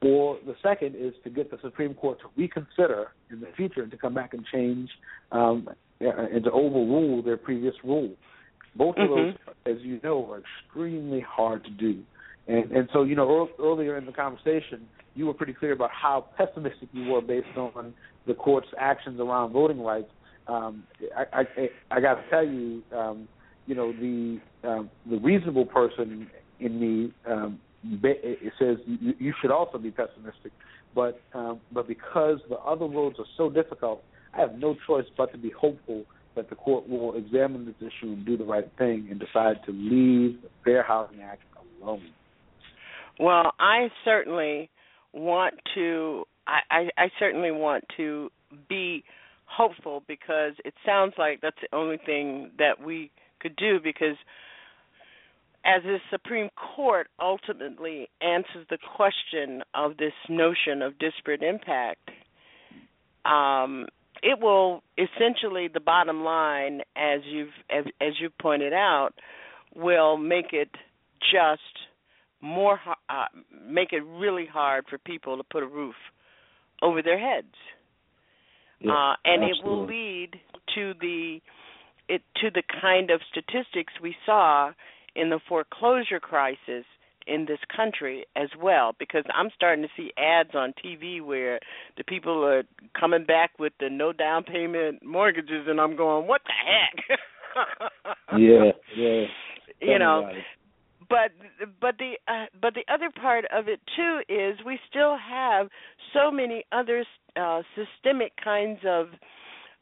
Or 0.01 0.37
the 0.45 0.55
second 0.61 0.95
is 0.97 1.13
to 1.23 1.29
get 1.29 1.51
the 1.51 1.57
Supreme 1.61 1.93
Court 1.93 2.19
to 2.19 2.25
reconsider 2.35 3.11
in 3.29 3.39
the 3.39 3.47
future 3.55 3.83
and 3.83 3.91
to 3.91 3.97
come 3.97 4.13
back 4.13 4.33
and 4.33 4.45
change 4.51 4.89
um, 5.31 5.67
uh, 6.01 6.09
and 6.09 6.43
to 6.43 6.51
overrule 6.51 7.21
their 7.21 7.37
previous 7.37 7.75
rule. 7.83 8.11
Both 8.75 8.95
of 8.97 9.09
those, 9.09 9.33
as 9.65 9.81
you 9.81 9.99
know, 10.03 10.29
are 10.31 10.41
extremely 10.41 11.21
hard 11.21 11.63
to 11.65 11.69
do. 11.69 12.03
And 12.47 12.71
and 12.71 12.89
so 12.91 13.03
you 13.03 13.15
know 13.15 13.47
earlier 13.59 13.97
in 13.97 14.05
the 14.05 14.11
conversation, 14.11 14.87
you 15.15 15.27
were 15.27 15.33
pretty 15.33 15.53
clear 15.53 15.71
about 15.71 15.91
how 15.91 16.25
pessimistic 16.37 16.89
you 16.91 17.09
were 17.11 17.21
based 17.21 17.55
on 17.55 17.93
the 18.27 18.33
court's 18.33 18.67
actions 18.77 19.19
around 19.19 19.51
voting 19.51 19.81
rights. 19.81 20.09
Um, 20.47 20.83
I, 21.15 21.41
I 21.41 21.69
I 21.91 22.01
got 22.01 22.15
to 22.15 22.29
tell 22.29 22.45
you, 22.45 22.83
um, 22.95 23.27
you 23.65 23.75
know 23.75 23.91
the 23.93 24.39
um, 24.67 24.89
the 25.09 25.17
reasonable 25.17 25.65
person 25.65 26.29
in 26.59 26.79
me 26.79 27.13
um, 27.27 27.59
it 27.83 28.53
says 28.59 28.77
you, 28.85 29.13
you 29.19 29.33
should 29.41 29.51
also 29.51 29.77
be 29.77 29.91
pessimistic, 29.91 30.51
but 30.95 31.21
um, 31.33 31.59
but 31.71 31.87
because 31.87 32.39
the 32.49 32.57
other 32.57 32.85
roads 32.85 33.17
are 33.19 33.25
so 33.37 33.49
difficult, 33.49 34.03
I 34.33 34.39
have 34.39 34.55
no 34.55 34.75
choice 34.87 35.05
but 35.17 35.31
to 35.31 35.37
be 35.37 35.51
hopeful 35.51 36.05
that 36.35 36.49
the 36.49 36.55
court 36.55 36.87
will 36.89 37.15
examine 37.15 37.65
this 37.65 37.75
issue 37.79 38.11
and 38.13 38.25
do 38.25 38.37
the 38.37 38.43
right 38.43 38.69
thing 38.77 39.07
and 39.09 39.19
decide 39.19 39.57
to 39.65 39.71
leave 39.71 40.41
the 40.41 40.49
Fair 40.63 40.83
Housing 40.83 41.21
Act 41.21 41.41
alone. 41.81 42.01
Well, 43.19 43.53
I 43.59 43.89
certainly 44.03 44.69
want 45.13 45.55
to. 45.75 46.25
I, 46.47 46.59
I, 46.69 46.89
I 46.97 47.09
certainly 47.19 47.51
want 47.51 47.85
to 47.97 48.29
be 48.69 49.03
hopeful 49.45 50.03
because 50.07 50.53
it 50.65 50.73
sounds 50.85 51.13
like 51.17 51.41
that's 51.41 51.57
the 51.61 51.75
only 51.75 51.97
thing 51.97 52.51
that 52.57 52.81
we 52.83 53.11
could 53.39 53.55
do 53.55 53.79
because 53.83 54.15
as 55.65 55.81
the 55.83 55.97
Supreme 56.11 56.49
Court 56.75 57.07
ultimately 57.21 58.09
answers 58.21 58.65
the 58.69 58.77
question 58.95 59.63
of 59.73 59.97
this 59.97 60.13
notion 60.27 60.81
of 60.81 60.99
disparate 60.99 61.41
impact, 61.41 62.09
um, 63.25 63.87
it 64.21 64.39
will 64.41 64.83
essentially 64.97 65.69
the 65.73 65.79
bottom 65.79 66.23
line, 66.23 66.81
as 66.95 67.21
you've 67.25 67.53
as, 67.69 67.85
as 68.01 68.13
you 68.19 68.29
pointed 68.41 68.73
out, 68.73 69.11
will 69.75 70.17
make 70.17 70.51
it 70.51 70.69
just 71.31 71.61
more 72.41 72.79
uh, 73.09 73.25
make 73.65 73.93
it 73.93 74.03
really 74.05 74.45
hard 74.45 74.85
for 74.89 74.97
people 74.97 75.37
to 75.37 75.43
put 75.43 75.63
a 75.63 75.67
roof 75.67 75.95
over 76.83 77.01
their 77.01 77.19
heads, 77.19 77.53
uh, 78.83 79.13
and 79.23 79.43
it 79.43 79.55
will 79.63 79.85
lead 79.85 80.31
to 80.75 80.93
the 80.99 81.39
it 82.09 82.21
to 82.41 82.49
the 82.51 82.63
kind 82.81 83.09
of 83.09 83.21
statistics 83.31 83.93
we 84.01 84.15
saw 84.25 84.71
in 85.15 85.29
the 85.29 85.39
foreclosure 85.47 86.19
crisis 86.19 86.85
in 87.25 87.45
this 87.45 87.59
country 87.73 88.25
as 88.35 88.49
well 88.61 88.93
because 88.99 89.23
I'm 89.33 89.49
starting 89.55 89.83
to 89.83 89.89
see 89.95 90.11
ads 90.17 90.49
on 90.53 90.73
TV 90.83 91.21
where 91.21 91.59
the 91.97 92.03
people 92.03 92.43
are 92.43 92.63
coming 92.99 93.25
back 93.25 93.51
with 93.57 93.71
the 93.79 93.89
no 93.89 94.11
down 94.11 94.43
payment 94.43 95.03
mortgages 95.05 95.65
and 95.67 95.79
I'm 95.79 95.95
going 95.95 96.27
what 96.27 96.41
the 96.45 96.51
heck? 96.51 97.19
Yeah, 98.35 98.71
yeah. 98.97 99.25
you 99.79 99.99
know 99.99 100.23
Tell 100.25 100.33
but 101.09 101.31
but 101.79 101.95
the 101.97 102.13
uh, 102.27 102.45
but 102.61 102.73
the 102.73 102.83
other 102.91 103.09
part 103.09 103.45
of 103.55 103.67
it 103.67 103.79
too 103.95 104.21
is 104.29 104.57
we 104.65 104.79
still 104.89 105.17
have 105.17 105.67
so 106.13 106.31
many 106.31 106.63
other 106.71 107.05
uh, 107.35 107.61
systemic 107.75 108.33
kinds 108.43 108.79
of 108.85 109.07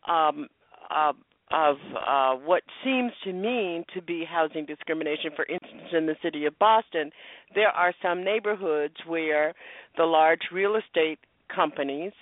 um, 0.07 0.47
uh, 0.89 1.13
of 1.51 1.75
uh, 2.07 2.33
what 2.35 2.63
seems 2.83 3.11
to 3.23 3.33
mean 3.33 3.83
to 3.93 4.01
be 4.01 4.25
housing 4.25 4.65
discrimination. 4.65 5.31
For 5.35 5.45
instance, 5.45 5.89
in 5.91 6.05
the 6.05 6.15
city 6.23 6.45
of 6.45 6.57
Boston, 6.59 7.11
there 7.55 7.69
are 7.69 7.93
some 8.01 8.23
neighborhoods 8.23 8.95
where 9.05 9.53
the 9.97 10.05
large 10.05 10.41
real 10.51 10.75
estate 10.75 11.19
companies 11.53 12.13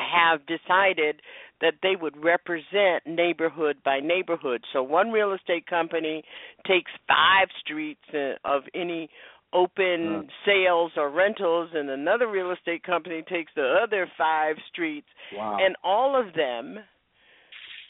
have 0.00 0.40
decided 0.46 1.20
that 1.60 1.74
they 1.82 1.94
would 2.00 2.16
represent 2.22 3.06
neighborhood 3.06 3.76
by 3.84 4.00
neighborhood. 4.00 4.62
So 4.72 4.82
one 4.82 5.10
real 5.10 5.32
estate 5.34 5.66
company 5.66 6.22
takes 6.66 6.90
five 7.06 7.48
streets 7.60 8.00
uh, 8.14 8.34
of 8.44 8.62
any 8.74 9.10
open 9.52 10.28
sales 10.46 10.92
or 10.96 11.10
rentals 11.10 11.70
and 11.74 11.90
another 11.90 12.28
real 12.28 12.52
estate 12.52 12.82
company 12.84 13.22
takes 13.28 13.50
the 13.56 13.78
other 13.82 14.06
five 14.16 14.56
streets 14.72 15.08
Wow. 15.34 15.58
and 15.60 15.74
all 15.82 16.14
of 16.20 16.34
them 16.34 16.78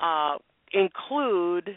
uh 0.01 0.37
include 0.73 1.77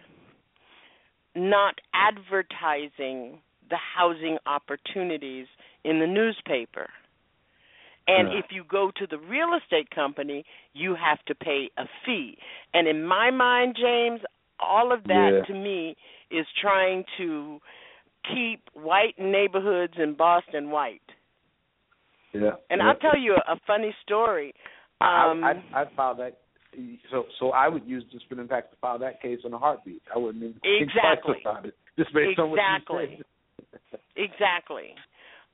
not 1.36 1.76
advertising 1.94 3.40
the 3.70 3.78
housing 3.98 4.38
opportunities 4.46 5.48
in 5.84 6.00
the 6.00 6.08
newspaper. 6.08 6.90
And 8.08 8.28
if 8.34 8.46
you 8.52 8.64
go 8.70 8.92
to 8.98 9.08
the 9.08 9.18
real 9.18 9.52
estate 9.62 9.90
company, 9.92 10.44
you 10.74 10.96
have 10.96 11.24
to 11.26 11.36
pay 11.36 11.70
a 11.78 11.84
fee. 12.06 12.38
And 12.74 12.88
in 12.88 13.04
my 13.06 13.32
mind, 13.32 13.78
James, 13.80 14.22
all 14.60 14.92
of 14.92 15.04
that 15.06 15.32
Yeah. 15.34 15.46
to 15.46 15.54
me 15.54 15.96
is 16.30 16.46
trying 16.60 17.06
to 17.18 17.62
keep 18.34 18.70
white 18.74 19.18
neighborhoods 19.18 19.94
in 19.98 20.16
Boston 20.16 20.70
white. 20.70 21.02
Yeah. 22.34 22.52
And 22.70 22.80
yeah. 22.80 22.88
I'll 22.88 22.96
tell 22.96 23.18
you 23.18 23.36
a, 23.36 23.54
a 23.54 23.60
funny 23.66 23.96
story. 24.04 24.54
Um, 25.02 25.44
I, 25.44 25.62
I, 25.74 25.82
I 25.82 25.86
filed 25.96 26.20
that. 26.20 26.40
So, 27.12 27.26
so 27.40 27.52
I 27.52 27.68
would 27.68 27.86
use 27.86 28.04
disparate 28.12 28.40
impact 28.40 28.72
to 28.72 28.78
file 28.78 28.98
that 29.00 29.22
case 29.22 29.40
in 29.46 29.54
a 29.54 29.58
heartbeat. 29.58 30.02
I 30.14 30.18
wouldn't 30.18 30.44
even 30.44 30.60
think 30.62 30.90
Exactly. 30.90 31.36
twice 31.36 31.42
about 31.46 31.66
it, 31.68 31.76
just 31.98 32.12
based 32.14 32.40
on 32.40 32.50
what 32.50 32.58
you 32.58 32.64
Exactly. 32.64 33.24
said. 33.92 34.00
exactly. 34.16 34.96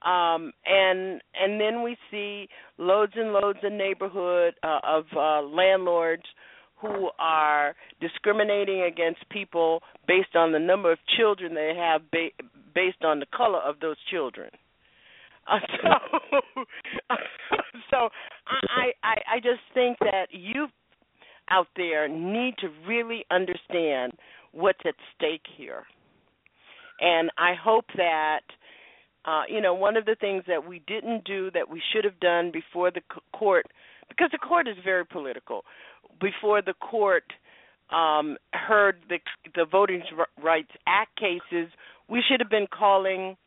Um, 0.03 0.53
and 0.65 1.21
and 1.35 1.59
then 1.59 1.83
we 1.83 1.97
see 2.09 2.47
loads 2.77 3.13
and 3.15 3.33
loads 3.33 3.59
of 3.63 3.73
neighborhood 3.73 4.53
uh, 4.63 4.79
of 4.83 5.05
uh, 5.15 5.41
landlords 5.41 6.23
who 6.81 7.09
are 7.19 7.75
discriminating 7.99 8.83
against 8.83 9.27
people 9.29 9.81
based 10.07 10.35
on 10.35 10.53
the 10.53 10.59
number 10.59 10.91
of 10.91 10.99
children 11.17 11.53
they 11.53 11.73
have, 11.75 12.01
ba- 12.11 12.43
based 12.73 13.03
on 13.03 13.19
the 13.19 13.25
color 13.35 13.59
of 13.59 13.79
those 13.81 13.97
children. 14.09 14.49
Uh, 15.49 15.57
so, 15.81 17.15
so 17.89 18.09
I, 18.45 18.91
I 19.03 19.15
I 19.35 19.39
just 19.39 19.61
think 19.73 19.97
that 19.99 20.27
you 20.31 20.67
out 21.49 21.65
there 21.75 22.07
need 22.07 22.53
to 22.59 22.67
really 22.87 23.25
understand 23.31 24.13
what's 24.51 24.79
at 24.85 24.93
stake 25.15 25.41
here. 25.57 25.85
And 26.99 27.31
I 27.37 27.53
hope 27.59 27.85
that 27.97 28.41
uh, 29.29 29.43
you 29.47 29.61
know 29.61 29.73
one 29.73 29.95
of 29.97 30.05
the 30.05 30.15
things 30.19 30.43
that 30.47 30.67
we 30.67 30.81
didn't 30.87 31.23
do 31.25 31.51
that 31.51 31.69
we 31.69 31.81
should 31.91 32.03
have 32.03 32.19
done 32.19 32.51
before 32.51 32.89
the 32.91 33.01
court, 33.33 33.65
because 34.07 34.29
the 34.31 34.37
court 34.37 34.67
is 34.67 34.75
very 34.83 35.05
political, 35.05 35.63
before 36.19 36.61
the 36.61 36.73
court 36.73 37.25
um, 37.91 38.37
heard 38.53 38.95
the 39.07 39.19
the 39.55 39.65
Voting 39.65 40.01
Rights 40.43 40.71
Act 40.87 41.13
cases, 41.17 41.67
we 42.07 42.23
should 42.27 42.39
have 42.39 42.49
been 42.49 42.67
calling 42.67 43.37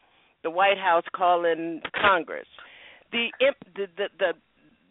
the 0.42 0.50
White 0.50 0.78
House, 0.78 1.04
calling 1.14 1.80
Congress. 2.00 2.48
The 3.10 3.26
the 3.76 3.86
the 3.96 4.08
the, 4.18 4.32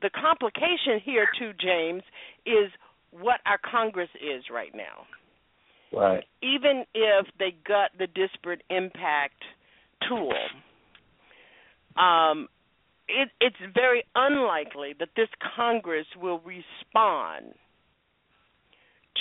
the 0.01 0.09
complication 0.09 0.99
here 1.03 1.27
too, 1.39 1.51
James, 1.59 2.03
is 2.45 2.71
what 3.11 3.39
our 3.45 3.59
Congress 3.71 4.09
is 4.15 4.43
right 4.51 4.73
now 4.73 5.05
Right. 5.93 6.23
even 6.41 6.85
if 6.93 7.27
they 7.37 7.53
got 7.67 7.91
the 7.97 8.07
disparate 8.07 8.61
impact 8.69 9.43
tool, 10.07 10.33
um, 11.97 12.47
it, 13.07 13.29
it's 13.39 13.55
very 13.73 14.05
unlikely 14.15 14.93
that 14.99 15.09
this 15.15 15.27
Congress 15.55 16.05
will 16.21 16.39
respond 16.39 17.53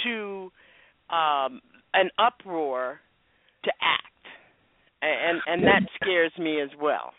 to 0.05 0.53
um, 1.11 1.61
an 1.95 2.11
uproar 2.19 3.01
to 3.65 3.71
act, 3.83 4.05
and 5.03 5.41
and 5.47 5.63
that 5.65 5.83
scares 6.01 6.33
me 6.39 6.61
as 6.61 6.71
well. 6.81 7.13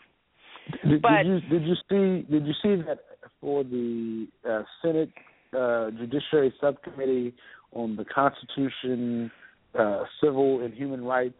Did, 0.88 1.02
But- 1.02 1.24
did 1.24 1.26
you 1.26 1.40
did 1.58 1.62
you 1.66 1.74
see 1.88 2.32
did 2.32 2.46
you 2.46 2.54
see 2.62 2.82
that 2.86 2.98
for 3.40 3.64
the 3.64 4.26
uh, 4.48 4.62
Senate 4.80 5.10
uh, 5.56 5.90
Judiciary 5.90 6.52
Subcommittee 6.60 7.34
on 7.72 7.96
the 7.96 8.04
Constitution, 8.04 9.30
uh, 9.78 10.04
Civil 10.22 10.62
and 10.62 10.72
Human 10.74 11.04
Rights 11.04 11.38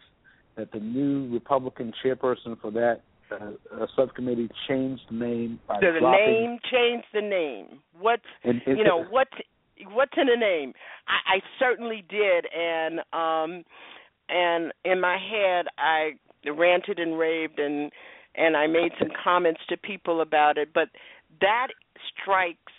that 0.56 0.70
the 0.72 0.80
new 0.80 1.32
Republican 1.32 1.92
chairperson 2.04 2.60
for 2.60 2.70
that 2.72 3.00
uh, 3.40 3.86
subcommittee 3.96 4.48
changed 4.68 5.02
the 5.10 5.16
name 5.16 5.60
by 5.66 5.76
So 5.80 5.92
the 5.92 6.00
dropping 6.00 6.26
name, 6.26 6.58
change 6.70 7.04
the 7.12 7.20
name. 7.20 7.80
What's 7.98 8.22
and, 8.44 8.60
and- 8.66 8.78
you 8.78 8.84
know 8.84 9.04
what's 9.10 9.30
what's 9.92 10.12
in 10.16 10.28
a 10.28 10.36
name? 10.36 10.72
I, 11.08 11.36
I 11.36 11.40
certainly 11.58 12.04
did, 12.08 12.46
and 12.54 13.00
um, 13.12 13.64
and 14.28 14.72
in 14.84 15.00
my 15.00 15.18
head, 15.18 15.66
I 15.78 16.12
ranted 16.50 16.98
and 16.98 17.18
raved, 17.18 17.58
and 17.58 17.90
and 18.34 18.56
I 18.56 18.66
made 18.66 18.92
some 18.98 19.10
comments 19.22 19.60
to 19.68 19.76
people 19.76 20.20
about 20.20 20.58
it. 20.58 20.70
But 20.72 20.88
that 21.40 21.68
strikes 22.20 22.72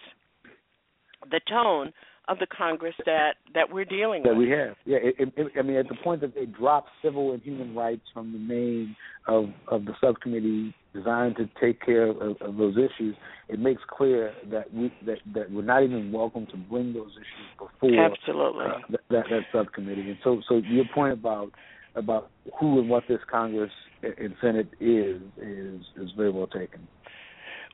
the 1.30 1.40
tone 1.50 1.94
of 2.28 2.40
the 2.40 2.48
Congress 2.48 2.95
that 3.06 3.36
that 3.54 3.72
we're 3.72 3.86
dealing 3.86 4.24
that 4.24 4.30
with. 4.30 4.38
we 4.38 4.50
have. 4.52 4.76
Yeah, 4.86 4.98
it, 5.02 5.34
it, 5.36 5.52
I 5.58 5.62
mean, 5.62 5.78
at 5.78 5.90
the 5.90 5.98
point 6.04 6.22
that 6.22 6.34
they 6.36 6.45
dropped 6.45 6.90
civil 7.04 7.34
and 7.34 7.41
human 7.41 7.76
rights 7.76 8.04
from 8.14 8.32
the 8.32 8.40
name 8.40 8.95
of 9.28 9.45
of 9.68 9.86
the 9.86 9.94
subcommittee 10.00 10.74
designed 10.94 11.36
to 11.38 11.50
take 11.60 11.82
care 11.82 12.08
of, 12.08 12.38
of 12.41 12.58
those 12.58 12.76
issues, 12.78 13.16
it 13.50 13.60
makes 13.60 13.82
clear 13.90 14.34
that 14.52 14.74
we 14.74 14.94
that 15.06 15.20
that 15.34 15.52
we're 15.52 15.64
not 15.64 15.84
even 15.84 16.12
welcome 16.12 16.45
to 16.48 16.58
bring 16.58 16.94
those 16.94 17.12
issues 17.12 17.70
before 17.82 18.06
Absolutely. 18.06 18.66
uh, 18.66 18.80
that, 18.90 19.02
that 19.10 19.24
that 19.30 19.41
subcommittee. 19.52 20.02
And 20.02 20.18
so, 20.24 20.41
so 20.48 20.58
your 20.58 20.86
point 20.94 21.14
about 21.14 21.52
about 21.95 22.30
who 22.60 22.80
and 22.80 22.90
what 22.90 23.04
this 23.08 23.20
Congress 23.30 23.72
and 24.02 24.34
Senate 24.41 24.70
is 24.80 25.22
is 25.41 25.82
is 25.98 26.10
very 26.16 26.32
well 26.32 26.48
taken. 26.48 26.88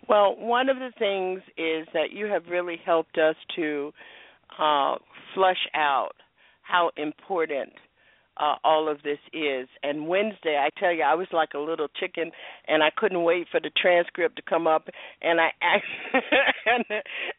Well, 0.07 0.35
one 0.37 0.69
of 0.69 0.77
the 0.77 0.91
things 0.97 1.41
is 1.57 1.87
that 1.93 2.11
you 2.11 2.25
have 2.25 2.45
really 2.49 2.77
helped 2.83 3.17
us 3.17 3.35
to 3.57 3.93
uh, 4.59 4.95
flush 5.33 5.67
out 5.73 6.13
how 6.63 6.91
important 6.97 7.73
uh, 8.39 8.55
all 8.63 8.89
of 8.89 9.03
this 9.03 9.19
is. 9.33 9.67
And 9.83 10.07
Wednesday, 10.07 10.57
I 10.57 10.69
tell 10.79 10.93
you, 10.93 11.03
I 11.03 11.15
was 11.15 11.27
like 11.33 11.49
a 11.55 11.59
little 11.59 11.87
chicken, 11.99 12.31
and 12.67 12.81
I 12.81 12.89
couldn't 12.95 13.23
wait 13.23 13.47
for 13.51 13.59
the 13.59 13.71
transcript 13.81 14.37
to 14.37 14.41
come 14.41 14.65
up. 14.65 14.87
And 15.21 15.39
I 15.41 15.49
and 16.65 16.83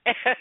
and, 0.07 0.37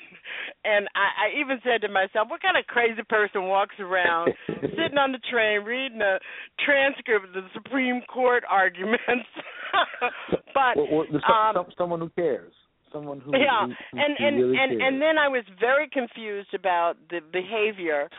and 0.66 0.88
I, 0.96 1.08
I 1.28 1.40
even 1.40 1.60
said 1.64 1.82
to 1.82 1.92
myself, 1.92 2.28
"What 2.30 2.42
kind 2.42 2.58
of 2.58 2.68
crazy 2.68 3.02
person 3.08 3.44
walks 3.44 3.76
around 3.80 4.34
sitting 4.48 4.98
on 5.00 5.12
the 5.12 5.20
train 5.32 5.64
reading 5.64 6.02
a 6.02 6.20
transcript 6.64 7.28
of 7.28 7.34
the 7.34 7.50
Supreme 7.54 8.02
Court 8.14 8.44
arguments?" 8.50 9.30
but 10.54 10.76
Well, 10.76 10.88
well, 10.92 11.06
some, 11.12 11.22
um, 11.22 11.54
some, 11.56 11.74
someone 11.78 12.00
who 12.00 12.10
cares, 12.10 12.54
someone 12.92 13.20
who 13.22 13.32
yeah 13.38 13.66
who, 13.68 13.74
who, 13.92 14.00
and 14.00 14.16
who 14.18 14.26
and 14.26 14.36
really 14.38 14.58
and 14.58 14.72
cares. 14.72 14.82
and 14.86 15.02
then 15.02 15.18
i 15.18 15.28
was 15.28 15.44
very 15.60 15.88
confused 15.90 16.54
about 16.54 16.96
the 17.10 17.20
behavior 17.32 18.10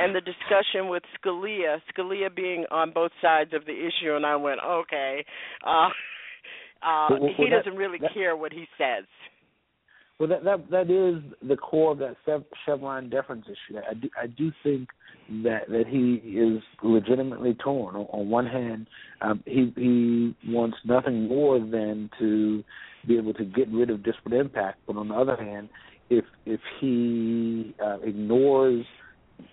and 0.00 0.14
the 0.14 0.20
discussion 0.20 0.88
with 0.88 1.02
scalia 1.18 1.78
scalia 1.92 2.34
being 2.34 2.64
on 2.70 2.92
both 2.92 3.12
sides 3.22 3.50
of 3.52 3.64
the 3.66 3.72
issue 3.72 4.14
and 4.14 4.24
i 4.26 4.36
went 4.36 4.60
okay 4.64 5.24
uh 5.66 5.70
uh 6.82 7.08
Well, 7.10 7.20
well, 7.20 7.30
he 7.36 7.44
that- 7.50 7.64
doesn't 7.64 7.76
really 7.78 7.98
that- 7.98 8.14
care 8.14 8.36
what 8.36 8.52
he 8.52 8.66
says 8.78 9.04
Well, 10.18 10.28
that 10.28 10.44
that 10.44 10.70
that 10.70 10.90
is 10.90 11.22
the 11.48 11.56
core 11.56 11.92
of 11.92 11.98
that 11.98 12.16
Chev- 12.26 12.44
Chevron 12.66 13.08
deference 13.08 13.46
issue. 13.46 13.78
I 13.90 13.94
do 13.94 14.08
I 14.22 14.26
do 14.26 14.52
think 14.62 14.88
that 15.44 15.62
that 15.68 15.86
he 15.88 16.16
is 16.38 16.60
legitimately 16.82 17.54
torn. 17.64 17.96
On, 17.96 18.06
on 18.12 18.28
one 18.28 18.46
hand, 18.46 18.86
um, 19.22 19.42
he 19.46 19.72
he 19.76 20.34
wants 20.52 20.76
nothing 20.84 21.26
more 21.28 21.58
than 21.58 22.10
to 22.18 22.62
be 23.06 23.16
able 23.16 23.34
to 23.34 23.44
get 23.44 23.68
rid 23.68 23.90
of 23.90 24.02
disparate 24.02 24.34
impact. 24.34 24.80
But 24.86 24.96
on 24.96 25.08
the 25.08 25.14
other 25.14 25.36
hand, 25.36 25.68
if 26.08 26.24
if 26.44 26.60
he 26.80 27.74
uh, 27.82 27.98
ignores 28.02 28.84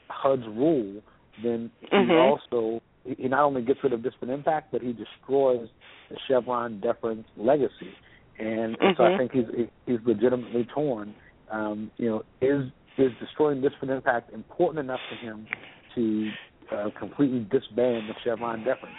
HUD's 0.10 0.48
rule, 0.48 1.02
then 1.44 1.72
he 1.82 1.88
Mhm. 1.88 2.20
also 2.20 2.82
he 3.06 3.28
not 3.28 3.44
only 3.44 3.62
gets 3.62 3.84
rid 3.84 3.94
of 3.94 4.04
disparate 4.04 4.32
impact, 4.32 4.72
but 4.72 4.82
he 4.82 4.94
destroys 4.94 5.70
the 6.10 6.18
Chevron 6.28 6.80
deference 6.80 7.28
legacy. 7.38 7.94
And, 8.40 8.78
and 8.82 8.96
so 8.98 9.04
I 9.06 9.10
Mhm. 9.10 9.18
think 9.18 9.32
he's 9.32 9.70
he's 9.86 10.00
legitimately 10.06 10.66
torn. 10.66 11.16
Um, 11.50 11.92
you 11.98 12.10
know, 12.10 12.24
is 12.42 12.72
is 12.98 13.12
destroying 13.20 13.62
disparate 13.62 13.92
impact 13.92 14.34
important 14.34 14.80
enough 14.80 15.02
to 15.10 15.16
him 15.16 15.48
to 15.96 16.32
uh, 16.72 16.90
completely 16.98 17.46
disband 17.50 18.10
the 18.10 18.16
Chevron 18.24 18.64
deference? 18.64 18.96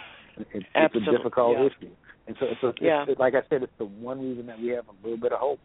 It, 0.53 0.65
it's 0.73 0.95
a 0.95 0.99
difficult 1.01 1.57
yeah. 1.57 1.65
issue, 1.65 1.95
and 2.29 2.37
so, 2.39 2.45
so 2.61 2.67
it's, 2.69 2.77
Yeah. 2.79 3.05
it's, 3.07 3.19
like 3.19 3.33
I 3.33 3.41
said, 3.49 3.63
it's 3.63 3.73
the 3.79 3.85
one 3.85 4.21
reason 4.21 4.45
that 4.45 4.59
we 4.59 4.67
have 4.69 4.85
a 4.87 4.93
little 5.03 5.17
bit 5.17 5.33
of 5.33 5.39
hope. 5.39 5.59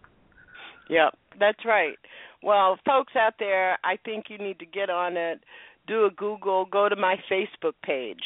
Yeah, 0.89 1.11
that's 1.39 1.65
right. 1.65 1.99
Well, 2.43 2.78
folks 2.86 3.15
out 3.16 3.35
there, 3.39 3.78
I 3.85 3.97
think 4.05 4.27
you 4.28 4.39
need 4.39 4.59
to 4.61 4.66
get 4.66 4.89
on 4.89 5.16
it, 5.16 5.41
do 5.86 6.07
a 6.07 6.11
Google, 6.11 6.65
go 6.65 6.89
to 6.89 6.97
my 6.97 7.16
Facebook 7.31 7.74
page. 7.82 8.23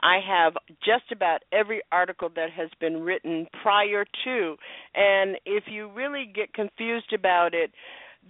I 0.00 0.18
have 0.26 0.54
just 0.84 1.10
about 1.12 1.42
every 1.52 1.82
article 1.90 2.30
that 2.34 2.50
has 2.50 2.70
been 2.80 3.02
written 3.02 3.46
prior 3.62 4.04
to, 4.24 4.56
and 4.94 5.36
if 5.44 5.64
you 5.66 5.90
really 5.92 6.30
get 6.32 6.52
confused 6.54 7.12
about 7.12 7.54
it, 7.54 7.72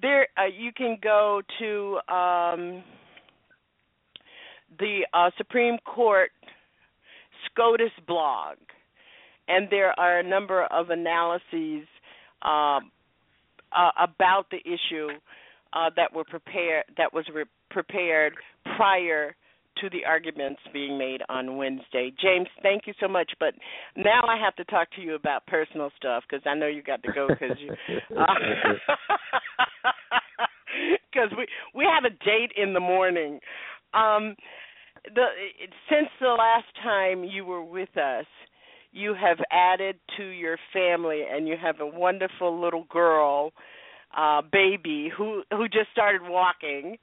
there 0.01 0.29
uh, 0.39 0.47
you 0.47 0.73
can 0.73 0.99
go 1.03 1.43
to 1.59 1.97
um, 2.13 2.83
the 4.79 5.07
uh, 5.13 5.31
Supreme 5.37 5.77
Court 5.85 6.31
SCOTUS 7.47 7.93
blog, 8.07 8.57
and 9.49 9.69
there 9.71 9.99
are 9.99 10.21
a 10.21 10.23
number 10.23 10.65
of 10.65 10.91
analyses. 10.91 11.87
Um, 12.43 12.93
uh, 13.77 13.91
about 13.99 14.47
the 14.51 14.59
issue 14.59 15.09
uh, 15.73 15.91
that 15.97 16.13
were 16.15 16.25
prepared 16.25 16.85
that 16.97 17.13
was 17.13 17.27
re- 17.35 17.45
prepared 17.71 18.35
prior 18.77 19.35
to 19.81 19.89
the 19.91 20.05
arguments 20.05 20.61
being 20.73 20.99
made 20.99 21.21
on 21.29 21.57
Wednesday. 21.57 22.13
James, 22.21 22.49
thank 22.63 22.87
you 22.87 22.95
so 23.01 23.07
much. 23.07 23.31
But 23.39 23.55
now 23.97 24.23
I 24.27 24.37
have 24.43 24.57
to 24.57 24.65
talk 24.65 24.89
to 24.97 25.01
you 25.03 25.15
about 25.15 25.47
personal 25.47 25.91
stuff 25.97 26.25
because 26.29 26.43
I 26.47 26.55
know 26.55 26.67
you 26.67 26.83
got 26.83 27.03
to 27.05 27.13
go 27.13 27.29
because 27.29 27.57
you. 27.61 27.75
Because 31.11 31.31
we 31.37 31.47
we 31.75 31.85
have 31.85 32.05
a 32.05 32.11
date 32.25 32.53
in 32.57 32.73
the 32.73 32.81
morning. 32.81 33.41
Um, 33.93 34.37
the 35.15 35.25
since 35.91 36.09
the 36.21 36.29
last 36.29 36.67
time 36.85 37.25
you 37.25 37.45
were 37.45 37.65
with 37.65 37.97
us, 37.97 38.27
you 38.93 39.15
have 39.15 39.39
added 39.51 39.97
to 40.17 40.25
your 40.25 40.57
family, 40.73 41.23
and 41.31 41.47
you 41.47 41.57
have 41.61 41.81
a 41.81 41.87
wonderful 41.87 42.61
little 42.61 42.85
girl, 42.91 43.53
uh, 44.17 44.43
baby 44.53 45.11
who 45.17 45.43
who 45.51 45.69
just 45.69 45.91
started 45.93 46.23
walking, 46.23 46.97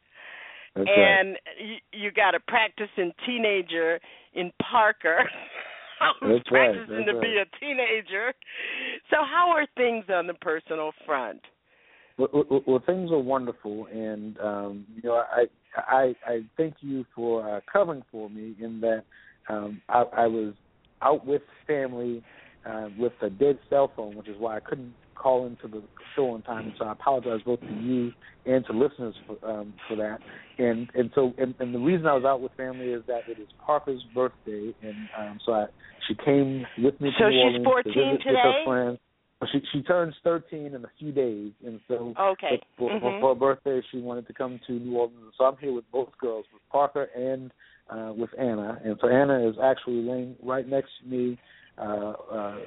That's 0.76 0.90
and 0.90 1.38
you, 1.60 1.76
you 2.00 2.12
got 2.12 2.36
a 2.36 2.40
practicing 2.40 3.12
teenager 3.26 4.00
in 4.34 4.52
Parker. 4.70 5.30
who's 6.20 6.40
That's 6.40 6.52
right, 6.52 6.74
practicing 6.74 7.06
that's 7.06 7.18
to 7.18 7.22
be 7.22 7.38
a 7.38 7.60
teenager. 7.60 8.34
So, 9.10 9.18
how 9.18 9.50
are 9.56 9.68
things 9.78 10.06
on 10.10 10.28
the 10.28 10.34
personal 10.34 10.92
front? 11.06 11.42
Well, 12.18 12.30
well, 12.34 12.62
well, 12.66 12.84
things 12.86 13.12
are 13.12 13.20
wonderful, 13.20 13.88
and 13.92 14.38
um, 14.40 14.86
you 14.96 15.10
know, 15.10 15.16
I 15.16 15.46
I 15.78 16.16
I 16.26 16.42
thank 16.58 16.76
you 16.82 17.06
for 17.14 17.58
uh, 17.58 17.60
covering 17.72 18.04
for 18.12 18.30
me 18.30 18.56
in 18.60 18.80
that 18.82 19.04
um, 19.50 19.82
I, 19.90 20.04
I 20.18 20.28
was 20.28 20.54
out 21.06 21.26
with 21.26 21.42
family 21.68 22.24
uh, 22.66 22.90
with 22.98 23.14
a 23.22 23.30
dead 23.30 23.60
cell 23.70 23.92
phone, 23.96 24.16
which 24.16 24.28
is 24.28 24.36
why 24.40 24.58
I 24.58 24.60
couldn't 24.60 24.96
call 25.16 25.46
into 25.46 25.68
the 25.68 25.84
show 26.16 26.32
on 26.32 26.42
time. 26.42 26.74
So 26.78 26.86
I 26.86 26.92
apologize 26.92 27.40
both 27.46 27.60
to 27.70 27.74
you 27.76 28.12
and 28.46 28.66
to 28.66 28.74
listeners 28.74 29.16
for 29.26 29.38
um, 29.50 29.74
for 29.88 29.96
that. 29.98 30.20
And 30.58 30.90
and 30.96 31.12
so 31.14 31.34
and, 31.38 31.54
and 31.60 31.74
the 31.74 31.80
reason 31.80 32.08
I 32.08 32.14
was 32.14 32.26
out 32.26 32.42
with 32.42 32.52
family 32.58 32.88
is 32.88 33.04
that 33.08 33.24
it 33.28 33.40
is 33.40 33.48
Parker's 33.66 34.04
birthday, 34.14 34.74
and 34.82 35.10
um, 35.18 35.40
so 35.46 35.54
I 35.54 35.66
she 36.08 36.16
came 36.26 36.66
with 36.78 37.00
me 37.00 37.12
to 37.12 37.18
So 37.20 37.30
New 37.30 37.36
she's 37.36 37.44
Orleans 37.44 37.66
14 37.66 37.94
to 37.94 38.00
visit 38.00 38.26
with 38.26 38.38
her 38.44 38.64
friends. 38.66 39.00
She 39.52 39.62
she 39.72 39.84
turns 39.84 40.16
thirteen 40.24 40.74
in 40.74 40.84
a 40.86 40.92
few 40.98 41.12
days, 41.12 41.52
and 41.66 41.80
so 41.88 42.14
Okay. 42.18 42.60
for, 42.78 42.90
Mhm. 42.90 43.20
for 43.20 43.30
her 43.30 43.36
birthday, 43.36 43.82
she 43.92 44.00
wanted 44.00 44.26
to 44.28 44.34
come 44.34 44.60
to 44.66 44.72
New 44.74 44.98
Orleans. 44.98 45.34
So 45.38 45.46
I'm 45.46 45.58
here 45.58 45.74
with 45.74 45.90
both 45.92 46.10
girls, 46.18 46.46
with 46.52 46.64
Parker 46.72 47.10
and 47.16 47.52
uh, 47.90 48.14
with 48.16 48.30
Anna. 48.38 48.80
And 48.84 48.98
so 49.02 49.08
Anna 49.10 49.48
is 49.48 49.56
actually 49.62 50.02
laying 50.02 50.36
right 50.44 50.68
next 50.68 50.90
to 51.02 51.08
me, 51.08 51.38
uh, 51.78 52.14
uh, 52.32 52.58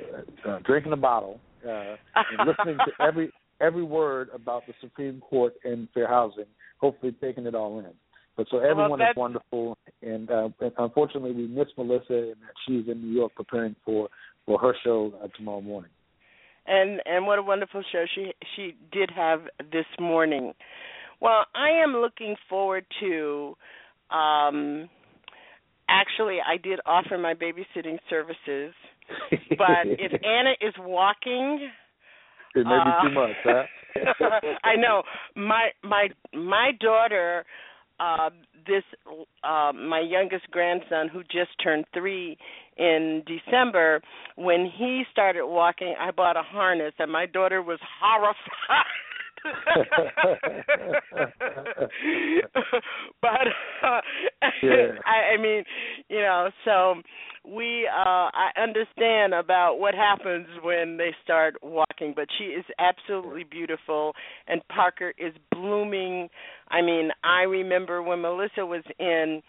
uh, 0.47 0.59
drinking 0.65 0.93
a 0.93 0.97
bottle 0.97 1.41
uh, 1.67 1.97
and 2.15 2.47
listening 2.47 2.79
to 2.79 3.05
every 3.05 3.33
every 3.61 3.83
word 3.83 4.29
about 4.33 4.67
the 4.67 4.75
Supreme 4.81 5.21
Court 5.21 5.55
and 5.65 5.89
fair 5.93 6.07
housing. 6.07 6.45
Hopefully, 6.79 7.15
taking 7.21 7.47
it 7.47 7.55
all 7.55 7.81
in. 7.81 7.87
But 8.37 8.47
so 8.53 8.59
everyone 8.59 9.01
is 9.01 9.09
wonderful, 9.17 9.77
and, 10.01 10.31
uh, 10.31 10.51
and 10.61 10.71
unfortunately, 10.79 11.33
we 11.33 11.49
miss 11.49 11.67
Melissa, 11.77 12.15
and 12.15 12.37
that 12.37 12.55
she's 12.65 12.87
in 12.87 13.03
New 13.03 13.13
York 13.13 13.33
preparing 13.35 13.75
for 13.85 14.09
for 14.47 14.61
her 14.61 14.75
show 14.85 15.13
uh, 15.23 15.27
tomorrow 15.37 15.61
morning. 15.61 15.91
and 16.67 17.01
and 17.05 17.27
what 17.27 17.39
a 17.39 17.43
wonderful 17.43 17.83
show 17.91 18.05
she 18.15 18.33
she 18.55 18.77
did 18.93 19.11
have 19.11 19.41
this 19.73 19.87
morning. 19.99 20.53
Well, 21.21 21.47
I 21.55 21.71
am 21.83 21.97
looking 21.97 22.37
forward 22.49 22.85
to 23.01 23.57
um 24.11 24.89
actually 25.89 26.39
I 26.47 26.57
did 26.57 26.81
offer 26.87 27.19
my 27.19 27.35
babysitting 27.35 27.99
services, 28.09 28.75
but 29.51 29.85
if 29.85 30.13
Anna 30.23 30.53
is 30.61 30.75
walking 30.79 31.71
it 32.55 32.65
may 32.67 32.79
be 32.79 33.09
too 33.09 33.19
uh, 33.19 33.27
much, 33.27 33.37
huh? 33.45 33.63
I 34.65 34.77
know. 34.77 35.03
My 35.35 35.69
my 35.83 36.09
my 36.33 36.71
daughter 36.81 37.45
uh 38.01 38.31
this 38.67 38.85
uh 39.43 39.73
my 39.73 40.01
youngest 40.01 40.51
grandson 40.51 41.09
who 41.09 41.23
just 41.25 41.51
turned 41.63 41.85
3 41.95 42.37
in 42.77 43.23
December 43.27 44.01
when 44.37 44.71
he 44.77 45.03
started 45.11 45.47
walking 45.47 45.95
I 45.99 46.11
bought 46.13 46.37
a 46.37 46.43
harness 46.43 46.93
and 46.99 47.11
my 47.11 47.27
daughter 47.27 47.61
was 47.61 47.81
horrified 48.01 48.37
but 53.23 53.47
uh, 53.83 54.01
Yeah. 54.63 54.87
I, 55.07 55.35
I 55.35 55.37
mean, 55.41 55.65
you 56.09 56.21
know, 56.21 56.51
so 56.65 56.95
we 57.45 57.89
uh 57.89 58.31
I 58.33 58.51
understand 58.61 59.35
about 59.35 59.79
what 59.79 59.95
happens 59.95 60.47
when 60.63 60.97
they 60.97 61.15
start 61.23 61.57
walking, 61.63 62.13
but 62.15 62.27
she 62.39 62.45
is 62.45 62.65
absolutely 62.79 63.45
beautiful 63.45 64.13
and 64.47 64.61
Parker 64.69 65.13
is 65.19 65.33
blooming. 65.53 66.29
I 66.71 66.83
mean, 66.83 67.11
I 67.25 67.43
remember 67.43 68.03
when 68.03 68.21
Melissa 68.21 68.67
was 68.67 68.85
in 68.99 69.43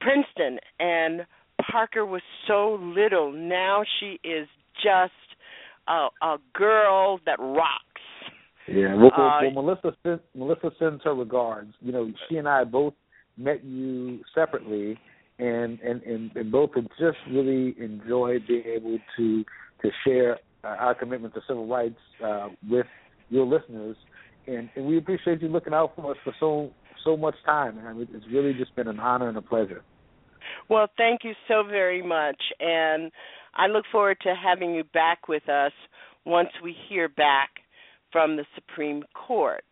Princeton 0.00 0.58
and 0.80 1.26
Parker 1.70 2.04
was 2.04 2.22
so 2.46 2.78
little. 2.80 3.32
Now 3.32 3.82
she 4.00 4.18
is 4.24 4.48
just 4.82 5.12
a 5.88 6.08
a 6.22 6.36
girl 6.54 7.20
that 7.26 7.38
rocks. 7.38 7.80
Yeah, 8.66 8.94
well, 8.94 9.10
well, 9.16 9.26
Uh, 9.26 9.40
well, 9.42 9.62
Melissa 9.62 9.96
sends, 10.02 10.22
Melissa 10.34 10.70
sends 10.78 11.04
her 11.04 11.14
regards. 11.14 11.74
You 11.80 11.92
know, 11.92 12.10
she 12.28 12.36
and 12.36 12.48
I 12.48 12.64
both 12.64 12.94
met 13.36 13.64
you 13.64 14.20
separately, 14.34 14.98
and 15.38 15.78
and 15.80 16.02
and, 16.02 16.34
and 16.34 16.52
both 16.52 16.70
have 16.74 16.86
just 16.98 17.18
really 17.30 17.74
enjoyed 17.78 18.46
being 18.46 18.64
able 18.64 18.98
to 19.16 19.44
to 19.82 19.90
share 20.06 20.38
uh, 20.64 20.68
our 20.68 20.94
commitment 20.94 21.34
to 21.34 21.40
civil 21.46 21.66
rights 21.66 21.98
uh, 22.24 22.48
with 22.70 22.86
your 23.28 23.46
listeners, 23.46 23.96
and, 24.46 24.70
and 24.76 24.86
we 24.86 24.96
appreciate 24.96 25.42
you 25.42 25.48
looking 25.48 25.74
out 25.74 25.92
for 25.96 26.12
us 26.12 26.16
for 26.24 26.32
so 26.40 26.70
so 27.04 27.16
much 27.16 27.34
time. 27.44 27.78
I 27.86 27.92
mean, 27.92 28.08
it's 28.14 28.26
really 28.32 28.54
just 28.54 28.74
been 28.76 28.88
an 28.88 29.00
honor 29.00 29.28
and 29.28 29.36
a 29.36 29.42
pleasure. 29.42 29.82
Well, 30.70 30.88
thank 30.96 31.20
you 31.24 31.32
so 31.48 31.64
very 31.68 32.02
much, 32.02 32.40
and 32.60 33.10
I 33.54 33.66
look 33.66 33.84
forward 33.92 34.18
to 34.22 34.34
having 34.34 34.74
you 34.74 34.84
back 34.84 35.28
with 35.28 35.48
us 35.48 35.72
once 36.24 36.48
we 36.62 36.74
hear 36.88 37.08
back 37.08 37.50
from 38.14 38.36
the 38.36 38.44
Supreme 38.54 39.02
Court. 39.26 39.64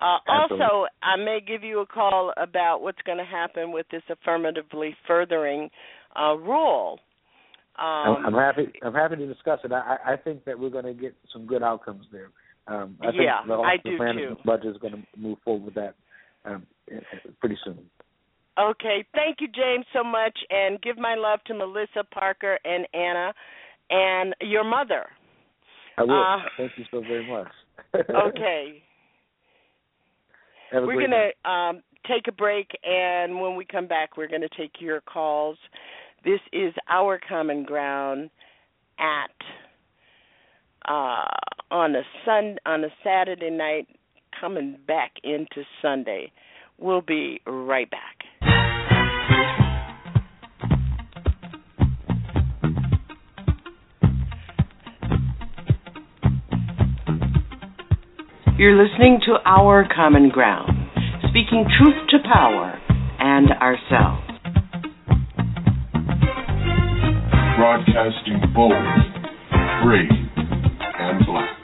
Uh, 0.00 0.18
also, 0.26 0.86
I 1.02 1.16
may 1.16 1.38
give 1.46 1.62
you 1.62 1.80
a 1.80 1.86
call 1.86 2.32
about 2.36 2.80
what's 2.82 3.00
going 3.06 3.18
to 3.18 3.24
happen 3.24 3.70
with 3.70 3.86
this 3.92 4.02
affirmatively 4.10 4.96
furthering 5.06 5.70
uh, 6.18 6.34
rule. 6.34 6.98
I'm, 7.76 8.16
Um, 8.16 8.26
I'm 8.26 8.34
happy. 8.34 8.72
I'm 8.82 8.94
happy 8.94 9.16
to 9.16 9.26
discuss 9.26 9.60
it. 9.62 9.72
I, 9.72 9.98
I 10.04 10.16
think 10.16 10.44
that 10.46 10.58
we're 10.58 10.70
going 10.70 10.86
to 10.86 10.94
get 10.94 11.14
some 11.32 11.46
good 11.46 11.62
outcomes 11.62 12.06
there. 12.10 12.30
Um, 12.66 12.96
I 13.00 13.06
think 13.12 13.22
Yeah, 13.22 13.46
the 13.46 13.54
I 13.54 13.74
Office 13.74 13.80
do 13.84 13.98
too. 13.98 14.36
budget 14.44 14.66
is 14.74 14.76
going 14.78 14.94
to 14.94 15.02
move 15.16 15.38
forward 15.44 15.64
with 15.66 15.74
that 15.74 15.94
um, 16.44 16.66
pretty 17.38 17.58
soon. 17.64 17.78
Okay, 18.58 19.04
thank 19.14 19.36
you, 19.40 19.48
James, 19.48 19.86
so 19.92 20.02
much, 20.02 20.36
and 20.50 20.80
give 20.82 20.98
my 20.98 21.14
love 21.14 21.40
to 21.46 21.54
Melissa 21.54 22.04
Parker 22.12 22.58
and 22.64 22.86
Anna, 22.92 23.32
and 23.90 24.34
your 24.40 24.64
mother. 24.64 25.06
I 25.96 26.02
will. 26.04 26.22
Uh, 26.22 26.38
Thank 26.56 26.72
you 26.76 26.84
so 26.90 27.00
very 27.00 27.26
much. 27.26 27.48
Okay, 27.94 28.82
we're 30.72 31.00
gonna 31.00 31.30
um, 31.44 31.82
take 32.06 32.28
a 32.28 32.32
break, 32.32 32.68
and 32.84 33.40
when 33.40 33.56
we 33.56 33.64
come 33.64 33.86
back, 33.86 34.16
we're 34.16 34.28
gonna 34.28 34.48
take 34.56 34.72
your 34.78 35.00
calls. 35.00 35.58
This 36.24 36.40
is 36.52 36.72
our 36.88 37.18
common 37.28 37.64
ground 37.64 38.30
at 38.98 39.30
uh, 40.88 41.24
on 41.70 41.94
a 41.96 42.02
sun 42.24 42.56
on 42.66 42.84
a 42.84 42.88
Saturday 43.02 43.50
night, 43.50 43.88
coming 44.40 44.78
back 44.86 45.12
into 45.24 45.64
Sunday. 45.82 46.30
We'll 46.78 47.02
be 47.02 47.40
right 47.46 47.90
back. 47.90 48.49
You're 58.60 58.76
listening 58.76 59.20
to 59.24 59.36
Our 59.46 59.88
Common 59.88 60.28
Ground, 60.28 60.68
speaking 61.30 61.64
truth 61.80 61.96
to 62.10 62.18
power 62.30 62.78
and 63.18 63.48
ourselves. 63.52 64.20
Broadcasting 67.56 68.52
bold, 68.52 68.76
brave, 69.80 70.12
and 70.76 71.24
black. 71.24 71.56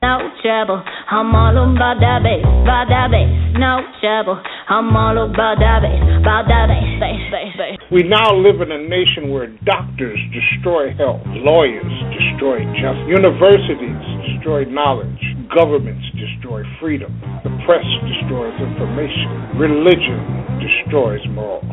No 0.00 0.30
trouble, 0.40 0.82
I'm 1.10 1.34
all 1.34 1.76
about 1.76 2.00
that 2.00 2.20
bass, 2.24 2.40
about 2.40 2.86
that 2.88 3.08
bass. 3.12 3.28
No 3.60 3.84
trouble, 4.00 4.42
I'm 4.70 4.96
all 4.96 5.28
about 5.28 5.58
that 5.60 5.82
bass, 5.84 6.00
about 6.22 6.48
that 6.48 6.68
bass, 6.72 6.96
bass, 6.98 7.20
bass, 7.30 7.52
bass. 7.58 7.77
We 7.88 8.04
now 8.04 8.36
live 8.36 8.60
in 8.60 8.68
a 8.68 8.84
nation 8.84 9.32
where 9.32 9.48
doctors 9.64 10.20
destroy 10.28 10.92
health, 10.92 11.24
lawyers 11.40 11.88
destroy 12.12 12.60
justice, 12.76 13.08
universities 13.08 13.96
destroy 14.28 14.68
knowledge, 14.68 15.16
governments 15.48 16.04
destroy 16.12 16.68
freedom, 16.84 17.08
the 17.40 17.52
press 17.64 17.88
destroys 18.04 18.52
information, 18.60 19.56
religion 19.56 20.20
destroys 20.60 21.24
morals. 21.32 21.64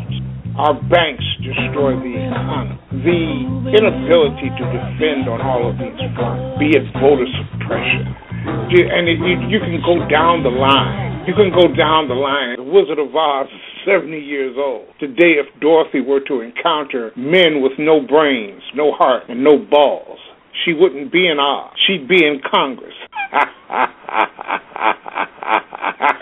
Our 0.56 0.80
banks 0.88 1.28
destroy 1.44 2.00
the 2.00 2.16
economy. 2.16 2.80
The 2.96 3.76
inability 3.76 4.56
to 4.56 4.64
defend 4.72 5.28
on 5.28 5.44
all 5.44 5.68
of 5.68 5.76
these 5.76 6.00
fronts, 6.16 6.64
be 6.64 6.80
it 6.80 6.88
voter 6.96 7.28
suppression, 7.44 8.08
and 8.48 9.04
you, 9.52 9.60
can 9.60 9.84
go 9.84 10.00
down 10.08 10.48
the 10.48 10.56
line. 10.56 11.28
You 11.28 11.36
can 11.36 11.52
go 11.52 11.68
down 11.76 12.08
the 12.08 12.16
line. 12.16 12.56
The 12.56 12.64
Wizard 12.64 13.04
of 13.04 13.12
Oz 13.12 13.52
70 13.86 14.18
years 14.20 14.56
old. 14.58 14.88
Today, 15.00 15.38
if 15.38 15.48
Dorothy 15.62 16.02
were 16.02 16.22
to 16.28 16.42
encounter 16.42 17.12
men 17.16 17.62
with 17.62 17.74
no 17.78 18.02
brains, 18.02 18.62
no 18.74 18.92
heart, 18.92 19.24
and 19.30 19.44
no 19.44 19.58
balls, 19.58 20.20
she 20.64 20.74
wouldn't 20.74 21.12
be 21.12 21.28
in 21.28 21.40
Oz. 21.40 21.72
She'd 21.86 22.08
be 22.08 22.26
in 22.26 22.42
Congress. 22.50 22.94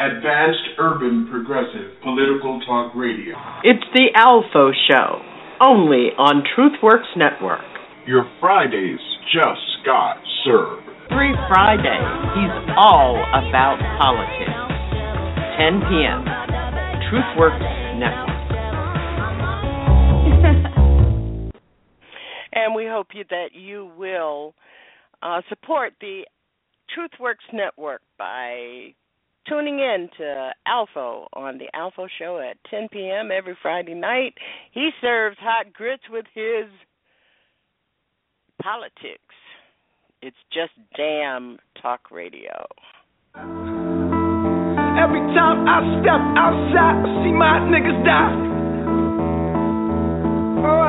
Advanced 0.04 0.76
Urban 0.78 1.28
Progressive 1.32 2.02
Political 2.04 2.62
Talk 2.66 2.96
Radio. 2.96 3.36
It's 3.64 3.86
the 3.94 4.10
Alpha 4.16 4.72
Show, 4.90 5.22
only 5.62 6.12
on 6.18 6.44
TruthWorks 6.44 7.16
Network. 7.16 7.62
Your 8.06 8.30
Fridays 8.40 9.00
just 9.32 9.86
got 9.86 10.18
served. 10.44 10.84
Every 11.12 11.34
Friday, 11.48 12.02
he's 12.36 12.74
all 12.76 13.16
about 13.16 13.78
politics. 14.02 14.64
10 15.58 15.80
p.m. 15.88 16.63
TruthWorks 17.14 18.00
Network. 18.00 18.30
and 22.54 22.74
we 22.74 22.88
hope 22.88 23.10
you, 23.14 23.24
that 23.30 23.50
you 23.54 23.92
will 23.96 24.56
uh, 25.22 25.42
support 25.48 25.94
the 26.02 26.24
TruthWorks 26.98 27.54
Network 27.54 28.02
by 28.18 28.96
tuning 29.48 29.78
in 29.78 30.10
to 30.18 30.54
Alpha 30.66 31.28
on 31.34 31.60
the 31.60 31.68
Alpha 31.76 32.08
Show 32.18 32.40
at 32.40 32.58
10 32.72 32.88
p.m. 32.92 33.30
every 33.32 33.56
Friday 33.62 33.94
night. 33.94 34.34
He 34.72 34.90
serves 35.00 35.38
hot 35.40 35.72
grits 35.72 36.04
with 36.10 36.26
his 36.34 36.66
politics. 38.60 39.22
It's 40.24 40.36
just 40.52 40.72
damn 40.98 41.60
talk 41.80 42.10
radio. 42.10 42.66
Every 44.94 45.26
time 45.34 45.66
I 45.66 45.82
step 46.00 46.22
outside, 46.38 46.96
I 47.02 47.08
see 47.26 47.34
my 47.34 47.66
niggas 47.68 48.00
die. 48.06 48.36
Oh, 50.64 50.86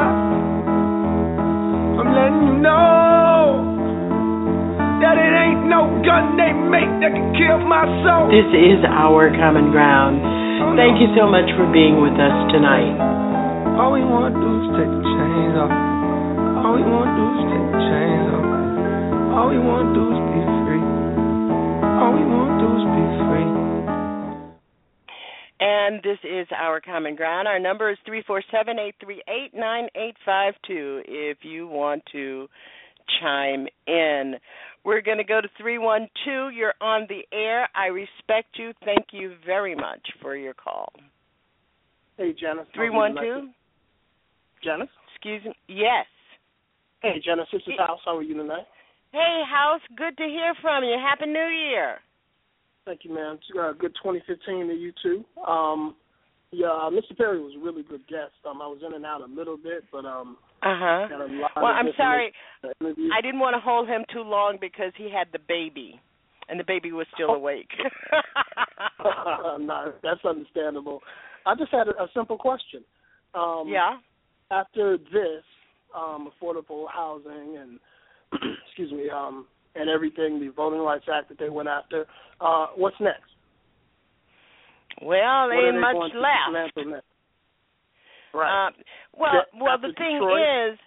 I'm 1.98 2.09
letting 2.12 2.43
you 2.44 2.55
know 2.60 3.64
that 5.01 5.16
it 5.16 5.32
ain't 5.32 5.66
no 5.72 5.89
gun 6.05 6.36
they 6.36 6.52
make 6.52 6.90
that 7.01 7.16
can 7.16 7.32
kill 7.32 7.59
my 7.64 7.89
soul. 8.05 8.28
This 8.28 8.47
is 8.52 8.85
our 8.85 9.32
common 9.40 9.72
ground. 9.72 10.20
Oh, 10.20 10.76
Thank 10.76 11.01
you 11.01 11.09
so 11.16 11.24
much 11.26 11.48
for 11.56 11.64
being 11.72 12.01
with 12.05 12.14
us 12.20 12.36
tonight. 12.52 12.94
All 13.81 13.90
we 13.97 14.05
wanna 14.05 14.36
do 14.36 14.51
is 14.62 14.68
take 14.78 14.93
the 14.93 15.02
chains 15.02 15.56
off. 15.59 15.72
All 16.60 16.76
we 16.76 16.85
wanna 16.85 17.16
do 17.16 17.24
is 17.40 17.43
take 17.51 17.66
the 17.72 17.81
chains 17.89 18.26
off. 18.36 18.47
All 19.32 19.48
we 19.48 19.59
wanna 19.59 19.90
do 19.97 20.05
is 20.12 20.20
be 20.28 20.40
free. 20.62 20.85
All 21.98 22.12
we 22.14 22.22
wanna 22.22 22.60
do 22.60 22.68
is 22.78 22.85
be 22.85 23.05
free. 23.32 23.64
And 25.66 26.03
this 26.03 26.19
is 26.24 26.47
our 26.55 26.78
common 26.78 27.16
ground. 27.16 27.49
Our 27.49 27.59
number 27.59 27.91
is 27.91 27.97
three 28.05 28.23
four 28.27 28.43
seven 28.53 28.78
eight 28.78 28.97
three 29.03 29.23
eight 29.28 29.55
nine 29.55 29.89
eight 29.97 30.15
five 30.27 30.53
two. 30.66 31.01
If 31.09 31.39
you 31.41 31.66
want 31.66 32.03
to 32.12 32.49
chime 33.19 33.66
in, 33.86 34.35
we're 34.85 35.01
going 35.01 35.16
to 35.16 35.24
go 35.24 35.41
to 35.41 35.49
three 35.59 35.78
one 35.78 36.07
two. 36.27 36.51
You're 36.51 36.74
on 36.82 37.07
the 37.09 37.23
air. 37.35 37.66
I 37.74 37.86
respect 37.86 38.59
you. 38.59 38.73
Thank 38.85 39.07
you 39.12 39.36
very 39.47 39.74
much 39.74 40.03
for 40.20 40.36
your 40.36 40.53
call. 40.53 40.93
Hey, 42.19 42.35
Janice. 42.39 42.66
Three 42.74 42.91
one 42.91 43.15
two. 43.15 43.49
Janice? 44.62 44.89
Excuse 45.15 45.47
me. 45.47 45.55
Yes. 45.66 46.05
Hey, 47.01 47.23
Janice, 47.24 47.49
this 47.51 47.62
is 47.66 47.73
House. 47.78 48.01
How 48.05 48.19
are 48.19 48.23
you 48.23 48.36
tonight? 48.36 48.66
Hey, 49.12 49.43
House. 49.51 49.81
Good 49.97 50.15
to 50.19 50.24
hear 50.24 50.53
from 50.61 50.85
you. 50.85 50.99
Happy 51.01 51.24
New 51.24 51.49
Year. 51.70 52.01
Thank 52.85 53.01
you, 53.05 53.15
man. 53.15 53.39
Good 53.78 53.94
2015 54.02 54.69
to 54.69 54.74
you 54.74 54.93
too. 55.02 55.24
Um, 55.43 55.94
Yeah, 56.52 56.69
uh, 56.69 56.90
Mr. 56.90 57.16
Perry 57.16 57.40
was 57.40 57.55
a 57.56 57.65
really 57.65 57.82
good 57.82 58.06
guest. 58.06 58.32
Um, 58.48 58.62
I 58.62 58.66
was 58.66 58.78
in 58.86 58.94
and 58.94 59.05
out 59.05 59.23
a 59.23 59.27
little 59.27 59.56
bit, 59.56 59.85
but 59.90 60.05
um, 60.05 60.36
Uh 60.62 60.78
huh. 60.78 61.06
got 61.09 61.20
a 61.20 61.27
lot 61.27 61.51
Well, 61.56 61.66
I'm 61.66 61.89
sorry. 61.97 62.32
I 62.62 63.20
didn't 63.20 63.40
want 63.40 63.55
to 63.55 63.61
hold 63.61 63.89
him 63.89 64.05
too 64.12 64.23
long 64.23 64.59
because 64.61 64.93
he 64.97 65.11
had 65.11 65.28
the 65.32 65.40
baby, 65.48 66.01
and 66.48 66.61
the 66.61 66.65
baby 66.65 66.93
was 66.93 67.06
still 67.15 67.31
awake. 67.31 67.70
no, 69.61 69.93
that's 70.02 70.24
understandable. 70.24 71.01
I 71.47 71.55
just 71.55 71.73
had 71.73 71.89
a, 71.89 72.02
a 72.02 72.09
simple 72.15 72.39
question. 72.39 72.85
Um, 73.35 73.65
yeah. 73.66 73.98
After 74.51 74.98
this, 74.98 75.43
um, 75.97 76.31
affordable 76.31 76.85
housing 76.93 77.56
and 77.61 77.81
excuse 78.66 78.93
me, 78.93 79.11
um, 79.11 79.47
and 79.75 79.91
everything, 79.91 80.41
the 80.41 80.49
Voting 80.55 80.81
Rights 80.81 81.07
Act 81.13 81.29
that 81.29 81.39
they 81.39 81.49
went 81.51 81.69
after. 81.69 82.07
Uh, 82.41 82.67
what's 82.77 82.97
next? 83.01 83.23
Well, 85.03 85.49
What 85.49 85.65
ain't 85.65 85.81
much 85.81 86.13
left. 86.15 86.77
Right. 88.33 88.67
Uh, 88.67 88.71
well, 89.17 89.33
That- 89.33 89.55
well, 89.55 89.79
the 89.79 89.93
thing 89.93 90.19
Detroit? 90.19 90.73
is, 90.73 90.79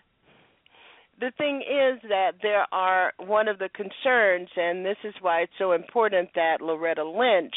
the 1.20 1.32
thing 1.32 1.62
is 1.62 2.02
that 2.10 2.34
there 2.42 2.66
are 2.72 3.14
one 3.18 3.48
of 3.48 3.58
the 3.58 3.70
concerns, 3.70 4.50
and 4.56 4.86
this 4.86 4.98
is 5.04 5.16
why 5.22 5.42
it's 5.42 5.58
so 5.58 5.72
important 5.72 6.34
that 6.36 6.62
Loretta 6.62 7.04
Lynch 7.04 7.56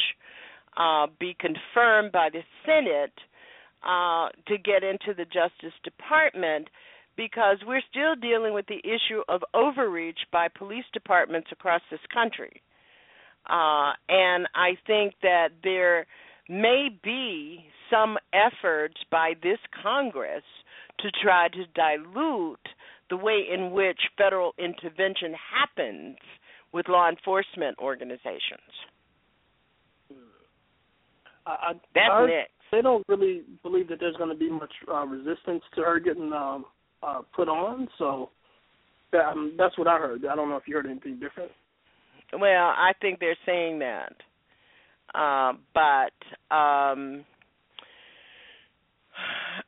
uh, 0.77 1.09
be 1.19 1.35
confirmed 1.35 2.12
by 2.12 2.31
the 2.31 2.43
Senate 2.65 3.12
uh, 3.82 4.28
to 4.47 4.57
get 4.59 4.85
into 4.85 5.12
the 5.15 5.24
Justice 5.24 5.74
Department, 5.82 6.69
because 7.20 7.59
we're 7.66 7.82
still 7.90 8.16
dealing 8.16 8.55
with 8.55 8.64
the 8.66 8.78
issue 8.78 9.20
of 9.28 9.42
overreach 9.52 10.20
by 10.32 10.48
police 10.48 10.86
departments 10.94 11.48
across 11.52 11.82
this 11.90 12.01
country. 12.10 12.62
Uh, 13.44 13.92
and 14.09 14.48
I 14.55 14.78
think 14.86 15.12
that 15.20 15.48
there 15.62 16.06
may 16.48 16.88
be 17.05 17.66
some 17.90 18.16
efforts 18.32 18.94
by 19.10 19.34
this 19.42 19.59
Congress 19.82 20.44
to 21.01 21.09
try 21.22 21.48
to 21.48 21.66
dilute 21.74 22.66
the 23.10 23.18
way 23.18 23.42
in 23.52 23.70
which 23.72 24.01
federal 24.16 24.55
intervention 24.59 25.34
happens 25.34 26.16
with 26.72 26.88
law 26.88 27.10
enforcement 27.10 27.76
organizations. 27.78 28.72
I, 31.44 31.51
I, 31.51 31.72
That's 31.94 32.10
I 32.10 32.26
next. 32.26 32.52
They 32.72 32.80
don't 32.80 33.05
really 33.09 33.42
believe 33.62 33.88
that 33.88 34.01
there's 34.01 34.16
going 34.16 34.30
to 34.30 34.36
be 34.36 34.48
much 34.48 34.72
uh, 34.90 35.05
resistance 35.05 35.62
to 35.74 35.82
her 35.82 35.98
getting 35.98 36.32
um, 36.32 36.64
uh, 37.02 37.22
put 37.35 37.48
on. 37.48 37.89
So 37.98 38.31
that, 39.12 39.27
um, 39.31 39.55
that's 39.59 39.77
what 39.78 39.89
I 39.89 39.98
heard. 39.98 40.24
I 40.27 40.35
don't 40.36 40.48
know 40.48 40.56
if 40.56 40.64
you 40.66 40.74
heard 40.77 40.86
anything 40.86 41.18
different. 41.18 41.51
Well, 42.32 42.68
I 42.68 42.93
think 43.01 43.18
they're 43.18 43.36
saying 43.44 43.81
that. 43.81 44.12
Uh, 45.12 45.55
but 45.74 46.55
um 46.55 47.24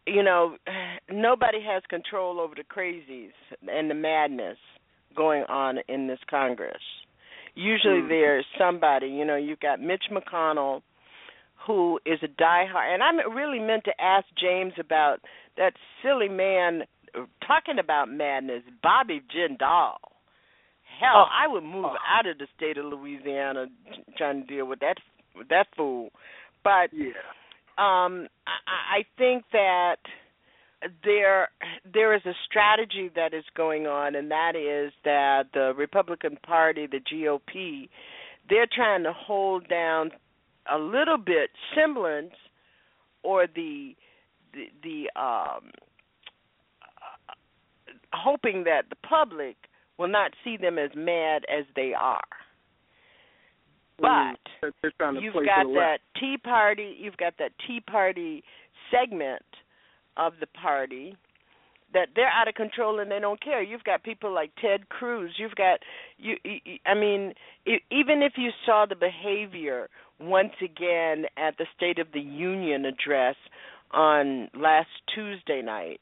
you 0.07 0.23
know, 0.23 0.57
nobody 1.11 1.59
has 1.67 1.83
control 1.89 2.41
over 2.41 2.55
the 2.55 2.63
crazies 2.63 3.33
and 3.69 3.91
the 3.91 3.95
madness 3.95 4.57
going 5.15 5.43
on 5.45 5.79
in 5.89 6.07
this 6.07 6.21
Congress. 6.31 6.81
Usually 7.55 8.01
Mm. 8.01 8.09
there's 8.09 8.47
somebody, 8.57 9.09
you 9.09 9.25
know, 9.25 9.37
you've 9.37 9.61
got 9.61 9.81
Mitch 9.81 10.05
McConnell 10.11 10.83
who 11.67 12.01
is 12.07 12.23
a 12.23 12.29
diehard 12.29 12.95
and 12.95 13.03
I 13.03 13.11
really 13.25 13.59
meant 13.59 13.85
to 13.85 14.01
ask 14.01 14.27
James 14.37 14.73
about 14.79 15.21
that 15.57 15.75
silly 16.03 16.29
man 16.29 16.85
talking 17.47 17.79
about 17.79 18.11
madness, 18.11 18.63
Bobby 18.83 19.23
Jindal. 19.35 19.97
Hell, 21.01 21.15
Oh. 21.15 21.25
I 21.31 21.49
would 21.49 21.65
move 21.65 21.87
out 22.07 22.27
of 22.27 22.39
the 22.39 22.47
state 22.57 22.79
of 22.79 22.85
Louisiana 22.85 23.67
trying 24.17 24.43
to 24.43 24.47
deal 24.47 24.67
with 24.67 24.81
that 24.81 24.97
with 25.35 25.49
that 25.49 25.67
fool. 25.77 26.11
But 26.63 26.91
yeah. 26.93 27.13
um 27.79 28.29
I, 28.47 28.99
I 28.99 29.05
think 29.19 29.45
that 29.53 29.97
there 31.05 31.49
there 31.93 32.15
is 32.15 32.23
a 32.27 32.35
strategy 32.49 33.11
that 33.15 33.33
is 33.35 33.45
going 33.57 33.87
on 33.87 34.15
and 34.15 34.31
that 34.31 34.55
is 34.57 34.93
that 35.05 35.45
the 35.55 35.73
Republican 35.77 36.37
Party, 36.45 36.87
the 36.87 37.01
GOP, 37.01 37.89
they're 38.49 38.67
trying 38.73 39.03
to 39.05 39.13
hold 39.13 39.69
down 39.69 40.11
a 40.73 40.79
little 40.79 41.19
bit 41.19 41.51
semblance 41.75 42.35
or 43.23 43.47
the 43.47 43.95
the, 44.53 44.67
the 44.83 45.21
um 45.21 45.71
hoping 48.13 48.65
that 48.65 48.83
the 48.91 48.97
public 48.97 49.57
will 49.99 50.09
not 50.09 50.33
see 50.45 50.57
them 50.57 50.79
as 50.79 50.91
mad 50.95 51.45
as 51.49 51.65
they 51.77 51.93
are. 51.99 52.21
But. 53.99 54.39
They're- 54.61 54.73
they're 54.83 54.91
trying 54.93 55.15
to 55.15 55.21
you've 55.21 55.35
got 55.35 55.67
that. 55.75 56.01
Tea 56.19 56.37
Party, 56.39 56.97
you've 56.99 57.17
got 57.17 57.37
that 57.39 57.53
Tea 57.67 57.81
Party 57.81 58.43
segment 58.91 59.45
of 60.17 60.35
the 60.41 60.47
party 60.47 61.17
that 61.93 62.09
they're 62.15 62.29
out 62.29 62.49
of 62.49 62.55
control 62.55 63.01
and 63.01 63.11
they 63.11 63.21
don't 63.21 63.41
care. 63.41 63.63
You've 63.63 63.85
got 63.85 64.03
people 64.03 64.33
like 64.33 64.51
Ted 64.61 64.89
Cruz. 64.89 65.33
You've 65.37 65.55
got 65.55 65.81
you. 66.19 66.37
you 66.45 66.79
I 66.87 66.95
mean, 66.95 67.35
even 67.67 68.23
if 68.23 68.35
you 68.37 68.51
saw 68.65 68.87
the 68.87 68.97
behavior 68.97 69.89
once 70.19 70.55
again 70.63 71.27
at 71.37 71.57
the 71.59 71.67
State 71.77 71.99
of 71.99 72.13
the 72.13 72.21
Union 72.21 72.85
address 72.85 73.37
on 73.91 74.49
last 74.55 74.89
Tuesday 75.15 75.63
night, 75.63 76.01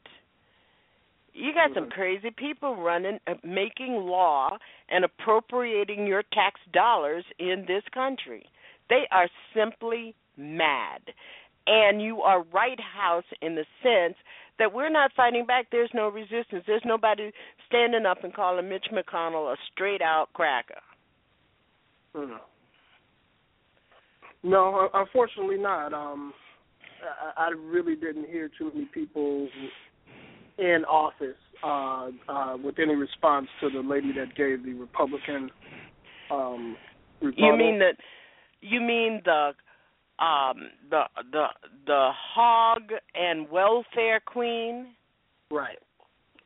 you 1.33 1.53
got 1.53 1.73
some 1.73 1.89
crazy 1.89 2.31
people 2.35 2.75
running, 2.75 3.19
uh, 3.27 3.33
making 3.43 3.95
law 3.95 4.49
and 4.89 5.05
appropriating 5.05 6.05
your 6.05 6.23
tax 6.33 6.59
dollars 6.73 7.23
in 7.39 7.65
this 7.67 7.83
country. 7.93 8.45
They 8.89 9.07
are 9.11 9.29
simply 9.55 10.15
mad. 10.37 11.01
And 11.67 12.01
you 12.01 12.21
are 12.21 12.43
right, 12.51 12.79
House, 12.79 13.23
in 13.41 13.55
the 13.55 13.65
sense 13.83 14.15
that 14.59 14.73
we're 14.73 14.89
not 14.89 15.11
fighting 15.15 15.45
back. 15.45 15.67
There's 15.71 15.91
no 15.93 16.09
resistance. 16.09 16.63
There's 16.67 16.81
nobody 16.85 17.31
standing 17.67 18.05
up 18.05 18.23
and 18.23 18.33
calling 18.33 18.67
Mitch 18.67 18.87
McConnell 18.91 19.53
a 19.53 19.55
straight 19.71 20.01
out 20.01 20.27
cracker. 20.33 20.81
Mm. 22.15 22.37
No, 24.43 24.89
unfortunately 24.93 25.57
not. 25.57 25.93
Um, 25.93 26.33
I, 27.37 27.45
I 27.45 27.49
really 27.49 27.95
didn't 27.95 28.27
hear 28.27 28.49
too 28.57 28.71
many 28.73 28.85
people 28.93 29.47
in 30.61 30.85
office 30.85 31.35
uh, 31.63 32.09
uh, 32.29 32.57
with 32.63 32.75
any 32.79 32.95
response 32.95 33.47
to 33.59 33.69
the 33.69 33.81
lady 33.81 34.13
that 34.13 34.35
gave 34.35 34.63
the 34.63 34.73
Republican 34.73 35.49
um. 36.31 36.77
You 37.21 37.55
mean 37.55 37.79
that? 37.79 37.97
You 38.61 38.79
mean 38.79 39.21
the 39.25 39.51
um 40.23 40.69
the 40.89 41.03
the 41.31 41.45
the 41.85 42.09
hog 42.33 42.83
and 43.13 43.49
welfare 43.49 44.21
queen? 44.25 44.87
Right. 45.51 45.77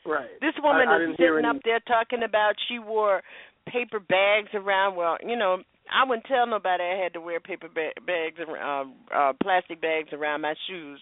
Right. 0.05 0.39
This 0.41 0.53
woman 0.61 0.87
I, 0.87 0.97
I 0.97 1.03
is 1.03 1.15
sitting 1.17 1.45
any, 1.45 1.47
up 1.47 1.57
there 1.63 1.79
talking 1.81 2.23
about 2.23 2.53
she 2.67 2.79
wore 2.79 3.21
paper 3.67 3.99
bags 3.99 4.49
around. 4.53 4.95
Well, 4.95 5.17
you 5.25 5.35
know, 5.35 5.59
I 5.91 6.07
wouldn't 6.07 6.25
tell 6.25 6.45
nobody 6.45 6.83
I 6.83 7.01
had 7.01 7.13
to 7.13 7.21
wear 7.21 7.39
paper 7.39 7.67
ba- 7.73 7.99
bags, 8.05 8.37
ar- 8.47 8.81
uh, 8.81 8.85
uh, 9.13 9.33
plastic 9.41 9.81
bags 9.81 10.09
around 10.13 10.41
my 10.41 10.53
shoes 10.67 10.99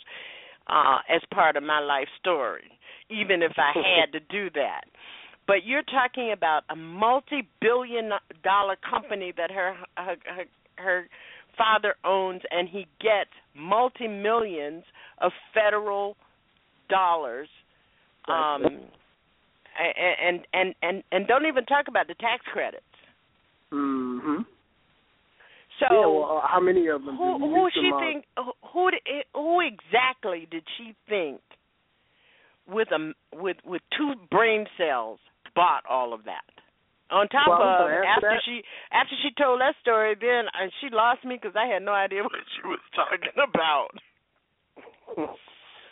uh, 0.67 0.99
as 1.13 1.21
part 1.33 1.57
of 1.57 1.63
my 1.63 1.79
life 1.79 2.07
story, 2.19 2.71
even 3.13 3.41
if 3.41 3.53
I 3.57 3.71
had 3.75 4.11
to 4.13 4.19
do 4.19 4.49
that. 4.55 4.85
But 5.45 5.65
you're 5.65 5.83
talking 5.83 6.31
about 6.31 6.63
a 6.69 6.75
multi-billion-dollar 6.75 8.77
company 8.89 9.33
that 9.35 9.51
her 9.51 9.75
her 9.97 10.15
her, 10.25 10.45
her 10.77 11.07
father 11.57 11.95
owns, 12.03 12.41
and 12.49 12.69
he 12.69 12.87
gets 12.99 13.29
multi-millions 13.55 14.83
of 15.19 15.31
federal 15.53 16.15
dollars 16.89 17.47
um 18.27 18.63
and 20.23 20.41
and 20.53 20.75
and 20.81 21.03
and 21.11 21.27
don't 21.27 21.45
even 21.45 21.65
talk 21.65 21.87
about 21.87 22.07
the 22.07 22.13
tax 22.15 22.43
credits 22.51 22.83
hmm 23.71 24.41
so 25.79 25.87
yeah, 25.89 26.05
well, 26.05 26.43
how 26.47 26.59
many 26.59 26.87
of 26.87 27.03
them? 27.03 27.17
who 27.17 27.39
who 27.39 27.67
she 27.73 27.89
think 27.99 28.25
who 28.37 28.91
who 29.33 29.61
exactly 29.61 30.47
did 30.51 30.63
she 30.77 30.93
think 31.09 31.41
with 32.67 32.87
a 32.91 33.11
with 33.35 33.57
with 33.65 33.81
two 33.97 34.13
brain 34.31 34.65
cells 34.77 35.19
bought 35.55 35.83
all 35.89 36.13
of 36.13 36.23
that 36.25 36.43
on 37.11 37.27
top 37.27 37.47
Well, 37.47 37.61
of 37.61 37.91
after 37.91 38.29
that. 38.29 38.41
she 38.45 38.61
after 38.91 39.15
she 39.21 39.29
told 39.41 39.61
that 39.61 39.75
story 39.81 40.15
then 40.19 40.45
and 40.53 40.71
she 40.81 40.87
lost 40.91 41.23
me 41.25 41.35
because 41.39 41.55
i 41.55 41.67
had 41.67 41.83
no 41.83 41.91
idea 41.91 42.23
what 42.23 42.31
she 42.55 42.67
was 42.67 42.79
talking 42.95 43.29
about 43.37 43.91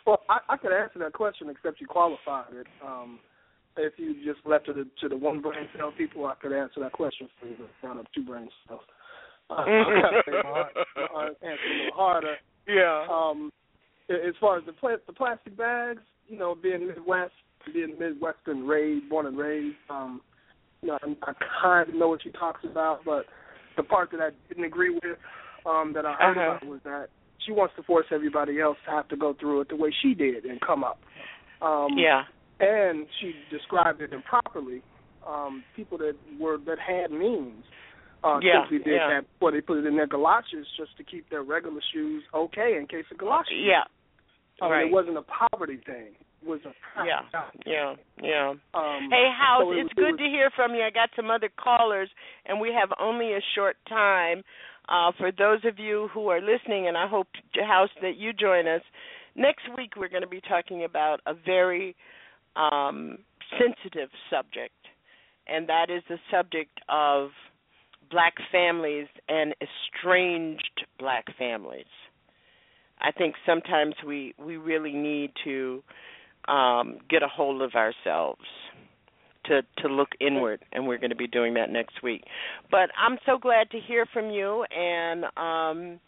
Well, 0.05 0.19
I, 0.29 0.39
I 0.49 0.57
could 0.57 0.71
answer 0.73 0.97
that 0.99 1.13
question 1.13 1.49
except 1.49 1.79
you 1.79 1.85
qualified 1.87 2.53
it. 2.53 2.65
Um, 2.83 3.19
if 3.77 3.93
you 3.97 4.15
just 4.25 4.45
left 4.45 4.67
it 4.67 4.73
to, 4.73 4.85
to 5.01 5.09
the 5.09 5.15
one 5.15 5.41
brain 5.41 5.67
cell 5.77 5.93
people, 5.95 6.25
I 6.25 6.33
could 6.41 6.51
answer 6.53 6.79
that 6.81 6.91
question 6.91 7.29
for 7.39 7.47
you. 7.47 7.55
But 7.59 7.87
down 7.87 7.97
to 7.97 8.03
two 8.15 8.23
brain 8.25 8.49
cells. 8.67 8.81
Uh, 9.49 9.53
I 9.53 9.65
gotta 10.01 10.21
say, 10.25 10.31
my 10.43 10.49
heart- 10.49 10.73
my 10.95 11.07
heart 11.11 11.37
answer 11.43 11.67
a 11.69 11.77
little 11.85 11.93
harder. 11.95 12.35
Yeah. 12.67 13.05
Um, 13.11 13.51
as 14.09 14.33
far 14.41 14.57
as 14.57 14.65
the 14.65 14.73
pla- 14.73 14.97
the 15.05 15.13
plastic 15.13 15.55
bags, 15.55 16.01
you 16.31 16.39
know, 16.39 16.55
being 16.55 16.87
Midwest, 16.87 17.33
being 17.73 17.95
Midwestern 17.99 18.65
raised, 18.65 19.09
born 19.09 19.25
and 19.27 19.37
raised, 19.37 19.75
um, 19.89 20.21
you 20.81 20.87
know, 20.87 20.97
I, 21.03 21.29
I 21.29 21.33
kind 21.61 21.89
of 21.89 21.95
know 21.95 22.07
what 22.07 22.23
she 22.23 22.31
talks 22.31 22.61
about, 22.63 23.01
but 23.05 23.25
the 23.77 23.83
part 23.83 24.09
that 24.11 24.21
I 24.21 24.29
didn't 24.47 24.63
agree 24.63 24.89
with, 24.89 25.17
um, 25.65 25.91
that 25.93 26.05
I 26.05 26.13
heard 26.13 26.37
Uh-huh. 26.37 26.57
about 26.57 26.65
was 26.65 26.79
that 26.85 27.07
she 27.45 27.51
wants 27.51 27.75
to 27.75 27.83
force 27.83 28.05
everybody 28.11 28.59
else 28.61 28.77
to 28.85 28.91
have 28.91 29.07
to 29.09 29.17
go 29.17 29.33
through 29.39 29.61
it 29.61 29.69
the 29.69 29.75
way 29.75 29.93
she 30.01 30.13
did 30.13 30.45
and 30.45 30.59
come 30.61 30.83
up. 30.83 30.99
Um, 31.61 31.97
yeah. 31.97 32.23
And 32.59 33.07
she 33.19 33.33
described 33.51 34.01
it 34.01 34.13
improperly. 34.13 34.81
Um, 35.27 35.63
people 35.75 35.97
that 35.99 36.15
were 36.39 36.57
that 36.65 36.77
had 36.79 37.11
means 37.11 37.63
uh, 38.23 38.39
Yeah, 38.41 38.61
simply 38.63 38.79
did 38.79 38.95
yeah. 38.95 39.07
that. 39.21 39.25
Well, 39.39 39.51
they 39.51 39.61
put 39.61 39.77
it 39.77 39.85
in 39.85 39.95
their 39.95 40.07
galoshes 40.07 40.65
just 40.77 40.95
to 40.97 41.03
keep 41.03 41.29
their 41.29 41.43
regular 41.43 41.81
shoes 41.93 42.23
okay 42.33 42.77
in 42.79 42.87
case 42.87 43.05
of 43.11 43.17
galoshes. 43.17 43.53
Yeah. 43.59 43.83
Right. 44.69 44.87
It 44.87 44.91
wasn't 44.93 45.17
a 45.17 45.23
poverty 45.23 45.79
thing. 45.85 46.13
It 46.41 46.47
was 46.47 46.59
a 46.65 46.73
Yeah, 47.05 47.21
yeah, 47.65 47.95
yeah. 48.21 48.49
Um, 48.73 49.09
hey, 49.09 49.29
House, 49.37 49.63
so 49.63 49.71
it- 49.71 49.77
it's 49.79 49.91
it 49.91 49.95
good 49.95 50.11
was- 50.13 50.19
to 50.19 50.25
hear 50.25 50.49
from 50.51 50.73
you. 50.75 50.83
I 50.83 50.89
got 50.89 51.09
some 51.15 51.29
other 51.31 51.49
callers, 51.49 52.09
and 52.45 52.59
we 52.59 52.71
have 52.73 52.91
only 52.99 53.33
a 53.33 53.41
short 53.55 53.77
time. 53.85 54.43
Uh, 54.89 55.11
for 55.13 55.31
those 55.31 55.63
of 55.65 55.79
you 55.79 56.07
who 56.09 56.29
are 56.29 56.41
listening, 56.41 56.87
and 56.87 56.97
I 56.97 57.07
hope, 57.07 57.27
House, 57.55 57.91
that 58.01 58.15
you 58.17 58.33
join 58.33 58.67
us. 58.67 58.81
Next 59.35 59.67
week, 59.77 59.95
we're 59.95 60.09
going 60.09 60.23
to 60.23 60.27
be 60.27 60.41
talking 60.41 60.83
about 60.83 61.21
a 61.25 61.33
very 61.33 61.95
um, 62.55 63.19
sensitive 63.57 64.09
subject, 64.29 64.75
and 65.47 65.67
that 65.69 65.89
is 65.89 66.03
the 66.09 66.19
subject 66.29 66.77
of 66.89 67.31
black 68.09 68.33
families 68.51 69.07
and 69.29 69.55
estranged 69.61 70.85
black 70.99 71.25
families. 71.37 71.85
I 73.01 73.11
think 73.11 73.35
sometimes 73.45 73.95
we 74.05 74.33
we 74.43 74.57
really 74.57 74.93
need 74.93 75.31
to 75.43 75.83
um, 76.47 76.99
get 77.09 77.23
a 77.23 77.27
hold 77.27 77.61
of 77.61 77.73
ourselves 77.75 78.41
to 79.45 79.61
to 79.79 79.87
look 79.87 80.09
inward, 80.19 80.63
and 80.71 80.87
we're 80.87 80.97
going 80.97 81.09
to 81.09 81.15
be 81.15 81.27
doing 81.27 81.55
that 81.55 81.69
next 81.69 82.03
week. 82.03 82.23
But 82.69 82.89
I'm 82.97 83.17
so 83.25 83.37
glad 83.37 83.69
to 83.71 83.79
hear 83.79 84.05
from 84.13 84.29
you, 84.29 84.65
and 84.65 85.25
um, 85.37 85.99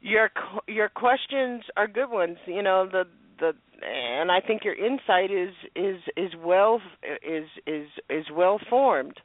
your 0.00 0.30
your 0.68 0.88
questions 0.88 1.62
are 1.76 1.88
good 1.88 2.10
ones. 2.10 2.38
You 2.46 2.62
know 2.62 2.88
the 2.90 3.04
the 3.38 3.52
and 3.84 4.30
I 4.30 4.40
think 4.40 4.64
your 4.64 4.74
insight 4.74 5.30
is 5.30 5.54
is 5.74 6.00
is 6.16 6.32
well 6.42 6.80
is 7.26 7.46
is 7.66 7.88
is 8.08 8.26
well 8.32 8.60
formed. 8.68 9.18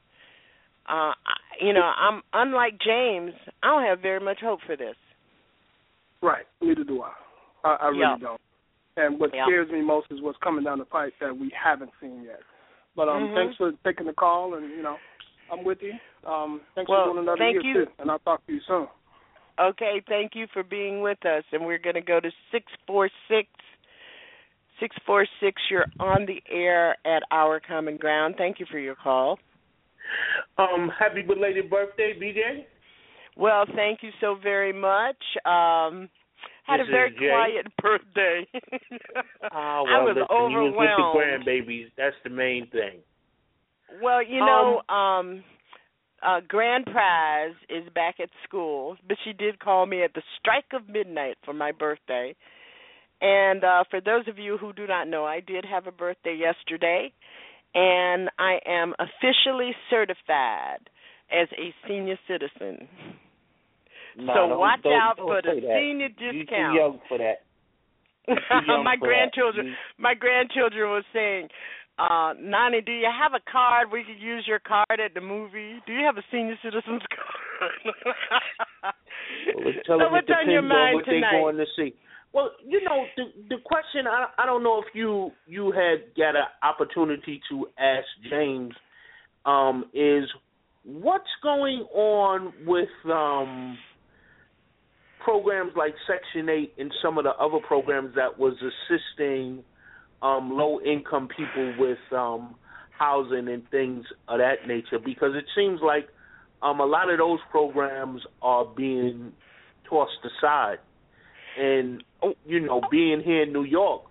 Uh, 0.88 1.12
you 1.60 1.72
know, 1.72 1.82
I'm 1.82 2.22
unlike 2.32 2.74
James. 2.84 3.32
I 3.62 3.66
don't 3.66 3.84
have 3.84 4.00
very 4.00 4.20
much 4.20 4.38
hope 4.40 4.60
for 4.66 4.76
this. 4.76 4.94
Right. 6.26 6.44
Neither 6.60 6.82
do 6.82 7.02
I. 7.02 7.12
I, 7.62 7.76
I 7.82 7.88
really 7.88 8.00
Yeah. 8.00 8.16
don't. 8.20 8.40
And 8.96 9.20
what 9.20 9.30
Yeah. 9.32 9.46
scares 9.46 9.70
me 9.70 9.80
most 9.80 10.08
is 10.10 10.20
what's 10.20 10.38
coming 10.42 10.64
down 10.64 10.78
the 10.78 10.84
pipe 10.84 11.14
that 11.20 11.36
we 11.36 11.50
haven't 11.50 11.92
seen 12.00 12.24
yet. 12.24 12.40
But 12.96 13.08
um, 13.08 13.28
Mhm. 13.28 13.34
thanks 13.34 13.56
for 13.56 13.72
taking 13.84 14.06
the 14.06 14.12
call, 14.12 14.54
and 14.54 14.70
you 14.70 14.82
know, 14.82 14.98
I'm 15.50 15.62
with 15.62 15.82
you. 15.82 15.92
Um, 16.24 16.62
thanks 16.74 16.88
Well, 16.90 17.04
for 17.04 17.12
doing 17.12 17.22
another 17.22 17.38
thank 17.38 17.52
year 17.52 17.62
you. 17.62 17.84
too, 17.84 17.92
and 17.98 18.10
I'll 18.10 18.18
talk 18.20 18.44
to 18.46 18.52
you 18.52 18.60
soon. 18.62 18.88
Okay, 19.58 20.00
thank 20.08 20.34
you 20.34 20.46
for 20.48 20.62
being 20.62 21.00
with 21.00 21.24
us. 21.24 21.44
And 21.52 21.64
we're 21.64 21.78
going 21.78 21.94
to 21.94 22.00
go 22.02 22.20
to 22.20 22.30
646 22.50 23.48
646 24.80 25.62
you're 25.70 25.86
on 25.98 26.26
the 26.26 26.42
air 26.50 26.96
at 27.06 27.22
our 27.30 27.60
common 27.60 27.96
ground. 27.96 28.34
Thank 28.36 28.60
you 28.60 28.66
for 28.66 28.78
your 28.78 28.94
call. 28.94 29.38
Um, 30.58 30.90
happy 30.98 31.22
belated 31.22 31.70
birthday, 31.70 32.12
BJ. 32.18 32.66
Well, 33.36 33.66
thank 33.74 34.02
you 34.02 34.10
so 34.20 34.34
very 34.42 34.72
much. 34.72 35.22
Um 35.44 36.08
had 36.66 36.80
This 36.80 36.88
a 36.88 36.90
very 36.90 37.12
quiet 37.14 37.66
birthday. 37.82 38.46
Ah, 39.52 39.80
I 39.80 40.02
was 40.02 40.16
listen, 40.16 40.50
you 40.50 40.58
was 40.58 40.74
overwhelmed. 40.74 40.76
with 40.76 41.46
the 41.46 41.50
grandbabies. 41.52 41.86
That's 41.96 42.16
the 42.24 42.30
main 42.30 42.68
thing. 42.70 43.00
Well, 44.02 44.22
you 44.22 44.40
know, 44.40 44.82
um 44.92 45.44
uh 46.22 46.40
Grand 46.48 46.86
Prize 46.86 47.54
is 47.68 47.88
back 47.94 48.16
at 48.20 48.30
school, 48.46 48.96
but 49.06 49.16
she 49.24 49.32
did 49.32 49.58
call 49.60 49.86
me 49.86 50.02
at 50.02 50.14
the 50.14 50.22
strike 50.40 50.72
of 50.72 50.88
midnight 50.88 51.36
for 51.44 51.52
my 51.54 51.72
birthday. 51.72 52.34
And 53.20 53.62
uh 53.64 53.84
for 53.90 54.00
those 54.00 54.26
of 54.28 54.38
you 54.38 54.58
who 54.58 54.72
do 54.72 54.86
not 54.86 55.08
know, 55.08 55.24
I 55.24 55.40
did 55.40 55.64
have 55.64 55.86
a 55.86 55.92
birthday 55.92 56.36
yesterday 56.38 57.12
and 57.74 58.30
I 58.38 58.58
am 58.66 58.94
officially 58.98 59.72
certified 59.90 60.88
as 61.30 61.48
a 61.52 61.74
senior 61.86 62.18
citizen. 62.26 62.88
No, 64.16 64.32
so 64.32 64.48
don't- 64.48 64.58
watch 64.58 64.82
don't- 64.82 64.92
out 65.00 65.16
don't 65.18 65.26
for 65.28 65.42
the 65.42 65.48
say 65.54 65.60
that. 65.60 65.76
senior 65.78 66.08
You 66.18 66.32
discount. 66.44 66.72
too 66.74 66.78
young 66.80 67.00
for 67.08 67.18
that. 67.18 67.42
Too 68.26 68.34
young 68.66 68.82
my 68.82 68.96
for 68.96 69.06
that. 69.06 69.06
grandchildren 69.06 69.66
You- 69.66 69.74
my 69.98 70.14
grandchildren 70.14 70.90
were 70.90 71.04
saying 71.12 71.48
uh 71.98 72.34
Nani, 72.40 72.80
do 72.82 72.92
you 72.92 73.08
have 73.10 73.32
a 73.34 73.40
card 73.50 73.90
we 73.92 74.04
could 74.04 74.18
use 74.20 74.44
your 74.46 74.58
card 74.58 74.98
at 75.04 75.14
the 75.14 75.20
movie? 75.20 75.80
Do 75.86 75.92
you 75.92 76.04
have 76.04 76.16
a 76.18 76.24
senior 76.30 76.56
citizens 76.62 77.02
card? 77.14 77.94
Well, 79.54 79.72
so 79.86 79.96
what's 80.10 80.28
on 80.30 80.50
your 80.50 80.62
depends 80.62 80.68
mind 80.68 80.94
what 80.96 81.04
tonight? 81.04 81.28
they're 81.32 81.40
going 81.40 81.56
to 81.56 81.66
see. 81.76 81.94
Well, 82.32 82.50
you 82.66 82.82
know, 82.84 83.06
the 83.16 83.24
the 83.48 83.56
question 83.64 84.06
I 84.06 84.26
I 84.38 84.44
don't 84.46 84.62
know 84.62 84.78
if 84.80 84.86
you 84.94 85.30
you 85.46 85.70
had 85.72 86.14
got 86.16 86.36
an 86.36 86.44
opportunity 86.62 87.40
to 87.50 87.68
ask 87.78 88.06
James 88.28 88.74
um 89.46 89.84
is 89.94 90.24
what's 90.84 91.30
going 91.42 91.86
on 91.94 92.52
with 92.66 92.88
um 93.10 93.78
programs 95.26 95.72
like 95.74 95.92
Section 96.06 96.48
8 96.48 96.74
and 96.78 96.92
some 97.02 97.18
of 97.18 97.24
the 97.24 97.30
other 97.30 97.58
programs 97.66 98.14
that 98.14 98.38
was 98.38 98.54
assisting 98.62 99.64
um 100.22 100.52
low 100.52 100.80
income 100.80 101.28
people 101.36 101.74
with 101.78 101.98
um 102.16 102.54
housing 102.96 103.48
and 103.48 103.68
things 103.70 104.04
of 104.28 104.38
that 104.38 104.68
nature 104.68 105.00
because 105.04 105.32
it 105.34 105.44
seems 105.56 105.80
like 105.84 106.06
um 106.62 106.78
a 106.78 106.86
lot 106.86 107.10
of 107.10 107.18
those 107.18 107.40
programs 107.50 108.22
are 108.40 108.64
being 108.64 109.32
tossed 109.90 110.12
aside 110.24 110.78
and 111.58 112.04
you 112.46 112.60
know 112.60 112.80
being 112.88 113.20
here 113.20 113.42
in 113.42 113.52
New 113.52 113.64
York 113.64 114.02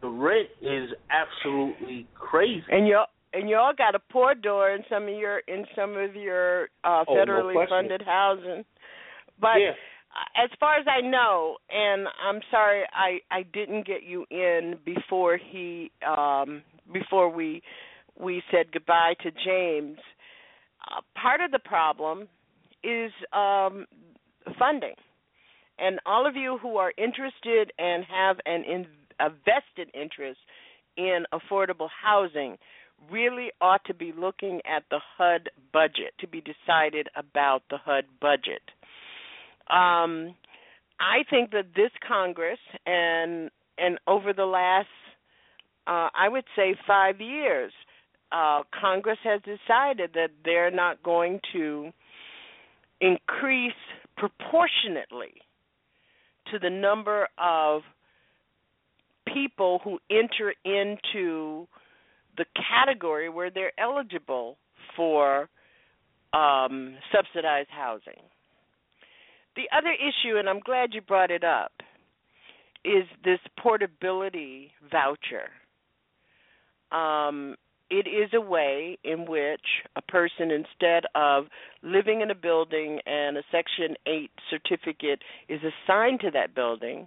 the 0.00 0.08
rent 0.08 0.48
is 0.62 0.90
absolutely 1.10 2.06
crazy 2.14 2.62
And 2.70 2.86
y'all 2.86 3.06
and 3.32 3.48
y'all 3.48 3.72
got 3.76 3.96
a 3.96 4.00
poor 4.12 4.36
door 4.36 4.70
in 4.70 4.82
some 4.88 5.02
of 5.04 5.14
your 5.14 5.40
in 5.48 5.64
some 5.74 5.96
of 5.96 6.14
your 6.14 6.68
uh 6.84 7.04
Oh, 7.08 7.14
no 7.14 7.18
federally 7.18 7.68
funded 7.68 8.02
housing. 8.02 8.64
But 9.40 9.58
Yeah. 9.58 9.72
As 10.36 10.50
far 10.60 10.76
as 10.76 10.86
I 10.88 11.00
know, 11.00 11.56
and 11.70 12.06
I'm 12.22 12.40
sorry 12.50 12.82
I 12.92 13.20
I 13.30 13.44
didn't 13.52 13.86
get 13.86 14.02
you 14.02 14.26
in 14.30 14.76
before 14.84 15.38
he 15.38 15.90
um 16.06 16.62
before 16.92 17.28
we 17.28 17.62
we 18.18 18.42
said 18.50 18.72
goodbye 18.72 19.14
to 19.22 19.30
James. 19.30 19.98
Uh, 20.90 21.00
part 21.20 21.40
of 21.40 21.50
the 21.50 21.58
problem 21.58 22.28
is 22.82 23.12
um 23.32 23.86
funding. 24.58 24.94
And 25.78 25.98
all 26.06 26.26
of 26.26 26.36
you 26.36 26.58
who 26.60 26.76
are 26.76 26.92
interested 26.96 27.72
and 27.78 28.04
have 28.04 28.36
an 28.46 28.64
in, 28.64 28.86
a 29.18 29.30
vested 29.30 29.88
interest 29.94 30.40
in 30.96 31.24
affordable 31.32 31.88
housing 32.02 32.58
really 33.10 33.50
ought 33.60 33.84
to 33.86 33.94
be 33.94 34.12
looking 34.16 34.60
at 34.64 34.84
the 34.90 35.00
HUD 35.18 35.50
budget 35.72 36.12
to 36.20 36.28
be 36.28 36.40
decided 36.40 37.08
about 37.16 37.62
the 37.70 37.78
HUD 37.78 38.04
budget. 38.20 38.62
Um, 39.72 40.34
I 41.00 41.24
think 41.30 41.50
that 41.52 41.74
this 41.74 41.90
Congress 42.06 42.58
and 42.86 43.50
and 43.78 43.98
over 44.06 44.32
the 44.32 44.44
last 44.44 44.88
uh, 45.86 46.08
I 46.14 46.28
would 46.28 46.44
say 46.54 46.76
five 46.86 47.20
years, 47.20 47.72
uh, 48.30 48.62
Congress 48.78 49.18
has 49.24 49.40
decided 49.42 50.10
that 50.14 50.30
they're 50.44 50.70
not 50.70 51.02
going 51.02 51.40
to 51.52 51.90
increase 53.00 53.72
proportionately 54.16 55.34
to 56.52 56.58
the 56.58 56.70
number 56.70 57.28
of 57.38 57.82
people 59.26 59.80
who 59.82 59.98
enter 60.10 60.54
into 60.64 61.66
the 62.36 62.44
category 62.54 63.28
where 63.28 63.50
they're 63.50 63.72
eligible 63.78 64.56
for 64.96 65.48
um, 66.32 66.96
subsidized 67.12 67.68
housing. 67.70 68.22
The 69.56 69.68
other 69.76 69.92
issue, 69.92 70.38
and 70.38 70.48
I'm 70.48 70.60
glad 70.60 70.94
you 70.94 71.00
brought 71.00 71.30
it 71.30 71.44
up, 71.44 71.72
is 72.84 73.04
this 73.24 73.38
portability 73.58 74.72
voucher. 74.90 75.50
Um, 76.90 77.56
it 77.90 78.08
is 78.08 78.30
a 78.32 78.40
way 78.40 78.98
in 79.04 79.26
which 79.26 79.60
a 79.96 80.02
person, 80.02 80.50
instead 80.50 81.04
of 81.14 81.44
living 81.82 82.22
in 82.22 82.30
a 82.30 82.34
building 82.34 83.00
and 83.04 83.36
a 83.36 83.42
Section 83.52 83.94
8 84.06 84.30
certificate 84.50 85.20
is 85.48 85.60
assigned 85.60 86.20
to 86.20 86.30
that 86.30 86.54
building, 86.54 87.06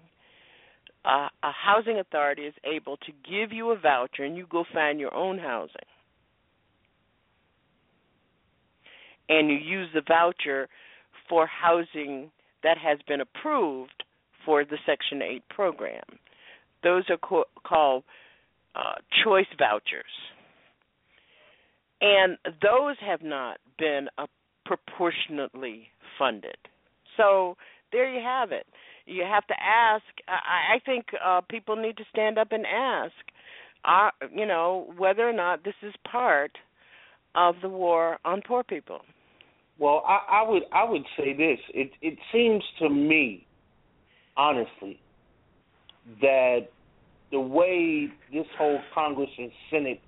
uh, 1.04 1.30
a 1.44 1.52
housing 1.52 2.00
authority 2.00 2.44
is 2.44 2.54
able 2.64 2.98
to 2.98 3.12
give 3.28 3.52
you 3.52 3.72
a 3.72 3.80
voucher 3.80 4.24
and 4.24 4.38
you 4.38 4.46
go 4.50 4.64
find 4.74 5.00
your 5.00 5.14
own 5.14 5.40
housing. 5.40 5.76
And 9.28 9.50
you 9.50 9.56
use 9.56 9.90
the 9.94 10.04
voucher 10.08 10.68
for 11.30 11.48
housing 11.48 12.32
that 12.64 12.78
has 12.78 13.00
been 13.08 13.22
approved 13.22 14.04
for 14.46 14.64
the 14.64 14.78
Section 14.86 15.22
8 15.22 15.44
program. 15.50 16.04
Those 16.84 17.04
are 17.10 17.18
co- 17.18 17.46
called 17.66 18.04
uh, 18.76 18.96
choice 19.24 19.48
vouchers. 19.58 20.04
And 22.02 22.38
those 22.62 22.96
have 23.00 23.22
not 23.24 23.58
been 23.80 24.08
uh, 24.18 24.28
proportionately 24.66 25.88
funded. 26.20 26.58
So 27.18 27.56
there 27.92 28.14
you 28.14 28.22
have 28.22 28.52
it. 28.52 28.66
You 29.06 29.24
have 29.24 29.48
to 29.48 29.54
ask. 29.62 30.04
I, 30.28 30.76
I 30.76 30.80
think 30.86 31.06
uh, 31.24 31.42
people 31.50 31.76
need 31.76 31.98
to 31.98 32.04
stand 32.12 32.38
up 32.38 32.52
and 32.52 32.66
ask, 32.66 33.14
uh, 33.86 34.10
you 34.34 34.46
know, 34.46 34.94
whether 34.98 35.28
or 35.28 35.34
not 35.34 35.64
this 35.64 35.76
is 35.82 35.94
part 36.10 36.52
of 37.36 37.56
the 37.62 37.70
war 37.70 38.18
on 38.26 38.42
poor 38.46 38.64
people. 38.64 39.02
Well, 39.78 40.04
I, 40.08 40.42
I 40.42 40.50
would 40.50 40.64
I 40.72 40.90
would 40.90 41.04
say 41.18 41.34
this. 41.34 41.60
It 41.74 41.92
it 42.02 42.18
seems 42.32 42.64
to 42.80 42.90
me, 42.90 43.46
honestly, 44.38 45.00
that 46.22 46.68
the 47.32 47.40
way 47.40 48.08
this 48.32 48.46
whole 48.58 48.80
Congress 48.94 49.30
and 49.38 49.52
Senate 49.70 50.02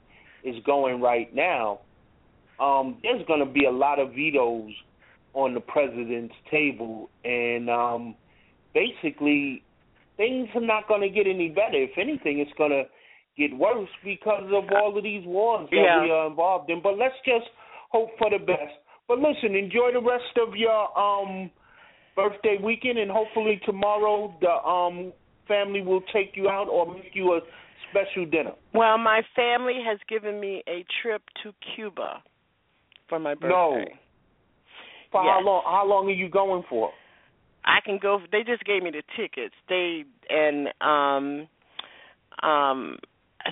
is 0.44 0.56
going 0.66 1.02
right 1.02 1.34
now, 1.36 1.80
um, 2.60 2.98
there's 3.04 3.26
going 3.28 3.40
to 3.40 3.52
be 3.52 3.66
a 3.66 3.72
lot 3.72 4.00
of 4.00 4.12
vetoes 4.14 4.72
on 5.34 5.54
the 5.54 5.60
president's 5.60 6.36
table, 6.50 7.10
and 7.26 7.70
um, 7.70 8.16
basically, 8.74 9.64
things 10.16 10.48
are 10.56 10.62
not 10.62 10.88
going 10.88 11.02
to 11.02 11.10
get 11.10 11.28
any 11.28 11.50
better. 11.50 11.74
If 11.84 11.98
anything, 11.98 12.40
it's 12.40 12.52
going 12.58 12.72
to 12.72 12.84
get 13.38 13.56
worse 13.56 13.90
because 14.04 14.46
of 14.54 14.64
all 14.72 14.98
of 14.98 15.04
these 15.04 15.26
wars 15.26 15.68
that 15.70 15.78
Yeah. 15.78 16.04
we 16.04 16.10
are 16.10 16.28
involved 16.28 16.70
in. 16.70 16.82
But 16.82 16.98
let's 16.98 17.16
just 17.26 17.48
hope 17.92 18.10
for 18.18 18.30
the 18.30 18.40
best. 18.44 18.74
But 19.08 19.20
listen, 19.20 19.56
enjoy 19.56 19.92
the 19.94 20.02
rest 20.02 20.38
of 20.42 20.56
your 20.56 20.98
um 20.98 21.50
birthday 22.16 22.58
weekend, 22.62 22.98
and 22.98 23.10
hopefully 23.10 23.62
tomorrow 23.66 24.34
the 24.42 24.50
um 24.68 25.14
family 25.48 25.82
will 25.82 26.02
take 26.14 26.32
you 26.36 26.50
out 26.50 26.68
or 26.68 26.94
make 26.94 27.12
you 27.14 27.34
a 27.34 27.40
special 27.90 28.26
dinner. 28.26 28.52
Well, 28.74 28.98
my 28.98 29.22
family 29.36 29.80
has 29.86 30.00
given 30.10 30.40
me 30.40 30.62
a 30.68 30.86
trip 31.02 31.22
to 31.44 31.54
Cuba 31.76 32.22
for 33.08 33.20
my 33.20 33.34
birthday. 33.34 33.50
No. 33.50 33.86
For 35.12 35.24
how 35.24 35.42
long? 35.42 35.64
How 35.66 35.86
long 35.88 36.08
are 36.08 36.12
you 36.12 36.30
going 36.30 36.64
for? 36.70 36.92
I 37.64 37.80
can 37.84 38.00
go. 38.02 38.20
They 38.32 38.44
just 38.44 38.64
gave 38.66 38.84
me 38.84 38.92
the 38.92 39.04
tickets. 39.16 39.56
They 39.70 40.04
and 40.30 40.68
um 40.82 41.48
um 42.44 42.98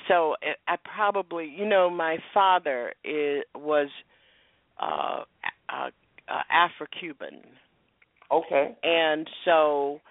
so 0.07 0.35
I 0.67 0.75
probably 0.83 1.45
you 1.45 1.65
know 1.65 1.89
my 1.89 2.17
father 2.33 2.93
is 3.05 3.43
was 3.55 3.87
uh 4.79 5.23
uh, 5.69 5.89
uh 6.27 6.41
Afro-Cuban. 6.49 7.41
Okay. 8.31 8.75
And 8.83 9.27
so 9.43 10.01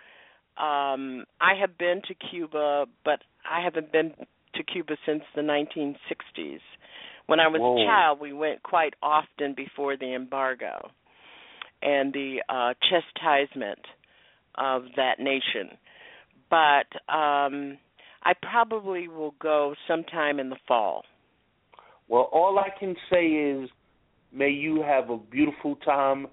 um 0.57 1.25
I 1.41 1.55
have 1.61 1.77
been 1.79 2.03
to 2.09 2.15
Cuba, 2.31 2.87
but 3.05 3.21
I 3.51 3.63
haven't 3.63 3.93
been 3.93 4.13
to 4.55 4.63
Cuba 4.63 4.97
since 5.05 5.23
the 5.35 5.43
1960s. 5.43 6.61
When 7.27 7.41
I 7.41 7.49
was 7.49 7.61
Whoa. 7.61 7.83
a 7.83 7.87
child, 7.87 8.21
we 8.21 8.33
went 8.33 8.63
quite 8.63 8.95
often 9.03 9.55
before 9.57 9.97
the 9.97 10.15
embargo 10.15 10.91
and 11.83 12.13
the 12.13 12.43
uh 12.49 12.75
chastisement 12.89 13.81
of 14.57 14.85
that 14.97 15.19
nation. 15.19 15.77
But 16.51 17.13
um 17.13 17.79
I 18.25 18.33
probably 18.41 19.09
will 19.09 19.35
go 19.39 19.75
sometime 19.87 20.41
in 20.41 20.49
the 20.49 20.57
fall. 20.67 21.05
Well, 22.09 22.29
all 22.33 22.59
I 22.59 22.69
can 22.79 22.97
say 23.11 23.27
is, 23.27 23.69
may 24.35 24.51
you 24.51 24.83
have 24.83 25.11
a 25.11 25.17
beautiful 25.17 25.77
time 25.77 26.27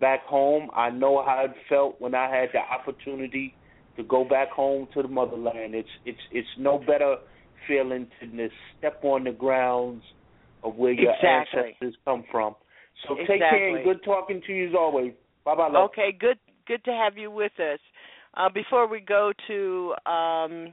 back 0.00 0.24
home. 0.24 0.70
I 0.74 0.90
know 0.90 1.22
how 1.24 1.44
it 1.44 1.54
felt 1.68 2.00
when 2.00 2.14
I 2.14 2.28
had 2.28 2.50
the 2.52 2.60
opportunity 2.60 3.54
to 3.96 4.04
go 4.04 4.24
back 4.24 4.50
home 4.50 4.86
to 4.94 5.02
the 5.02 5.08
motherland. 5.08 5.74
It's 5.74 5.88
it's 6.04 6.18
it's 6.30 6.48
no 6.58 6.78
better 6.78 7.16
feeling 7.66 8.06
to 8.20 8.48
step 8.78 9.00
on 9.02 9.24
the 9.24 9.32
grounds 9.32 10.02
of 10.62 10.76
where 10.76 10.92
your 10.92 11.12
Exactly. 11.12 11.60
ancestors 11.60 11.94
come 12.04 12.24
from. 12.30 12.54
So 13.06 13.16
take 13.26 13.40
care 13.40 13.76
and 13.76 13.84
good 13.84 14.02
talking 14.04 14.42
to 14.46 14.52
you 14.52 14.68
as 14.68 14.74
always. 14.78 15.12
Bye 15.44 15.54
bye. 15.54 15.68
Okay, 15.68 16.16
good 16.18 16.38
good 16.66 16.84
to 16.84 16.92
have 16.92 17.16
you 17.16 17.30
with 17.30 17.52
us. 17.58 17.80
Uh, 18.34 18.48
before 18.48 18.86
we 18.86 19.00
go 19.00 19.32
to 19.48 19.94
um, 20.10 20.72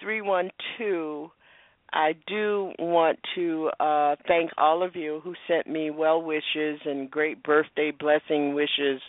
312, 0.00 1.30
I 1.92 2.14
do 2.26 2.72
want 2.78 3.18
to 3.34 3.70
uh, 3.78 4.16
thank 4.26 4.50
all 4.56 4.82
of 4.82 4.96
you 4.96 5.20
who 5.22 5.34
sent 5.46 5.66
me 5.66 5.90
well 5.90 6.22
wishes 6.22 6.80
and 6.84 7.10
great 7.10 7.42
birthday 7.42 7.90
blessing 7.90 8.54
wishes 8.54 9.00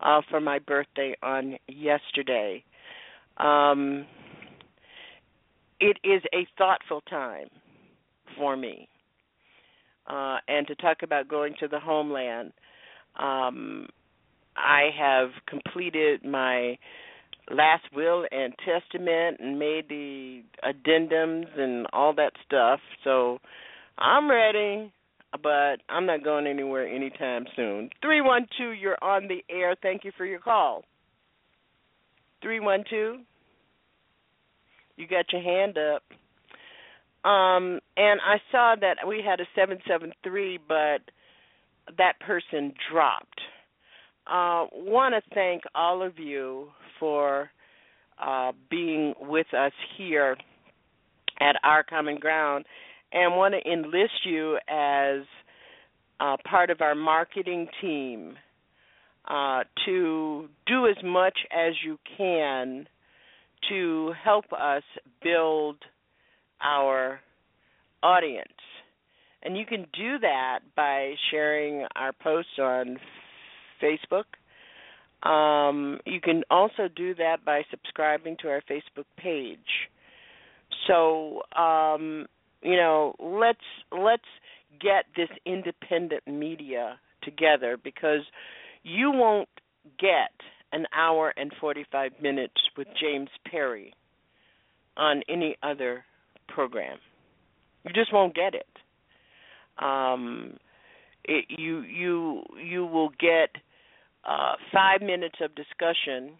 uh, 0.00 0.22
for 0.30 0.40
my 0.40 0.58
birthday 0.58 1.14
on 1.22 1.56
yesterday. 1.68 2.64
Um, 3.36 4.06
it 5.80 5.98
is 6.04 6.22
a 6.32 6.46
thoughtful 6.56 7.02
time 7.02 7.48
for 8.36 8.56
me. 8.56 8.88
Uh, 10.06 10.38
and 10.48 10.66
to 10.66 10.74
talk 10.76 10.98
about 11.02 11.28
going 11.28 11.54
to 11.60 11.68
the 11.68 11.78
homeland, 11.78 12.52
um, 13.18 13.88
I 14.56 14.88
have 14.98 15.30
completed 15.46 16.24
my 16.24 16.78
last 17.50 17.84
will 17.94 18.26
and 18.30 18.54
testament 18.64 19.38
and 19.40 19.58
made 19.58 19.88
the 19.88 20.42
addendums 20.64 21.58
and 21.58 21.86
all 21.92 22.14
that 22.14 22.32
stuff. 22.46 22.80
So 23.04 23.38
I'm 23.98 24.30
ready, 24.30 24.92
but 25.42 25.76
I'm 25.88 26.06
not 26.06 26.24
going 26.24 26.46
anywhere 26.46 26.86
anytime 26.86 27.46
soon. 27.56 27.90
312, 28.00 28.76
you're 28.78 29.02
on 29.02 29.28
the 29.28 29.44
air. 29.50 29.74
Thank 29.80 30.04
you 30.04 30.12
for 30.16 30.24
your 30.24 30.40
call. 30.40 30.84
312, 32.42 33.20
you 34.96 35.06
got 35.06 35.26
your 35.32 35.42
hand 35.42 35.78
up. 35.78 36.02
Um, 37.28 37.78
and 37.96 38.20
I 38.20 38.38
saw 38.50 38.74
that 38.80 38.96
we 39.06 39.22
had 39.24 39.40
a 39.40 39.44
773, 39.54 40.58
but 40.66 41.02
that 41.96 42.18
person 42.20 42.74
dropped. 42.90 43.40
Uh, 44.26 44.66
want 44.72 45.14
to 45.14 45.34
thank 45.34 45.62
all 45.74 46.02
of 46.02 46.18
you 46.18 46.68
for 47.02 47.50
uh, 48.24 48.52
being 48.70 49.12
with 49.22 49.52
us 49.52 49.72
here 49.98 50.36
at 51.40 51.56
Our 51.64 51.82
Common 51.82 52.20
Ground 52.20 52.64
and 53.12 53.34
want 53.34 53.54
to 53.54 53.72
enlist 53.72 54.24
you 54.24 54.56
as 54.68 55.22
uh, 56.20 56.36
part 56.48 56.70
of 56.70 56.80
our 56.80 56.94
marketing 56.94 57.66
team 57.80 58.36
uh, 59.26 59.64
to 59.84 60.48
do 60.68 60.86
as 60.86 60.94
much 61.02 61.36
as 61.50 61.72
you 61.84 61.98
can 62.16 62.86
to 63.68 64.12
help 64.22 64.44
us 64.52 64.84
build 65.24 65.78
our 66.62 67.18
audience. 68.04 68.46
And 69.42 69.56
you 69.58 69.66
can 69.66 69.86
do 69.92 70.20
that 70.20 70.60
by 70.76 71.14
sharing 71.32 71.84
our 71.96 72.12
posts 72.12 72.60
on 72.60 72.98
Facebook. 73.82 74.24
Um, 75.22 76.00
you 76.04 76.20
can 76.20 76.42
also 76.50 76.88
do 76.94 77.14
that 77.14 77.44
by 77.44 77.62
subscribing 77.70 78.36
to 78.42 78.48
our 78.48 78.62
Facebook 78.62 79.04
page. 79.16 79.58
So, 80.86 81.42
um, 81.56 82.26
you 82.62 82.76
know, 82.76 83.14
let's 83.20 83.60
let's 83.92 84.22
get 84.80 85.04
this 85.16 85.28
independent 85.46 86.26
media 86.26 86.98
together 87.22 87.76
because 87.82 88.22
you 88.82 89.10
won't 89.12 89.48
get 89.98 90.32
an 90.72 90.86
hour 90.94 91.32
and 91.36 91.52
45 91.60 92.12
minutes 92.20 92.60
with 92.76 92.88
James 93.00 93.28
Perry 93.48 93.92
on 94.96 95.22
any 95.28 95.56
other 95.62 96.04
program. 96.48 96.98
You 97.84 97.92
just 97.92 98.12
won't 98.12 98.34
get 98.34 98.54
it. 98.54 98.66
Um, 99.78 100.56
it 101.24 101.46
you 101.48 101.80
you 101.82 102.42
you 102.62 102.86
will 102.86 103.10
get 103.10 103.50
uh, 104.24 104.54
five 104.72 105.02
minutes 105.02 105.36
of 105.40 105.54
discussion 105.54 106.32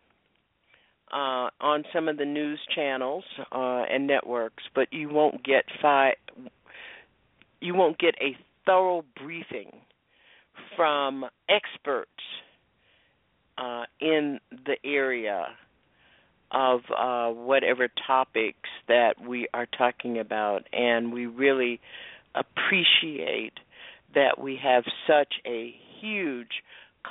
uh, 1.13 1.51
on 1.61 1.85
some 1.93 2.09
of 2.09 2.17
the 2.17 2.25
news 2.25 2.61
channels 2.75 3.25
uh, 3.53 3.83
and 3.91 4.07
networks, 4.07 4.63
but 4.75 4.89
you 4.93 5.09
won't 5.09 5.45
get 5.45 5.65
five. 5.81 6.15
You 7.61 7.75
won't 7.75 7.99
get 7.99 8.15
a 8.21 8.37
thorough 8.67 9.05
briefing 9.23 9.73
from 10.77 11.25
experts 11.49 12.11
uh, 13.59 13.85
in 14.01 14.41
the 14.51 14.77
area 14.85 15.47
of 16.51 16.81
uh, 16.97 17.29
whatever 17.29 17.89
topics 18.07 18.69
that 18.89 19.15
we 19.21 19.49
are 19.55 19.67
talking 19.67 20.19
about, 20.19 20.67
and 20.73 21.13
we 21.13 21.27
really 21.27 21.81
appreciate 22.35 23.55
that 24.15 24.39
we 24.39 24.59
have 24.63 24.85
such 25.07 25.35
a 25.47 25.75
huge 26.01 26.63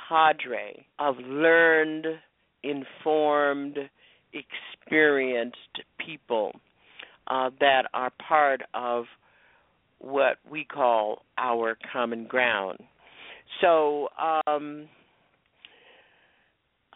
cadre 0.08 0.86
of 0.98 1.16
learned, 1.18 2.06
informed, 2.62 3.78
experienced 4.32 5.56
people 6.04 6.52
uh, 7.28 7.50
that 7.60 7.82
are 7.94 8.10
part 8.26 8.62
of 8.74 9.04
what 9.98 10.36
we 10.50 10.64
call 10.64 11.22
our 11.38 11.76
common 11.92 12.26
ground. 12.26 12.78
So, 13.60 14.08
um, 14.46 14.88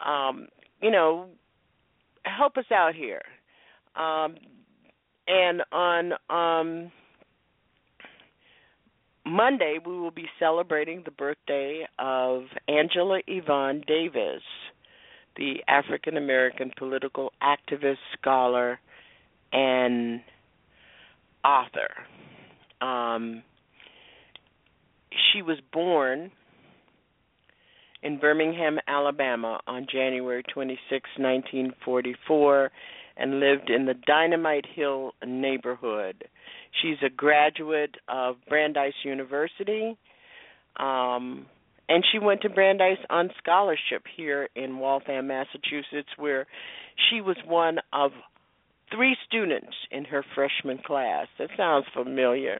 um, 0.05 0.47
you 0.81 0.91
know, 0.91 1.27
help 2.23 2.57
us 2.57 2.65
out 2.73 2.93
here. 2.95 3.21
Um, 3.95 4.35
and 5.27 5.61
on 5.71 6.13
um, 6.29 6.91
Monday, 9.27 9.77
we 9.85 9.99
will 9.99 10.11
be 10.11 10.27
celebrating 10.39 11.03
the 11.03 11.11
birthday 11.11 11.85
of 11.99 12.43
Angela 12.67 13.19
Yvonne 13.27 13.83
Davis. 13.87 14.41
the 15.35 15.63
African 15.67 16.17
American 16.17 16.71
political 16.77 17.31
activist, 17.43 17.97
scholar, 18.19 18.79
and 19.53 20.21
author. 21.45 21.89
Um, 22.81 23.43
she 25.31 25.41
was 25.41 25.57
born 25.71 26.31
in 28.03 28.19
Birmingham, 28.19 28.79
Alabama 28.87 29.59
on 29.67 29.85
January 29.91 30.43
26, 30.51 30.79
1944, 31.17 32.71
and 33.17 33.39
lived 33.39 33.69
in 33.69 33.85
the 33.85 33.95
Dynamite 34.05 34.65
Hill 34.73 35.13
neighborhood. 35.25 36.23
She's 36.81 36.97
a 37.05 37.09
graduate 37.09 37.95
of 38.07 38.35
Brandeis 38.47 38.93
University. 39.03 39.97
Um, 40.77 41.47
and 41.89 42.03
she 42.11 42.19
went 42.19 42.41
to 42.41 42.49
Brandeis 42.49 42.97
on 43.09 43.29
scholarship 43.41 44.03
here 44.15 44.49
in 44.55 44.79
Waltham, 44.79 45.27
Massachusetts, 45.27 46.09
where 46.17 46.45
she 47.09 47.21
was 47.21 47.37
one 47.45 47.79
of 47.93 48.11
three 48.93 49.15
students 49.27 49.75
in 49.91 50.05
her 50.05 50.23
freshman 50.35 50.79
class. 50.85 51.27
That 51.39 51.49
sounds 51.55 51.85
familiar. 51.93 52.59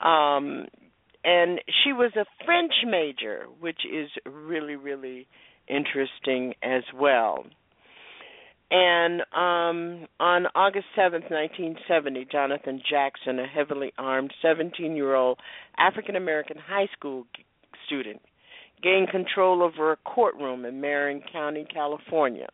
Um, 0.00 0.66
and 1.24 1.60
she 1.82 1.92
was 1.92 2.12
a 2.16 2.26
French 2.44 2.72
major, 2.86 3.46
which 3.60 3.80
is 3.90 4.10
really, 4.26 4.76
really 4.76 5.26
interesting 5.68 6.54
as 6.62 6.82
well. 6.94 7.44
And 8.70 9.20
um, 9.32 10.08
on 10.18 10.46
August 10.54 10.86
7th, 10.96 11.30
1970, 11.30 12.26
Jonathan 12.30 12.80
Jackson, 12.88 13.38
a 13.38 13.46
heavily 13.46 13.92
armed 13.98 14.32
17 14.42 14.96
year 14.96 15.14
old 15.14 15.38
African 15.78 16.16
American 16.16 16.56
high 16.56 16.88
school 16.96 17.26
student, 17.86 18.20
gained 18.82 19.10
control 19.10 19.62
over 19.62 19.92
a 19.92 19.96
courtroom 19.96 20.64
in 20.64 20.80
Marin 20.80 21.22
County, 21.32 21.66
California. 21.72 22.48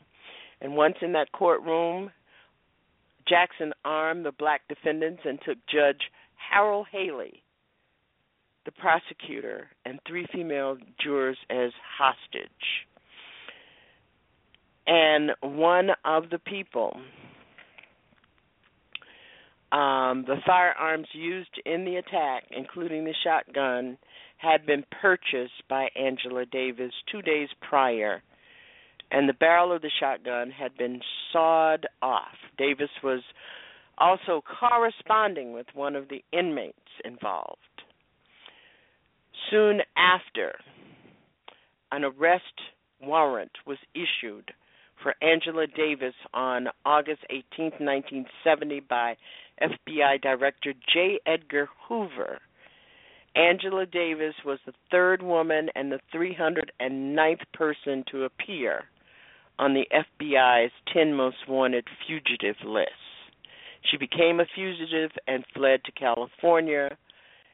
And 0.60 0.76
once 0.76 0.96
in 1.00 1.12
that 1.12 1.32
courtroom, 1.32 2.10
Jackson 3.28 3.72
armed 3.84 4.26
the 4.26 4.32
black 4.32 4.62
defendants 4.68 5.22
and 5.24 5.38
took 5.46 5.58
Judge 5.72 6.00
Harold 6.50 6.88
Haley, 6.90 7.42
the 8.64 8.72
prosecutor, 8.72 9.68
and 9.84 10.00
three 10.06 10.26
female 10.32 10.76
jurors 11.00 11.38
as 11.48 11.70
hostage. 11.98 12.88
And 14.86 15.30
one 15.40 15.90
of 16.04 16.30
the 16.30 16.38
people, 16.38 16.96
um, 19.72 20.24
the 20.26 20.40
firearms 20.46 21.06
used 21.12 21.60
in 21.64 21.84
the 21.84 21.96
attack, 21.96 22.44
including 22.50 23.04
the 23.04 23.14
shotgun, 23.22 23.98
had 24.38 24.66
been 24.66 24.84
purchased 25.00 25.62
by 25.68 25.88
Angela 25.94 26.46
Davis 26.46 26.92
two 27.12 27.22
days 27.22 27.48
prior, 27.60 28.22
and 29.10 29.28
the 29.28 29.34
barrel 29.34 29.72
of 29.72 29.82
the 29.82 29.90
shotgun 30.00 30.50
had 30.50 30.76
been 30.76 31.00
sawed 31.32 31.86
off. 32.00 32.34
Davis 32.56 32.90
was 33.04 33.20
also 33.98 34.42
corresponding 34.58 35.52
with 35.52 35.66
one 35.74 35.94
of 35.94 36.08
the 36.08 36.24
inmates 36.32 36.78
involved. 37.04 37.58
Soon 39.50 39.80
after, 39.96 40.58
an 41.92 42.04
arrest 42.04 42.44
warrant 43.00 43.52
was 43.66 43.78
issued 43.94 44.52
for 45.02 45.14
Angela 45.22 45.66
Davis 45.66 46.14
on 46.34 46.68
August 46.84 47.22
18, 47.30 47.72
1970, 47.78 48.80
by 48.80 49.16
FBI 49.60 50.20
Director 50.22 50.72
J. 50.92 51.20
Edgar 51.26 51.68
Hoover 51.88 52.40
Angela 53.36 53.86
Davis 53.86 54.34
was 54.44 54.58
the 54.66 54.74
third 54.90 55.22
woman 55.22 55.68
and 55.76 55.92
the 55.92 56.00
309th 56.12 57.42
person 57.52 58.04
to 58.10 58.24
appear 58.24 58.84
on 59.58 59.72
the 59.74 59.86
FBI's 59.92 60.72
10 60.92 61.14
most 61.14 61.48
wanted 61.48 61.86
fugitive 62.06 62.56
list. 62.64 62.90
She 63.88 63.96
became 63.96 64.40
a 64.40 64.46
fugitive 64.54 65.12
and 65.28 65.44
fled 65.54 65.84
to 65.84 65.92
California. 65.92 66.96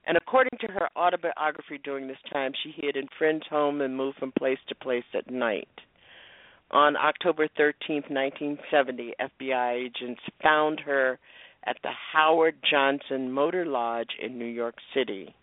And 0.07 0.17
according 0.17 0.59
to 0.61 0.69
her 0.69 0.89
autobiography 0.97 1.79
during 1.83 2.09
this 2.09 2.17
time, 2.33 2.53
she 2.63 2.73
hid 2.75 2.97
in 2.97 3.09
friends' 3.19 3.47
home 3.51 3.81
and 3.81 3.97
moved 3.97 4.19
from 4.19 4.33
place 4.33 4.59
to 4.69 4.75
place 4.75 5.05
at 5.15 5.31
night. 5.31 5.69
On 6.71 6.97
October 6.97 7.49
13, 7.57 8.03
1970, 8.09 9.15
FBI 9.21 9.87
agents 9.87 10.21
found 10.43 10.81
her 10.81 11.19
at 11.65 11.77
the 11.83 11.91
Howard 12.13 12.57
Johnson 12.69 13.31
Motor 13.31 13.67
Lodge 13.67 14.11
in 14.23 14.39
New 14.39 14.45
York 14.45 14.77
City 14.95 15.35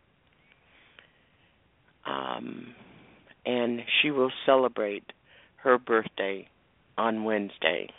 um, 2.05 2.73
and 3.45 3.81
she 4.01 4.11
will 4.11 4.31
celebrate 4.45 5.11
her 5.57 5.77
birthday 5.77 6.47
on 6.97 7.23
Wednesday. 7.23 7.89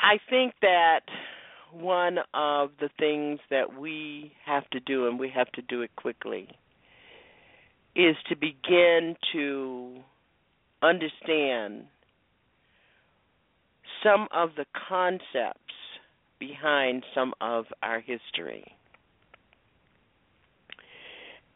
I 0.00 0.18
think 0.28 0.54
that 0.62 1.00
one 1.72 2.18
of 2.34 2.70
the 2.78 2.90
things 2.98 3.40
that 3.50 3.78
we 3.78 4.32
have 4.44 4.68
to 4.70 4.80
do, 4.80 5.08
and 5.08 5.18
we 5.18 5.30
have 5.30 5.50
to 5.52 5.62
do 5.62 5.82
it 5.82 5.90
quickly, 5.96 6.48
is 7.96 8.16
to 8.28 8.36
begin 8.36 9.16
to 9.32 9.96
understand 10.82 11.84
some 14.02 14.28
of 14.32 14.50
the 14.56 14.66
concepts 14.88 15.60
behind 16.38 17.04
some 17.14 17.32
of 17.40 17.66
our 17.82 18.00
history. 18.00 18.64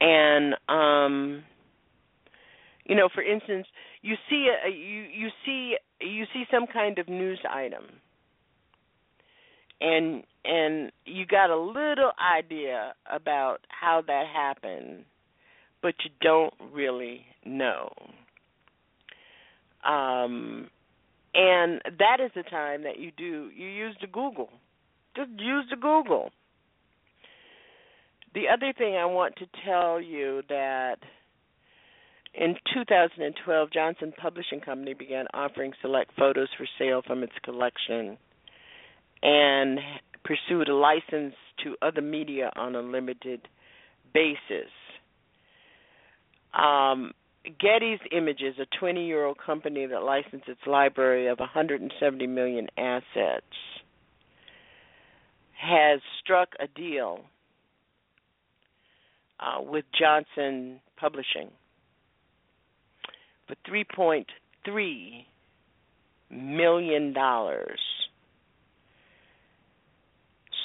And 0.01 0.55
um 0.69 1.43
you 2.87 2.95
know 2.95 3.09
for 3.13 3.23
instance 3.23 3.67
you 4.01 4.15
see 4.31 4.49
a 4.65 4.71
you 4.71 5.05
you 5.13 5.29
see 5.45 5.77
you 6.01 6.25
see 6.33 6.45
some 6.51 6.67
kind 6.67 6.99
of 6.99 7.09
news 7.09 7.41
item. 7.51 7.85
And 9.81 10.23
and 10.45 10.93
you 11.05 11.27
got 11.27 11.51
a 11.51 11.59
little 11.59 12.13
idea 12.19 12.95
about 13.11 13.59
how 13.69 14.03
that 14.07 14.25
happened 14.33 15.05
but 15.83 15.95
you 16.05 16.11
don't 16.21 16.55
really 16.73 17.27
know. 17.45 17.91
Um 19.85 20.69
and 21.35 21.81
that 21.99 22.19
is 22.25 22.31
the 22.35 22.43
time 22.43 22.83
that 22.83 22.99
you 22.99 23.13
do 23.17 23.51
you 23.55 23.67
use 23.67 23.97
the 24.01 24.07
google. 24.07 24.51
Just 25.17 25.31
use 25.39 25.67
the 25.71 25.77
google. 25.77 26.31
The 28.35 28.49
other 28.53 28.73
thing 28.77 28.97
I 28.97 29.07
want 29.07 29.37
to 29.37 29.47
tell 29.65 30.01
you 30.01 30.43
that 30.49 30.99
in 32.35 32.55
2012, 32.75 33.73
Johnson 33.73 34.13
Publishing 34.21 34.61
Company 34.61 34.95
began 34.95 35.27
offering 35.35 35.73
select 35.83 36.13
photos 36.17 36.49
for 36.57 36.67
sale 36.79 37.03
from 37.05 37.23
its 37.23 37.33
collection 37.43 38.19
and 39.23 39.81
pursued 40.25 40.69
a 40.69 40.75
license 40.75 41.35
to 41.65 41.75
other 41.83 42.03
media 42.03 42.51
on 42.55 42.77
a 42.77 42.81
limited 42.81 43.41
basis. 44.13 44.71
Um, 46.59 47.13
Getty's 47.45 48.01
Images, 48.13 48.57
a 48.61 48.67
20 48.79 49.07
year 49.07 49.25
old 49.25 49.39
company 49.39 49.87
that 49.87 50.03
licensed 50.03 50.49
its 50.49 50.61
library 50.67 51.29
of 51.29 51.39
170 51.39 52.27
million 52.27 52.67
assets, 52.77 53.45
has 55.57 56.01
struck 56.23 56.51
a 56.61 56.69
deal 56.79 57.21
uh, 59.41 59.63
with 59.63 59.85
Johnson 59.99 60.81
Publishing 60.97 61.51
for 63.47 63.55
three 63.67 63.85
point 63.85 64.27
three 64.65 65.27
million 66.31 67.13
dollars. 67.13 67.81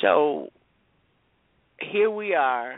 So 0.02 0.50
here 1.80 2.10
we 2.10 2.34
are, 2.34 2.76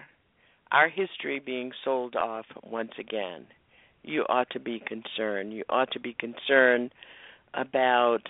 our 0.71 0.89
history 0.89 1.39
being 1.39 1.71
sold 1.83 2.15
off 2.15 2.45
once 2.63 2.91
again. 2.99 3.45
You 4.03 4.23
ought 4.29 4.49
to 4.51 4.59
be 4.59 4.81
concerned. 4.85 5.53
You 5.53 5.63
ought 5.69 5.91
to 5.91 5.99
be 5.99 6.15
concerned 6.19 6.91
about 7.53 8.21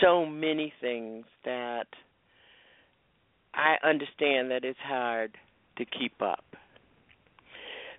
so 0.00 0.24
many 0.26 0.72
things 0.80 1.24
that 1.44 1.86
I 3.54 3.76
understand 3.86 4.50
that 4.50 4.64
it's 4.64 4.78
hard 4.82 5.36
to 5.78 5.84
keep 5.84 6.20
up. 6.20 6.44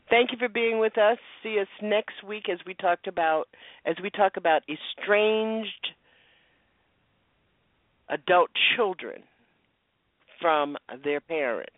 Thank 0.09 0.31
you 0.31 0.37
for 0.37 0.49
being 0.49 0.79
with 0.79 0.97
us. 0.97 1.17
See 1.41 1.59
us 1.59 1.67
next 1.81 2.23
week 2.25 2.43
as 2.51 2.59
we 2.65 2.75
talked 2.75 3.07
about 3.07 3.45
as 3.85 3.95
we 4.01 4.09
talk 4.09 4.37
about 4.37 4.61
estranged 4.69 5.87
adult 8.09 8.49
children 8.75 9.23
from 10.39 10.77
their 11.03 11.21
parents. 11.21 11.71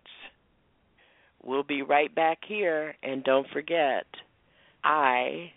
We'll 1.43 1.63
be 1.63 1.81
right 1.81 2.13
back 2.13 2.39
here 2.47 2.95
and 3.03 3.23
don't 3.23 3.47
forget 3.53 4.05
I 4.83 5.51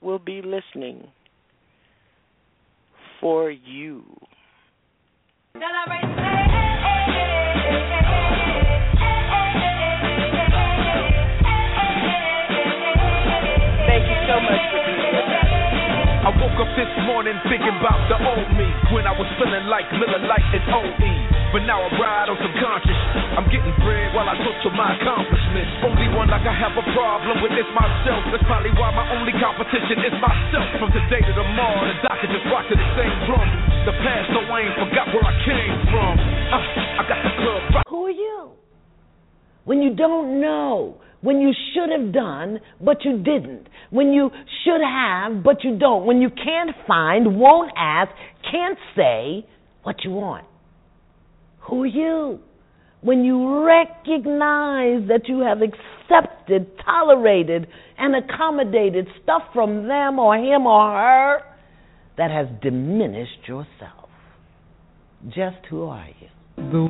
will 0.00 0.18
be 0.18 0.42
listening 0.42 1.08
for 3.20 3.50
you. 3.50 4.04
This 16.76 16.88
morning 17.04 17.36
thinking 17.52 17.76
about 17.76 18.00
the 18.08 18.16
old 18.16 18.48
me 18.56 18.64
when 18.96 19.04
I 19.04 19.12
was 19.12 19.28
feeling 19.36 19.68
like 19.68 19.84
Miller 19.92 20.24
Lite 20.24 20.50
and 20.56 20.64
OE. 20.72 21.12
But 21.52 21.68
now 21.68 21.84
I 21.84 21.88
ride 22.00 22.28
on 22.32 22.38
subconscious. 22.40 23.00
I'm 23.36 23.44
getting 23.52 23.76
bread 23.84 24.16
while 24.16 24.24
I 24.24 24.32
talk 24.40 24.56
to 24.64 24.70
my 24.72 24.96
accomplishments. 24.96 25.68
Only 25.84 26.08
one 26.16 26.32
like 26.32 26.48
I 26.48 26.54
have 26.56 26.72
a 26.72 26.84
problem 26.96 27.44
with 27.44 27.52
is 27.52 27.68
myself. 27.76 28.24
That's 28.32 28.46
probably 28.48 28.72
why 28.72 28.88
my 28.96 29.04
only 29.20 29.36
competition 29.36 30.00
is 30.00 30.16
myself. 30.16 30.64
From 30.80 30.90
today 30.96 31.20
to 31.20 31.32
tomorrow, 31.36 31.84
the 31.92 31.96
doctor 32.08 32.28
just 32.32 32.48
rock 32.48 32.64
to 32.72 32.76
the 32.76 32.88
same 32.96 33.16
drum. 33.28 33.48
The 33.84 33.94
past, 34.00 34.32
no, 34.32 34.40
I 34.48 34.64
ain't 34.64 34.76
forgot 34.80 35.06
where 35.12 35.26
I 35.28 35.34
came 35.44 35.76
from. 35.92 36.12
Uh, 36.56 37.00
I 37.00 37.02
got 37.04 37.20
the 37.20 37.32
club. 37.36 37.84
Who 37.92 38.08
are 38.08 38.16
you? 38.16 38.56
When 39.68 39.84
you 39.84 39.92
don't 39.92 40.40
know, 40.40 40.96
when 41.22 41.40
you 41.40 41.52
should 41.72 41.90
have 41.90 42.12
done, 42.12 42.58
but 42.80 43.04
you 43.04 43.16
didn't, 43.16 43.68
when 43.90 44.12
you 44.12 44.30
should 44.64 44.80
have, 44.82 45.42
but 45.42 45.64
you 45.64 45.78
don't, 45.78 46.04
when 46.04 46.20
you 46.20 46.28
can't 46.28 46.76
find, 46.86 47.38
won't 47.38 47.70
ask, 47.76 48.10
can't 48.50 48.78
say 48.96 49.46
what 49.84 50.04
you 50.04 50.10
want. 50.10 50.44
Who 51.68 51.84
are 51.84 51.86
you? 51.86 52.40
When 53.00 53.24
you 53.24 53.64
recognize 53.64 55.08
that 55.08 55.22
you 55.26 55.40
have 55.40 55.58
accepted, 55.62 56.70
tolerated, 56.84 57.66
and 57.98 58.14
accommodated 58.16 59.06
stuff 59.22 59.42
from 59.54 59.86
them 59.86 60.18
or 60.18 60.36
him 60.36 60.66
or 60.66 60.90
her 60.90 61.38
that 62.18 62.30
has 62.30 62.46
diminished 62.62 63.46
yourself. 63.46 64.08
Just 65.26 65.64
who 65.70 65.84
are 65.84 66.08
you? 66.20 66.28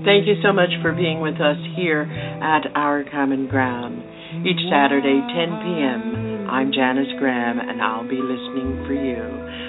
Thank 0.05 0.27
you 0.27 0.35
so 0.43 0.53
much 0.53 0.71
for 0.83 0.93
being 0.93 1.21
with 1.21 1.35
us 1.35 1.57
here 1.77 2.03
at 2.03 2.67
Our 2.75 3.05
Common 3.11 3.47
Ground. 3.47 4.03
Each 4.41 4.65
Saturday, 4.73 5.21
10 5.21 5.29
p.m., 5.61 6.49
I'm 6.49 6.73
Janice 6.73 7.13
Graham, 7.21 7.61
and 7.61 7.85
I'll 7.85 8.09
be 8.09 8.17
listening 8.17 8.81
for 8.89 8.97
you. 8.97 9.21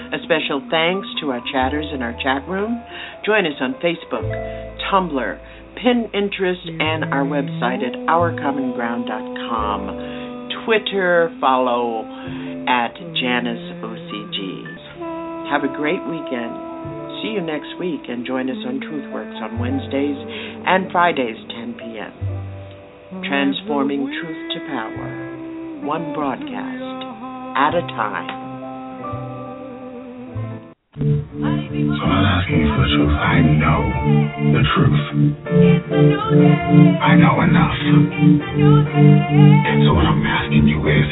A 0.08 0.16
special 0.24 0.64
thanks 0.72 1.04
to 1.20 1.36
our 1.36 1.44
chatters 1.52 1.84
in 1.92 2.00
our 2.00 2.16
chat 2.24 2.48
room. 2.48 2.80
Join 3.28 3.44
us 3.44 3.60
on 3.60 3.76
Facebook, 3.84 4.24
Tumblr, 4.88 5.36
Pinterest, 5.76 6.64
and 6.80 7.12
our 7.12 7.28
website 7.28 7.84
at 7.84 7.92
ourcommonground.com. 8.08 10.64
Twitter, 10.64 11.28
follow 11.40 12.04
at 12.64 12.96
JaniceOCG. 12.96 14.40
Have 15.52 15.60
a 15.62 15.68
great 15.76 16.00
weekend. 16.08 16.56
See 17.20 17.36
you 17.36 17.44
next 17.44 17.76
week 17.78 18.08
and 18.08 18.24
join 18.26 18.48
us 18.48 18.56
on 18.66 18.80
TruthWorks 18.80 19.42
on 19.44 19.58
Wednesdays 19.58 20.16
and 20.66 20.90
Fridays, 20.90 21.36
10 21.52 21.74
p.m. 21.74 22.33
Transforming 23.22 24.10
truth 24.10 24.50
to 24.52 24.58
power, 24.66 25.86
one 25.86 26.12
broadcast 26.14 26.82
at 27.54 27.74
a 27.74 27.80
time. 27.94 28.42
So 30.98 32.02
I'm 32.02 32.26
asking 32.26 32.66
for 32.74 32.86
truth. 32.90 33.14
I 33.14 33.38
know 33.40 33.86
the 34.50 34.62
truth. 34.74 35.04
I 36.98 37.14
know 37.14 37.38
enough. 37.46 37.78
So 39.86 39.94
what 39.94 40.06
I'm 40.06 40.26
asking 40.26 40.66
you 40.66 40.82
is, 40.82 41.06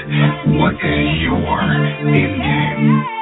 what 0.59 0.75
is 0.75 1.23
your 1.23 1.61
end 1.63 2.43
game? 2.43 3.22